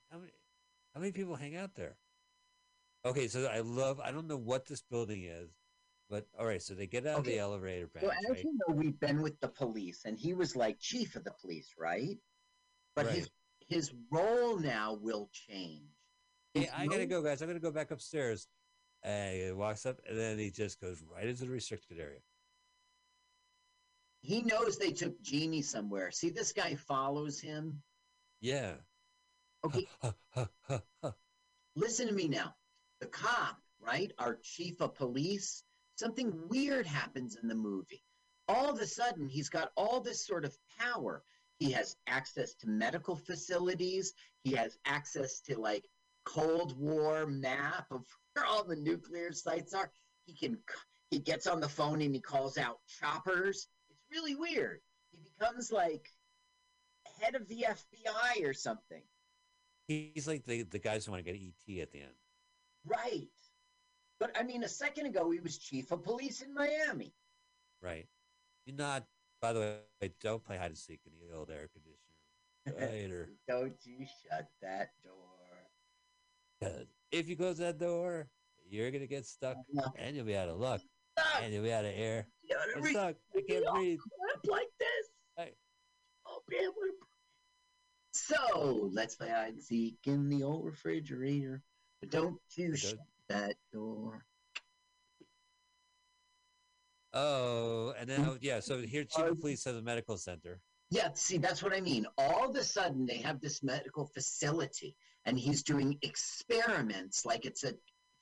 how 0.10 0.20
many, 0.20 0.32
how 0.94 1.02
many 1.02 1.12
people 1.12 1.36
hang 1.36 1.58
out 1.58 1.76
there? 1.76 1.98
Okay, 3.06 3.28
so 3.28 3.46
I 3.46 3.60
love. 3.60 4.00
I 4.00 4.12
don't 4.12 4.28
know 4.28 4.38
what 4.38 4.66
this 4.66 4.82
building 4.82 5.24
is, 5.26 5.50
but 6.10 6.28
all 6.38 6.46
right. 6.46 6.62
So 6.62 6.74
they 6.74 6.88
get 6.88 7.06
out 7.08 7.20
of 7.20 7.26
the 7.26 7.40
elevator 7.40 7.88
branch, 7.88 8.12
as 8.26 8.30
right? 8.30 8.44
you 8.44 8.58
know, 8.68 8.76
we've 8.76 9.00
been 9.00 9.22
with 9.22 9.40
the 9.40 9.48
police, 9.48 10.06
and 10.06 10.18
he 10.18 10.34
was 10.34 10.56
like 10.56 10.80
chief 10.80 11.16
of 11.16 11.24
the 11.24 11.34
police, 11.42 11.74
right? 11.78 12.18
But 12.96 13.08
his 13.08 13.24
Right. 13.24 13.32
his 13.68 13.94
role 14.12 14.58
now 14.58 14.94
will 14.94 15.30
change. 15.32 15.90
Hey, 16.54 16.62
He's 16.62 16.70
I 16.70 16.88
gotta 16.88 17.06
go, 17.06 17.22
guys. 17.22 17.42
I'm 17.42 17.48
gonna 17.48 17.60
go 17.60 17.72
back 17.72 17.92
upstairs. 17.92 18.48
And 19.04 19.40
he 19.40 19.52
walks 19.52 19.86
up, 19.86 20.00
and 20.08 20.18
then 20.18 20.40
he 20.40 20.50
just 20.50 20.82
goes 20.82 21.04
right 21.04 21.28
into 21.28 21.46
the 21.46 21.52
restricted 21.52 22.00
area. 22.00 22.22
He 24.22 24.42
knows 24.42 24.78
they 24.78 24.92
took 24.92 25.22
Jeannie 25.22 25.62
somewhere. 25.62 26.10
See, 26.10 26.32
this 26.32 26.54
guy 26.54 26.74
follows 26.76 27.40
him. 27.40 27.84
Yeah. 28.42 28.74
Okay, 29.64 29.88
listen 31.76 32.08
to 32.08 32.14
me 32.14 32.28
now. 32.28 32.56
The 33.00 33.08
cop, 33.08 33.62
right? 33.80 34.12
Our 34.18 34.40
chief 34.42 34.82
of 34.82 34.96
police. 34.96 35.64
Something 35.96 36.48
weird 36.50 36.86
happens 36.86 37.38
in 37.42 37.48
the 37.48 37.56
movie. 37.56 38.04
All 38.48 38.70
of 38.70 38.80
a 38.80 38.86
sudden, 38.86 39.28
he's 39.28 39.50
got 39.50 39.72
all 39.76 40.02
this 40.02 40.26
sort 40.26 40.46
of 40.46 40.56
power. 40.78 41.24
He 41.58 41.72
has 41.72 41.96
access 42.08 42.54
to 42.56 42.70
medical 42.70 43.16
facilities. 43.16 44.14
He 44.44 44.52
has 44.54 44.78
access 44.86 45.40
to 45.42 45.60
like 45.60 45.86
Cold 46.26 46.78
War 46.78 47.26
map 47.26 47.86
of 47.92 48.06
where 48.34 48.46
all 48.46 48.64
the 48.64 48.76
nuclear 48.76 49.32
sites 49.32 49.74
are. 49.74 49.92
He 50.26 50.36
can 50.36 50.58
he 51.12 51.20
gets 51.20 51.48
on 51.48 51.60
the 51.60 51.70
phone 51.70 52.02
and 52.02 52.14
he 52.14 52.20
calls 52.20 52.58
out 52.58 52.80
choppers. 53.00 53.68
It's 53.90 54.04
really 54.12 54.36
weird. 54.36 54.82
He 55.12 55.20
becomes 55.20 55.72
like 55.72 56.10
head 57.22 57.36
of 57.36 57.48
the 57.48 57.68
FBI 57.70 58.46
or 58.46 58.54
something. 58.54 59.02
He's 59.88 60.28
like 60.28 60.46
the, 60.46 60.64
the 60.64 60.80
guys 60.80 61.06
who 61.06 61.12
want 61.12 61.24
to 61.24 61.32
get 61.32 61.40
ET 61.40 61.82
at 61.82 61.92
the 61.92 62.02
end. 62.02 62.12
Right. 62.86 63.28
But 64.20 64.32
I 64.40 64.44
mean, 64.44 64.64
a 64.64 64.68
second 64.70 65.06
ago, 65.08 65.30
he 65.32 65.40
was 65.40 65.58
chief 65.58 65.92
of 65.92 66.04
police 66.04 66.42
in 66.42 66.54
Miami. 66.54 67.14
Right. 67.82 68.08
You're 68.66 68.78
not, 68.78 69.06
by 69.42 69.54
the 69.54 69.60
way, 70.02 70.14
don't 70.22 70.44
play 70.44 70.58
hide 70.58 70.68
and 70.68 70.78
seek 70.78 71.02
in 71.06 71.12
the 71.28 71.36
old 71.36 71.50
air 71.50 71.68
conditioner. 71.74 73.20
Or 73.20 73.30
Don't 73.48 73.76
you 73.84 74.06
shut 74.30 74.48
that 74.62 74.90
door. 75.04 76.72
if 77.12 77.28
you 77.28 77.36
close 77.36 77.58
that 77.60 77.78
door, 77.78 78.28
you're 78.68 78.90
going 78.90 79.02
to 79.02 79.08
get 79.08 79.26
stuck 79.26 79.58
and 79.98 80.16
you'll 80.16 80.26
be 80.26 80.36
out 80.36 80.50
of 80.50 80.58
luck 80.58 80.82
Stop! 81.20 81.44
and 81.44 81.54
you'll 81.54 81.64
be 81.64 81.72
out 81.74 81.86
of 81.86 81.92
air. 81.96 82.28
You 82.44 82.58
I'm 82.76 82.84
stuck. 82.86 83.16
I 83.36 83.42
can't 83.48 83.66
breathe. 83.74 84.00
like 84.48 84.68
this. 84.80 84.88
Hey. 85.38 85.52
I'll 86.26 86.44
be 86.50 86.56
able 86.58 86.74
to. 86.74 86.94
So 88.14 88.90
let's 88.94 89.16
play 89.16 89.30
hide 89.30 89.54
and 89.54 89.62
seek 89.64 89.98
in 90.06 90.30
the 90.30 90.42
old 90.44 90.66
refrigerator. 90.66 91.62
But 92.02 92.10
don't 92.12 92.38
you 92.56 92.70
Don't- 92.70 92.78
shut 92.78 92.98
that 93.30 93.56
door. 93.74 94.24
Oh, 97.14 97.94
and 97.98 98.10
then, 98.10 98.26
oh, 98.28 98.38
yeah, 98.42 98.60
so 98.60 98.78
here, 98.82 99.06
Chief 99.06 99.26
of 99.26 99.40
Police 99.40 99.64
has 99.64 99.76
a 99.78 99.82
medical 99.82 100.18
center. 100.18 100.60
Yeah, 100.92 101.10
see, 101.14 101.38
that's 101.38 101.64
what 101.64 101.74
I 101.74 101.82
mean. 101.82 102.06
All 102.18 102.50
of 102.50 102.56
a 102.56 102.64
sudden, 102.64 103.06
they 103.06 103.18
have 103.18 103.42
this 103.42 103.64
medical 103.64 104.06
facility, 104.06 104.96
and 105.26 105.40
he's 105.40 105.64
doing 105.64 105.98
experiments 106.02 107.26
like 107.26 107.46
it's 107.46 107.64
a 107.64 107.74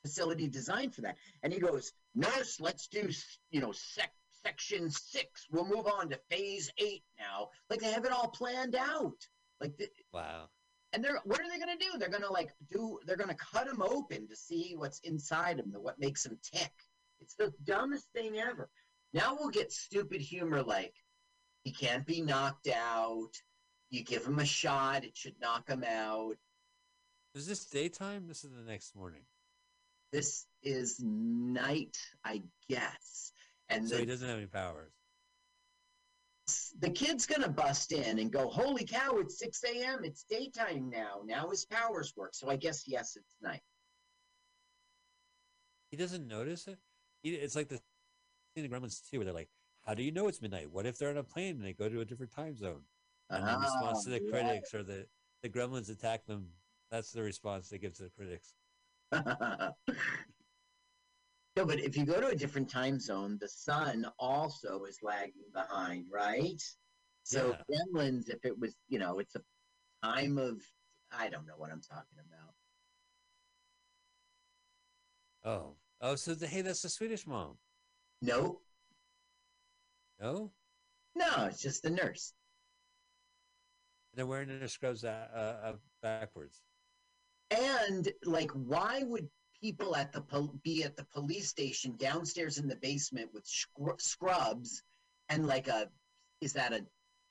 facility 0.04 0.48
designed 0.48 0.96
for 0.96 1.02
that. 1.02 1.18
And 1.42 1.52
he 1.52 1.60
goes, 1.60 1.92
"Nurse, 2.16 2.60
let's 2.62 2.88
do, 2.88 3.10
you 3.52 3.60
know, 3.60 3.74
sec- 3.74 4.14
section 4.46 4.90
six. 4.90 5.48
We'll 5.52 5.66
move 5.68 5.88
on 5.88 6.10
to 6.10 6.20
phase 6.30 6.72
eight 6.78 7.04
now." 7.20 7.50
Like 7.70 7.80
they 7.80 7.92
have 7.92 8.06
it 8.06 8.12
all 8.12 8.30
planned 8.30 8.76
out. 8.76 9.28
Like, 9.60 9.76
the, 9.78 9.90
Wow. 10.14 10.50
And 10.94 11.04
they're 11.04 11.20
what 11.26 11.40
are 11.40 11.50
they 11.50 11.60
gonna 11.60 11.78
do? 11.78 11.98
They're 11.98 12.10
gonna 12.10 12.32
like 12.32 12.52
do. 12.72 13.00
They're 13.06 13.18
gonna 13.18 13.36
cut 13.36 13.68
him 13.68 13.82
open 13.82 14.28
to 14.28 14.36
see 14.36 14.76
what's 14.78 15.00
inside 15.00 15.60
him, 15.60 15.74
what 15.76 16.00
makes 16.00 16.26
him 16.26 16.38
tick. 16.42 16.72
It's 17.20 17.36
the 17.36 17.52
dumbest 17.64 18.08
thing 18.14 18.38
ever. 18.38 18.70
Now 19.14 19.36
we'll 19.40 19.50
get 19.50 19.72
stupid 19.72 20.22
humor 20.22 20.62
like 20.62 20.94
he 21.64 21.72
can't 21.72 22.06
be 22.06 22.22
knocked 22.22 22.68
out. 22.68 23.32
You 23.90 24.04
give 24.04 24.26
him 24.26 24.40
a 24.40 24.46
shot, 24.46 25.04
it 25.04 25.18
should 25.18 25.40
knock 25.42 25.70
him 25.70 25.84
out. 25.84 26.36
Is 27.36 27.48
this 27.48 27.66
daytime? 27.66 28.28
This 28.28 28.44
is 28.44 28.52
the 28.52 28.64
next 28.64 28.96
morning. 28.96 29.22
This 30.12 30.46
is 30.62 31.00
night, 31.00 31.98
I 32.24 32.44
guess. 32.70 33.32
And 33.70 33.90
So 33.90 33.98
he 33.98 34.06
doesn't 34.06 34.28
have 34.28 34.38
any 34.38 34.46
powers. 34.46 34.92
The 36.80 36.90
kid's 36.90 37.26
gonna 37.26 37.50
bust 37.50 37.92
in 37.92 38.20
and 38.20 38.32
go, 38.32 38.50
Holy 38.50 38.86
cow, 38.86 39.18
it's 39.18 39.40
6 39.40 39.64
a.m. 39.64 40.00
It's 40.04 40.24
daytime 40.24 40.90
now. 40.90 41.22
Now 41.26 41.50
his 41.50 41.66
powers 41.66 42.14
work. 42.16 42.36
So 42.36 42.50
I 42.50 42.56
guess 42.58 42.84
yes, 42.88 43.16
it's 43.16 43.36
night. 43.42 43.62
He 45.92 45.98
doesn't 45.98 46.28
notice 46.28 46.68
it. 46.68 46.80
It's 47.24 47.56
like 47.56 47.70
the 47.70 47.80
in 48.56 48.70
Gremlins 48.70 49.10
2 49.10 49.18
where 49.18 49.26
they're 49.26 49.34
like, 49.34 49.50
How 49.86 49.94
do 49.94 50.04
you 50.04 50.12
know 50.12 50.28
it's 50.28 50.42
midnight? 50.42 50.72
What 50.72 50.86
if 50.86 50.98
they're 50.98 51.10
on 51.10 51.18
a 51.18 51.24
plane 51.24 51.56
and 51.56 51.64
they 51.64 51.74
go 51.74 51.90
to 51.90 52.02
a 52.02 52.06
different 52.06 52.32
time 52.32 52.56
zone? 52.56 52.82
And 53.30 53.48
in 53.48 53.60
response 53.62 54.04
to 54.04 54.10
the 54.10 54.20
Ah, 54.20 54.30
critics 54.30 54.74
or 54.74 54.84
the, 54.84 55.08
the 55.42 55.50
gremlins 55.50 55.90
attack 55.90 56.26
them, 56.26 56.48
that's 56.92 57.12
the 57.12 57.24
response 57.24 57.70
they 57.70 57.78
give 57.78 57.94
to 57.96 58.04
the 58.04 58.10
critics. 58.10 58.56
no, 61.56 61.66
but 61.66 61.80
if 61.80 61.96
you 61.96 62.06
go 62.06 62.20
to 62.20 62.28
a 62.28 62.36
different 62.36 62.70
time 62.70 63.00
zone, 63.00 63.38
the 63.40 63.48
sun 63.48 64.06
also 64.18 64.84
is 64.86 64.98
lagging 65.04 65.50
behind, 65.54 66.06
right? 66.12 66.62
So 67.24 67.56
Gremlins, 67.70 68.30
if 68.30 68.44
it 68.44 68.58
was, 68.60 68.76
you 68.90 69.00
know, 69.00 69.20
it's 69.20 69.36
a 69.36 69.42
time 70.04 70.38
of, 70.38 70.62
I 71.12 71.30
don't 71.30 71.46
know 71.46 71.54
what 71.58 71.72
I'm 71.72 71.82
talking 71.82 72.18
about. 75.44 75.54
Oh. 75.54 75.76
Oh, 76.02 76.16
so 76.16 76.34
the, 76.34 76.48
hey, 76.48 76.62
that's 76.62 76.82
the 76.82 76.90
Swedish 76.90 77.26
mom. 77.26 77.58
Nope, 78.22 78.62
No? 80.20 80.52
no, 81.16 81.46
it's 81.46 81.62
just 81.62 81.84
the 81.84 81.90
nurse. 81.90 82.34
They're 84.16 84.26
wearing 84.26 84.48
their 84.48 84.68
scrubs 84.68 85.04
uh, 85.04 85.28
uh, 85.64 85.74
backwards. 86.02 86.62
And 87.52 88.10
like, 88.26 88.52
why 88.52 89.04
would 89.04 89.28
people 89.64 89.96
at 89.96 90.12
the 90.12 90.20
pol- 90.22 90.54
be 90.62 90.84
at 90.84 90.98
the 90.98 91.06
police 91.06 91.48
station 91.48 91.96
downstairs 91.98 92.58
in 92.58 92.68
the 92.68 92.76
basement 92.76 93.30
with 93.34 93.46
scr- 93.48 93.98
scrubs 93.98 94.84
and 95.30 95.48
like 95.48 95.70
a, 95.70 95.88
is 96.42 96.52
that 96.54 96.74
a 96.74 96.86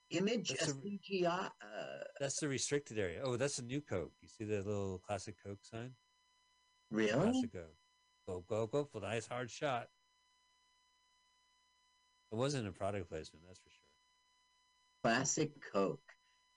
image, 0.09 0.49
That's 0.49 0.71
a- 0.71 0.73
CGI? 0.75 1.27
Uh, 1.45 1.49
That's 2.19 2.39
the 2.39 2.47
restricted 2.47 2.97
area. 2.97 3.21
Oh, 3.23 3.37
that's 3.37 3.59
a 3.59 3.63
new 3.63 3.81
Coke. 3.81 4.13
You 4.21 4.27
see 4.27 4.45
the 4.45 4.57
little 4.63 4.99
classic 5.05 5.35
Coke 5.45 5.59
sign? 5.61 5.91
really? 6.89 7.11
Classic 7.11 7.53
Coke. 7.53 7.75
Go, 8.27 8.43
go, 8.47 8.65
go 8.67 8.83
for 8.85 9.01
nice 9.01 9.27
hard 9.27 9.51
shot. 9.51 9.87
It 12.31 12.35
wasn't 12.35 12.67
a 12.67 12.71
product 12.71 13.09
placement, 13.09 13.45
that's 13.45 13.59
for 13.59 13.69
sure. 13.69 13.79
Classic 15.03 15.51
Coke. 15.71 16.12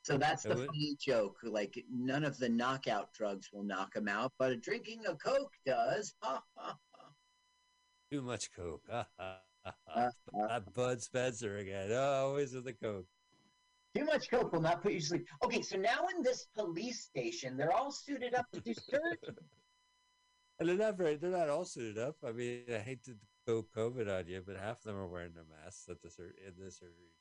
So 0.07 0.17
that's 0.17 0.45
the 0.45 0.55
funny 0.55 0.97
joke. 1.01 1.37
Like 1.43 1.85
none 1.91 2.23
of 2.23 2.39
the 2.39 2.49
knockout 2.49 3.13
drugs 3.13 3.51
will 3.53 3.65
knock 3.65 3.97
him 3.97 4.07
out, 4.07 4.33
but 4.39 4.61
drinking 4.63 5.01
a 5.09 5.17
Coke 5.17 5.53
does. 5.67 6.15
Ha, 6.23 6.41
ha, 6.57 6.79
ha. 6.95 7.09
Too 8.13 8.23
much 8.23 8.53
Coke. 8.53 8.85
Ah, 8.93 9.09
ah, 9.19 9.39
ah, 9.67 9.73
Uh, 9.97 10.11
ah. 10.33 10.45
uh. 10.45 10.47
That 10.47 10.73
Bud 10.73 11.03
Spencer 11.03 11.57
again. 11.57 11.91
Oh, 11.91 12.29
always 12.29 12.55
with 12.55 12.67
the 12.67 12.73
Coke. 12.73 13.09
Too 13.97 14.05
much 14.05 14.31
Coke 14.31 14.53
will 14.53 14.61
not 14.61 14.81
put 14.81 14.93
you 14.93 15.01
to 15.01 15.07
sleep. 15.07 15.27
Okay, 15.45 15.61
so 15.61 15.77
now 15.77 16.07
in 16.17 16.23
this 16.23 16.47
police 16.57 17.01
station, 17.01 17.57
they're 17.57 17.73
all 17.73 17.91
suited 17.91 18.33
up 18.35 18.47
to 18.53 18.61
do 18.61 18.75
surgery. 18.75 19.19
And 20.61 20.69
they're 20.69 20.77
not 20.77 20.97
very, 20.97 21.17
they're 21.17 21.31
not 21.31 21.51
all 21.51 21.67
suited 21.67 21.99
up. 21.99 22.17
I 22.25 22.33
mean, 22.33 22.63
I 22.73 22.79
hate 22.79 23.05
to 23.05 23.17
go 23.47 23.67
COVID 23.77 24.09
on 24.09 24.27
you, 24.27 24.41
but 24.47 24.57
half 24.57 24.79
of 24.79 24.85
them 24.85 24.97
are 24.97 25.07
wearing 25.07 25.33
their 25.35 25.45
masks 25.45 25.87
at 25.91 26.01
the 26.01 26.09
sur- 26.09 26.33
in 26.47 26.55
the 26.65 26.71
surgery. 26.71 27.13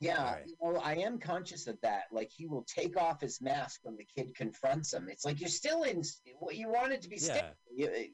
Yeah, 0.00 0.32
Right. 0.32 0.46
you 0.46 0.56
know, 0.62 0.78
I 0.80 0.94
am 0.94 1.18
conscious 1.18 1.66
of 1.66 1.78
that. 1.82 2.04
Like 2.10 2.30
he 2.32 2.46
will 2.46 2.64
take 2.64 2.96
off 2.96 3.20
his 3.20 3.40
mask 3.42 3.80
when 3.82 3.96
the 3.96 4.04
kid 4.06 4.34
confronts 4.34 4.94
him. 4.94 5.08
It's 5.10 5.26
like 5.26 5.40
you're 5.40 5.50
still 5.50 5.82
in. 5.82 6.02
What 6.38 6.56
you 6.56 6.70
wanted 6.70 7.02
to 7.02 7.08
be. 7.08 7.16
Yeah. 7.16 7.22
sterile. 7.22 7.54
You- 7.74 8.12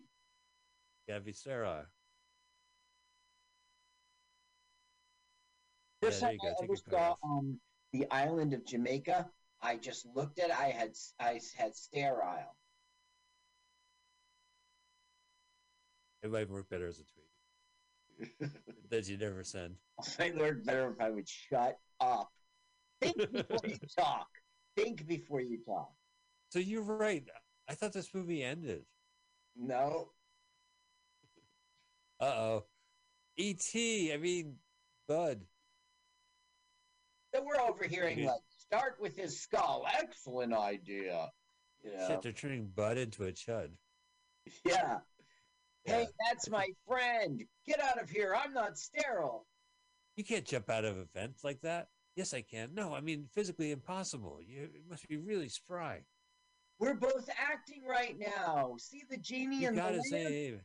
Gotta. 1.08 1.86
First 6.02 6.20
there 6.20 6.30
time 6.30 6.38
I 6.42 6.64
ever 6.64 6.76
saw 6.76 7.14
um, 7.22 7.60
the 7.92 8.10
island 8.10 8.52
of 8.52 8.66
Jamaica, 8.66 9.30
I 9.62 9.76
just 9.76 10.06
looked 10.06 10.40
at. 10.40 10.50
I 10.50 10.70
had 10.70 10.92
I 11.20 11.40
had 11.56 11.76
sterile. 11.76 12.56
It 16.22 16.30
might 16.32 16.50
work 16.50 16.68
better 16.68 16.88
as 16.88 16.98
a 16.98 17.04
tweet 17.04 17.26
that 18.90 19.08
you 19.08 19.16
never 19.16 19.42
send. 19.44 19.76
I 20.18 20.32
learned 20.36 20.64
better 20.64 20.90
if 20.90 21.00
I 21.00 21.10
would 21.10 21.28
shut 21.28 21.78
up. 22.00 22.30
Think 23.00 23.16
before 23.32 23.60
you 23.64 23.76
talk. 23.98 24.26
Think 24.76 25.06
before 25.06 25.40
you 25.40 25.58
talk. 25.64 25.90
So 26.50 26.58
you're 26.58 26.82
right. 26.82 27.24
I 27.68 27.74
thought 27.74 27.92
this 27.92 28.14
movie 28.14 28.42
ended. 28.42 28.84
No, 29.56 30.10
Uh 32.20 32.24
oh. 32.24 32.64
E.T. 33.38 34.12
I 34.12 34.16
mean, 34.16 34.56
Bud. 35.08 35.44
so 37.34 37.42
we're 37.44 37.60
overhearing 37.60 38.24
like 38.24 38.40
start 38.58 38.96
with 39.00 39.16
his 39.16 39.40
skull. 39.40 39.86
Excellent 39.98 40.54
idea. 40.54 41.28
You 41.84 41.96
know? 41.96 42.08
Shit, 42.08 42.22
they're 42.22 42.32
turning 42.32 42.70
Bud 42.74 42.96
into 42.98 43.24
a 43.24 43.32
chud. 43.32 43.70
Yeah. 44.64 44.98
Hey, 45.86 46.06
that's 46.28 46.50
my 46.50 46.68
friend. 46.86 47.42
Get 47.66 47.80
out 47.80 48.02
of 48.02 48.10
here. 48.10 48.34
I'm 48.36 48.52
not 48.52 48.76
sterile. 48.76 49.46
You 50.16 50.24
can't 50.24 50.44
jump 50.44 50.68
out 50.68 50.84
of 50.84 50.96
a 50.98 51.04
vent 51.14 51.36
like 51.44 51.60
that. 51.62 51.88
Yes, 52.16 52.34
I 52.34 52.40
can. 52.42 52.70
No, 52.74 52.94
I 52.94 53.00
mean 53.00 53.28
physically 53.32 53.70
impossible. 53.70 54.40
You 54.44 54.62
it 54.64 54.82
must 54.88 55.08
be 55.08 55.16
really 55.16 55.48
spry. 55.48 56.00
We're 56.78 56.94
both 56.94 57.28
acting 57.38 57.82
right 57.88 58.16
now. 58.18 58.74
See 58.78 59.02
the 59.08 59.16
genie 59.16 59.60
You 59.60 59.68
and 59.68 59.76
the 59.76 59.82
gotta 59.82 59.96
lamp? 59.96 60.06
say, 60.06 60.60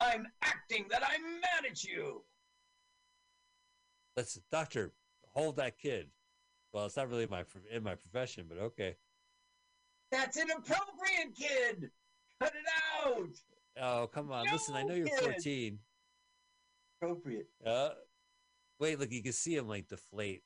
I'm 0.00 0.26
acting 0.42 0.86
that 0.90 1.02
I'm 1.04 1.22
mad 1.40 1.70
at 1.70 1.84
you. 1.84 2.24
let's 4.16 4.38
doctor 4.50 4.92
hold 5.32 5.56
that 5.56 5.78
kid. 5.78 6.10
Well, 6.72 6.86
it's 6.86 6.96
not 6.96 7.08
really 7.08 7.26
my 7.26 7.44
in 7.70 7.82
my 7.82 7.94
profession, 7.96 8.46
but 8.48 8.58
okay. 8.58 8.96
That's 10.10 10.36
an 10.36 10.48
inappropriate, 10.50 11.34
kid. 11.36 11.90
Cut 12.40 12.52
it 12.54 13.06
out. 13.06 13.28
Oh, 13.80 14.06
come 14.12 14.30
on. 14.30 14.46
Listen, 14.52 14.74
I 14.74 14.82
know 14.82 14.94
you're 14.94 15.08
14. 15.20 15.78
Appropriate. 17.00 17.48
Uh, 17.64 17.90
wait, 18.78 18.98
look, 18.98 19.10
you 19.10 19.22
can 19.22 19.32
see 19.32 19.56
him 19.56 19.68
like 19.68 19.88
deflate 19.88 20.42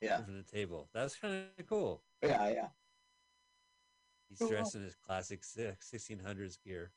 Yeah. 0.00 0.22
from 0.22 0.36
the 0.36 0.42
table. 0.42 0.88
That's 0.92 1.16
kind 1.16 1.46
of 1.58 1.66
cool. 1.66 2.02
Yeah, 2.22 2.48
yeah. 2.50 2.68
He's 4.28 4.38
Cool. 4.38 4.48
dressed 4.48 4.74
in 4.74 4.82
his 4.82 4.96
classic 4.96 5.44
six- 5.44 5.88
1600s 5.88 6.56
gear. 6.62 6.92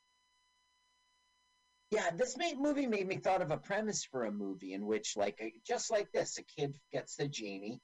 Yeah, 1.92 2.12
this 2.12 2.38
made, 2.38 2.60
movie 2.60 2.86
made 2.86 3.08
me 3.08 3.18
thought 3.18 3.42
of 3.42 3.52
a 3.52 3.58
premise 3.58 4.04
for 4.04 4.26
a 4.26 4.32
movie 4.32 4.74
in 4.74 4.86
which, 4.86 5.16
like, 5.18 5.40
a, 5.42 5.54
just 5.66 5.90
like 5.90 6.12
this, 6.12 6.38
a 6.38 6.44
kid 6.44 6.80
gets 6.92 7.16
the 7.16 7.28
genie, 7.28 7.82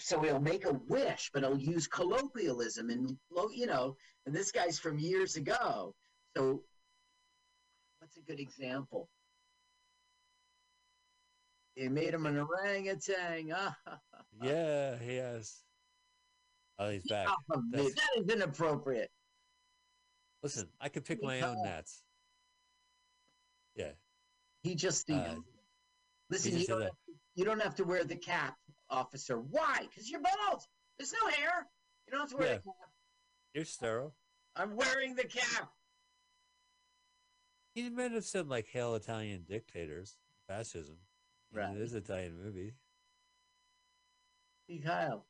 so 0.00 0.20
he'll 0.20 0.40
make 0.40 0.64
a 0.64 0.72
wish, 0.72 1.30
but 1.32 1.42
he'll 1.44 1.56
use 1.58 1.86
colloquialism 1.86 2.90
and, 2.90 3.16
you 3.52 3.66
know, 3.66 3.96
and 4.26 4.34
this 4.34 4.50
guy's 4.50 4.78
from 4.78 4.98
years 4.98 5.36
ago. 5.36 5.94
So, 6.36 6.64
good 8.28 8.40
example? 8.40 9.08
He 11.74 11.88
made 11.88 12.12
him 12.12 12.26
an 12.26 12.38
orangutan. 12.38 13.52
Ah, 13.54 13.76
Yeah, 14.42 14.98
he 14.98 15.16
has. 15.16 15.56
Oh, 16.78 16.90
he's 16.90 17.06
back. 17.08 17.28
That's- 17.72 17.94
That 17.94 18.08
is 18.22 18.28
inappropriate. 18.32 19.10
Listen, 20.42 20.68
I 20.80 20.88
could 20.88 21.04
pick 21.04 21.22
my 21.22 21.40
own 21.40 21.56
nets. 21.64 22.02
Yeah. 23.74 23.92
He 24.62 24.74
just, 24.74 25.10
Uh, 25.10 25.36
listen, 26.30 26.52
he 26.52 26.58
you 26.58 26.66
just 26.66 26.68
said 26.68 26.78
don't, 26.80 26.92
you 27.34 27.44
don't 27.44 27.62
have 27.62 27.74
to 27.76 27.84
wear 27.84 28.04
the 28.04 28.14
cap, 28.16 28.54
officer. 28.90 29.40
Why? 29.40 29.78
Because 29.88 30.08
you're 30.10 30.20
bald. 30.20 30.62
There's 30.98 31.12
no 31.12 31.28
hair. 31.28 31.66
You 32.06 32.12
don't 32.12 32.20
have 32.20 32.30
to 32.30 32.36
wear 32.36 32.46
Yeah. 32.48 32.54
the 32.54 32.62
cap. 32.62 32.90
You're 33.54 33.64
sterile. 33.64 34.14
I'm 34.54 34.76
wearing 34.76 35.14
the 35.14 35.24
cap. 35.24 35.70
He 37.78 37.88
might 37.90 38.10
have 38.10 38.24
said 38.24 38.48
like 38.48 38.66
"Hail 38.66 38.96
Italian 38.96 39.44
dictators," 39.48 40.16
fascism. 40.48 40.96
Right. 41.52 41.76
It 41.76 41.80
is 41.80 41.92
an 41.92 41.98
Italian 41.98 42.36
movie. 42.36 42.74
Hey, 44.66 44.78
Kyle. 44.78 45.28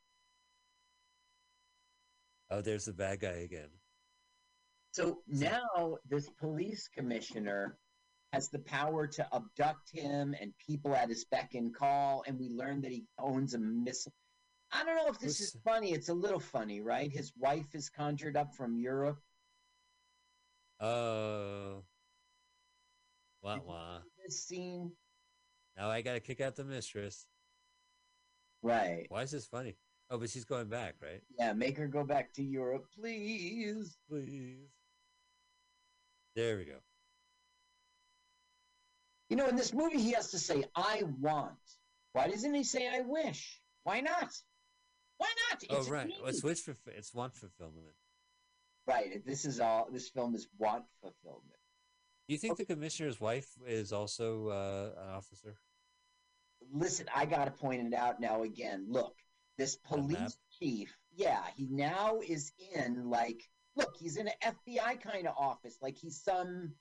Oh, 2.50 2.62
there's 2.62 2.86
the 2.86 2.94
bad 2.94 3.20
guy 3.20 3.44
again. 3.44 3.68
So 4.92 5.18
now 5.26 5.98
this 6.08 6.30
police 6.40 6.88
commissioner 6.88 7.76
has 8.32 8.48
the 8.48 8.60
power 8.60 9.06
to 9.06 9.28
abduct 9.34 9.90
him 9.92 10.34
and 10.40 10.54
people 10.56 10.96
at 10.96 11.10
his 11.10 11.26
beck 11.26 11.52
and 11.52 11.74
call, 11.74 12.24
and 12.26 12.38
we 12.38 12.48
learn 12.48 12.80
that 12.80 12.92
he 12.92 13.04
owns 13.18 13.52
a 13.52 13.58
missile. 13.58 14.14
I 14.72 14.84
don't 14.84 14.96
know 14.96 15.08
if 15.08 15.18
this 15.18 15.42
is 15.42 15.54
funny. 15.64 15.92
It's 15.92 16.08
a 16.08 16.14
little 16.14 16.40
funny, 16.40 16.80
right? 16.80 17.12
His 17.12 17.30
wife 17.36 17.74
is 17.74 17.90
conjured 17.90 18.38
up 18.38 18.54
from 18.54 18.78
Europe. 18.78 19.20
Oh. 20.80 21.84
Wah 23.42 23.58
wah. 23.64 23.98
This 24.24 24.44
scene, 24.46 24.92
Now 25.76 25.90
I 25.90 26.02
gotta 26.02 26.20
kick 26.20 26.40
out 26.40 26.56
the 26.56 26.64
mistress. 26.64 27.26
right? 28.62 29.06
Why 29.08 29.22
is 29.22 29.30
this 29.30 29.46
funny? 29.46 29.76
Oh, 30.10 30.18
but 30.18 30.30
she's 30.30 30.44
going 30.44 30.68
back, 30.68 30.94
right? 31.02 31.22
Yeah, 31.38 31.52
make 31.52 31.76
her 31.76 31.86
go 31.86 32.02
back 32.04 32.32
to 32.34 32.42
Europe, 32.42 32.86
please. 32.98 33.96
Please. 34.08 34.70
There 36.34 36.56
we 36.56 36.64
go. 36.64 36.78
You 39.28 39.36
know, 39.36 39.46
in 39.48 39.56
this 39.56 39.74
movie, 39.74 40.00
he 40.00 40.12
has 40.12 40.30
to 40.30 40.38
say, 40.38 40.64
I 40.74 41.02
want. 41.20 41.52
Why 42.14 42.28
doesn't 42.28 42.54
he 42.54 42.64
say, 42.64 42.88
I 42.88 43.00
wish? 43.00 43.60
Why 43.84 44.00
not? 44.00 44.32
Why 45.18 45.28
not? 45.50 45.62
Oh, 45.68 45.76
It's 45.78 45.88
a 45.88 45.92
right. 45.92 46.08
Well, 46.20 46.28
it's 46.30 46.42
wish 46.42 46.60
for 46.60 46.74
it's 46.86 47.12
want 47.12 47.34
fulfillment. 47.34 47.94
Right. 48.86 49.22
This 49.26 49.44
is 49.44 49.60
all, 49.60 49.88
this 49.92 50.08
film 50.08 50.34
is 50.34 50.48
want 50.56 50.84
fulfillment. 51.02 51.57
Do 52.28 52.34
you 52.34 52.38
think 52.38 52.58
the 52.58 52.66
commissioner's 52.66 53.18
wife 53.18 53.48
is 53.66 53.90
also 53.90 54.48
uh, 54.48 55.02
an 55.02 55.14
officer? 55.14 55.56
Listen, 56.70 57.06
I 57.14 57.24
got 57.24 57.46
to 57.46 57.50
point 57.50 57.86
it 57.86 57.94
out 57.94 58.20
now 58.20 58.42
again. 58.42 58.84
Look, 58.86 59.14
this 59.56 59.76
police 59.76 60.36
chief, 60.60 60.94
yeah, 61.16 61.40
he 61.56 61.66
now 61.70 62.20
is 62.26 62.52
in 62.74 63.08
like, 63.08 63.48
look, 63.76 63.94
he's 63.98 64.18
in 64.18 64.28
an 64.28 64.54
FBI 64.68 65.00
kind 65.00 65.26
of 65.26 65.34
office. 65.38 65.78
Like 65.80 65.96
he's 65.96 66.20
some, 66.22 66.74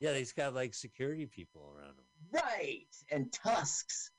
Yeah, 0.00 0.14
he's 0.14 0.32
got 0.32 0.54
like 0.54 0.74
security 0.74 1.26
people 1.26 1.72
around 1.72 1.90
him. 1.90 2.04
right, 2.32 2.86
and 3.12 3.32
tusks. 3.32 4.10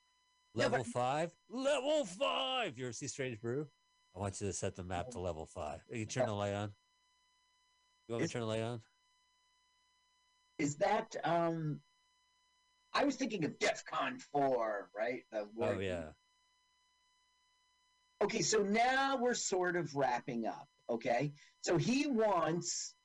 Level 0.54 0.78
but- 0.80 0.88
five? 0.88 1.32
Level 1.50 2.06
five! 2.06 2.78
You 2.78 2.86
ever 2.86 2.94
see 2.94 3.08
Strange 3.08 3.42
Brew? 3.42 3.68
I 4.16 4.20
want 4.20 4.40
you 4.40 4.48
to 4.48 4.54
set 4.54 4.78
the 4.78 4.86
map 4.86 5.10
to 5.10 5.20
level 5.20 5.46
five. 5.46 5.82
You 5.92 6.06
can 6.06 6.08
turn 6.08 6.28
the 6.28 6.34
light 6.34 6.54
on. 6.54 6.72
You 8.08 8.14
want 8.14 8.22
me 8.22 8.28
to 8.28 8.32
turn 8.34 8.42
the 8.44 8.48
light 8.48 8.62
on? 8.62 8.82
Is 10.58 10.78
that, 10.78 11.16
um, 11.24 11.80
I 12.94 13.04
was 13.04 13.16
thinking 13.16 13.44
of 13.44 13.60
DEFCON 13.60 14.22
4, 14.32 14.90
right? 14.96 15.24
The 15.32 15.48
Oh, 15.60 15.80
yeah. 15.80 16.06
Okay, 18.22 18.42
so 18.42 18.60
now 18.64 19.18
we're 19.18 19.34
sort 19.34 19.76
of 19.76 19.96
wrapping 19.96 20.48
up. 20.48 20.68
Okay, 20.90 21.34
so 21.62 21.78
he 21.78 22.08
wants 22.08 22.96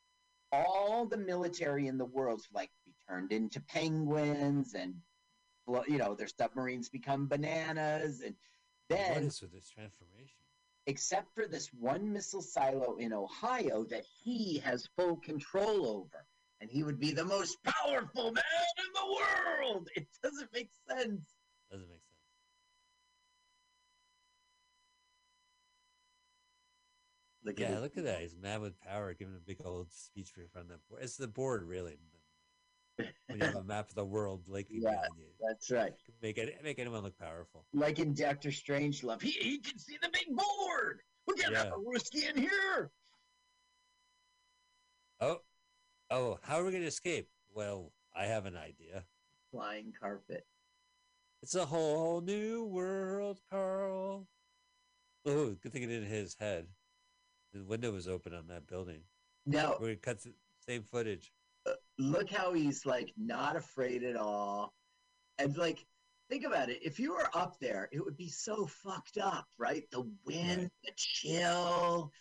all 0.52 1.06
the 1.06 1.16
military 1.16 1.86
in 1.86 1.98
the 1.98 2.04
world 2.04 2.40
to 2.40 2.48
like 2.54 2.70
be 2.84 2.92
turned 3.08 3.32
into 3.32 3.60
penguins 3.60 4.74
and 4.74 4.94
you 5.86 5.98
know 5.98 6.14
their 6.14 6.26
submarines 6.26 6.88
become 6.88 7.28
bananas 7.28 8.22
and 8.24 8.34
then 8.88 9.24
is 9.24 9.40
with 9.40 9.52
this 9.52 9.70
transformation? 9.70 10.40
except 10.86 11.32
for 11.34 11.46
this 11.46 11.68
one 11.72 12.12
missile 12.12 12.42
silo 12.42 12.96
in 12.96 13.12
ohio 13.12 13.84
that 13.84 14.04
he 14.24 14.58
has 14.58 14.88
full 14.96 15.16
control 15.16 15.86
over 15.86 16.26
and 16.60 16.70
he 16.70 16.82
would 16.82 16.98
be 17.00 17.12
the 17.12 17.24
most 17.24 17.56
powerful 17.64 18.32
man 18.32 18.44
in 18.78 18.92
the 18.94 19.16
world 19.16 19.88
it 19.96 20.06
doesn't 20.22 20.52
make 20.52 20.70
sense 20.88 21.20
Doesn't 21.70 21.88
make 21.88 22.00
sense. 22.00 22.06
look 27.44 27.58
Yeah, 27.58 27.76
it. 27.76 27.80
look 27.82 27.96
at 27.96 28.04
that. 28.04 28.20
He's 28.20 28.36
mad 28.36 28.60
with 28.60 28.78
power, 28.80 29.14
giving 29.14 29.34
a 29.34 29.40
big 29.40 29.58
old 29.64 29.92
speech 29.92 30.32
in 30.36 30.46
front 30.48 30.70
of 30.70 30.72
the 30.72 30.80
board. 30.88 31.02
It's 31.02 31.16
the 31.16 31.28
board, 31.28 31.62
really. 31.62 31.96
When 32.98 33.38
you 33.38 33.44
have 33.46 33.54
a 33.54 33.62
map 33.64 33.88
of 33.88 33.94
the 33.94 34.04
world 34.04 34.42
like 34.46 34.66
Yeah. 34.70 35.00
that's 35.40 35.70
right 35.70 35.94
make 36.20 36.36
it 36.36 36.60
make 36.62 36.78
anyone 36.78 37.02
look 37.02 37.16
powerful. 37.18 37.64
like 37.72 37.98
in 37.98 38.12
Doctor 38.12 38.50
Strangelove. 38.50 39.22
He 39.22 39.30
he 39.30 39.58
can 39.58 39.78
see 39.78 39.96
the 40.02 40.10
big 40.12 40.26
board. 40.36 41.00
We 41.26 41.34
can't 41.34 41.54
have 41.56 41.66
Yeah. 41.66 41.72
a 41.76 41.80
whiskey 41.80 42.26
in 42.26 42.36
here. 42.36 42.90
Oh, 45.20 45.38
Oh, 46.10 46.38
how 46.42 46.58
are 46.58 46.64
we 46.64 46.70
going 46.72 46.82
to 46.82 46.88
escape? 46.88 47.28
Well, 47.54 47.92
I 48.14 48.24
have 48.26 48.46
an 48.46 48.56
idea. 48.56 49.04
Flying 49.52 49.92
carpet. 49.98 50.44
It's 51.42 51.54
a 51.54 51.64
whole 51.64 52.20
new 52.20 52.64
world, 52.64 53.40
Carl. 53.48 54.26
Oh, 55.26 55.54
good 55.62 55.72
thing 55.72 55.84
it 55.84 55.90
in 55.90 56.02
his 56.04 56.34
head. 56.38 56.66
The 57.52 57.62
window 57.64 57.92
was 57.92 58.08
open 58.08 58.34
on 58.34 58.46
that 58.48 58.66
building. 58.66 59.02
Now, 59.46 59.74
Where 59.78 59.90
he 59.90 59.96
cuts 59.96 60.24
the 60.24 60.32
same 60.66 60.82
footage. 60.82 61.32
Uh, 61.66 61.72
look 61.98 62.30
how 62.30 62.52
he's 62.52 62.84
like 62.86 63.12
not 63.16 63.56
afraid 63.56 64.02
at 64.02 64.16
all. 64.16 64.74
And 65.38 65.56
like, 65.56 65.84
think 66.28 66.44
about 66.44 66.70
it. 66.70 66.80
If 66.82 66.98
you 66.98 67.12
were 67.12 67.30
up 67.34 67.58
there, 67.60 67.88
it 67.92 68.04
would 68.04 68.16
be 68.16 68.28
so 68.28 68.66
fucked 68.66 69.18
up, 69.18 69.46
right? 69.58 69.84
The 69.90 70.02
wind, 70.24 70.62
Right. 70.62 70.70
the 70.84 70.92
chill, 70.96 72.12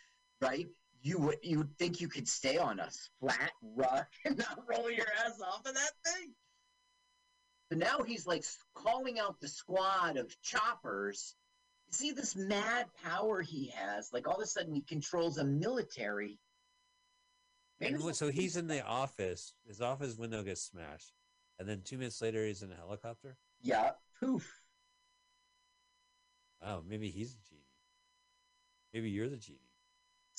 right? 0.42 0.68
You 1.02 1.18
would 1.20 1.38
you 1.44 1.60
would 1.60 1.78
think 1.78 2.02
you 2.02 2.08
could 2.10 2.28
stay 2.28 2.58
on 2.58 2.80
a 2.80 2.90
flat 3.20 3.52
rock 3.76 4.08
and 4.26 4.38
not 4.38 4.60
roll 4.68 4.92
your 4.92 5.06
ass 5.26 5.40
off 5.42 5.66
of 5.66 5.74
that 5.74 5.92
thing. 6.06 6.34
But 7.70 7.78
now 7.78 8.00
he's 8.06 8.26
like 8.28 8.44
calling 8.74 9.20
out 9.20 9.40
the 9.40 9.48
squad 9.48 10.18
of 10.18 10.36
choppers. 10.42 11.36
You 11.88 11.94
see 11.94 12.12
this 12.12 12.36
mad 12.36 12.88
power 13.04 13.42
he 13.42 13.68
has. 13.76 14.10
Like 14.12 14.28
all 14.28 14.36
of 14.36 14.42
a 14.44 14.48
sudden 14.48 14.74
he 14.74 14.82
controls 14.82 15.38
a 15.38 15.44
military. 15.46 16.40
And 17.80 18.04
what- 18.04 18.16
so 18.16 18.30
he's 18.30 18.58
in 18.58 18.68
the 18.68 18.84
office. 18.84 19.54
His 19.68 19.82
office 19.82 20.18
window 20.18 20.44
gets 20.44 20.62
smashed. 20.64 21.14
And 21.60 21.68
then 21.68 21.82
two 21.84 21.98
minutes 21.98 22.22
later, 22.22 22.46
he's 22.46 22.62
in 22.64 22.72
a 22.72 22.76
helicopter. 22.76 23.38
Yeah, 23.62 23.92
poof. 24.20 24.62
Wow, 26.62 26.84
maybe 26.88 27.10
he's 27.10 27.34
a 27.34 27.50
genie. 27.50 27.62
Maybe 28.94 29.10
you're 29.10 29.30
the 29.30 29.38
genie. 29.38 29.60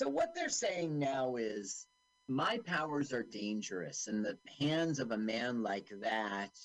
So 0.01 0.09
what 0.09 0.35
they're 0.35 0.49
saying 0.49 0.99
now 0.99 1.37
is 1.37 1.87
my 2.27 2.59
powers 2.65 3.13
are 3.13 3.23
dangerous 3.23 4.09
in 4.09 4.23
the 4.23 4.39
hands 4.59 4.99
of 4.99 5.11
a 5.11 5.19
man 5.19 5.63
like 5.63 5.91
that. 6.01 6.59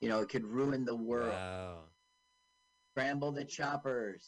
You 0.00 0.08
know, 0.08 0.20
it 0.20 0.28
could 0.28 0.44
ruin 0.44 0.84
the 0.84 0.94
world. 0.94 1.32
Wow. 1.32 1.78
Scramble 2.92 3.32
the 3.32 3.44
choppers. 3.44 4.24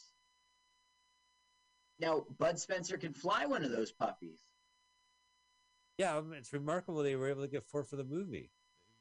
Now, 2.01 2.25
Bud 2.37 2.59
Spencer 2.59 2.97
can 2.97 3.13
fly 3.13 3.45
one 3.45 3.63
of 3.63 3.71
those 3.71 3.93
puppies. 3.93 4.41
Yeah, 5.97 6.21
it's 6.33 6.51
remarkable 6.51 7.01
they 7.01 7.15
were 7.15 7.29
able 7.29 7.43
to 7.43 7.47
get 7.47 7.63
four 7.63 7.85
for 7.85 7.95
the 7.95 8.03
movie. 8.03 8.51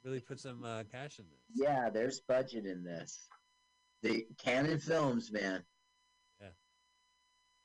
They 0.05 0.11
really 0.11 0.21
put 0.21 0.39
some 0.39 0.63
uh, 0.63 0.85
cash 0.85 1.19
in 1.19 1.25
this. 1.25 1.67
Yeah, 1.67 1.91
there's 1.91 2.21
budget 2.21 2.65
in 2.65 2.85
this. 2.85 3.27
The 4.05 4.25
Cannon 4.39 4.79
Films, 4.79 5.33
man. 5.33 5.65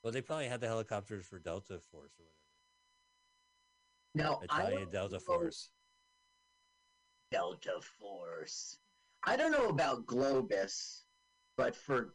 Well, 0.03 0.11
they 0.11 0.21
probably 0.21 0.47
had 0.47 0.59
the 0.59 0.67
helicopters 0.67 1.25
for 1.25 1.39
Delta 1.39 1.79
Force 1.91 2.11
or 2.19 2.25
whatever. 4.15 4.39
I 4.39 4.43
Italian 4.43 4.89
Delta 4.89 5.19
Force. 5.19 5.69
Delta 7.31 7.79
Force. 7.99 8.77
I 9.25 9.37
don't 9.37 9.51
know 9.51 9.69
about 9.69 10.05
Globus, 10.05 11.03
but 11.57 11.75
for 11.75 12.13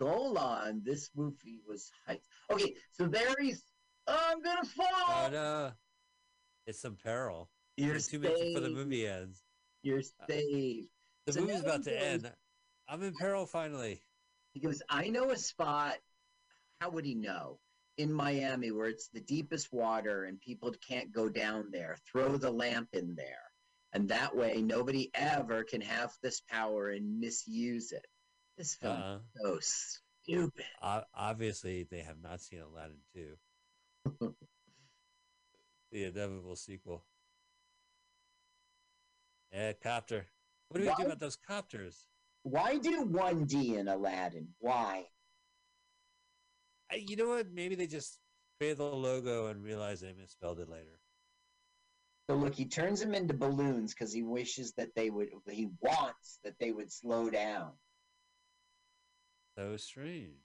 Golan, 0.00 0.82
this 0.84 1.10
movie 1.16 1.60
was 1.68 1.90
hyped. 2.08 2.20
Okay, 2.50 2.74
so 2.92 3.06
there 3.06 3.34
he's. 3.40 3.64
Oh, 4.06 4.18
I'm 4.30 4.42
gonna 4.42 4.64
fall. 4.64 4.86
Oh 5.08 5.28
no, 5.32 5.72
it's 6.66 6.80
some 6.80 6.96
peril. 7.02 7.50
You're 7.76 7.98
two 7.98 8.20
minutes 8.20 8.40
before 8.40 8.60
the 8.60 8.70
movie 8.70 9.06
ends. 9.06 9.42
You're 9.82 9.98
uh, 9.98 10.26
saved. 10.28 10.88
The 11.26 11.32
So 11.32 11.40
movie's 11.40 11.60
about 11.60 11.82
to 11.84 11.90
goes- 11.90 12.02
end. 12.02 12.32
I'm 12.88 13.02
in 13.02 13.14
peril 13.14 13.46
finally. 13.46 14.00
He 14.52 14.60
goes, 14.60 14.80
I 14.88 15.08
know 15.08 15.30
a 15.30 15.36
spot. 15.36 15.96
How 16.84 16.90
would 16.90 17.06
he 17.06 17.14
know? 17.14 17.58
In 17.96 18.12
Miami, 18.12 18.70
where 18.70 18.88
it's 18.88 19.08
the 19.08 19.20
deepest 19.20 19.72
water 19.72 20.24
and 20.24 20.38
people 20.38 20.70
can't 20.86 21.10
go 21.10 21.30
down 21.30 21.70
there. 21.72 21.96
Throw 22.12 22.36
the 22.36 22.50
lamp 22.50 22.88
in 22.92 23.14
there. 23.14 23.50
And 23.94 24.06
that 24.10 24.36
way, 24.36 24.60
nobody 24.60 25.10
ever 25.14 25.64
can 25.64 25.80
have 25.80 26.12
this 26.22 26.42
power 26.42 26.90
and 26.90 27.20
misuse 27.20 27.90
it. 27.92 28.04
This 28.58 28.74
film 28.74 29.00
Uh-uh. 29.00 29.16
is 29.16 29.22
so 29.40 29.58
stupid. 30.26 30.64
Obviously, 31.14 31.84
they 31.84 32.00
have 32.00 32.20
not 32.22 32.42
seen 32.42 32.60
Aladdin 32.60 32.98
2. 33.14 33.36
the 35.90 36.04
inevitable 36.04 36.56
sequel. 36.56 37.02
Yeah, 39.52 39.72
copter. 39.72 40.26
What 40.68 40.82
do 40.82 40.86
we 40.86 40.94
do 40.96 41.06
about 41.06 41.20
those 41.20 41.38
copters? 41.48 42.08
Why 42.42 42.76
do 42.76 43.06
1D 43.06 43.78
in 43.78 43.88
Aladdin? 43.88 44.48
Why? 44.58 45.04
You 46.96 47.16
know 47.16 47.28
what? 47.28 47.50
Maybe 47.52 47.74
they 47.74 47.86
just 47.86 48.18
created 48.58 48.78
the 48.78 48.84
logo 48.84 49.46
and 49.48 49.62
realized 49.62 50.02
they 50.02 50.12
misspelled 50.12 50.60
it 50.60 50.68
later. 50.68 51.00
So 52.28 52.36
look, 52.36 52.54
he 52.54 52.64
turns 52.66 53.00
them 53.00 53.14
into 53.14 53.34
balloons 53.34 53.92
because 53.92 54.12
he 54.12 54.22
wishes 54.22 54.72
that 54.78 54.94
they 54.96 55.10
would. 55.10 55.28
He 55.50 55.68
wants 55.80 56.38
that 56.44 56.54
they 56.58 56.72
would 56.72 56.90
slow 56.90 57.28
down. 57.30 57.72
So 59.58 59.76
strange. 59.76 60.38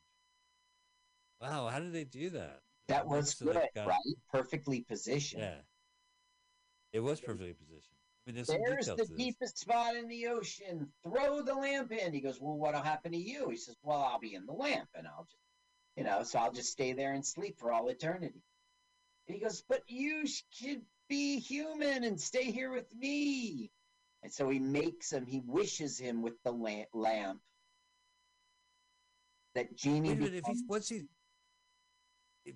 Wow, 1.42 1.68
how 1.68 1.80
did 1.80 1.94
they 1.94 2.04
do 2.04 2.32
that? 2.32 2.60
That 2.90 3.08
was 3.08 3.42
like, 3.42 3.54
good, 3.56 3.68
got- 3.76 3.88
right? 3.88 3.98
Perfectly 4.32 4.82
positioned. 4.82 5.44
Yeah. 5.44 5.62
It 6.92 7.00
was 7.00 7.22
perfectly 7.22 7.54
positioned. 7.54 7.96
I 8.28 8.32
mean, 8.32 8.36
there's 8.36 8.48
There's 8.48 8.60
the 8.88 8.96
detail 8.96 8.96
to 8.98 9.02
this. 9.06 9.26
deepest 9.26 9.58
spot 9.60 9.96
in 9.96 10.08
the 10.08 10.28
ocean. 10.28 10.92
Throw 11.04 11.42
the 11.42 11.54
lamp 11.54 11.92
in. 11.92 12.14
He 12.14 12.20
goes, 12.20 12.40
Well, 12.42 12.58
what'll 12.58 12.82
happen 12.82 13.12
to 13.14 13.18
you? 13.18 13.50
He 13.50 13.58
says, 13.58 13.76
Well, 13.84 14.00
I'll 14.00 14.20
be 14.20 14.34
in 14.36 14.46
the 14.46 14.54
lamp 14.54 14.90
and 14.96 15.08
I'll 15.08 15.24
just, 15.24 15.38
you 16.00 16.06
know, 16.06 16.24
so 16.24 16.40
I'll 16.40 16.52
just 16.54 16.72
stay 16.72 16.94
there 16.94 17.12
and 17.12 17.26
sleep 17.26 17.60
for 17.60 17.74
all 17.74 17.90
eternity. 17.90 18.42
And 19.28 19.36
he 19.36 19.44
goes, 19.44 19.64
But 19.68 19.82
you 19.90 20.26
should 20.50 20.82
be 21.10 21.40
human 21.40 22.06
and 22.06 22.18
stay 22.20 22.52
here 22.52 22.72
with 22.72 22.88
me. 22.96 23.70
And 24.24 24.32
so 24.32 24.48
he 24.50 24.60
makes 24.60 25.12
him, 25.12 25.26
he 25.26 25.42
wishes 25.46 26.00
him 26.00 26.22
with 26.22 26.42
the 26.46 26.52
lamp. 26.54 26.88
lamp. 26.94 27.42
That 29.56 29.76
genie. 29.76 30.10
Wait 30.12 30.20
minute, 30.20 30.34
if 30.36 30.44
becomes- 30.44 30.64
once 30.70 30.88
he, 30.88 31.04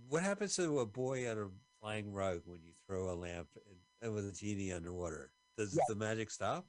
what 0.08 0.24
happens 0.24 0.56
to 0.56 0.80
a 0.80 0.86
boy 0.86 1.30
on 1.30 1.38
a 1.38 1.50
flying 1.82 2.14
rug 2.14 2.44
when 2.46 2.62
you 2.64 2.72
throw 2.88 3.12
a 3.12 3.16
lamp 3.16 3.50
and, 3.68 3.76
and 4.02 4.14
with 4.16 4.26
a 4.26 4.32
genie 4.32 4.72
underwater? 4.72 5.32
Does 5.58 5.76
Yeah. 5.76 5.84
the 5.90 5.96
magic 5.96 6.32
stop? 6.32 6.66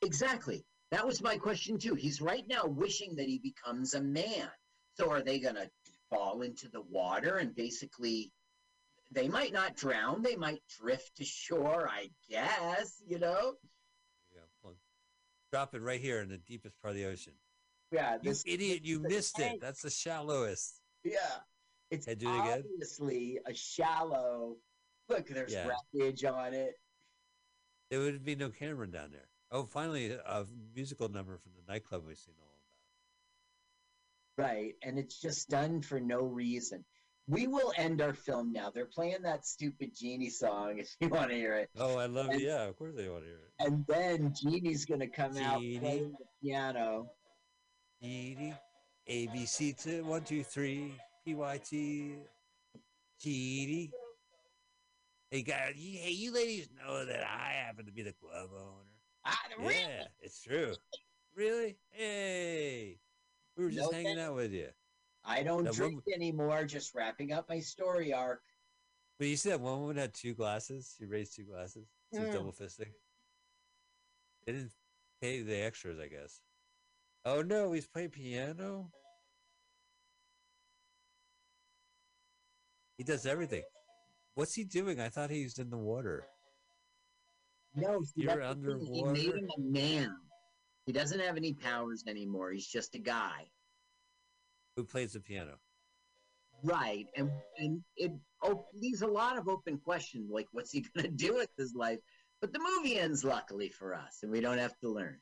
Exactly. 0.00 0.64
That 0.90 1.06
was 1.06 1.20
my 1.20 1.36
question 1.36 1.78
too. 1.78 1.94
He's 1.94 2.22
right 2.22 2.48
now 2.48 2.64
wishing 2.64 3.14
that 3.16 3.26
he 3.26 3.38
becomes 3.38 3.92
a 3.92 4.00
man. 4.00 4.48
So 4.94 5.10
are 5.10 5.20
they 5.22 5.38
going 5.38 5.56
to 5.56 5.68
fall 6.14 6.42
into 6.42 6.68
the 6.68 6.80
water 6.82 7.36
and 7.36 7.54
basically 7.54 8.32
they 9.10 9.28
might 9.28 9.52
not 9.52 9.76
drown, 9.76 10.22
they 10.22 10.36
might 10.36 10.60
drift 10.80 11.16
to 11.16 11.24
shore, 11.24 11.88
I 11.90 12.08
guess, 12.28 13.02
you 13.06 13.18
know? 13.18 13.54
Yeah, 14.34 14.40
plunk. 14.62 14.76
drop 15.52 15.74
it 15.74 15.82
right 15.82 16.00
here 16.00 16.20
in 16.20 16.28
the 16.28 16.38
deepest 16.38 16.80
part 16.80 16.92
of 16.92 16.96
the 16.96 17.06
ocean. 17.06 17.34
Yeah, 17.92 18.14
You 18.14 18.30
this 18.30 18.42
idiot! 18.46 18.80
You 18.84 19.00
missed 19.00 19.38
it. 19.38 19.60
That's 19.60 19.82
the 19.82 19.90
shallowest. 19.90 20.80
yeah. 21.04 21.18
It's 21.90 22.06
Hey, 22.06 22.14
do 22.16 22.28
it 22.28 22.40
again? 22.40 22.64
obviously 22.64 23.38
a 23.46 23.54
shallow 23.54 24.56
Look, 25.10 25.26
there's 25.28 25.52
Yeah. 25.52 25.68
wreckage 25.94 26.24
on 26.24 26.54
it. 26.54 26.80
There 27.90 28.00
would 28.00 28.24
be 28.24 28.34
no 28.34 28.48
camera 28.48 28.90
down 28.90 29.10
there. 29.12 29.28
Oh, 29.50 29.64
finally, 29.64 30.12
a 30.12 30.46
musical 30.74 31.10
number 31.10 31.36
from 31.36 31.52
the 31.54 31.60
nightclub 31.70 32.04
we've 32.06 32.16
seen. 32.18 32.34
Right. 34.36 34.74
And 34.82 34.98
it's 34.98 35.20
just 35.20 35.48
done 35.48 35.80
for 35.80 36.00
no 36.00 36.22
reason. 36.22 36.84
We 37.26 37.46
will 37.46 37.72
end 37.78 38.02
our 38.02 38.12
film 38.12 38.52
now. 38.52 38.70
They're 38.70 38.84
playing 38.84 39.22
that 39.22 39.46
stupid 39.46 39.92
Genie 39.98 40.28
song 40.28 40.78
if 40.78 40.94
you 41.00 41.08
want 41.08 41.30
to 41.30 41.36
hear 41.36 41.54
it. 41.54 41.70
Oh, 41.78 41.96
I 41.96 42.06
love 42.06 42.30
it. 42.30 42.40
Yeah, 42.42 42.64
of 42.64 42.76
course 42.76 42.94
they 42.96 43.08
want 43.08 43.22
to 43.22 43.28
hear 43.28 43.38
it. 43.38 43.66
And 43.66 43.86
then 43.86 44.34
Genie's 44.34 44.84
going 44.84 45.00
to 45.00 45.06
come 45.06 45.36
out 45.38 45.60
playing 45.60 46.12
the 46.18 46.26
piano. 46.42 47.10
Genie, 48.02 48.54
A 49.06 49.26
B 49.28 49.46
C 49.46 49.72
to 49.84 50.02
one 50.02 50.24
two 50.24 50.42
three 50.44 50.92
P 51.24 51.34
Y 51.34 51.60
T, 51.64 52.16
Genie. 53.20 53.90
Hey 55.30 55.42
guys, 55.42 55.72
hey 55.76 56.10
you 56.10 56.34
ladies 56.34 56.68
know 56.84 57.06
that 57.06 57.24
I 57.24 57.52
happen 57.64 57.86
to 57.86 57.92
be 57.92 58.02
the 58.02 58.12
club 58.12 58.50
owner. 58.54 58.90
Ah, 59.24 59.38
really? 59.58 59.74
Yeah, 59.74 60.04
it's 60.20 60.42
true. 60.42 60.74
Really? 61.34 61.78
Hey, 61.90 62.98
we 63.56 63.64
were 63.64 63.70
just 63.70 63.90
No 63.92 63.96
hanging 63.96 64.18
out 64.18 64.34
with 64.34 64.52
you. 64.52 64.68
I 65.24 65.42
don't 65.42 65.64
That 65.64 65.74
drink 65.74 66.02
anymore. 66.12 66.64
Just 66.64 66.94
wrapping 66.94 67.32
up 67.32 67.48
my 67.48 67.60
story 67.60 68.12
arc. 68.12 68.42
But 69.18 69.28
you 69.28 69.36
said 69.36 69.60
one 69.60 69.80
woman 69.80 69.96
had 69.96 70.12
two 70.12 70.34
glasses. 70.34 70.94
She 70.98 71.06
raised 71.06 71.34
two 71.36 71.44
glasses. 71.44 71.86
She 72.12 72.20
was 72.20 72.28
Mm. 72.28 72.32
double 72.32 72.52
fisting. 72.52 72.92
They 74.44 74.52
didn't 74.52 74.72
pay 75.20 75.42
the 75.42 75.56
extras, 75.56 75.98
I 75.98 76.08
guess. 76.08 76.40
Oh 77.24 77.40
no, 77.42 77.72
he's 77.72 77.86
playing 77.86 78.10
piano. 78.10 78.92
He 82.98 83.04
does 83.04 83.24
everything. 83.26 83.62
What's 84.34 84.54
he 84.54 84.64
doing? 84.64 85.00
I 85.00 85.08
thought 85.08 85.30
he 85.30 85.44
was 85.44 85.58
in 85.58 85.70
the 85.70 85.78
water. 85.78 86.24
No, 87.74 88.02
see, 88.02 88.22
You're 88.22 88.36
that's 88.36 88.60
the. 88.60 88.78
He 88.92 89.02
made 89.02 89.34
him 89.34 89.48
a 89.56 89.60
man. 89.60 90.23
He 90.86 90.92
doesn't 90.92 91.20
have 91.20 91.36
any 91.36 91.54
powers 91.54 92.04
anymore. 92.06 92.50
He's 92.52 92.66
just 92.66 92.94
a 92.94 92.98
guy. 92.98 93.48
Who 94.76 94.84
plays 94.84 95.12
the 95.14 95.20
piano? 95.20 95.58
Right. 96.62 97.06
And 97.16 97.30
and 97.58 97.82
it 97.96 98.12
op- 98.42 98.68
leaves 98.74 99.02
a 99.02 99.06
lot 99.06 99.38
of 99.38 99.48
open 99.48 99.78
questions. 99.78 100.30
Like, 100.30 100.46
what's 100.52 100.70
he 100.72 100.80
going 100.94 101.06
to 101.06 101.10
do 101.12 101.34
with 101.34 101.50
his 101.56 101.74
life? 101.74 101.98
But 102.40 102.52
the 102.52 102.58
movie 102.58 102.98
ends 102.98 103.24
luckily 103.24 103.70
for 103.70 103.94
us, 103.94 104.18
and 104.22 104.30
we 104.30 104.40
don't 104.40 104.58
have 104.58 104.76
to 104.80 104.90
learn. 104.90 105.20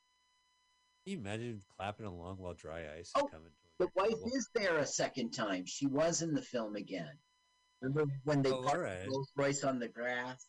Can 1.05 1.13
you 1.13 1.19
imagine 1.19 1.61
clapping 1.77 2.07
along 2.07 2.37
while 2.39 2.55
dry 2.55 2.85
ice 2.97 3.07
is 3.07 3.13
Oh, 3.17 3.27
coming 3.27 3.51
The 3.79 3.89
wife 3.95 4.11
table? 4.11 4.31
is 4.35 4.49
there 4.55 4.79
a 4.79 4.87
second 4.87 5.31
time. 5.33 5.65
She 5.67 5.87
was 5.87 6.23
in 6.23 6.33
the 6.35 6.43
film 6.43 6.75
again. 6.77 7.19
Remember 7.81 8.13
when 8.25 8.43
they 8.43 8.51
Oh, 8.51 8.63
parked 8.63 8.77
alright. 8.77 9.09
Rolls 9.09 9.31
Royce 9.37 9.65
on 9.65 9.79
the 9.81 9.89
grass? 9.89 10.47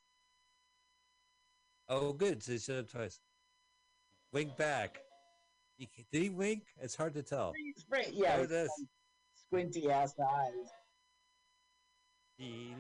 Oh, 1.89 2.13
good. 2.13 2.41
So 2.43 2.53
he 2.53 2.57
said 2.59 2.77
it 2.85 2.89
twice. 2.91 3.19
Wink 4.31 4.55
back. 4.57 5.02
He, 5.91 6.05
did 6.11 6.21
he 6.23 6.29
wink? 6.29 6.63
It's 6.81 6.95
hard 6.95 7.13
to 7.15 7.23
tell. 7.23 7.53
Yeah, 8.11 8.43
this. 8.45 8.69
some 8.77 8.87
squinty 9.35 9.89
ass 9.89 10.13
eyes. 10.19 10.69
He- 12.37 12.75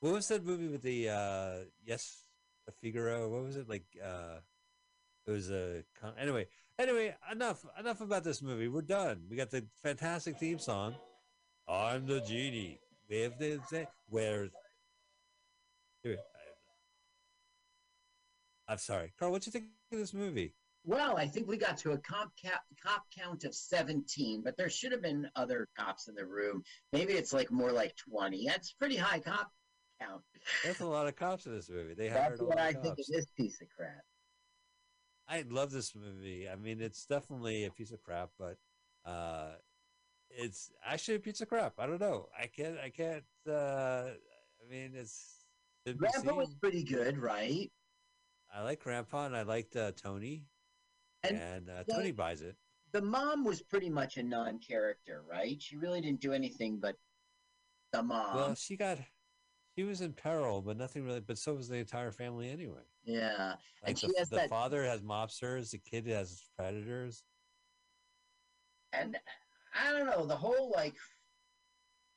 What 0.00 0.14
was 0.14 0.28
that 0.28 0.44
movie 0.44 0.68
with 0.68 0.82
the 0.82 1.08
uh 1.08 1.54
yes, 1.86 2.24
the 2.66 2.72
Figaro? 2.72 3.28
What 3.28 3.44
was 3.44 3.56
it 3.56 3.68
like? 3.68 3.84
uh 4.02 4.38
It 5.26 5.30
was 5.30 5.50
a 5.50 5.84
con- 6.00 6.14
anyway. 6.18 6.48
Anyway, 6.78 7.14
enough 7.30 7.64
enough 7.78 8.00
about 8.00 8.24
this 8.24 8.42
movie. 8.42 8.68
We're 8.68 8.82
done. 8.82 9.26
We 9.30 9.36
got 9.36 9.50
the 9.50 9.64
fantastic 9.82 10.38
theme 10.38 10.58
song. 10.58 10.96
I'm 11.68 12.06
the 12.06 12.20
genie. 12.20 12.80
With 13.08 13.38
the 13.38 13.60
the- 13.70 13.88
where? 14.08 14.48
I'm 18.68 18.78
sorry, 18.78 19.12
Carl. 19.18 19.32
What 19.32 19.44
you 19.46 19.52
think 19.52 19.66
of 19.92 19.98
this 19.98 20.14
movie? 20.14 20.54
Well, 20.84 21.16
I 21.16 21.26
think 21.26 21.46
we 21.46 21.56
got 21.56 21.76
to 21.78 21.92
a 21.92 21.98
cop, 21.98 22.32
cap, 22.42 22.62
cop 22.84 23.04
count 23.16 23.44
of 23.44 23.54
17, 23.54 24.42
but 24.42 24.56
there 24.56 24.68
should 24.68 24.90
have 24.90 25.02
been 25.02 25.28
other 25.36 25.68
cops 25.78 26.08
in 26.08 26.14
the 26.14 26.26
room. 26.26 26.62
Maybe 26.92 27.12
it's 27.12 27.32
like 27.32 27.52
more 27.52 27.70
like 27.70 27.94
20. 27.96 28.46
That's 28.46 28.72
pretty 28.72 28.96
high 28.96 29.20
cop 29.20 29.50
count. 30.00 30.22
That's 30.64 30.80
a 30.80 30.86
lot 30.86 31.06
of 31.06 31.14
cops 31.14 31.46
in 31.46 31.54
this 31.54 31.70
movie. 31.70 31.94
They 31.94 32.08
hired 32.08 32.32
That's 32.32 32.42
what 32.42 32.58
I 32.58 32.70
of 32.70 32.82
think 32.82 32.98
of 32.98 33.06
this 33.08 33.26
piece 33.36 33.60
of 33.60 33.68
crap. 33.76 34.02
I 35.28 35.44
love 35.48 35.70
this 35.70 35.94
movie. 35.94 36.48
I 36.48 36.56
mean, 36.56 36.80
it's 36.80 37.06
definitely 37.06 37.64
a 37.64 37.70
piece 37.70 37.92
of 37.92 38.02
crap, 38.02 38.30
but 38.38 38.56
uh, 39.06 39.52
it's 40.30 40.70
actually 40.84 41.16
a 41.16 41.20
piece 41.20 41.40
of 41.40 41.48
crap. 41.48 41.74
I 41.78 41.86
don't 41.86 42.00
know. 42.00 42.28
I 42.38 42.46
can't. 42.46 42.76
I 42.78 42.90
can't. 42.90 43.24
Uh, 43.48 44.10
I 44.10 44.70
mean, 44.70 44.92
it's. 44.94 45.44
Grandpa 45.96 46.34
was 46.34 46.54
pretty 46.60 46.82
good, 46.82 47.18
right? 47.18 47.70
I 48.54 48.62
like 48.62 48.80
Grandpa, 48.80 49.26
and 49.26 49.36
I 49.36 49.42
liked 49.42 49.74
uh, 49.76 49.92
Tony, 49.92 50.44
And 51.24 51.36
and, 51.38 51.70
uh, 51.70 51.82
the- 51.86 51.94
Tony 51.94 52.12
buys 52.12 52.42
it. 52.42 52.56
The 52.92 53.00
mom 53.02 53.44
was 53.44 53.62
pretty 53.62 53.88
much 53.88 54.16
a 54.18 54.22
non 54.22 54.58
character, 54.58 55.22
right? 55.28 55.60
She 55.62 55.76
really 55.76 56.00
didn't 56.02 56.20
do 56.20 56.32
anything 56.32 56.78
but 56.78 56.96
the 57.92 58.02
mom. 58.02 58.36
well, 58.36 58.54
she 58.54 58.76
got. 58.76 58.98
She 59.78 59.84
was 59.84 60.02
in 60.02 60.12
peril, 60.12 60.60
but 60.60 60.76
nothing 60.76 61.04
really. 61.04 61.20
But 61.20 61.38
so 61.38 61.54
was 61.54 61.68
the 61.68 61.76
entire 61.76 62.12
family 62.12 62.50
anyway. 62.50 62.82
yeah. 63.04 63.54
Like 63.82 63.88
And 63.88 63.96
the, 63.96 64.00
she 64.00 64.08
has 64.18 64.28
the 64.28 64.36
that- 64.36 64.50
father 64.50 64.84
has 64.84 65.00
mobsters, 65.00 65.70
the 65.70 65.78
kid 65.78 66.06
has 66.08 66.42
predators. 66.58 67.24
and 68.92 69.16
I 69.74 69.90
don't 69.92 70.04
know 70.06 70.26
the 70.26 70.36
whole 70.36 70.70
like 70.76 70.96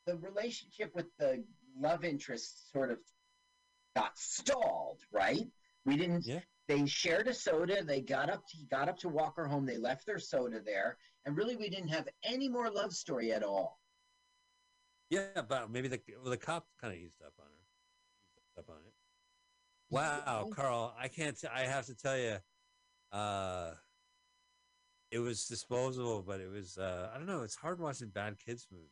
the 0.06 0.18
relationship 0.18 0.94
with 0.94 1.06
the 1.18 1.44
love 1.80 2.04
interest 2.04 2.70
sort 2.74 2.92
of 2.92 3.00
got 3.96 4.18
stalled, 4.18 5.00
right? 5.14 5.48
We 5.86 5.96
didn't. 5.96 6.26
Yeah. 6.26 6.42
They 6.68 6.86
shared 6.88 7.28
a 7.28 7.34
soda. 7.34 7.84
They 7.84 8.02
got 8.02 8.30
up. 8.30 8.44
He 8.50 8.66
got 8.66 8.90
up 8.90 8.98
to 9.00 9.10
walk 9.10 9.36
her 9.38 9.48
home. 9.48 9.66
They 9.66 9.78
left 9.78 10.06
their 10.06 10.20
soda 10.20 10.60
there, 10.66 10.98
and 11.26 11.38
really, 11.38 11.56
we 11.56 11.70
didn't 11.70 11.90
have 11.90 12.08
any 12.24 12.50
more 12.50 12.70
love 12.72 12.94
story 12.94 13.32
at 13.32 13.44
all. 13.44 13.80
Yeah, 15.10 15.42
but 15.48 15.70
maybe 15.70 15.88
the 15.88 16.02
well, 16.22 16.32
the 16.32 16.38
cop 16.38 16.66
kind 16.82 16.94
of 16.94 17.00
eased 17.00 17.22
up 17.22 17.34
on 17.40 17.46
her. 17.46 18.40
Eased 18.40 18.58
up 18.58 18.70
on 18.70 18.78
it. 18.86 18.94
Wow, 19.92 20.50
Carl, 20.52 20.96
I 21.00 21.08
can't. 21.08 21.40
T- 21.40 21.48
I 21.48 21.62
have 21.62 21.86
to 21.86 21.96
tell 21.96 22.18
you, 22.18 22.38
uh, 23.12 23.72
it 25.12 25.20
was 25.20 25.46
disposable, 25.46 26.24
but 26.26 26.40
it 26.40 26.52
was. 26.52 26.78
Uh, 26.80 27.10
I 27.14 27.18
don't 27.18 27.28
know. 27.28 27.44
It's 27.44 27.56
hard 27.56 27.80
watching 27.80 28.10
bad 28.10 28.38
kids 28.44 28.68
movies. 28.72 28.90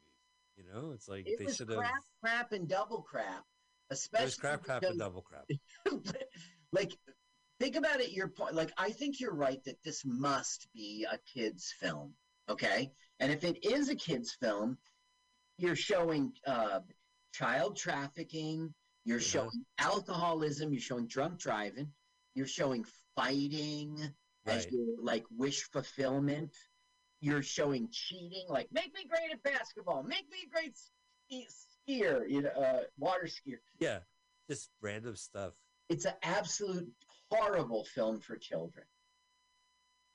You 0.55 0.65
know, 0.71 0.91
it's 0.93 1.07
like 1.07 1.27
It 1.27 1.39
they 1.39 1.51
should 1.51 1.69
have. 1.69 1.79
crap, 1.79 2.03
crap, 2.21 2.51
and 2.51 2.67
double 2.67 3.01
crap. 3.01 3.43
Especially 3.89 4.39
crap, 4.39 4.63
crap, 4.63 4.83
and 4.83 4.99
double 4.99 5.21
crap. 5.23 5.45
like 6.71 6.95
think 7.63 7.77
about 7.77 8.01
it 8.01 8.11
your 8.11 8.27
point 8.27 8.53
like 8.53 8.73
i 8.77 8.89
think 8.89 9.21
you're 9.21 9.33
right 9.33 9.63
that 9.63 9.81
this 9.85 10.03
must 10.05 10.67
be 10.73 11.05
a 11.09 11.17
kids 11.33 11.73
film 11.79 12.13
okay 12.49 12.91
and 13.21 13.31
if 13.31 13.45
it 13.45 13.63
is 13.63 13.87
a 13.87 13.95
kids 13.95 14.35
film 14.41 14.77
you're 15.57 15.75
showing 15.75 16.33
uh, 16.45 16.79
child 17.33 17.77
trafficking 17.77 18.73
you're 19.05 19.19
Yeah. 19.19 19.23
showing 19.23 19.65
alcoholism 19.79 20.73
you're 20.73 20.81
showing 20.81 21.07
drunk 21.07 21.39
driving 21.39 21.87
you're 22.35 22.47
showing 22.47 22.83
fighting 23.15 23.97
as 24.45 24.69
your 24.69 24.97
like 25.01 25.23
wish 25.37 25.63
fulfillment 25.71 26.53
you're 27.21 27.43
showing 27.43 27.87
cheating 27.91 28.45
like 28.49 28.67
make 28.73 28.93
me 28.93 29.05
great 29.07 29.31
at 29.31 29.41
basketball 29.43 30.03
make 30.03 30.29
me 30.29 30.39
a 30.47 30.49
great 30.49 30.75
ski- 30.75 31.47
skier 31.47 32.29
you 32.29 32.41
know 32.41 32.49
uh, 32.49 32.81
water 32.97 33.25
skier 33.27 33.59
Yeah, 33.79 33.99
just 34.49 34.69
random 34.81 35.15
stuff. 35.15 35.53
it's 35.87 36.03
an 36.05 36.13
absolute 36.23 36.91
horrible 37.31 37.83
film 37.85 38.19
for 38.19 38.37
children. 38.37 38.85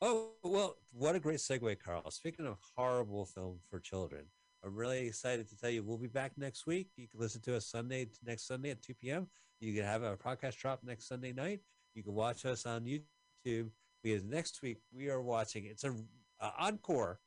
Oh 0.01 0.31
well, 0.45 0.77
what 0.93 1.15
a 1.17 1.21
great 1.21 1.39
segue, 1.39 1.79
Carl. 1.81 2.11
Speaking 2.11 2.47
of 2.47 2.57
horrible 2.77 3.27
film 3.27 3.59
for 3.69 3.81
children, 3.81 4.25
I'm 4.65 4.75
really 4.75 5.07
excited 5.09 5.49
to 5.49 5.57
tell 5.57 5.71
you 5.71 5.83
we'll 5.83 5.99
be 5.99 6.07
back 6.07 6.33
next 6.37 6.67
week. 6.67 6.91
You 6.97 7.09
can 7.09 7.19
listen 7.21 7.41
to 7.43 7.57
us 7.57 7.67
Sunday 7.67 8.09
next 8.25 8.47
Sunday 8.47 8.71
at 8.71 8.83
2 8.83 8.95
p.m. 8.95 9.27
You 9.61 9.75
can 9.75 9.83
have 9.85 10.05
our 10.05 10.17
podcast 10.17 10.57
drop 10.59 10.85
next 10.85 11.09
Sunday 11.09 11.33
night. 11.33 11.61
You 11.95 12.05
can 12.05 12.15
watch 12.15 12.45
us 12.45 12.65
on 12.65 12.85
YouTube 12.85 13.71
because 14.05 14.23
next 14.23 14.63
week 14.63 14.79
we 14.95 15.11
are 15.11 15.21
watching. 15.21 15.65
It's 15.65 15.83
a, 15.83 15.93
a 16.41 16.53
encore 16.61 17.19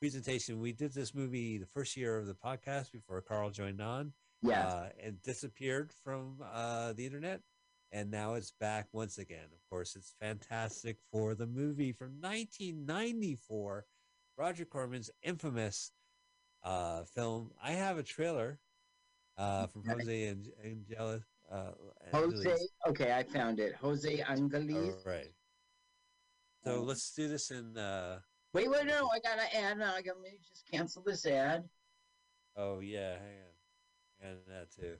presentation. 0.00 0.58
We 0.58 0.72
did 0.72 0.92
this 0.92 1.14
movie 1.14 1.58
the 1.58 1.66
first 1.66 1.96
year 1.96 2.18
of 2.18 2.26
the 2.26 2.34
podcast 2.34 2.90
before 2.90 3.20
Carl 3.20 3.50
joined 3.50 3.80
on 3.80 4.12
Yes. 4.42 4.66
uh, 4.72 4.88
and 5.02 5.22
disappeared 5.22 5.92
from 6.04 6.38
uh, 6.52 6.92
the 6.92 7.06
internet. 7.06 7.40
And 7.92 8.10
now 8.10 8.34
it's 8.34 8.50
back 8.50 8.88
once 8.92 9.18
again. 9.18 9.46
Of 9.52 9.60
course, 9.70 9.94
it's 9.96 10.14
fantastic 10.20 10.98
for 11.12 11.34
the 11.34 11.46
movie 11.46 11.92
from 11.92 12.20
1994, 12.20 13.84
Roger 14.36 14.64
Corman's 14.64 15.10
infamous 15.22 15.92
uh, 16.64 17.04
film. 17.04 17.52
I 17.62 17.72
have 17.72 17.96
a 17.98 18.02
trailer 18.02 18.58
uh, 19.38 19.66
from 19.68 19.84
Jose 19.86 20.26
and 20.26 20.48
Angela. 20.64 21.20
Uh, 21.50 21.70
Jose, 22.12 22.56
okay, 22.88 23.12
I 23.12 23.22
found 23.22 23.60
it. 23.60 23.76
Jose 23.76 24.20
Angeles. 24.20 24.94
All 25.06 25.12
right. 25.12 25.32
So 26.64 26.80
Um, 26.80 26.86
let's 26.86 27.14
do 27.14 27.28
this 27.28 27.50
in. 27.52 27.76
Uh, 27.78 28.18
Wait, 28.52 28.70
wait, 28.70 28.86
no, 28.86 29.08
I 29.12 29.18
got 29.20 29.38
to 29.38 29.56
add. 29.56 29.80
I 29.82 30.00
got 30.02 30.20
me 30.20 30.38
just 30.48 30.64
cancel 30.70 31.02
this 31.02 31.26
ad. 31.26 31.68
oh 32.56 32.80
yeah, 32.80 33.12
hang 33.18 33.38
on, 34.22 34.30
and 34.30 34.38
that 34.48 34.70
too. 34.74 34.96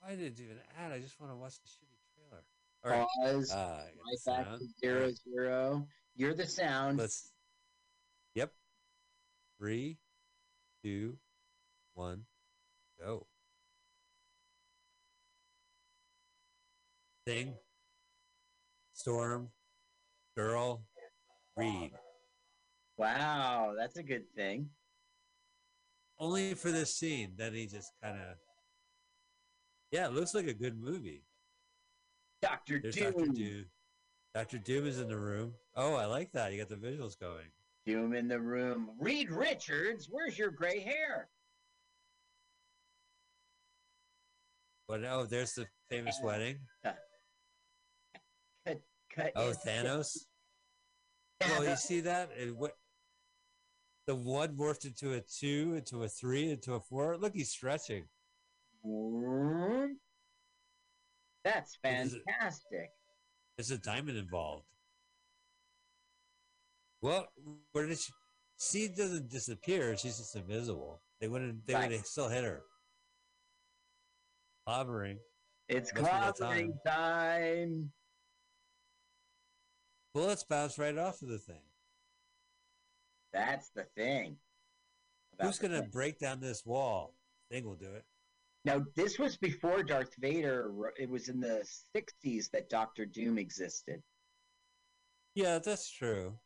Why 0.00 0.10
did 0.10 0.20
it 0.20 0.36
do 0.36 0.44
an 0.44 0.58
ad? 0.78 0.92
I 0.92 1.00
just 1.00 1.20
want 1.20 1.32
to 1.32 1.36
watch 1.36 1.54
the 1.60 1.68
shitty 1.68 1.98
trailer. 2.14 2.44
All 2.84 2.90
right. 2.90 3.06
Pause. 3.22 3.52
Uh, 3.52 3.56
I 3.56 3.60
got 3.60 3.76
right 3.76 4.36
back 4.36 4.46
sound. 4.46 4.60
to 4.60 4.66
zero 4.80 5.10
zero. 5.24 5.86
You're 6.16 6.34
the 6.34 6.46
sound. 6.46 6.98
Let's. 6.98 7.32
Yep. 8.34 8.52
Three, 9.58 9.98
two, 10.84 11.16
one, 11.94 12.22
go. 13.00 13.26
Thing. 17.26 17.54
Storm. 18.94 19.48
Girl. 20.36 20.82
Read. 21.56 21.90
Wow, 22.96 23.74
that's 23.76 23.96
a 23.96 24.02
good 24.02 24.24
thing. 24.34 24.70
Only 26.18 26.54
for 26.54 26.70
this 26.70 26.94
scene. 26.94 27.32
Then 27.36 27.54
he 27.54 27.66
just 27.66 27.92
kind 28.02 28.16
of. 28.16 28.36
Yeah, 29.90 30.06
it 30.06 30.12
looks 30.12 30.34
like 30.34 30.46
a 30.46 30.54
good 30.54 30.78
movie. 30.78 31.24
Doctor 32.42 32.78
There's 32.80 32.94
Doom. 32.94 33.12
Doctor 33.12 33.32
Doom. 33.32 33.64
Doctor 34.34 34.58
Doom 34.58 34.86
is 34.86 35.00
in 35.00 35.08
the 35.08 35.18
room. 35.18 35.54
Oh, 35.74 35.94
I 35.94 36.04
like 36.04 36.30
that. 36.32 36.52
You 36.52 36.58
got 36.58 36.68
the 36.68 36.76
visuals 36.76 37.18
going. 37.18 37.46
Doom 37.86 38.14
in 38.14 38.28
the 38.28 38.38
room. 38.38 38.90
Reed 39.00 39.30
Richards, 39.30 40.08
where's 40.10 40.38
your 40.38 40.50
gray 40.50 40.80
hair? 40.80 41.28
But 44.86 45.04
oh, 45.04 45.24
there's 45.24 45.52
the 45.52 45.66
famous 45.90 46.18
uh, 46.22 46.26
wedding. 46.26 46.58
Uh, 46.84 46.92
cut, 48.66 48.80
cut. 49.14 49.32
Oh. 49.36 49.52
Thanos. 49.66 50.16
Well, 51.40 51.64
you 51.64 51.76
see 51.76 52.00
that? 52.00 52.30
It, 52.36 52.56
what, 52.56 52.72
the 54.06 54.14
one 54.14 54.56
morphed 54.56 54.84
into 54.84 55.12
a 55.12 55.20
two, 55.20 55.74
into 55.76 56.02
a 56.02 56.08
three, 56.08 56.50
into 56.50 56.74
a 56.74 56.80
four. 56.80 57.16
Look, 57.16 57.34
he's 57.34 57.50
stretching. 57.50 58.04
That's 61.44 61.78
Is 61.84 62.14
it- 62.14 62.22
fantastic. 62.26 62.90
There's 63.56 63.70
a 63.70 63.78
diamond 63.78 64.18
involved. 64.18 64.66
Well, 67.00 67.28
where 67.72 67.86
did 67.86 67.98
she? 67.98 68.12
She 68.60 68.88
doesn't 68.88 69.28
disappear. 69.30 69.96
She's 69.96 70.18
just 70.18 70.34
invisible. 70.36 71.02
They 71.20 71.28
wouldn't. 71.28 71.66
They 71.66 71.74
Right. 71.74 71.90
would 71.90 72.06
still 72.06 72.28
hit 72.28 72.44
her. 72.44 72.62
Clobbering. 74.66 75.18
It's 75.68 75.92
clobbering 75.92 76.82
time. 76.84 77.92
Bullets 80.14 80.44
bounce 80.44 80.78
right 80.78 80.96
off 80.96 81.22
of 81.22 81.28
the 81.28 81.38
thing. 81.38 81.62
That's 83.32 83.70
the 83.70 83.84
thing. 83.84 84.40
Who's 85.40 85.58
gonna 85.58 85.82
thing. 85.82 85.90
break 85.90 86.18
down 86.18 86.40
this 86.40 86.64
wall? 86.64 87.14
Thing 87.50 87.64
will 87.64 87.76
do 87.76 87.94
it. 87.94 88.04
Now, 88.64 88.82
this 88.96 89.18
was 89.18 89.36
before 89.36 89.82
Darth 89.82 90.14
Vader. 90.18 90.70
It 90.98 91.08
was 91.08 91.28
in 91.28 91.40
the 91.40 91.64
60s 91.96 92.50
that 92.50 92.68
Doctor 92.68 93.06
Doom 93.06 93.38
existed. 93.38 94.02
Yeah, 95.34 95.58
that's 95.58 95.90
true. 95.90 96.38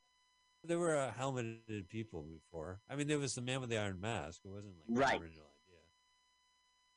There 0.65 0.79
were 0.79 0.97
uh, 0.97 1.13
helmeted 1.13 1.89
people 1.89 2.23
before. 2.23 2.81
I 2.89 2.95
mean, 2.97 3.09
there 3.09 3.19
was 3.19 3.35
the 3.35 3.41
man 3.41 3.61
with 3.61 3.71
the 3.71 3.79
iron 3.79 4.01
mask. 4.01 4.43
It 4.45 4.49
wasn't 4.51 4.75
like 4.89 4.99
Right. 4.99 5.19
the 5.21 5.25
original 5.25 5.47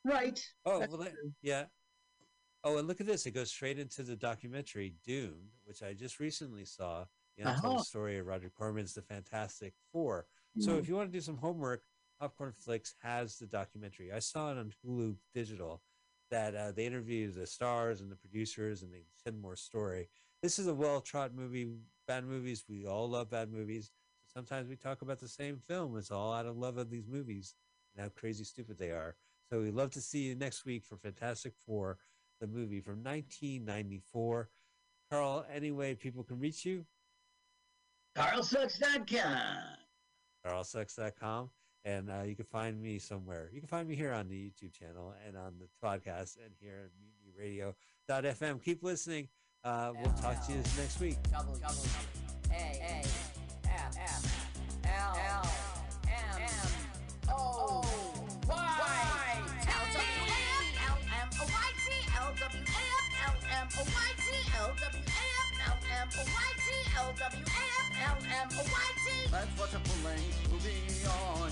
idea. 0.03 0.15
Right. 0.15 0.39
Oh, 0.65 0.79
well, 0.79 0.97
that, 0.97 1.13
yeah. 1.41 1.65
Oh, 2.63 2.77
and 2.77 2.87
look 2.87 2.99
at 3.01 3.07
this. 3.07 3.25
It 3.25 3.31
goes 3.31 3.49
straight 3.49 3.79
into 3.79 4.03
the 4.03 4.15
documentary 4.15 4.93
Doomed, 5.05 5.51
which 5.63 5.81
I 5.81 5.93
just 5.93 6.19
recently 6.19 6.65
saw. 6.65 7.05
The 7.37 7.43
untold 7.49 7.75
Uh-huh. 7.75 7.83
story 7.83 8.17
of 8.17 8.27
Roger 8.27 8.49
Corman's 8.49 8.93
The 8.93 9.01
Fantastic 9.01 9.73
Four. 9.91 10.25
So 10.59 10.71
Mm. 10.75 10.79
if 10.79 10.87
you 10.87 10.95
want 10.95 11.11
to 11.11 11.17
do 11.17 11.21
some 11.21 11.35
homework, 11.37 11.83
Popcornflix 12.21 12.93
has 13.01 13.37
the 13.37 13.45
documentary. 13.45 14.11
I 14.11 14.19
saw 14.19 14.51
it 14.51 14.57
on 14.57 14.71
Hoopla 14.85 15.15
Digital 15.33 15.81
that 16.31 16.55
uh, 16.55 16.71
they 16.71 16.85
interview 16.85 17.31
the 17.31 17.45
stars 17.45 18.01
and 18.01 18.11
the 18.11 18.15
producers 18.15 18.81
and 18.81 18.93
they 18.93 19.03
send 19.23 19.39
more 19.39 19.55
story. 19.55 20.09
This 20.41 20.59
is 20.59 20.67
a 20.67 20.73
well 20.73 21.01
trod 21.01 21.35
movie. 21.35 21.69
Bad 22.07 22.25
movies, 22.25 22.63
we 22.69 22.85
all 22.85 23.09
love 23.09 23.31
bad 23.31 23.51
movies. 23.51 23.91
Sometimes 24.31 24.67
we 24.69 24.75
talk 24.75 25.01
about 25.01 25.19
the 25.19 25.27
same 25.27 25.59
film. 25.67 25.97
It's 25.97 26.11
all 26.11 26.33
out 26.33 26.45
of 26.45 26.57
love 26.57 26.77
of 26.77 26.89
these 26.89 27.07
movies 27.07 27.55
and 27.95 28.03
how 28.03 28.09
crazy 28.09 28.43
stupid 28.43 28.77
they 28.77 28.91
are. 28.91 29.15
So 29.49 29.61
we'd 29.61 29.73
love 29.73 29.91
to 29.91 30.01
see 30.01 30.23
you 30.23 30.35
next 30.35 30.65
week 30.65 30.83
for 30.83 30.97
Fantastic 30.97 31.53
Four, 31.65 31.97
the 32.41 32.47
movie 32.47 32.81
from 32.81 33.03
1994. 33.03 34.49
Carl, 35.09 35.45
any 35.53 35.71
way 35.71 35.95
people 35.95 36.23
can 36.23 36.39
reach 36.39 36.65
you? 36.65 36.85
CarlSucks.com. 38.17 39.37
carlsucks.com 40.45 41.49
and 41.85 42.09
uh, 42.09 42.23
you 42.25 42.35
can 42.35 42.45
find 42.45 42.81
me 42.81 42.97
somewhere. 42.99 43.49
You 43.53 43.61
can 43.61 43.67
find 43.69 43.87
me 43.87 43.95
here 43.95 44.11
on 44.11 44.27
the 44.27 44.35
youtube 44.35 44.73
channel 44.73 45.13
and 45.25 45.37
on 45.37 45.53
the 45.59 45.67
podcast 45.87 46.37
and 46.43 46.53
here 46.59 46.89
at 46.89 47.71
mutinyradio.fm 48.11 48.61
keep 48.63 48.83
listening. 48.83 49.29
Uh, 49.63 49.93
we'll 49.95 50.11
talk 50.13 50.45
to 50.47 50.51
you 50.51 50.57
next 50.77 50.99
week. 50.99 51.17
Double 51.31 51.55
double 51.55 51.85
A 52.51 52.55
A 52.55 53.03
F 53.67 53.97
F 53.97 54.23
L 54.85 55.17
L 55.29 55.47
M 56.05 56.41
M 56.41 57.29
O 57.29 57.81
Y 58.47 59.37
L 59.65 59.85
W 59.93 60.25
A 60.25 60.41
F 60.75 60.89
L 60.89 60.97
M 61.21 61.29
O 61.39 61.45
Y 61.45 61.71
T 61.81 61.87
L 62.17 62.33
W 62.39 62.61
A 62.61 62.81
F 62.93 63.09
L 63.25 63.35
M 63.57 63.67
O 63.73 63.83
Y 63.85 64.11
T 64.17 64.29
L 64.57 64.69
W 64.81 65.01
A 65.01 65.23
F 65.41 65.49
L 65.65 65.77
M 65.97 66.09
O 66.13 66.23
Y 66.25 66.51
T 66.61 66.69
L 66.97 67.09
W 67.17 67.45
A 67.45 67.63
F 67.81 67.93
L 68.05 68.17
M 68.21 68.49
O 68.53 68.63
Y 68.63 68.89
T 69.01 69.31
Let's 69.31 69.53
watch 69.59 69.73
a 69.73 69.79
full-length 69.79 70.51
movie 70.51 70.85
on 71.09 71.51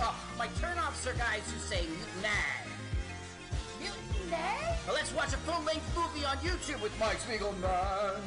Oh, 0.00 0.14
my 0.38 0.46
turnoffs 0.48 1.06
are 1.06 1.14
guys 1.14 1.42
who 1.52 1.58
say 1.58 1.82
mutiny. 1.86 2.28
Mutiny 3.80 4.30
Well, 4.86 4.94
let's 4.94 5.12
watch 5.12 5.32
a 5.32 5.38
full-length 5.38 5.96
movie 5.96 6.24
on 6.24 6.36
YouTube 6.38 6.80
with 6.82 6.96
Mike 7.00 7.18
Spiegelman. 7.18 8.20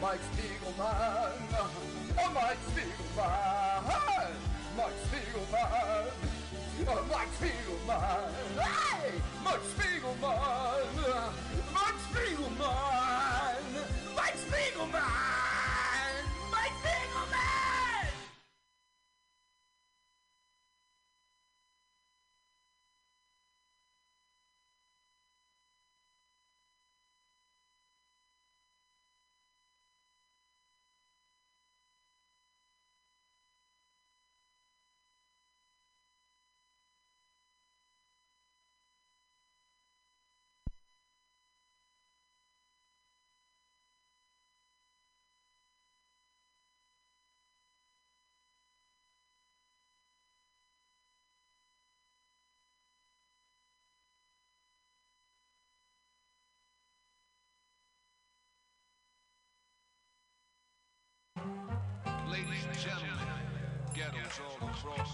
Mike 0.00 0.20
Spiegelman. 0.32 1.32
Oh, 2.18 2.30
Mike 2.34 2.58
Spiegelman. 2.72 3.82
Mike 4.76 4.98
Spiegelman. 5.06 6.10
Oh, 6.88 7.04
Mike 7.10 7.28
Spiegelman. 7.38 8.32
Hey! 8.58 9.12
Mike 9.44 9.64
Spiegelman. 9.76 10.86
Mike 11.74 12.00
Spiegelman. 12.10 13.62
Mike 14.16 14.36
Spiegelman. 14.36 15.41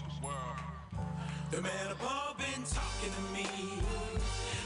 The 0.01 0.27
world. 0.27 0.57
The 1.51 1.61
man 1.61 1.91
above 1.91 2.37
been 2.37 2.63
talking 2.63 3.11
to 3.11 3.33
me. 3.33 3.45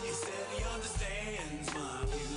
He 0.04 0.12
said 0.12 0.46
he 0.56 0.64
understands 0.64 1.74
my 1.74 2.06
view. 2.06 2.33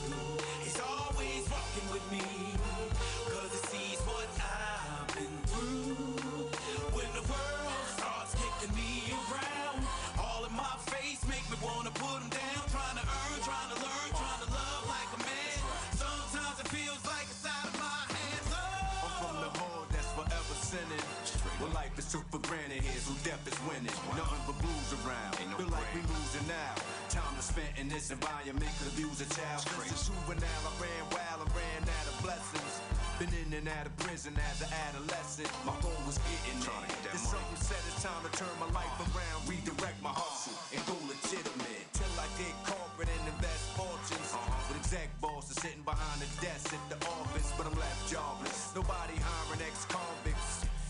Winning. 23.67 23.97
Nothing 24.15 24.43
but 24.47 24.57
blues 24.63 24.91
around. 25.03 25.35
Feel 25.59 25.69
like 25.69 25.89
we 25.93 26.01
losing 26.07 26.47
now. 26.47 26.75
Time 27.11 27.35
to 27.35 27.43
spend 27.43 27.73
in 27.77 27.89
this 27.89 28.11
environment 28.11 28.71
could 28.79 28.93
abuse 28.93 29.21
a 29.21 29.29
child. 29.31 29.63
Since 29.67 30.09
a 30.09 30.13
juvenile, 30.13 30.65
I 30.69 30.73
ran 30.79 31.05
wild, 31.11 31.41
I 31.43 31.49
ran 31.53 31.83
out 31.83 32.07
of 32.07 32.17
blessings. 32.23 32.73
Been 33.19 33.33
in 33.33 33.49
and 33.57 33.69
out 33.73 33.89
of 33.89 33.97
prison 33.97 34.37
as 34.37 34.61
an 34.61 34.69
adolescent. 34.69 35.49
My 35.65 35.73
goal 35.81 35.97
was 36.05 36.21
getting 36.29 36.61
there. 36.61 36.93
Then 37.09 37.17
something 37.17 37.61
said 37.65 37.81
it's 37.89 38.05
time 38.05 38.21
to 38.29 38.33
turn 38.37 38.53
my 38.61 38.69
life 38.77 38.93
around, 39.11 39.49
redirect 39.49 39.99
my 40.05 40.13
hustle, 40.13 40.53
and 40.77 40.81
go 40.85 40.95
legitimate. 41.09 41.89
Till 41.97 42.13
I 42.21 42.29
get 42.37 42.53
corporate 42.69 43.09
and 43.09 43.25
invest 43.33 43.73
fortunes. 43.73 44.31
With 44.69 44.77
exec 44.85 45.09
bosses 45.25 45.57
sitting 45.65 45.81
behind 45.89 46.21
the 46.21 46.29
desk 46.45 46.77
at 46.77 46.85
the 46.93 46.99
office, 47.09 47.49
but 47.57 47.65
I'm 47.65 47.79
left 47.81 48.05
jobless. 48.13 48.77
Nobody 48.77 49.17
hiring 49.17 49.65
ex-convicts. 49.65 50.26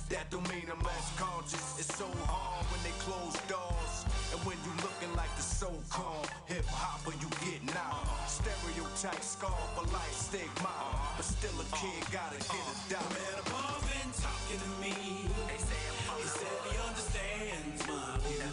That 0.08 0.30
don't 0.30 0.46
mean 0.48 0.70
I'm 0.70 0.78
less 0.86 1.10
conscious. 1.18 1.82
It's 1.82 1.90
so 1.98 2.06
hard 2.30 2.62
when 2.70 2.78
they 2.86 2.94
close 3.02 3.34
doors. 3.50 3.94
And 4.30 4.38
when 4.46 4.54
you 4.62 4.70
looking 4.78 5.10
like 5.18 5.34
the 5.34 5.42
so-called 5.42 6.30
hip 6.46 6.64
hopper, 6.70 7.10
you 7.18 7.26
getting 7.42 7.74
out. 7.74 8.06
Stereotype 8.30 9.18
scar 9.18 9.58
for 9.74 9.82
life 9.90 10.14
stigma. 10.14 10.70
But 11.18 11.26
still 11.26 11.58
a 11.58 11.66
kid 11.74 12.06
gotta 12.14 12.38
get 12.38 12.64
a 12.70 12.74
The 12.86 13.02
man 13.02 13.34
above 13.50 13.82
been 13.90 14.10
talking 14.14 14.62
to 14.62 14.70
me. 14.78 15.26
He 15.26 15.58
said 15.58 16.54
he 16.70 16.74
understands 16.86 17.82
my 17.90 18.14
view. 18.22 18.46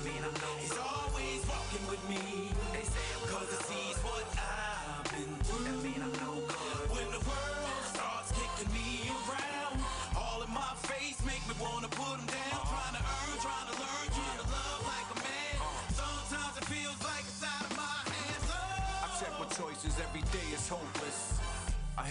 He's 0.58 0.78
always 0.82 1.46
walking 1.46 1.86
with 1.86 2.02
me. 2.10 2.43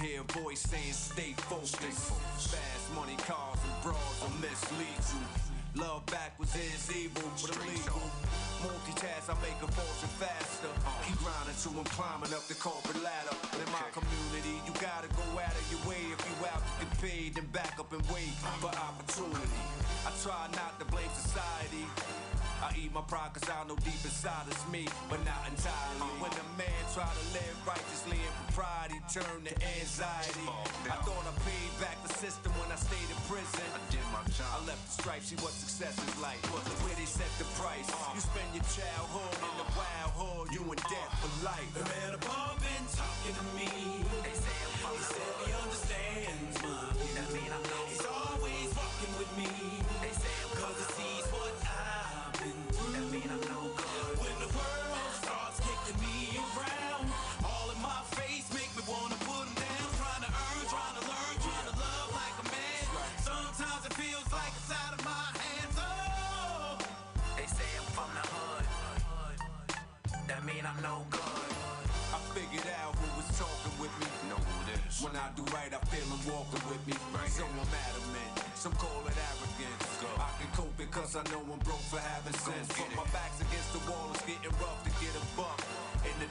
Hear 0.03 0.21
a 0.21 0.33
voice 0.43 0.67
saying 0.67 0.93
stay 0.93 1.33
focused. 1.47 2.11
Fast 2.51 2.87
money, 2.99 3.15
cars, 3.23 3.63
and 3.63 3.77
bras 3.87 4.19
will 4.19 4.35
mislead 4.43 4.99
you. 5.15 5.23
Love 5.79 6.05
backwards 6.11 6.53
is 6.59 6.91
evil, 6.91 7.23
but 7.39 7.55
illegal. 7.55 8.03
Multitask, 8.67 9.31
I 9.31 9.35
make 9.41 9.57
a 9.63 9.71
fortune 9.71 10.13
faster. 10.19 10.69
Uh-huh. 10.69 11.07
Keep 11.07 11.19
grinding 11.23 11.57
till 11.57 11.79
I'm 11.79 11.89
climbing 11.95 12.35
up 12.35 12.45
the 12.51 12.59
corporate 12.59 12.99
ladder. 12.99 13.33
In 13.57 13.71
my 13.71 13.89
community, 13.95 14.59
you 14.67 14.75
gotta 14.83 15.09
go 15.15 15.25
out 15.39 15.55
of 15.55 15.65
your 15.71 15.83
way 15.87 16.03
if 16.11 16.21
you 16.27 16.35
out 16.51 16.61
to 16.61 16.73
get 16.83 16.91
paid, 16.99 17.29
then 17.39 17.47
back 17.55 17.79
up 17.79 17.89
and 17.95 18.03
wait 18.11 18.35
uh-huh. 18.43 18.69
for 18.69 18.73
opportunity. 18.75 19.63
I 20.03 20.11
try 20.19 20.51
not 20.59 20.83
to 20.83 20.85
blame 20.91 21.15
society. 21.15 21.87
I 22.63 22.71
eat 22.79 22.95
my 22.95 23.03
pride 23.11 23.35
cause 23.35 23.51
I 23.51 23.67
know 23.67 23.75
deep 23.83 23.99
inside 24.07 24.47
it's 24.47 24.63
me, 24.71 24.87
but 25.11 25.19
not 25.27 25.43
entirely. 25.51 26.07
When 26.23 26.31
a 26.31 26.47
man 26.55 26.83
try 26.95 27.11
to 27.11 27.25
live 27.35 27.57
righteously 27.67 28.23
and 28.23 28.35
propriety 28.47 29.03
turn 29.11 29.43
to 29.43 29.55
anxiety. 29.83 30.47
I 30.87 30.95
thought 31.03 31.27
I 31.27 31.35
paid 31.43 31.71
back 31.83 31.99
the 32.07 32.15
system 32.15 32.55
when 32.63 32.71
I 32.71 32.79
stayed 32.79 33.11
in 33.11 33.19
prison. 33.27 33.67
I 33.75 33.83
did 33.91 34.07
my 34.15 34.23
job. 34.31 34.63
I 34.63 34.71
left 34.71 34.79
the 34.79 35.03
stripe, 35.03 35.27
see 35.27 35.35
what 35.43 35.51
success 35.51 35.99
is 35.99 36.15
like. 36.23 36.39
Where 36.87 36.95
they 36.95 37.09
set 37.09 37.27
the 37.43 37.51
price. 37.59 37.91
Uh-huh. 37.91 38.15
You 38.15 38.23
spend 38.23 38.49
your 38.55 38.67
childhood 38.71 39.35
in 39.43 39.55
the 39.59 39.69
wild 39.75 40.13
hood, 40.15 40.47
you 40.55 40.63
in 40.63 40.79
debt 40.87 41.11
for 41.19 41.33
life. 41.43 41.67
The 41.75 41.83
man 41.83 42.15
above 42.15 42.63
been 42.63 42.87
talking 42.95 43.35
to 43.43 43.45
me. 43.59 44.07
They 44.23 44.37
say 44.39 44.62
I 75.33 75.35
do 75.35 75.45
right, 75.55 75.73
I 75.73 75.81
feel 75.89 76.05
them 76.13 76.21
walking 76.29 76.61
with 76.69 76.87
me. 76.87 76.93
So 77.29 77.45
I'm 77.45 77.65
adamant. 77.65 78.45
Some 78.55 78.73
call 78.73 79.01
it 79.09 79.17
arrogance. 79.17 80.05
I 80.21 80.29
can 80.37 80.51
cope 80.53 80.77
because 80.77 81.17
I 81.17 81.23
know 81.33 81.41
I'm 81.41 81.59
broke 81.61 81.81
for 81.89 81.99
having 81.99 82.35
sense. 82.35 82.69
But 82.69 82.93
my 82.97 83.09
back's 83.17 83.41
against 83.41 83.73
the 83.73 83.81
wall, 83.91 84.11
it's 84.13 84.21
getting 84.29 84.53
rough 84.61 84.85
to 84.85 84.91
get 85.01 85.17
a 85.17 85.25
buck. 85.37 85.72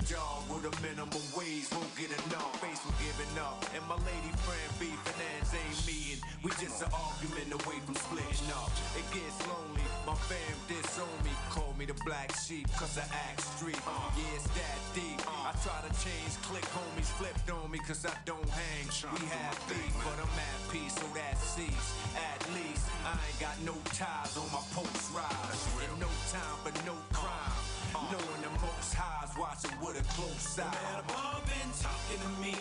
Job 0.07 0.47
with 0.47 0.63
a 0.63 0.73
minimum 0.79 1.25
wage, 1.35 1.67
won't 1.75 1.91
get 1.99 2.07
enough. 2.07 2.55
Face 2.63 2.79
for 2.79 2.95
giving 3.03 3.35
up. 3.35 3.59
And 3.75 3.83
my 3.91 3.99
lady 4.07 4.31
friend 4.47 4.69
beefing 4.79 5.19
ends 5.35 5.51
ain't 5.51 5.79
meeting. 5.83 6.21
We 6.43 6.51
just 6.63 6.79
an 6.79 6.91
argument 6.95 7.51
away 7.51 7.83
from 7.83 7.95
splitting 7.99 8.51
up. 8.55 8.71
It 8.95 9.03
gets 9.11 9.35
lonely. 9.43 9.83
My 10.07 10.15
fam 10.31 10.55
disown 10.71 11.11
me. 11.27 11.33
Call 11.51 11.75
me 11.75 11.85
the 11.85 11.97
black 12.07 12.31
sheep 12.39 12.71
cause 12.79 12.95
I 12.97 13.05
act 13.11 13.43
street. 13.43 13.79
Yeah, 13.83 14.35
it's 14.39 14.47
that 14.55 14.79
deep. 14.95 15.19
I 15.27 15.51
try 15.59 15.79
to 15.83 15.91
change, 15.99 16.39
click 16.47 16.65
homies 16.71 17.11
flipped 17.19 17.51
on 17.51 17.67
me 17.69 17.79
cause 17.83 18.05
I 18.05 18.15
don't 18.23 18.47
hang. 18.47 18.87
We 18.87 19.27
have 19.27 19.57
beef, 19.67 19.93
but 20.07 20.17
I'm 20.23 20.35
at 20.39 20.59
peace, 20.71 20.95
so 20.95 21.07
that 21.19 21.35
cease. 21.35 21.89
At 22.15 22.41
least 22.55 22.87
I 23.03 23.17
ain't 23.17 23.39
got 23.43 23.57
no 23.67 23.75
ties 23.91 24.39
on 24.39 24.47
my 24.55 24.63
post 24.71 25.11
rise. 25.11 25.61
And 25.83 25.99
no 25.99 26.09
time 26.31 26.57
for 26.63 26.73
no 26.87 26.95
crime. 27.11 27.70
Knowing 27.93 28.41
the 28.41 28.53
most 28.61 28.93
highs 28.93 29.31
watching 29.37 29.77
with 29.81 29.99
a 29.99 30.05
close 30.15 30.59
eye. 30.59 30.69
Man 30.69 30.99
above 31.03 31.43
been 31.45 31.71
talking 31.81 32.21
to 32.21 32.31
me. 32.41 32.55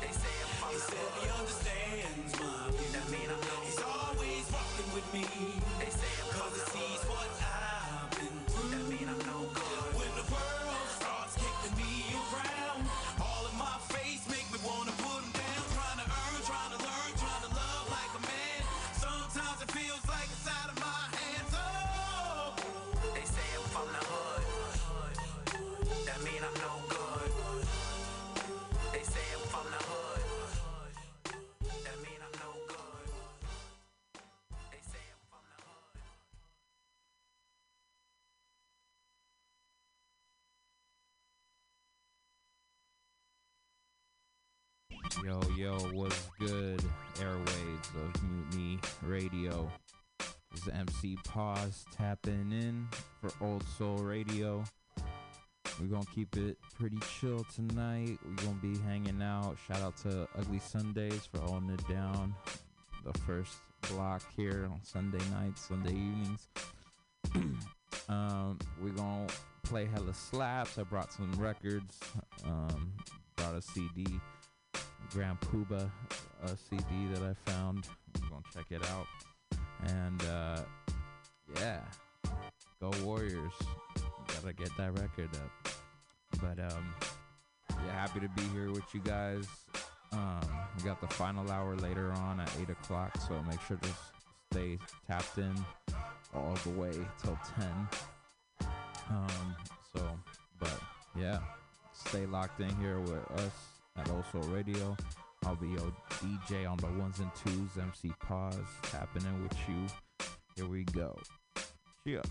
They 0.00 0.12
say 0.12 0.34
I'm 0.42 0.52
from 0.58 0.70
he 0.72 0.78
said 0.78 1.08
he 1.20 1.26
understands 1.40 2.32
my 2.40 2.70
view. 2.72 2.90
That 2.92 3.06
mean 3.10 3.28
I 3.28 3.36
know. 3.36 3.60
He's 3.64 3.82
always 3.82 4.44
walking 4.52 4.88
with 4.94 5.06
me. 5.14 5.71
Yo, 45.62 45.78
what's 45.92 46.28
good? 46.40 46.82
Airwaves 47.20 47.94
of 47.94 48.22
Mutiny 48.24 48.80
Radio. 49.00 49.70
This 50.50 50.62
is 50.62 50.68
MC 50.68 51.16
Pause 51.22 51.84
tapping 51.96 52.50
in 52.50 52.88
for 53.20 53.30
Old 53.40 53.62
Soul 53.78 53.98
Radio. 53.98 54.64
We're 55.80 55.86
gonna 55.86 56.04
keep 56.12 56.36
it 56.36 56.56
pretty 56.76 56.98
chill 57.20 57.46
tonight. 57.54 58.18
We're 58.26 58.44
gonna 58.44 58.58
be 58.60 58.76
hanging 58.80 59.22
out. 59.22 59.56
Shout 59.68 59.80
out 59.82 59.96
to 59.98 60.26
Ugly 60.36 60.58
Sundays 60.58 61.28
for 61.32 61.38
holding 61.38 61.70
it 61.70 61.88
down. 61.88 62.34
The 63.04 63.16
first 63.20 63.54
block 63.88 64.22
here 64.36 64.68
on 64.68 64.80
Sunday 64.82 65.24
nights, 65.30 65.68
Sunday 65.68 65.92
evenings. 65.92 66.48
um, 68.08 68.58
we're 68.82 68.90
gonna 68.90 69.28
play 69.62 69.86
hella 69.86 70.12
slaps. 70.12 70.76
I 70.76 70.82
brought 70.82 71.12
some 71.12 71.30
records. 71.34 72.00
Um, 72.44 72.94
brought 73.36 73.54
a 73.54 73.62
CD. 73.62 74.04
Grand 75.12 75.38
Puba 75.40 75.90
uh, 76.42 76.48
CD 76.70 76.84
that 77.12 77.22
I 77.22 77.50
found. 77.50 77.86
I'm 78.14 78.30
gonna 78.30 78.42
check 78.54 78.64
it 78.70 78.82
out. 78.88 79.06
And 79.84 80.22
uh, 80.24 80.60
yeah, 81.60 81.80
go 82.80 82.90
Warriors! 83.04 83.52
Gotta 84.28 84.54
get 84.54 84.74
that 84.78 84.98
record 84.98 85.28
up. 85.34 85.68
But 86.40 86.58
um, 86.72 86.94
yeah, 87.84 87.92
happy 87.92 88.20
to 88.20 88.28
be 88.28 88.42
here 88.54 88.70
with 88.70 88.84
you 88.94 89.00
guys. 89.00 89.46
Um, 90.12 90.40
we 90.76 90.84
got 90.84 91.00
the 91.02 91.08
final 91.08 91.50
hour 91.50 91.76
later 91.76 92.12
on 92.12 92.40
at 92.40 92.50
eight 92.60 92.70
o'clock, 92.70 93.14
so 93.28 93.42
make 93.42 93.60
sure 93.60 93.76
to 93.76 93.88
stay 94.50 94.78
tapped 95.06 95.36
in 95.36 95.54
all 96.34 96.56
the 96.64 96.70
way 96.70 96.92
till 97.22 97.38
ten. 97.58 97.88
Um, 99.10 99.56
so, 99.94 100.18
but 100.58 100.80
yeah, 101.18 101.40
stay 101.92 102.24
locked 102.24 102.60
in 102.60 102.74
here 102.76 102.98
with 103.00 103.30
us 103.32 103.71
at 103.96 104.10
Also 104.10 104.40
Radio. 104.48 104.96
I'll 105.44 105.56
be 105.56 105.68
your 105.68 105.92
DJ 106.08 106.70
on 106.70 106.76
the 106.78 106.86
ones 107.00 107.18
and 107.18 107.30
twos, 107.34 107.76
MC 107.76 108.12
Pause, 108.20 108.56
tapping 108.82 109.24
in 109.24 109.42
with 109.42 109.56
you. 109.68 109.86
Here 110.56 110.66
we 110.66 110.84
go. 110.84 111.18
Yeah. 112.04 112.22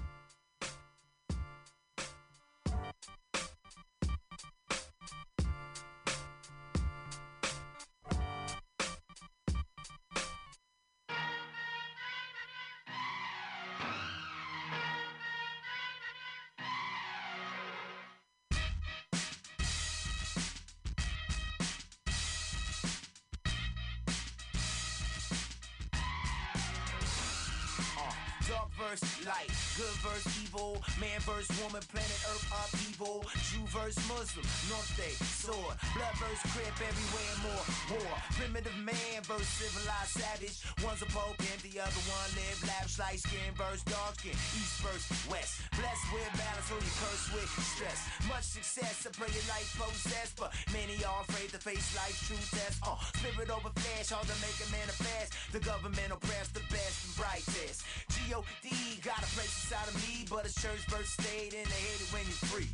Dark 28.51 28.67
verse 28.75 29.07
light, 29.23 29.47
good 29.79 29.95
verse 30.03 30.27
evil, 30.43 30.75
man 30.99 31.19
verse 31.23 31.47
woman, 31.63 31.79
planet 31.87 32.19
earth 32.27 32.43
upheaval, 32.51 33.23
Jew 33.47 33.63
verse 33.71 33.95
Muslim, 34.11 34.43
North 34.67 34.91
Day, 34.99 35.15
sword, 35.39 35.75
blood 35.95 36.15
verse 36.19 36.43
crip, 36.51 36.75
everywhere 36.75 37.35
more, 37.47 37.63
war, 37.95 38.11
primitive 38.35 38.75
man 38.83 39.23
verse 39.23 39.47
civilized 39.55 40.19
savage, 40.19 40.59
one's 40.83 40.99
a 40.99 41.07
pope 41.15 41.39
and 41.39 41.59
the 41.63 41.79
other 41.79 42.03
one 42.11 42.29
live 42.35 42.59
lavish, 42.67 42.99
light 42.99 43.23
skin 43.23 43.55
verse 43.55 43.87
dark 43.87 44.19
skin, 44.19 44.35
east 44.59 44.83
verse 44.83 45.07
west, 45.31 45.63
blessed 45.79 46.07
with 46.11 46.27
balance, 46.35 46.67
you 46.75 46.91
curse 46.99 47.25
with 47.31 47.51
stress, 47.71 47.99
much 48.27 48.43
success, 48.43 49.07
I 49.07 49.15
pray 49.15 49.31
your 49.31 49.47
life 49.47 49.71
possessed, 49.79 50.35
but 50.35 50.51
many 50.75 50.99
are 51.07 51.23
afraid 51.23 51.55
to 51.55 51.59
face 51.63 51.95
life's 51.95 52.19
true 52.27 52.43
test, 52.51 52.83
uh, 52.83 52.99
spirit 53.15 53.47
over 53.47 53.71
flesh, 53.79 54.11
hard 54.11 54.27
to 54.27 54.35
make 54.43 54.59
a 54.59 54.67
manifest, 54.75 55.39
the 55.55 55.63
government 55.63 56.11
oppress 56.11 56.51
the 56.51 56.63
best 56.67 56.99
and 57.07 57.15
brightest, 57.15 57.87
G-O-D 58.31 58.71
got 59.03 59.19
a 59.19 59.27
place 59.35 59.51
inside 59.59 59.91
of 59.91 59.95
me, 60.07 60.23
but 60.31 60.47
it's 60.47 60.55
church 60.55 60.79
verse 60.87 61.19
stayed 61.19 61.51
in 61.51 61.67
hate 61.67 61.99
it 61.99 62.07
when 62.15 62.23
you're 62.23 62.47
free. 62.47 62.71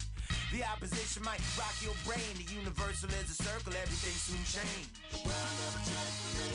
The 0.54 0.62
opposition 0.62 1.26
might 1.26 1.42
rock 1.58 1.74
your 1.82 1.98
brain. 2.06 2.22
The 2.38 2.46
universal 2.46 3.10
is 3.18 3.34
a 3.34 3.38
circle, 3.42 3.74
everything 3.74 4.14
soon 4.22 4.38
change. 4.46 4.86
The 5.10 5.26
world 5.26 5.54
never 5.58 5.82
changed 5.82 6.18
for 6.22 6.46
me. 6.46 6.54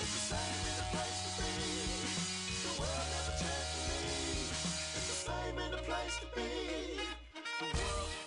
It's 0.00 0.12
the 0.16 0.24
same 0.32 0.64
in 0.64 0.74
the 0.80 0.88
place 0.96 1.18
to 1.28 1.30
be. 1.36 1.52
The 2.64 2.72
world 2.80 3.04
never 3.04 3.34
changed 3.36 3.68
for 3.76 3.84
me. 3.84 4.00
It's 4.96 5.08
the 5.12 5.18
same 5.28 5.56
in 5.60 5.70
the 5.76 5.82
place 5.84 6.16
to 6.16 6.28
be. 6.32 6.48
The 7.36 7.68
world 7.68 8.25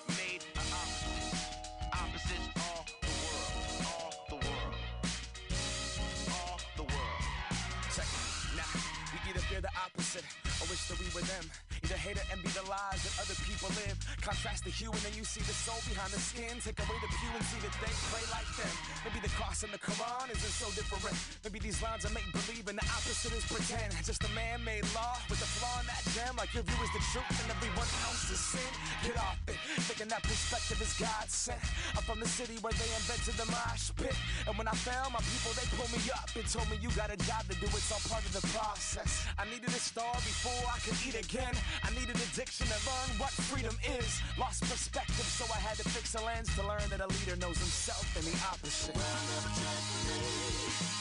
them. 11.39 11.68
Either 11.99 12.15
hate 12.15 12.17
or 12.17 12.27
envy 12.31 12.47
the 12.55 12.63
lives 12.69 13.03
that 13.03 13.15
other 13.19 13.35
people 13.43 13.67
live. 13.83 13.95
Contrast 14.21 14.63
the 14.63 14.71
hue 14.71 14.91
and 14.91 15.01
then 15.03 15.11
you 15.15 15.23
see 15.27 15.43
the 15.43 15.51
soul 15.51 15.79
behind 15.83 16.11
the 16.15 16.19
skin. 16.19 16.55
Take 16.63 16.79
away 16.79 16.95
the 17.03 17.11
pew 17.11 17.31
and 17.35 17.43
see 17.43 17.59
that 17.59 17.75
they 17.83 17.91
pray 18.07 18.23
like 18.31 18.47
them. 18.55 18.71
Maybe 19.03 19.19
the 19.19 19.33
cross 19.35 19.63
and 19.63 19.71
the 19.73 19.81
Quran 19.83 20.31
isn't 20.31 20.55
so 20.55 20.71
different. 20.71 21.15
Maybe 21.43 21.59
these 21.59 21.83
lines 21.83 22.07
are 22.07 22.13
make 22.15 22.27
believe 22.31 22.67
and 22.71 22.79
the 22.79 22.87
opposite 22.87 23.35
is 23.35 23.43
pretend. 23.43 23.91
Just 24.07 24.23
a 24.23 24.31
man-made 24.31 24.87
law 24.95 25.19
with 25.27 25.43
a 25.43 25.49
flaw 25.59 25.83
in 25.83 25.87
that 25.91 26.03
gem. 26.15 26.39
Like 26.39 26.55
your 26.55 26.63
view 26.63 26.79
is 26.79 26.91
the 26.95 27.03
truth 27.11 27.35
and 27.43 27.51
everyone 27.51 27.89
else 28.07 28.31
is 28.31 28.39
sin. 28.39 28.71
Get 29.03 29.19
off 29.19 29.39
it, 29.47 29.59
thinking 29.83 30.07
that 30.07 30.23
perspective 30.23 30.79
is 30.79 30.95
God 30.95 31.27
sent. 31.27 31.59
I'm 31.99 32.03
from 32.07 32.19
the 32.23 32.29
city 32.29 32.55
where 32.63 32.75
they 32.79 32.89
invented 32.95 33.35
the 33.35 33.47
mosh 33.51 33.91
pit. 33.99 34.15
And 34.47 34.55
when 34.55 34.67
I 34.71 34.75
fell, 34.87 35.11
my 35.11 35.19
people 35.35 35.51
they 35.57 35.67
pulled 35.75 35.91
me 35.91 35.99
up 36.15 36.31
and 36.31 36.47
told 36.47 36.67
me 36.71 36.79
you 36.79 36.89
got 36.95 37.11
a 37.11 37.19
job 37.27 37.43
to 37.51 37.55
do. 37.59 37.67
It's 37.75 37.91
all 37.91 38.03
part 38.07 38.23
of 38.23 38.31
the 38.31 38.45
process. 38.55 39.27
I 39.35 39.43
needed 39.51 39.71
a 39.75 39.81
star 39.81 40.15
before 40.23 40.63
I 40.71 40.79
could 40.79 40.95
eat 41.03 41.17
again. 41.19 41.55
I 41.83 41.88
needed 41.91 42.15
addiction 42.15 42.67
to 42.67 42.79
learn 42.85 43.09
what 43.17 43.31
freedom 43.31 43.75
is. 43.99 44.21
Lost 44.37 44.61
perspective, 44.69 45.25
so 45.25 45.45
I 45.53 45.59
had 45.59 45.77
to 45.77 45.83
fix 45.89 46.15
a 46.15 46.21
lens 46.23 46.53
to 46.55 46.63
learn 46.67 46.83
that 46.89 47.01
a 47.01 47.07
leader 47.07 47.35
knows 47.37 47.57
himself 47.57 48.05
and 48.15 48.25
the 48.25 48.35
opposite. 48.45 48.95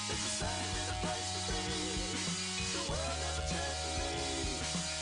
It's 0.08 0.24
the 0.24 0.34
same 0.44 0.72
in 0.80 0.84
the 0.88 0.96
place 1.04 1.28
to 1.34 1.40
be. 1.52 1.60
The 2.72 2.82
world 2.88 3.18
never 3.20 3.44
changed 3.48 3.80
for 3.84 3.94
me. 4.00 4.12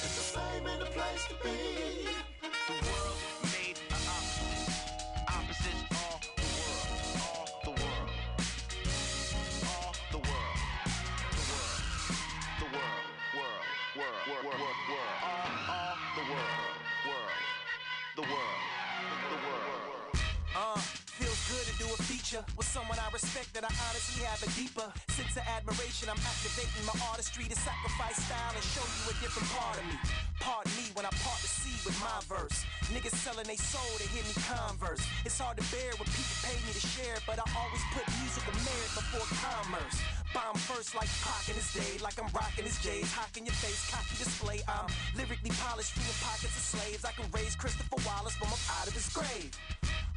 It's 0.05 0.17
the 0.17 0.27
same 0.35 0.65
in 0.67 0.79
the 0.81 0.91
place 0.91 1.25
to 1.29 1.35
be. 1.43 2.36
With 22.57 22.67
someone 22.67 22.99
I 22.99 23.09
respect 23.13 23.55
that 23.55 23.65
I 23.65 23.73
honestly 23.89 24.25
have 24.25 24.41
a 24.43 24.51
deeper 24.53 24.89
sense 25.09 25.37
of 25.37 25.45
admiration. 25.47 26.09
I'm 26.11 26.21
activating 26.21 26.85
my 26.85 26.97
artistry 27.09 27.45
to 27.49 27.57
sacrifice 27.57 28.19
style 28.21 28.53
and 28.53 28.65
show 28.75 28.85
you 28.85 29.05
a 29.13 29.15
different 29.23 29.49
part 29.55 29.79
of 29.79 29.85
me. 29.87 29.97
Pardon 30.41 30.73
me 30.77 30.91
when 30.93 31.07
I 31.07 31.13
part 31.25 31.41
the 31.41 31.49
sea 31.49 31.79
with 31.87 31.97
my 32.03 32.19
verse. 32.29 32.67
Niggas 32.93 33.17
selling 33.23 33.47
they 33.49 33.57
soul 33.57 33.97
to 33.99 34.07
hear 34.11 34.25
me 34.25 34.35
converse. 34.45 35.03
It's 35.25 35.39
hard 35.39 35.57
to 35.57 35.65
bear 35.73 35.95
when 35.97 36.09
people 36.13 36.37
pay 36.45 36.57
me 36.67 36.73
to 36.77 36.83
share, 36.83 37.19
but 37.25 37.41
I 37.41 37.47
always 37.57 37.85
put 37.97 38.05
musical 38.21 38.55
merit 38.65 38.93
before 38.93 39.27
commerce. 39.41 39.99
Bomb 40.37 40.61
first 40.69 40.93
like 40.93 41.09
Pac 41.25 41.49
in 41.49 41.57
his 41.57 41.73
day, 41.73 41.97
like 42.05 42.21
I'm 42.21 42.29
rocking 42.37 42.69
his 42.69 42.77
J's. 42.85 43.09
Hawk 43.17 43.33
in 43.41 43.49
your 43.49 43.57
face, 43.57 43.89
cocky 43.89 44.21
display. 44.21 44.61
I'm 44.69 44.85
lyrically 45.17 45.49
polished, 45.65 45.97
freeing 45.97 46.13
pockets 46.21 46.53
of 46.53 46.77
slaves. 46.77 47.09
I 47.09 47.17
can 47.17 47.25
raise 47.33 47.57
Christopher 47.57 47.97
Wallace 48.05 48.37
from 48.37 48.53
up 48.53 48.61
out 48.77 48.85
of 48.85 48.93
his 48.93 49.09
grave. 49.09 49.49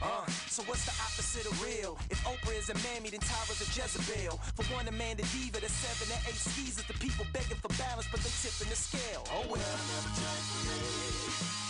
Uh, 0.03 0.27
so 0.51 0.59
what's 0.67 0.83
the 0.83 0.91
opposite 0.99 1.47
of 1.47 1.55
real? 1.63 1.95
If 2.11 2.19
Oprah 2.27 2.51
is 2.59 2.67
a 2.67 2.75
mammy, 2.83 3.15
then 3.15 3.23
Tyra's 3.23 3.63
a 3.63 3.67
Jezebel. 3.71 4.35
For 4.59 4.67
one, 4.75 4.91
a 4.91 4.95
man, 4.95 5.15
the 5.15 5.23
diva, 5.31 5.63
the 5.63 5.71
seven 5.71 6.11
and 6.11 6.19
eight 6.27 6.35
skis 6.35 6.75
is 6.75 6.83
the 6.83 6.99
people 6.99 7.23
begging 7.31 7.55
for 7.63 7.71
balance, 7.79 8.11
but 8.11 8.19
they 8.19 8.31
tipping 8.43 8.67
the 8.67 8.75
scale. 8.75 9.23
Oh 9.31 9.47
well. 9.47 9.63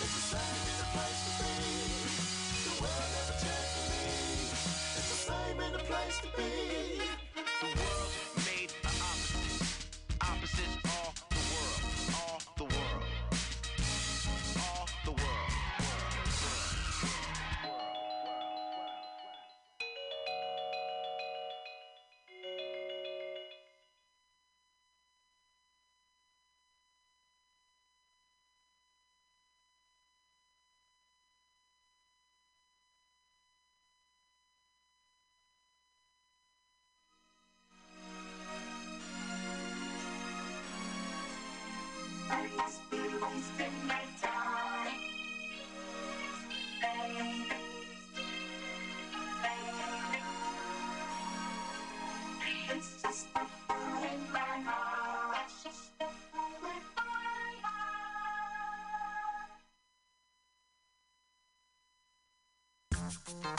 It's 0.02 0.10
the 0.10 0.26
same 0.34 0.42
in 0.42 0.76
the 0.82 0.90
place 0.90 1.22
to 1.22 1.32
be. 1.38 1.54
The 2.66 2.74
world 2.82 3.10
never 3.14 3.36
changed 3.46 3.78
for 3.78 3.86
me. 3.94 4.10
It's 4.98 5.10
the 5.14 5.20
same 5.30 5.58
in 5.62 5.72
the 5.78 5.86
place 5.86 6.18
to 6.26 6.30
be. 6.34 6.50
The 7.38 7.70
world 7.78 8.29
Thank 63.10 63.44
you. 63.44 63.59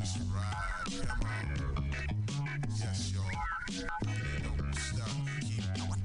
Just 0.00 0.18
ride. 0.34 1.06
Come 1.06 1.20
on. 1.26 1.92
Yes, 2.78 3.12
y'all. 3.12 3.24
Don't 4.02 4.74
stop. 4.74 5.10
Keep 5.42 5.64
going. 5.76 6.02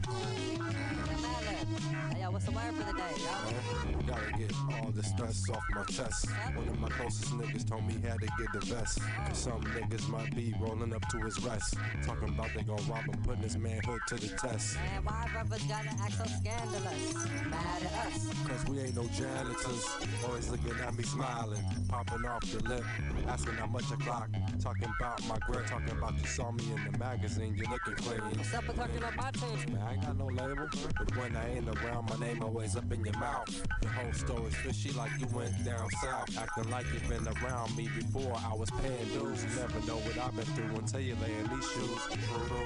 Hey, 2.12 2.22
yo, 2.22 2.32
what's 2.32 2.46
the 2.46 2.52
word 2.52 2.74
for 2.76 2.84
the 2.84 2.98
day, 2.98 3.14
yo? 3.18 3.75
Gotta 4.16 4.38
get 4.38 4.54
all 4.72 4.92
the 4.92 5.04
stress 5.04 5.50
off 5.50 5.64
my 5.76 5.84
chest. 5.84 6.30
One 6.54 6.68
of 6.68 6.80
my 6.80 6.88
closest 6.88 7.32
niggas 7.34 7.68
told 7.68 7.86
me 7.86 7.96
had 8.08 8.20
to 8.22 8.28
get 8.38 8.54
the 8.54 8.60
vest. 8.66 9.00
Cause 9.28 9.38
some 9.38 9.62
niggas 9.62 10.08
might 10.08 10.34
be 10.34 10.54
rolling 10.60 10.94
up 10.94 11.06
to 11.10 11.18
his 11.20 11.38
rest. 11.44 11.76
Talking 12.06 12.30
about 12.30 12.50
they 12.56 12.64
gon' 12.64 12.78
rob 12.88 13.04
him, 13.04 13.22
putting 13.24 13.44
his 13.44 13.58
manhood 13.58 14.00
to 14.08 14.16
the 14.16 14.30
test. 14.38 14.78
Man, 14.78 15.04
why 15.04 15.28
brothers 15.34 15.64
gotta 15.64 15.90
act 15.90 16.14
so 16.14 16.24
scandalous? 16.24 17.28
Mad 17.50 17.84
at 17.84 18.08
us. 18.08 18.30
Cause 18.48 18.66
we 18.70 18.80
ain't 18.80 18.96
no 18.96 19.06
janitors. 19.08 19.86
Always 20.26 20.50
looking 20.50 20.72
at 20.72 20.98
me 20.98 21.04
smiling, 21.04 21.64
popping 21.90 22.26
off 22.26 22.42
the 22.42 22.64
lip. 22.70 22.86
Asking 23.28 23.56
how 23.56 23.68
much 23.68 23.86
I 23.92 23.96
clock. 23.96 24.30
Talking 24.62 24.94
about 24.98 25.28
my 25.28 25.38
grip. 25.40 25.66
Talking 25.68 25.92
about 25.92 26.18
you 26.18 26.28
saw 26.28 26.52
me 26.52 26.64
in 26.74 26.92
the 26.92 26.98
magazine. 26.98 27.54
You're 27.58 27.70
looking 27.70 27.96
clean. 27.96 28.22
What's 28.38 28.54
up 28.54 28.66
with 28.66 28.78
talking 28.78 29.04
up 29.04 29.16
my 29.18 29.32
team? 29.32 29.74
Man, 29.74 29.82
I 29.82 29.94
ain't 29.94 30.02
got 30.04 30.18
no 30.18 30.28
label. 30.28 30.70
But 30.98 31.18
when 31.18 31.36
I 31.36 31.56
ain't 31.58 31.68
around, 31.68 32.10
my 32.10 32.26
name 32.26 32.42
always 32.42 32.78
up 32.78 32.90
in 32.92 33.04
your 33.04 33.18
mouth. 33.18 33.50
Your 33.82 33.92
whole 34.06 34.14
story's 34.14 34.56
fishy 34.56 34.92
like 34.94 35.12
you 35.20 35.28
went 35.34 35.52
down 35.66 35.90
south. 36.02 36.38
Acting 36.38 36.70
like 36.70 36.86
you've 36.94 37.08
been 37.10 37.28
around 37.28 37.76
me 37.76 37.90
before 37.96 38.36
I 38.36 38.54
was 38.56 38.70
paying 38.72 39.08
dues. 39.14 39.44
You 39.44 39.50
never 39.60 39.80
know 39.88 39.98
what 39.98 40.18
I've 40.18 40.36
been 40.36 40.46
through 40.46 40.76
until 40.78 41.00
you 41.00 41.16
lay 41.22 41.34
in 41.34 41.48
these 41.50 41.72
shoes. 41.72 42.00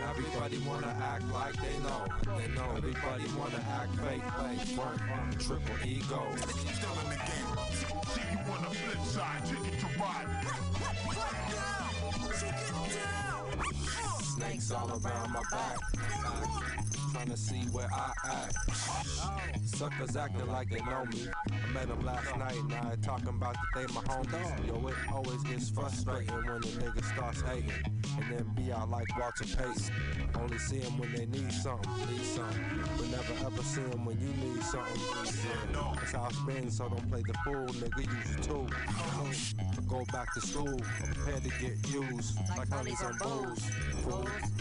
Everybody 0.09 0.57
wanna 0.67 0.95
act 1.01 1.23
like 1.31 1.55
they 1.55 1.77
know. 1.79 2.05
They 2.37 2.47
know. 2.55 2.75
Everybody 2.77 3.25
wanna 3.37 3.63
act 3.71 3.95
fake, 3.95 4.23
fake, 4.39 4.67
front, 4.75 4.99
triple 5.39 5.75
ego. 5.85 6.21
Still 6.35 6.97
in 7.03 7.09
the 7.09 7.19
game. 7.27 7.49
See 8.09 8.27
you 8.31 8.39
on 8.51 8.61
the 8.63 8.69
flip 8.75 9.01
side. 9.05 9.45
Ticket 9.45 9.79
to 9.79 9.87
ride. 9.99 10.29
Snakes 14.39 14.71
all 14.71 14.89
around 14.89 15.33
my 15.33 15.41
back. 15.51 15.77
Trying 17.11 17.29
to 17.29 17.35
see 17.35 17.61
where 17.73 17.89
I 17.93 18.11
act. 18.23 18.55
Suckers 19.65 20.15
acting 20.15 20.47
like 20.47 20.69
they 20.69 20.79
know 20.79 21.03
me. 21.11 21.27
I 21.51 21.71
met 21.73 21.89
them 21.89 22.05
last 22.05 22.37
night, 22.37 22.55
now 22.69 22.89
they 22.89 22.95
talking 23.01 23.27
about 23.27 23.55
that 23.55 23.67
they 23.75 23.93
my 23.93 24.01
homies. 24.01 24.67
Yo, 24.67 24.87
it 24.87 24.95
always 25.11 25.43
gets 25.43 25.69
frustrating 25.69 26.33
when 26.33 26.61
the 26.61 26.67
nigga 26.67 27.03
starts 27.13 27.41
hating. 27.41 27.71
And 28.17 28.31
then 28.31 28.51
be 28.55 28.71
out 28.71 28.89
like 28.89 29.07
Walter 29.19 29.43
Payton. 29.43 29.93
Only 30.35 30.57
see 30.57 30.79
them 30.79 30.97
when 30.97 31.13
they 31.13 31.25
need 31.25 31.51
something, 31.51 31.91
need 32.09 32.21
something. 32.21 32.63
But 32.97 33.09
never 33.09 33.33
ever 33.45 33.63
see 33.63 33.81
them 33.81 34.05
when 34.05 34.19
you 34.19 34.27
need 34.27 34.63
something. 34.63 35.01
That's 35.95 36.11
how 36.13 36.29
it's 36.29 36.77
so 36.77 36.87
don't 36.87 37.09
play 37.09 37.23
the 37.27 37.33
fool, 37.43 37.65
nigga, 37.67 38.05
use 38.05 38.35
it 38.35 38.43
too. 38.43 38.67
Go 39.87 40.05
back 40.13 40.33
to 40.35 40.41
school, 40.41 40.79
prepared 40.99 41.43
to 41.43 41.49
get 41.59 41.89
used 41.91 42.37
like 42.57 42.69
honeys 42.69 43.01
and 43.01 43.17
booze. 43.19 43.71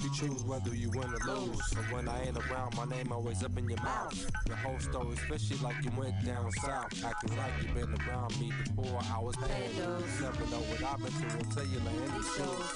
You 0.02 0.10
choose 0.14 0.44
whether 0.44 0.74
you 0.74 0.90
win 0.90 1.08
or 1.12 1.34
lose. 1.34 1.60
But 1.74 1.92
when 1.92 2.08
I 2.08 2.26
ain't 2.26 2.36
around, 2.36 2.76
my 2.76 2.84
name 2.84 3.12
always 3.12 3.42
up 3.42 3.56
in 3.58 3.68
your 3.68 3.82
mouth. 3.82 4.30
Your 4.46 4.56
whole 4.56 4.78
story, 4.78 5.14
especially 5.14 5.58
like 5.58 5.84
you 5.84 5.90
went 5.96 6.14
down 6.24 6.50
south. 6.52 7.04
Acting 7.04 7.36
like 7.36 7.52
you 7.62 7.72
been 7.74 7.94
around 8.06 8.38
me 8.40 8.52
before 8.76 9.00
I 9.12 9.18
was 9.20 9.36
paying 9.36 9.72
dues. 9.76 10.20
Never 10.20 10.46
know 10.50 10.62
what 10.70 10.82
I've 10.84 10.98
been 10.98 11.12
through 11.12 11.40
until 11.40 11.64
you 11.66 11.80
lay 11.80 11.96
in 11.96 12.12
these 12.14 12.34
shoes. 12.36 12.68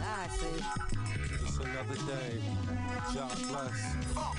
I 0.00 0.28
see. 0.28 0.62
Just 1.44 1.60
another 1.60 1.94
day. 2.06 2.40
God 3.14 3.36
bless. 3.48 3.78
Wah, 4.14 4.34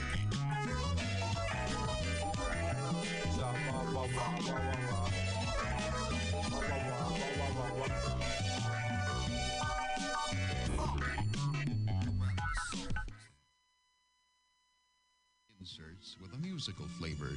with 16.30 16.40
a 16.40 16.42
musical 16.42 16.86
flavor, 17.00 17.32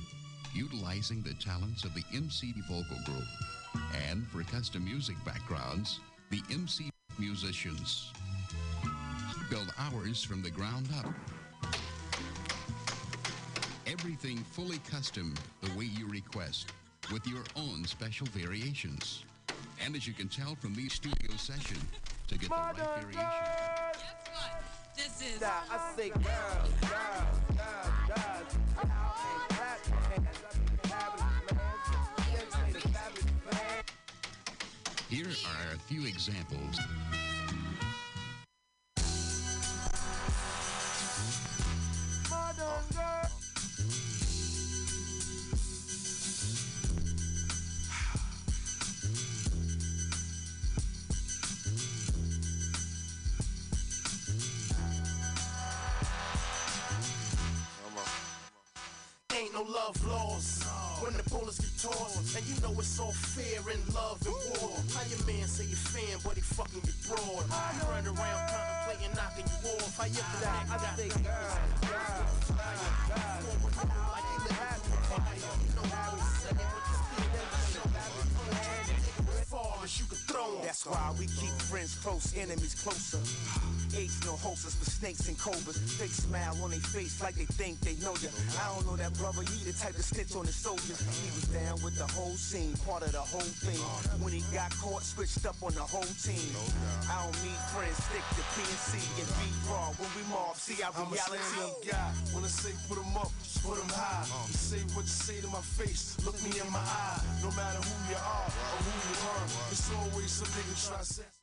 utilizing 0.54 1.22
the 1.22 1.34
talents 1.34 1.84
of 1.84 1.94
the 1.94 2.04
MC 2.14 2.54
Vocal 2.68 2.96
Group. 3.04 3.26
And 4.08 4.26
for 4.28 4.42
custom 4.42 4.84
music 4.84 5.16
backgrounds, 5.24 6.00
the 6.30 6.42
MC 6.50 6.90
musicians. 7.18 8.12
Build 9.50 9.72
ours 9.78 10.22
from 10.22 10.42
the 10.42 10.50
ground 10.50 10.88
up. 10.98 11.12
Everything 13.86 14.38
fully 14.38 14.78
custom 14.90 15.34
the 15.60 15.78
way 15.78 15.84
you 15.84 16.08
request, 16.08 16.72
with 17.12 17.26
your 17.26 17.44
own 17.56 17.84
special 17.84 18.26
variations. 18.28 19.24
And 19.84 19.94
as 19.94 20.06
you 20.06 20.14
can 20.14 20.28
tell 20.28 20.54
from 20.54 20.74
these 20.74 20.94
studio 20.94 21.36
sessions, 21.36 21.84
to 22.28 22.38
get 22.38 22.48
the 22.48 22.54
right 22.54 22.76
variation. 22.76 24.71
This 25.02 25.34
is. 25.34 25.40
Now 25.40 25.62
I 25.68 25.96
say 25.96 26.10
girls, 26.10 26.70
girls, 26.80 27.40
girls, 27.56 27.92
girls. 28.06 28.50
And 28.80 28.90
clap 29.48 29.80
your 29.88 29.96
hands. 29.96 30.28
I 30.44 30.58
be 30.58 30.76
fabulous, 30.88 31.36
man. 31.50 31.76
Yes, 32.30 32.46
say 32.52 32.70
the 32.72 32.80
fabulous, 32.88 33.26
man. 33.50 33.82
Here 35.08 35.26
are 35.26 35.74
a 35.74 35.78
few 35.80 36.06
examples. 36.06 36.78
Modern 42.30 42.84
girl. 42.94 43.41
Ain't 59.52 59.68
no 59.68 59.72
love 59.72 60.06
lost 60.08 60.64
when 61.02 61.12
the 61.12 61.22
bullets 61.28 61.60
get 61.60 61.76
tossed. 61.76 62.36
And 62.36 62.46
you 62.48 62.56
know 62.62 62.72
it's 62.78 62.98
all 62.98 63.12
fair 63.12 63.60
and 63.68 63.94
love 63.94 64.16
and 64.24 64.32
war. 64.32 64.80
How 64.96 65.04
your 65.04 65.20
man 65.28 65.46
say 65.46 65.64
you 65.68 65.76
fan, 65.76 66.16
but 66.24 66.34
he 66.36 66.40
fucking 66.40 66.80
you 66.80 66.94
broad. 67.04 67.44
You 67.44 67.84
run 67.84 68.06
around 68.06 68.40
contemplating 68.48 69.12
knocking 69.12 69.44
you 69.44 69.76
off. 69.76 69.92
How 69.98 70.08
your 70.08 70.24
back 70.40 70.72
I 70.72 70.80
got 70.80 70.96
girls, 70.96 71.12
on 71.12 71.20
the 71.20 71.28
girls, 71.28 71.68
girls, 71.84 72.48
girls. 72.48 73.28
like 74.08 74.24
you 74.32 74.40
living 74.40 74.72
through 74.88 75.04
fire. 75.12 75.36
You 75.36 75.72
know 75.76 75.88
how 75.92 76.16
we 76.16 76.24
say 76.40 76.56
it, 76.56 76.91
throw 80.82 80.92
'em. 80.92 80.98
That's 80.98 81.14
why 81.14 81.14
we 81.18 81.26
keep 81.26 81.54
friends 81.70 81.94
close, 82.02 82.34
enemies 82.36 82.74
closer. 82.74 83.18
Apes 83.94 84.24
no 84.24 84.32
hostess 84.36 84.74
for 84.74 84.88
snakes 84.88 85.28
and 85.28 85.38
cobras. 85.38 85.76
Fake 86.00 86.10
smile 86.10 86.56
on 86.64 86.70
their 86.70 86.80
face 86.80 87.20
like 87.20 87.34
they 87.36 87.44
think 87.44 87.78
they 87.80 87.94
know 88.00 88.14
ya. 88.24 88.30
I 88.58 88.72
don't 88.74 88.86
know 88.86 88.96
that 88.96 89.12
brother, 89.18 89.42
he 89.42 89.64
the 89.68 89.72
type 89.76 89.94
to 89.96 90.02
snitch 90.02 90.34
on 90.34 90.46
his 90.46 90.56
soldiers. 90.56 90.96
He 91.20 91.28
was 91.36 91.44
down 91.52 91.76
with 91.84 91.96
the 91.98 92.06
whole 92.16 92.32
scene, 92.36 92.72
part 92.88 93.02
of 93.02 93.12
the 93.12 93.20
whole 93.20 93.44
thing. 93.64 93.76
When 94.24 94.32
he 94.32 94.40
got 94.54 94.72
caught, 94.80 95.02
switched 95.04 95.44
up 95.44 95.56
on 95.62 95.74
the 95.74 95.84
whole 95.84 96.08
team. 96.24 96.56
I 97.10 97.20
don't 97.22 97.36
need 97.44 97.60
friends, 97.68 97.96
stick 98.08 98.24
to 98.40 98.42
PNC 98.56 98.96
and 99.20 99.28
be 99.38 99.48
raw. 99.68 99.92
When 100.00 100.08
we 100.16 100.22
mob, 100.32 100.56
see 100.56 100.80
our 100.82 100.92
I'm 100.96 101.06
a 101.06 101.10
reality. 101.12 101.44
stand-up 101.52 101.84
guy. 101.84 102.10
When 102.32 102.44
I 102.44 102.48
say 102.48 102.72
put 102.88 102.96
'em 102.98 103.12
up, 103.16 103.30
just 103.44 103.60
put 103.62 103.76
'em 103.78 103.88
high. 103.92 104.24
Uh. 104.24 104.48
You 104.48 104.56
say 104.56 104.80
what 104.96 105.04
you 105.04 105.12
say 105.28 105.36
to 105.44 105.48
my 105.52 105.60
face, 105.76 106.16
look 106.24 106.40
me 106.42 106.50
in 106.58 106.68
my 106.72 106.80
eye. 106.80 107.20
No 107.44 107.50
matter 107.52 107.80
who 107.84 107.96
you 108.08 108.16
are 108.16 108.48
or 108.48 108.80
who 108.88 108.94
you 109.04 109.16
are, 109.36 109.44
it's 109.70 109.88
always 110.00 110.30
some 110.32 110.48
nigga 110.72 110.88
try. 110.88 111.41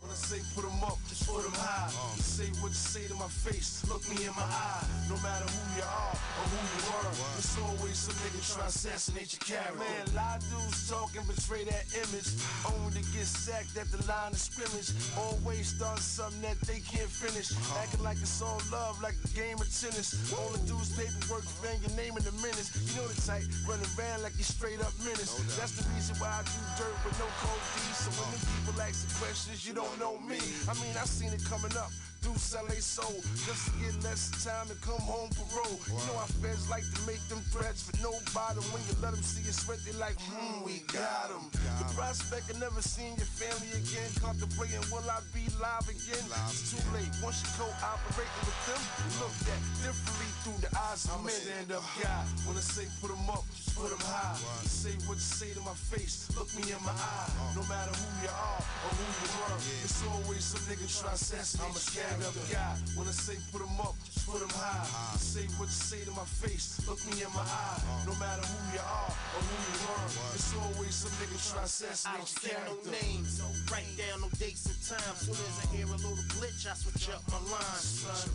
When 0.00 0.12
I 0.12 0.14
say 0.14 0.38
put 0.54 0.64
'em 0.64 0.78
up, 0.84 0.98
just 1.08 1.26
put 1.26 1.44
'em 1.44 1.52
high. 1.58 1.90
You 2.16 2.22
say 2.22 2.48
what 2.62 2.70
you 2.70 2.78
say 2.78 3.04
to 3.08 3.14
my 3.18 3.26
face, 3.26 3.82
look 3.90 4.06
me 4.08 4.24
in 4.24 4.34
my 4.38 4.46
eye. 4.46 4.86
No 5.10 5.16
matter 5.26 5.44
who 5.50 5.62
you 5.74 5.82
are 5.82 6.14
or 6.14 6.46
who 6.54 6.60
you 6.70 6.82
are, 6.94 7.10
it's 7.34 7.58
always 7.58 7.98
some 7.98 8.14
nigga 8.22 8.38
try 8.46 8.62
to 8.62 8.68
assassinate 8.68 9.34
your 9.34 9.42
character. 9.42 9.82
Man, 9.82 10.06
lie 10.14 10.38
dudes 10.50 10.86
talk 10.88 11.10
and 11.18 11.26
betray 11.26 11.64
that 11.66 11.90
image. 11.98 12.30
Mm. 12.30 12.78
Only 12.78 13.02
to 13.02 13.10
get 13.10 13.26
sacked 13.26 13.74
at 13.74 13.90
the 13.90 13.98
line 14.06 14.32
of 14.32 14.38
scrimmage. 14.38 14.94
Mm. 14.94 15.18
Always 15.18 15.74
start 15.74 15.98
something 15.98 16.42
that 16.46 16.60
they 16.62 16.78
can't 16.78 17.10
finish. 17.10 17.50
Uh-huh. 17.50 17.82
Acting 17.82 18.04
like 18.06 18.22
it's 18.22 18.38
all 18.40 18.62
love, 18.70 19.02
like 19.02 19.18
a 19.18 19.30
game 19.34 19.58
of 19.58 19.66
tennis. 19.66 20.14
All 20.30 20.50
the 20.54 20.62
dudes 20.62 20.94
paperwork, 20.94 21.42
fan 21.58 21.74
your 21.82 21.94
name 21.98 22.14
in 22.14 22.22
the 22.22 22.36
minutes. 22.38 22.70
You 22.86 23.02
know 23.02 23.08
the 23.10 23.18
type, 23.26 23.42
running 23.66 23.90
around 23.98 24.22
like 24.22 24.38
you 24.38 24.46
straight 24.46 24.78
up 24.78 24.94
menace. 25.02 25.34
That's 25.58 25.74
the 25.74 25.82
reason 25.90 26.14
why 26.22 26.30
I 26.38 26.42
do 26.46 26.60
dirt 26.78 26.94
with 27.02 27.18
no 27.18 27.26
code 27.42 27.64
D. 27.74 27.82
So 27.98 28.08
when 28.14 28.30
uh-huh. 28.30 28.38
the 28.38 28.46
people 28.46 28.78
ask 28.86 29.02
the 29.02 29.10
questions, 29.18 29.66
you 29.66 29.74
don't 29.74 29.87
know 29.98 30.18
me. 30.28 30.38
I 30.68 30.74
mean, 30.74 30.94
I 30.96 31.04
seen 31.04 31.32
it 31.32 31.44
coming 31.44 31.76
up. 31.76 31.90
Dudes 32.22 32.42
sell 32.42 32.66
they 32.66 32.82
soul 32.82 33.14
just 33.46 33.66
to 33.66 33.72
get 33.78 33.94
less 34.02 34.30
time 34.44 34.66
to 34.68 34.76
come 34.82 34.98
home 35.06 35.30
parole. 35.38 35.78
You 35.86 35.94
know 36.10 36.18
how 36.18 36.26
feds 36.42 36.68
like 36.68 36.82
to 36.82 37.00
make 37.06 37.22
them 37.30 37.38
threats 37.54 37.86
for 37.86 37.94
nobody. 38.02 38.60
When 38.74 38.82
you 38.90 38.94
let 39.00 39.14
them 39.14 39.22
see 39.22 39.42
you 39.46 39.54
sweat, 39.54 39.78
they 39.86 39.94
like, 39.98 40.18
hmm, 40.18 40.64
we 40.66 40.82
got 40.90 41.30
them. 41.30 41.46
The 41.78 41.86
prospect 41.94 42.50
of 42.50 42.58
never 42.58 42.82
seeing 42.82 43.14
your 43.16 43.30
family 43.38 43.70
again, 43.78 44.10
contemplating, 44.18 44.82
will 44.90 45.06
I 45.06 45.22
be 45.30 45.46
live 45.62 45.86
again? 45.86 46.24
It's 46.50 46.74
too 46.74 46.82
late. 46.90 47.10
Once 47.22 47.38
you 47.42 47.50
cooperating 47.54 48.42
with 48.42 48.60
them, 48.66 48.82
you 48.82 49.10
look 49.22 49.36
at 49.46 49.60
differently 49.86 50.30
through 50.42 50.58
the 50.64 50.70
eyes 50.74 51.06
of 51.06 51.22
men. 51.22 51.34
stand-up 51.34 51.86
guy. 52.02 52.22
When 52.44 52.58
I 52.58 52.64
say 52.64 52.86
put 52.98 53.14
'em 53.14 53.30
up, 53.30 53.46
just 53.54 53.78
put 53.78 53.94
'em 53.94 54.02
high. 54.02 54.36
Say 54.66 54.94
what 55.06 55.22
you 55.22 55.28
say 55.38 55.50
to 55.54 55.62
my 55.62 55.74
face. 55.74 56.26
Look 56.34 56.50
me 56.58 56.66
in 56.66 56.82
my 56.82 56.92
eye. 56.92 57.30
No 57.54 57.62
matter 57.70 57.94
who 57.94 58.08
you 58.26 58.30
are 58.30 58.62
or 58.84 58.90
who 58.98 59.06
you 59.06 59.28
were, 59.38 59.56
it's 59.86 60.02
always 60.02 60.44
some 60.44 60.62
nigga 60.66 60.86
try 60.90 61.10
to 61.10 61.14
assassinate. 61.14 61.62
I'm 61.68 61.76
a 61.76 61.80
guy. 62.16 62.74
When 62.96 63.06
I 63.06 63.12
say 63.12 63.36
put 63.52 63.62
'em 63.62 63.80
up, 63.80 63.94
put 64.24 64.40
'em 64.40 64.48
high. 64.50 65.16
Say 65.18 65.46
what 65.58 65.68
you 65.68 65.74
say 65.74 66.04
to 66.04 66.12
my 66.12 66.24
face. 66.24 66.80
Look 66.88 67.00
me 67.06 67.22
in 67.22 67.32
my 67.34 67.42
eye. 67.44 67.80
No 68.06 68.14
matter 68.16 68.42
who 68.46 68.58
you 68.72 68.80
are 68.80 69.12
or 69.36 69.42
who 69.44 69.56
you 69.68 69.76
were, 69.84 70.08
it's 70.34 70.52
always 70.56 70.94
some 70.94 71.12
nigga 71.20 71.36
try 71.36 71.60
to 71.60 71.60
I 71.60 71.64
assassinate 71.64 72.18
don't 72.18 72.32
your 72.32 72.42
say 72.42 72.56
no 72.64 72.74
names, 73.02 73.32
write 73.70 73.92
down 73.98 74.20
no 74.22 74.28
dates 74.38 74.66
and 74.66 74.80
times. 74.80 75.20
Soon 75.28 75.36
as 75.36 75.56
I 75.62 75.66
hear 75.76 75.86
a 75.86 75.96
little 75.96 76.24
glitch, 76.36 76.64
I 76.64 76.74
switch 76.74 77.08
up 77.12 77.22
my 77.28 77.40
lines, 77.52 77.86
son. 78.02 78.30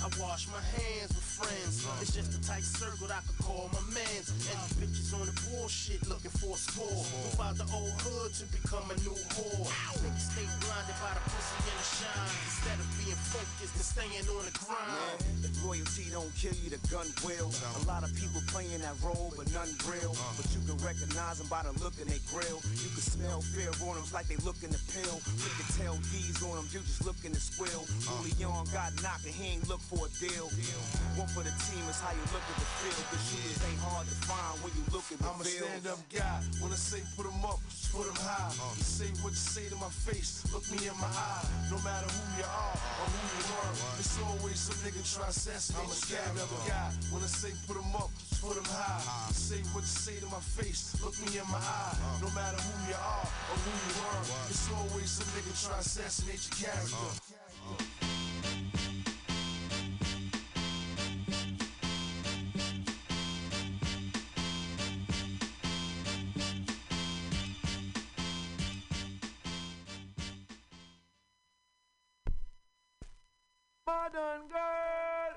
I 0.00 0.06
wash 0.20 0.48
my 0.48 0.62
hands 0.78 1.10
with 1.12 1.28
friends. 1.38 1.84
It's 2.00 2.12
just 2.14 2.32
a 2.32 2.40
tight 2.40 2.64
circle 2.64 3.08
that 3.08 3.20
I 3.20 3.22
could 3.26 3.40
call 3.44 3.68
my 3.72 3.82
mans. 3.92 4.28
And 4.30 4.56
these 4.64 4.74
bitches 4.80 5.12
on 5.12 5.26
the 5.26 5.36
bullshit 5.44 6.00
looking 6.08 6.32
for 6.40 6.54
a 6.56 6.58
score. 6.58 7.04
Move 7.12 7.40
out 7.40 7.56
the 7.58 7.68
old 7.74 7.94
hood 8.02 8.32
to 8.40 8.44
become 8.56 8.86
a 8.90 8.96
new 9.04 9.16
whore. 9.36 9.68
Niggas 10.00 10.32
stay 10.32 10.46
blinded 10.64 10.96
by 11.02 11.12
the 11.12 11.22
pussy 11.28 11.56
and 11.68 11.78
the 11.78 11.86
shine. 11.98 12.32
Instead 12.48 12.78
of 12.80 12.88
being 12.98 13.17
focused 13.18 13.74
and 13.74 13.86
staying 13.86 14.26
on 14.30 14.44
the 14.46 14.54
grind. 14.62 15.18
If 15.42 15.52
royalty 15.64 16.06
don't 16.10 16.30
kill 16.38 16.54
you, 16.62 16.70
the 16.70 16.80
gun 16.88 17.06
will. 17.26 17.50
A 17.50 17.82
lot 17.86 18.02
of 18.06 18.10
people 18.14 18.40
playing 18.48 18.80
that 18.82 18.94
role, 19.02 19.32
but 19.36 19.50
none 19.52 19.70
real. 19.86 20.14
Uh. 20.14 20.34
But 20.38 20.46
you 20.54 20.60
can 20.62 20.78
recognize 20.84 21.38
them 21.42 21.48
by 21.50 21.66
the 21.66 21.74
look 21.82 21.98
in 21.98 22.06
their 22.06 22.22
grill. 22.30 22.62
You 22.78 22.88
can 22.94 23.04
smell 23.04 23.40
fear 23.42 23.70
on 23.86 23.98
them 23.98 24.06
like 24.14 24.28
they 24.30 24.38
looking 24.46 24.70
to 24.70 24.80
pill. 24.94 25.18
You 25.18 25.50
can 25.58 25.68
tell 25.74 25.94
these 26.14 26.38
on 26.44 26.62
them, 26.62 26.66
you 26.70 26.80
just 26.86 27.02
looking 27.04 27.34
to 27.34 27.40
squill. 27.40 27.82
Leon 28.22 28.66
uh. 28.68 28.74
got 28.74 28.90
knocked 29.02 29.26
and 29.26 29.34
he 29.34 29.58
ain't 29.58 29.66
look 29.68 29.82
for 29.82 30.06
a 30.06 30.10
deal. 30.22 30.46
deal. 30.54 30.82
One 31.18 31.28
for 31.34 31.42
the 31.42 31.54
team 31.66 31.82
is 31.90 31.98
how 31.98 32.14
you 32.14 32.24
look 32.30 32.44
at 32.44 32.56
the 32.58 32.68
field. 32.82 33.02
Cause 33.10 33.22
shooters 33.26 33.60
ain't 33.66 33.82
hard 33.82 34.06
to 34.06 34.16
find 34.26 34.54
when 34.62 34.72
you 34.78 34.84
look 34.94 35.06
at 35.10 35.18
the 35.18 35.28
I'm 35.28 35.40
a 35.40 35.44
stand 35.44 35.86
up 35.90 36.00
guy. 36.12 36.38
When 36.62 36.70
I 36.70 36.78
say 36.78 37.02
put 37.16 37.26
'em 37.26 37.42
up, 37.42 37.58
put 37.90 38.06
'em 38.06 38.18
high. 38.22 38.52
Uh. 38.58 38.74
You 38.78 38.86
say 38.86 39.10
what 39.22 39.34
you 39.34 39.42
say 39.42 39.66
to 39.68 39.76
my 39.82 39.90
face. 40.06 40.44
Look 40.52 40.64
me 40.70 40.86
in 40.86 40.96
my 41.00 41.10
eye. 41.10 41.44
No 41.70 41.78
matter 41.82 42.06
who 42.06 42.22
you 42.38 42.46
are 42.46 42.76
or 43.08 43.12
who 43.16 43.28
you 43.40 43.44
were, 43.56 43.72
it's 44.00 44.16
always 44.20 44.58
some 44.60 44.78
nigga 44.84 45.02
try. 45.08 45.24
I'm 45.28 45.88
a 45.88 45.94
stand 45.96 46.38
up 46.38 46.50
guy. 46.68 46.90
When 47.10 47.22
I 47.22 47.26
say 47.26 47.52
put 47.66 47.76
'em 47.76 47.96
up, 47.96 48.10
put 48.40 48.56
'em 48.56 48.68
high. 48.68 49.32
Say 49.32 49.60
what 49.72 49.82
you 49.82 49.94
say 50.04 50.16
to 50.20 50.26
my 50.28 50.40
face. 50.40 50.94
Look 51.02 51.16
me 51.24 51.38
in 51.38 51.46
my 51.48 51.58
eye. 51.58 51.96
Uh. 51.96 52.24
No 52.24 52.28
matter 52.36 52.60
who 52.60 52.74
you 52.88 52.96
are 52.96 53.26
or 53.50 53.56
who 53.64 53.72
you 53.72 53.92
were, 54.04 54.22
it's 54.50 54.68
always 54.76 55.10
some 55.10 55.28
nigga 55.34 55.52
try 55.56 55.74
to 55.74 55.80
assassinate 55.80 56.42
your 56.44 56.70
uh. 56.70 56.74
character. 56.74 57.10
Uh. 57.64 58.17
Modern 73.88 74.46
girl. 74.48 75.32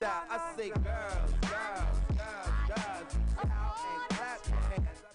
Yeah, 0.00 0.22
I 0.30 0.56
say 0.56 0.70
girls, 0.70 1.32
girls, 1.42 1.98
girls, 2.16 2.52
girls. 2.68 3.16
And 3.38 3.50
clap 4.08 4.48
your 4.48 4.56
hands. 4.56 5.11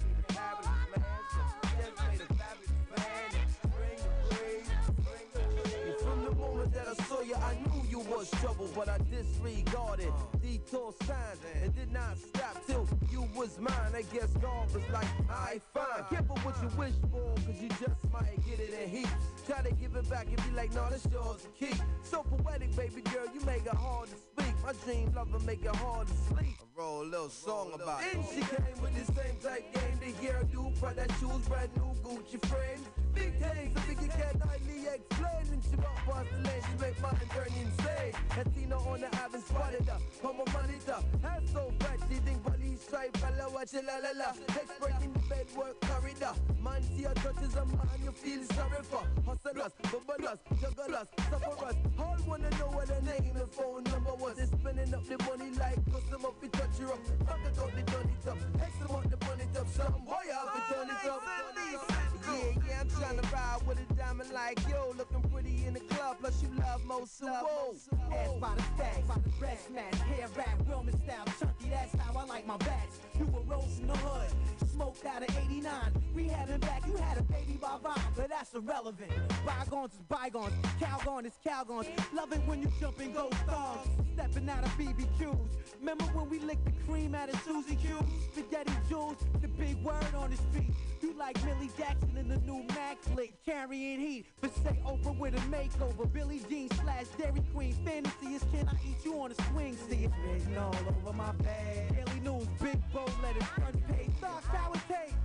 Was 8.09 8.29
trouble, 8.31 8.69
but 8.75 8.89
I 8.89 8.97
disregarded 9.09 10.09
uh. 10.09 10.38
detour 10.41 10.93
signs 11.05 11.39
and 11.61 11.75
did 11.75 11.91
not 11.91 12.17
stop 12.17 12.65
till 12.65 12.88
you 13.11 13.27
was 13.35 13.59
mine. 13.59 13.93
I 13.95 14.03
guess 14.13 14.31
God 14.41 14.73
was 14.73 14.84
like, 14.91 15.07
I 15.29 15.61
fine. 15.73 15.85
Uh. 15.99 16.03
Careful 16.03 16.38
what 16.38 16.55
you 16.61 16.69
wish 16.77 16.93
for, 17.11 17.34
cause 17.45 17.61
you 17.61 17.69
just 17.69 18.11
might 18.11 18.38
get 18.45 18.59
it 18.59 18.73
in 18.81 18.89
heaps. 18.89 19.11
Try 19.45 19.61
to 19.61 19.73
give 19.73 19.95
it 19.95 20.09
back 20.09 20.27
and 20.27 20.38
be 20.38 20.51
like, 20.55 20.73
no, 20.73 20.88
that's 20.89 21.07
yours 21.11 21.41
to 21.43 21.49
keep. 21.65 21.75
So 22.03 22.23
poetic, 22.23 22.75
baby 22.75 23.01
girl, 23.01 23.25
you 23.34 23.41
make 23.45 23.65
it 23.65 23.75
hard 23.75 24.09
to 24.09 24.15
speak. 24.15 24.53
My 24.63 24.73
dream 24.84 25.11
lover 25.15 25.39
make 25.39 25.63
it 25.63 25.75
hard 25.75 26.07
to 26.07 26.13
sleep. 26.13 26.55
I 26.59 26.79
roll 26.81 27.03
a 27.03 27.03
little 27.03 27.29
song 27.29 27.71
about 27.73 28.01
it. 28.01 28.15
And 28.15 28.25
she 28.25 28.41
came 28.41 28.81
with 28.81 28.93
the 28.95 29.13
same 29.13 29.35
type 29.41 29.73
game. 29.73 29.99
The 29.99 30.27
hairdo, 30.27 30.73
but 30.79 30.95
that 30.95 31.11
shoes, 31.19 31.47
brand 31.47 31.69
new 31.75 31.93
Gucci 32.03 32.45
frames. 32.47 32.85
Big 33.18 33.34
things, 33.41 33.73
so 33.73 33.81
big 33.88 34.02
you 34.02 34.10
can't 34.10 34.41
hardly 34.44 34.80
explain. 34.94 35.45
And 35.53 35.61
she 35.65 35.76
walk 35.77 35.98
past 36.06 36.30
the 36.30 36.38
lane, 36.45 36.61
she 36.61 36.76
make 36.81 37.02
mine 37.02 37.27
turn 37.34 37.52
insane. 37.57 38.14
Latina 38.38 38.77
on 38.77 39.02
the 39.02 39.10
been 39.31 39.41
spotted 39.41 39.89
up. 39.89 40.02
On 40.23 40.38
my 40.38 40.45
monitor, 40.53 40.99
hair 41.22 41.41
so 41.53 41.72
fat, 41.80 41.98
she 42.10 42.15
think 42.22 42.44
police 42.44 42.81
stripe, 42.81 43.18
fella 43.18 43.49
watch 43.49 43.73
it, 43.73 43.85
la 43.85 43.98
la 43.98 44.11
la. 44.14 44.30
Expert 44.53 44.95
in 45.03 45.14
the 45.14 45.19
bed 45.30 45.48
work 45.56 45.80
corridor. 45.81 46.34
Man, 46.61 46.81
see 46.84 47.03
her 47.03 47.14
touches 47.15 47.56
a 47.56 47.65
man, 47.65 47.99
you 48.03 48.11
feel 48.11 48.44
sorry 48.56 48.84
for. 48.84 49.03
Hustlers, 49.26 49.73
bubblers, 49.89 50.39
jugglers, 50.61 51.07
sufferers. 51.30 51.77
All 51.99 52.18
wanna 52.27 52.49
know 52.52 52.69
what 52.73 52.89
her 52.89 53.02
name 53.02 53.35
and 53.35 53.52
phone 53.52 53.84
number 53.85 54.15
was. 54.15 54.35
They 54.38 54.45
spending 54.45 54.94
up 54.94 55.06
the 55.06 55.18
money 55.26 55.52
like 55.57 55.81
custom 55.91 56.26
up, 56.26 56.35
we 56.41 56.48
touch 56.49 56.77
her 56.80 56.94
up. 56.94 57.02
Fuck 57.26 57.41
it 57.45 57.57
out, 57.60 57.72
they 57.76 57.81
done 57.81 58.10
it 58.14 58.27
up. 58.30 58.38
X 58.61 58.73
out, 58.81 59.10
the 59.10 59.18
money 59.26 59.48
up. 59.57 59.68
Some 59.73 60.02
boy 60.06 60.27
out, 60.34 60.48
we 60.53 60.60
done 60.69 60.89
it 60.89 61.10
up. 61.10 62.06
Yeah, 62.27 62.63
yeah, 62.67 62.81
I'm 62.81 62.89
trying 62.89 63.19
to 63.19 63.27
ride 63.33 63.59
with 63.67 63.79
a 63.79 63.93
diamond 63.93 64.31
like 64.31 64.59
yo. 64.69 64.93
Looking 64.97 65.21
pretty 65.29 65.65
in 65.65 65.73
the 65.73 65.79
club, 65.81 66.17
plus 66.19 66.41
you 66.41 66.49
love 66.59 66.83
most 66.85 67.21
of 67.21 67.29
whoa. 67.29 67.75
Ass 68.11 68.29
by 68.39 68.55
the 68.55 68.63
stacks, 68.75 69.07
breast 69.39 69.71
match, 69.71 69.95
hair 69.99 70.27
wrap, 70.35 70.57
Wilman 70.67 70.97
style, 71.03 71.25
chunky, 71.39 71.69
that's 71.69 71.95
how 72.01 72.19
I 72.19 72.25
like 72.25 72.47
my 72.47 72.57
bats. 72.57 72.99
You 73.17 73.25
were 73.25 73.41
rose 73.41 73.79
in 73.79 73.87
the 73.87 73.97
hood, 73.97 74.29
smoked 74.71 75.05
out 75.05 75.23
of 75.23 75.37
89. 75.37 75.73
We 76.13 76.27
had 76.27 76.47
having 76.47 76.59
back, 76.59 76.85
you 76.87 76.95
had 76.97 77.17
a 77.17 77.23
baby 77.23 77.57
by 77.61 77.77
vibe, 77.83 78.01
but 78.15 78.29
that's 78.29 78.53
irrelevant. 78.53 79.11
Bygones 79.45 79.93
is 79.93 80.01
bygones, 80.07 80.53
Calgon 80.79 81.25
is 81.25 81.33
Calgon. 81.45 81.85
Love 82.13 82.31
it 82.31 82.41
when 82.45 82.61
you 82.61 82.71
jump 82.79 82.99
in 83.01 83.11
ghost 83.13 83.37
stars, 83.43 83.87
stepping 84.13 84.49
out 84.49 84.63
of 84.63 84.71
BBQs. 84.71 85.49
Remember 85.79 86.05
when 86.05 86.29
we 86.29 86.39
licked 86.39 86.65
the 86.65 86.73
cream 86.85 87.15
out 87.15 87.29
of 87.29 87.39
Susie 87.41 87.75
Q? 87.75 87.97
Spaghetti 88.31 88.73
Jules, 88.89 89.17
the 89.41 89.47
big 89.47 89.77
word 89.83 90.13
on 90.15 90.31
the 90.31 90.37
feet. 90.57 90.73
You 91.07 91.13
like 91.17 91.41
Millie 91.45 91.71
Jackson 91.77 92.17
in 92.17 92.27
the 92.27 92.35
new 92.39 92.65
Mac 92.75 93.01
flick, 93.01 93.31
carrying 93.45 94.01
heat. 94.01 94.25
But 94.41 94.53
say 94.55 94.77
Oprah 94.85 95.17
with 95.17 95.35
a 95.35 95.39
makeover, 95.47 96.11
Billie 96.11 96.41
Jean 96.49 96.69
slash 96.71 97.05
Dairy 97.17 97.41
Queen. 97.53 97.73
Fantasy 97.85 98.35
is 98.35 98.43
can 98.51 98.67
I 98.67 98.73
eat 98.85 99.05
you 99.05 99.17
on 99.17 99.31
a 99.31 99.35
swing? 99.45 99.77
See 99.89 100.03
it's 100.03 100.13
written 100.25 100.57
all 100.57 100.75
over 100.75 101.15
my 101.15 101.31
bag. 101.31 101.95
Daily 101.95 102.19
news, 102.19 102.47
big 102.61 102.81
bold 102.91 103.09
letters, 103.23 103.43
front 103.43 103.88
page, 103.88 104.09
stock 104.17 104.43
power 104.43 104.75
tape. 104.89 105.15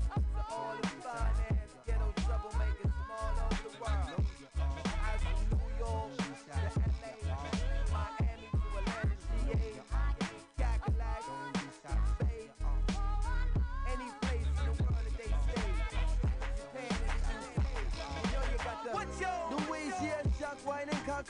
All 0.52 0.76
the 0.80 0.86
finance, 0.86 1.74
ghetto 1.84 2.12
troublemakers 2.20 2.71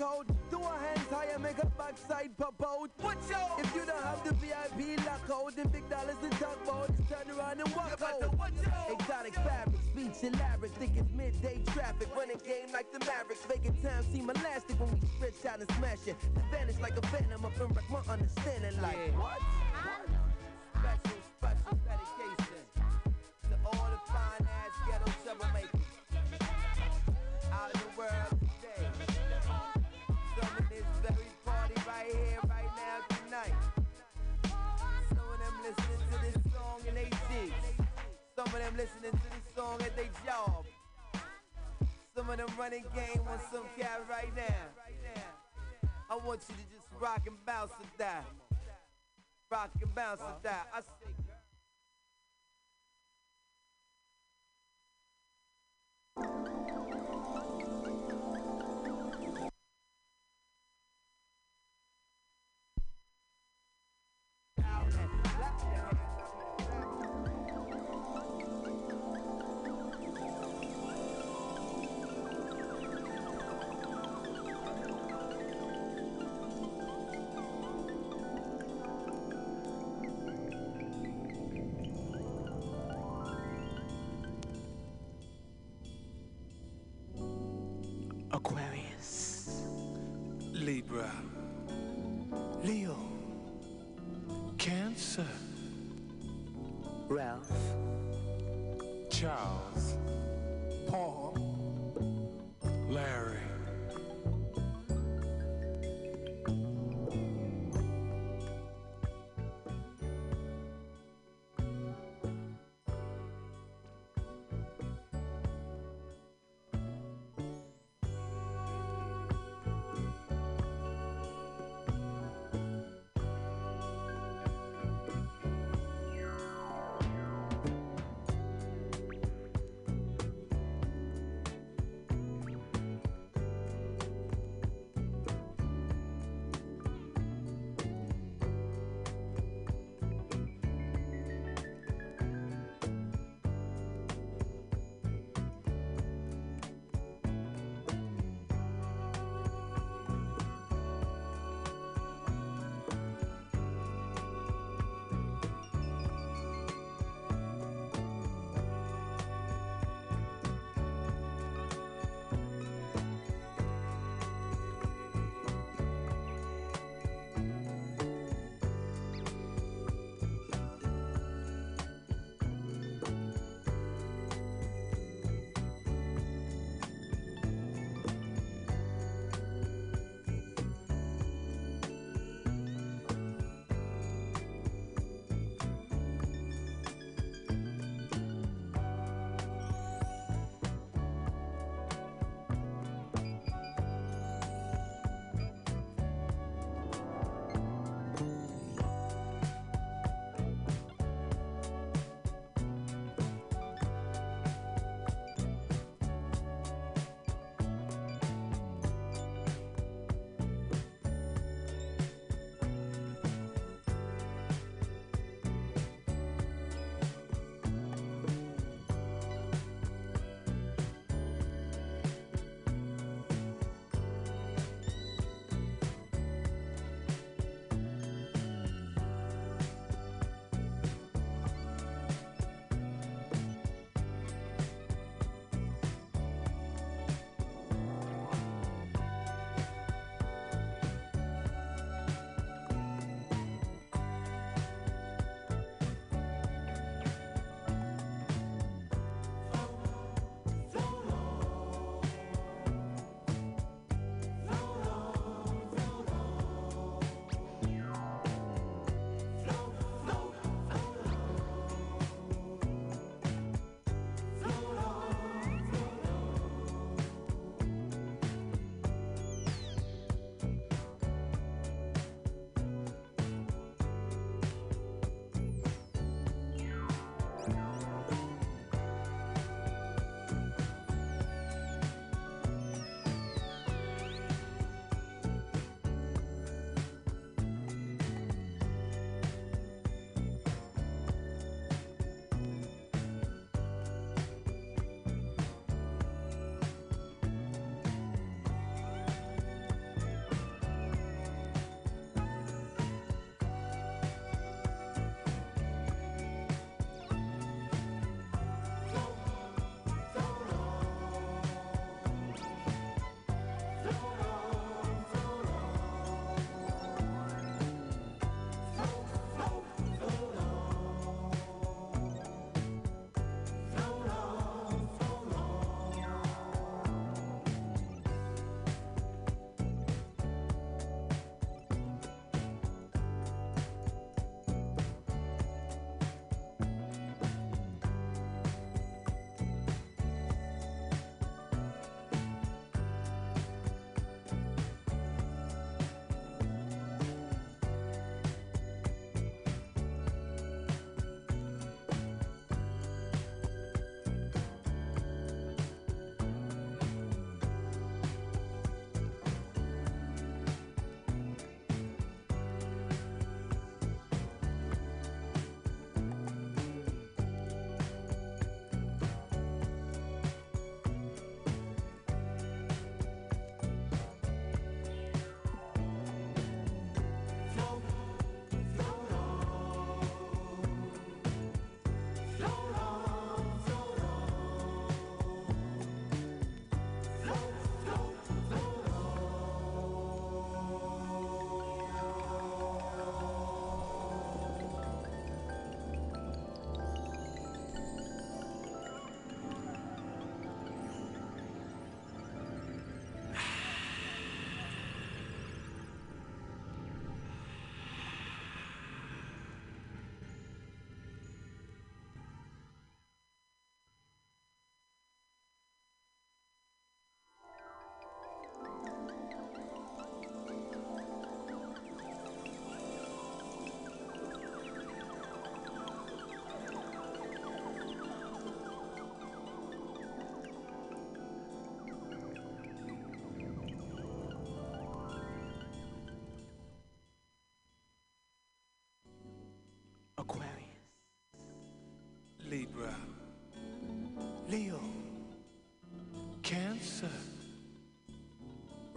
Do 0.03 0.59
a 0.59 0.79
hands 0.83 1.07
higher, 1.13 1.39
make 1.39 1.59
a 1.63 1.67
backside 1.79 2.37
pop 2.37 2.61
out. 2.67 2.91
What's 3.01 3.31
your- 3.31 3.39
If 3.61 3.73
you 3.77 3.87
don't 3.87 4.03
have 4.03 4.25
the 4.25 4.33
VIP 4.35 4.97
lockout, 4.97 5.55
then 5.55 5.69
big 5.69 5.89
dollars 5.89 6.17
to 6.23 6.29
talk 6.43 6.59
about. 6.65 6.89
Turn 7.09 7.31
around 7.39 7.61
and 7.61 7.69
walk 7.77 8.03
out. 8.03 8.21
the 8.21 8.93
Exotic 8.93 9.35
fabrics, 9.37 9.87
beach 9.95 10.25
elaborate, 10.25 10.73
think 10.73 10.97
it's 10.97 11.13
midday 11.13 11.63
traffic. 11.73 12.09
Running 12.17 12.39
game 12.45 12.73
like 12.73 12.91
the 12.91 12.99
Mavericks, 12.99 13.47
making 13.49 13.81
time 13.81 14.03
seem 14.13 14.29
elastic 14.29 14.81
when 14.81 14.91
we 14.91 15.07
stretch 15.17 15.47
out 15.47 15.61
and 15.61 15.71
smash 15.77 16.05
it. 16.09 16.17
Vanish 16.51 16.81
like 16.81 16.97
a 16.97 17.07
phantom 17.07 17.45
up 17.45 17.61
and 17.61 17.77
wreck 17.77 17.89
my 17.89 18.01
understanding 18.13 18.83
like 18.83 18.99
what? 19.15 19.39
Special, 20.83 21.19
special 21.39 21.79
dedication 21.87 22.63
to 23.51 23.55
all 23.67 23.87
the 23.95 24.01
fine 24.11 24.49
listening 38.83 39.13
to 39.13 39.31
this 39.31 39.55
song 39.55 39.81
at 39.83 39.95
their 39.95 40.11
job. 40.27 40.65
Some 42.17 42.29
of 42.29 42.37
them 42.37 42.49
running 42.59 42.85
game 42.97 43.21
on 43.31 43.39
some 43.53 43.63
cat 43.79 44.05
right 44.11 44.35
now. 44.35 44.43
I 46.11 46.17
want 46.27 46.41
you 46.49 46.57
to 46.57 46.63
just 46.75 46.89
rock 47.01 47.23
and 47.29 47.37
bounce 47.47 47.71
to 47.71 47.87
that. 47.99 48.25
Rock 49.53 49.71
and 49.81 49.95
bounce 49.95 50.21
to 50.21 50.35
that. 50.43 50.67
I 50.75 50.81
say, 50.81 50.87
girl. 56.17 56.62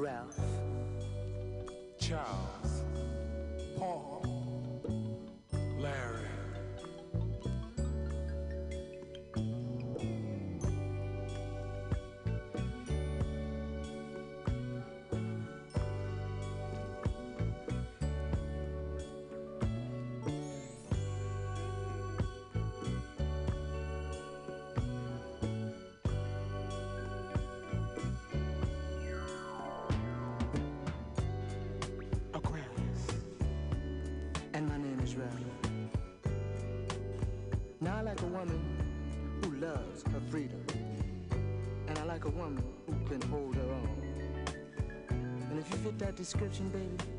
Ralph. 0.06 0.40
Ciao. 1.98 2.45
Like 38.06 38.22
a 38.22 38.26
woman 38.28 38.62
who 39.42 39.56
loves 39.56 40.04
her 40.04 40.22
freedom. 40.30 40.64
And 41.88 41.98
I 41.98 42.04
like 42.04 42.26
a 42.26 42.30
woman 42.30 42.64
who 42.86 42.94
can 43.10 43.20
hold 43.30 43.56
her 43.56 43.64
own. 43.64 44.46
And 45.50 45.58
if 45.58 45.68
you 45.72 45.78
fit 45.78 45.98
that 45.98 46.16
description, 46.16 46.70
baby, 46.70 47.15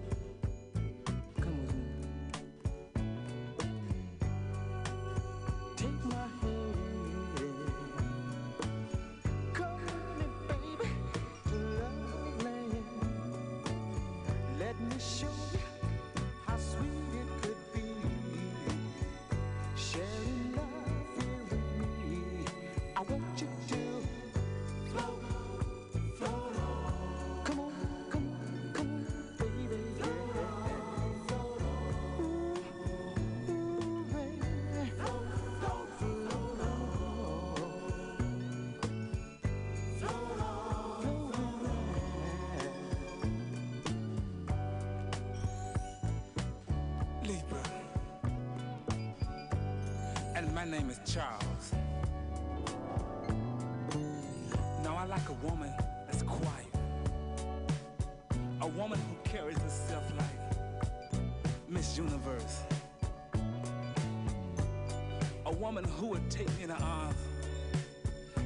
woman 65.76 65.90
who 65.98 66.06
would 66.06 66.30
take 66.30 66.48
me 66.56 66.64
in 66.64 66.70
her 66.70 66.82
arms 66.82 67.16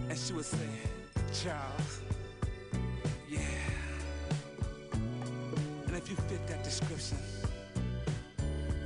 and 0.09 0.19
she 0.19 0.33
would 0.33 0.45
say, 0.45 0.69
Charles, 1.33 2.01
yeah. 3.29 3.39
And 5.87 5.97
if 5.97 6.11
you 6.11 6.17
fit 6.17 6.45
that 6.49 6.65
description, 6.65 7.19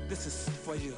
this 0.08 0.26
is 0.26 0.48
for 0.62 0.76
you. 0.76 0.94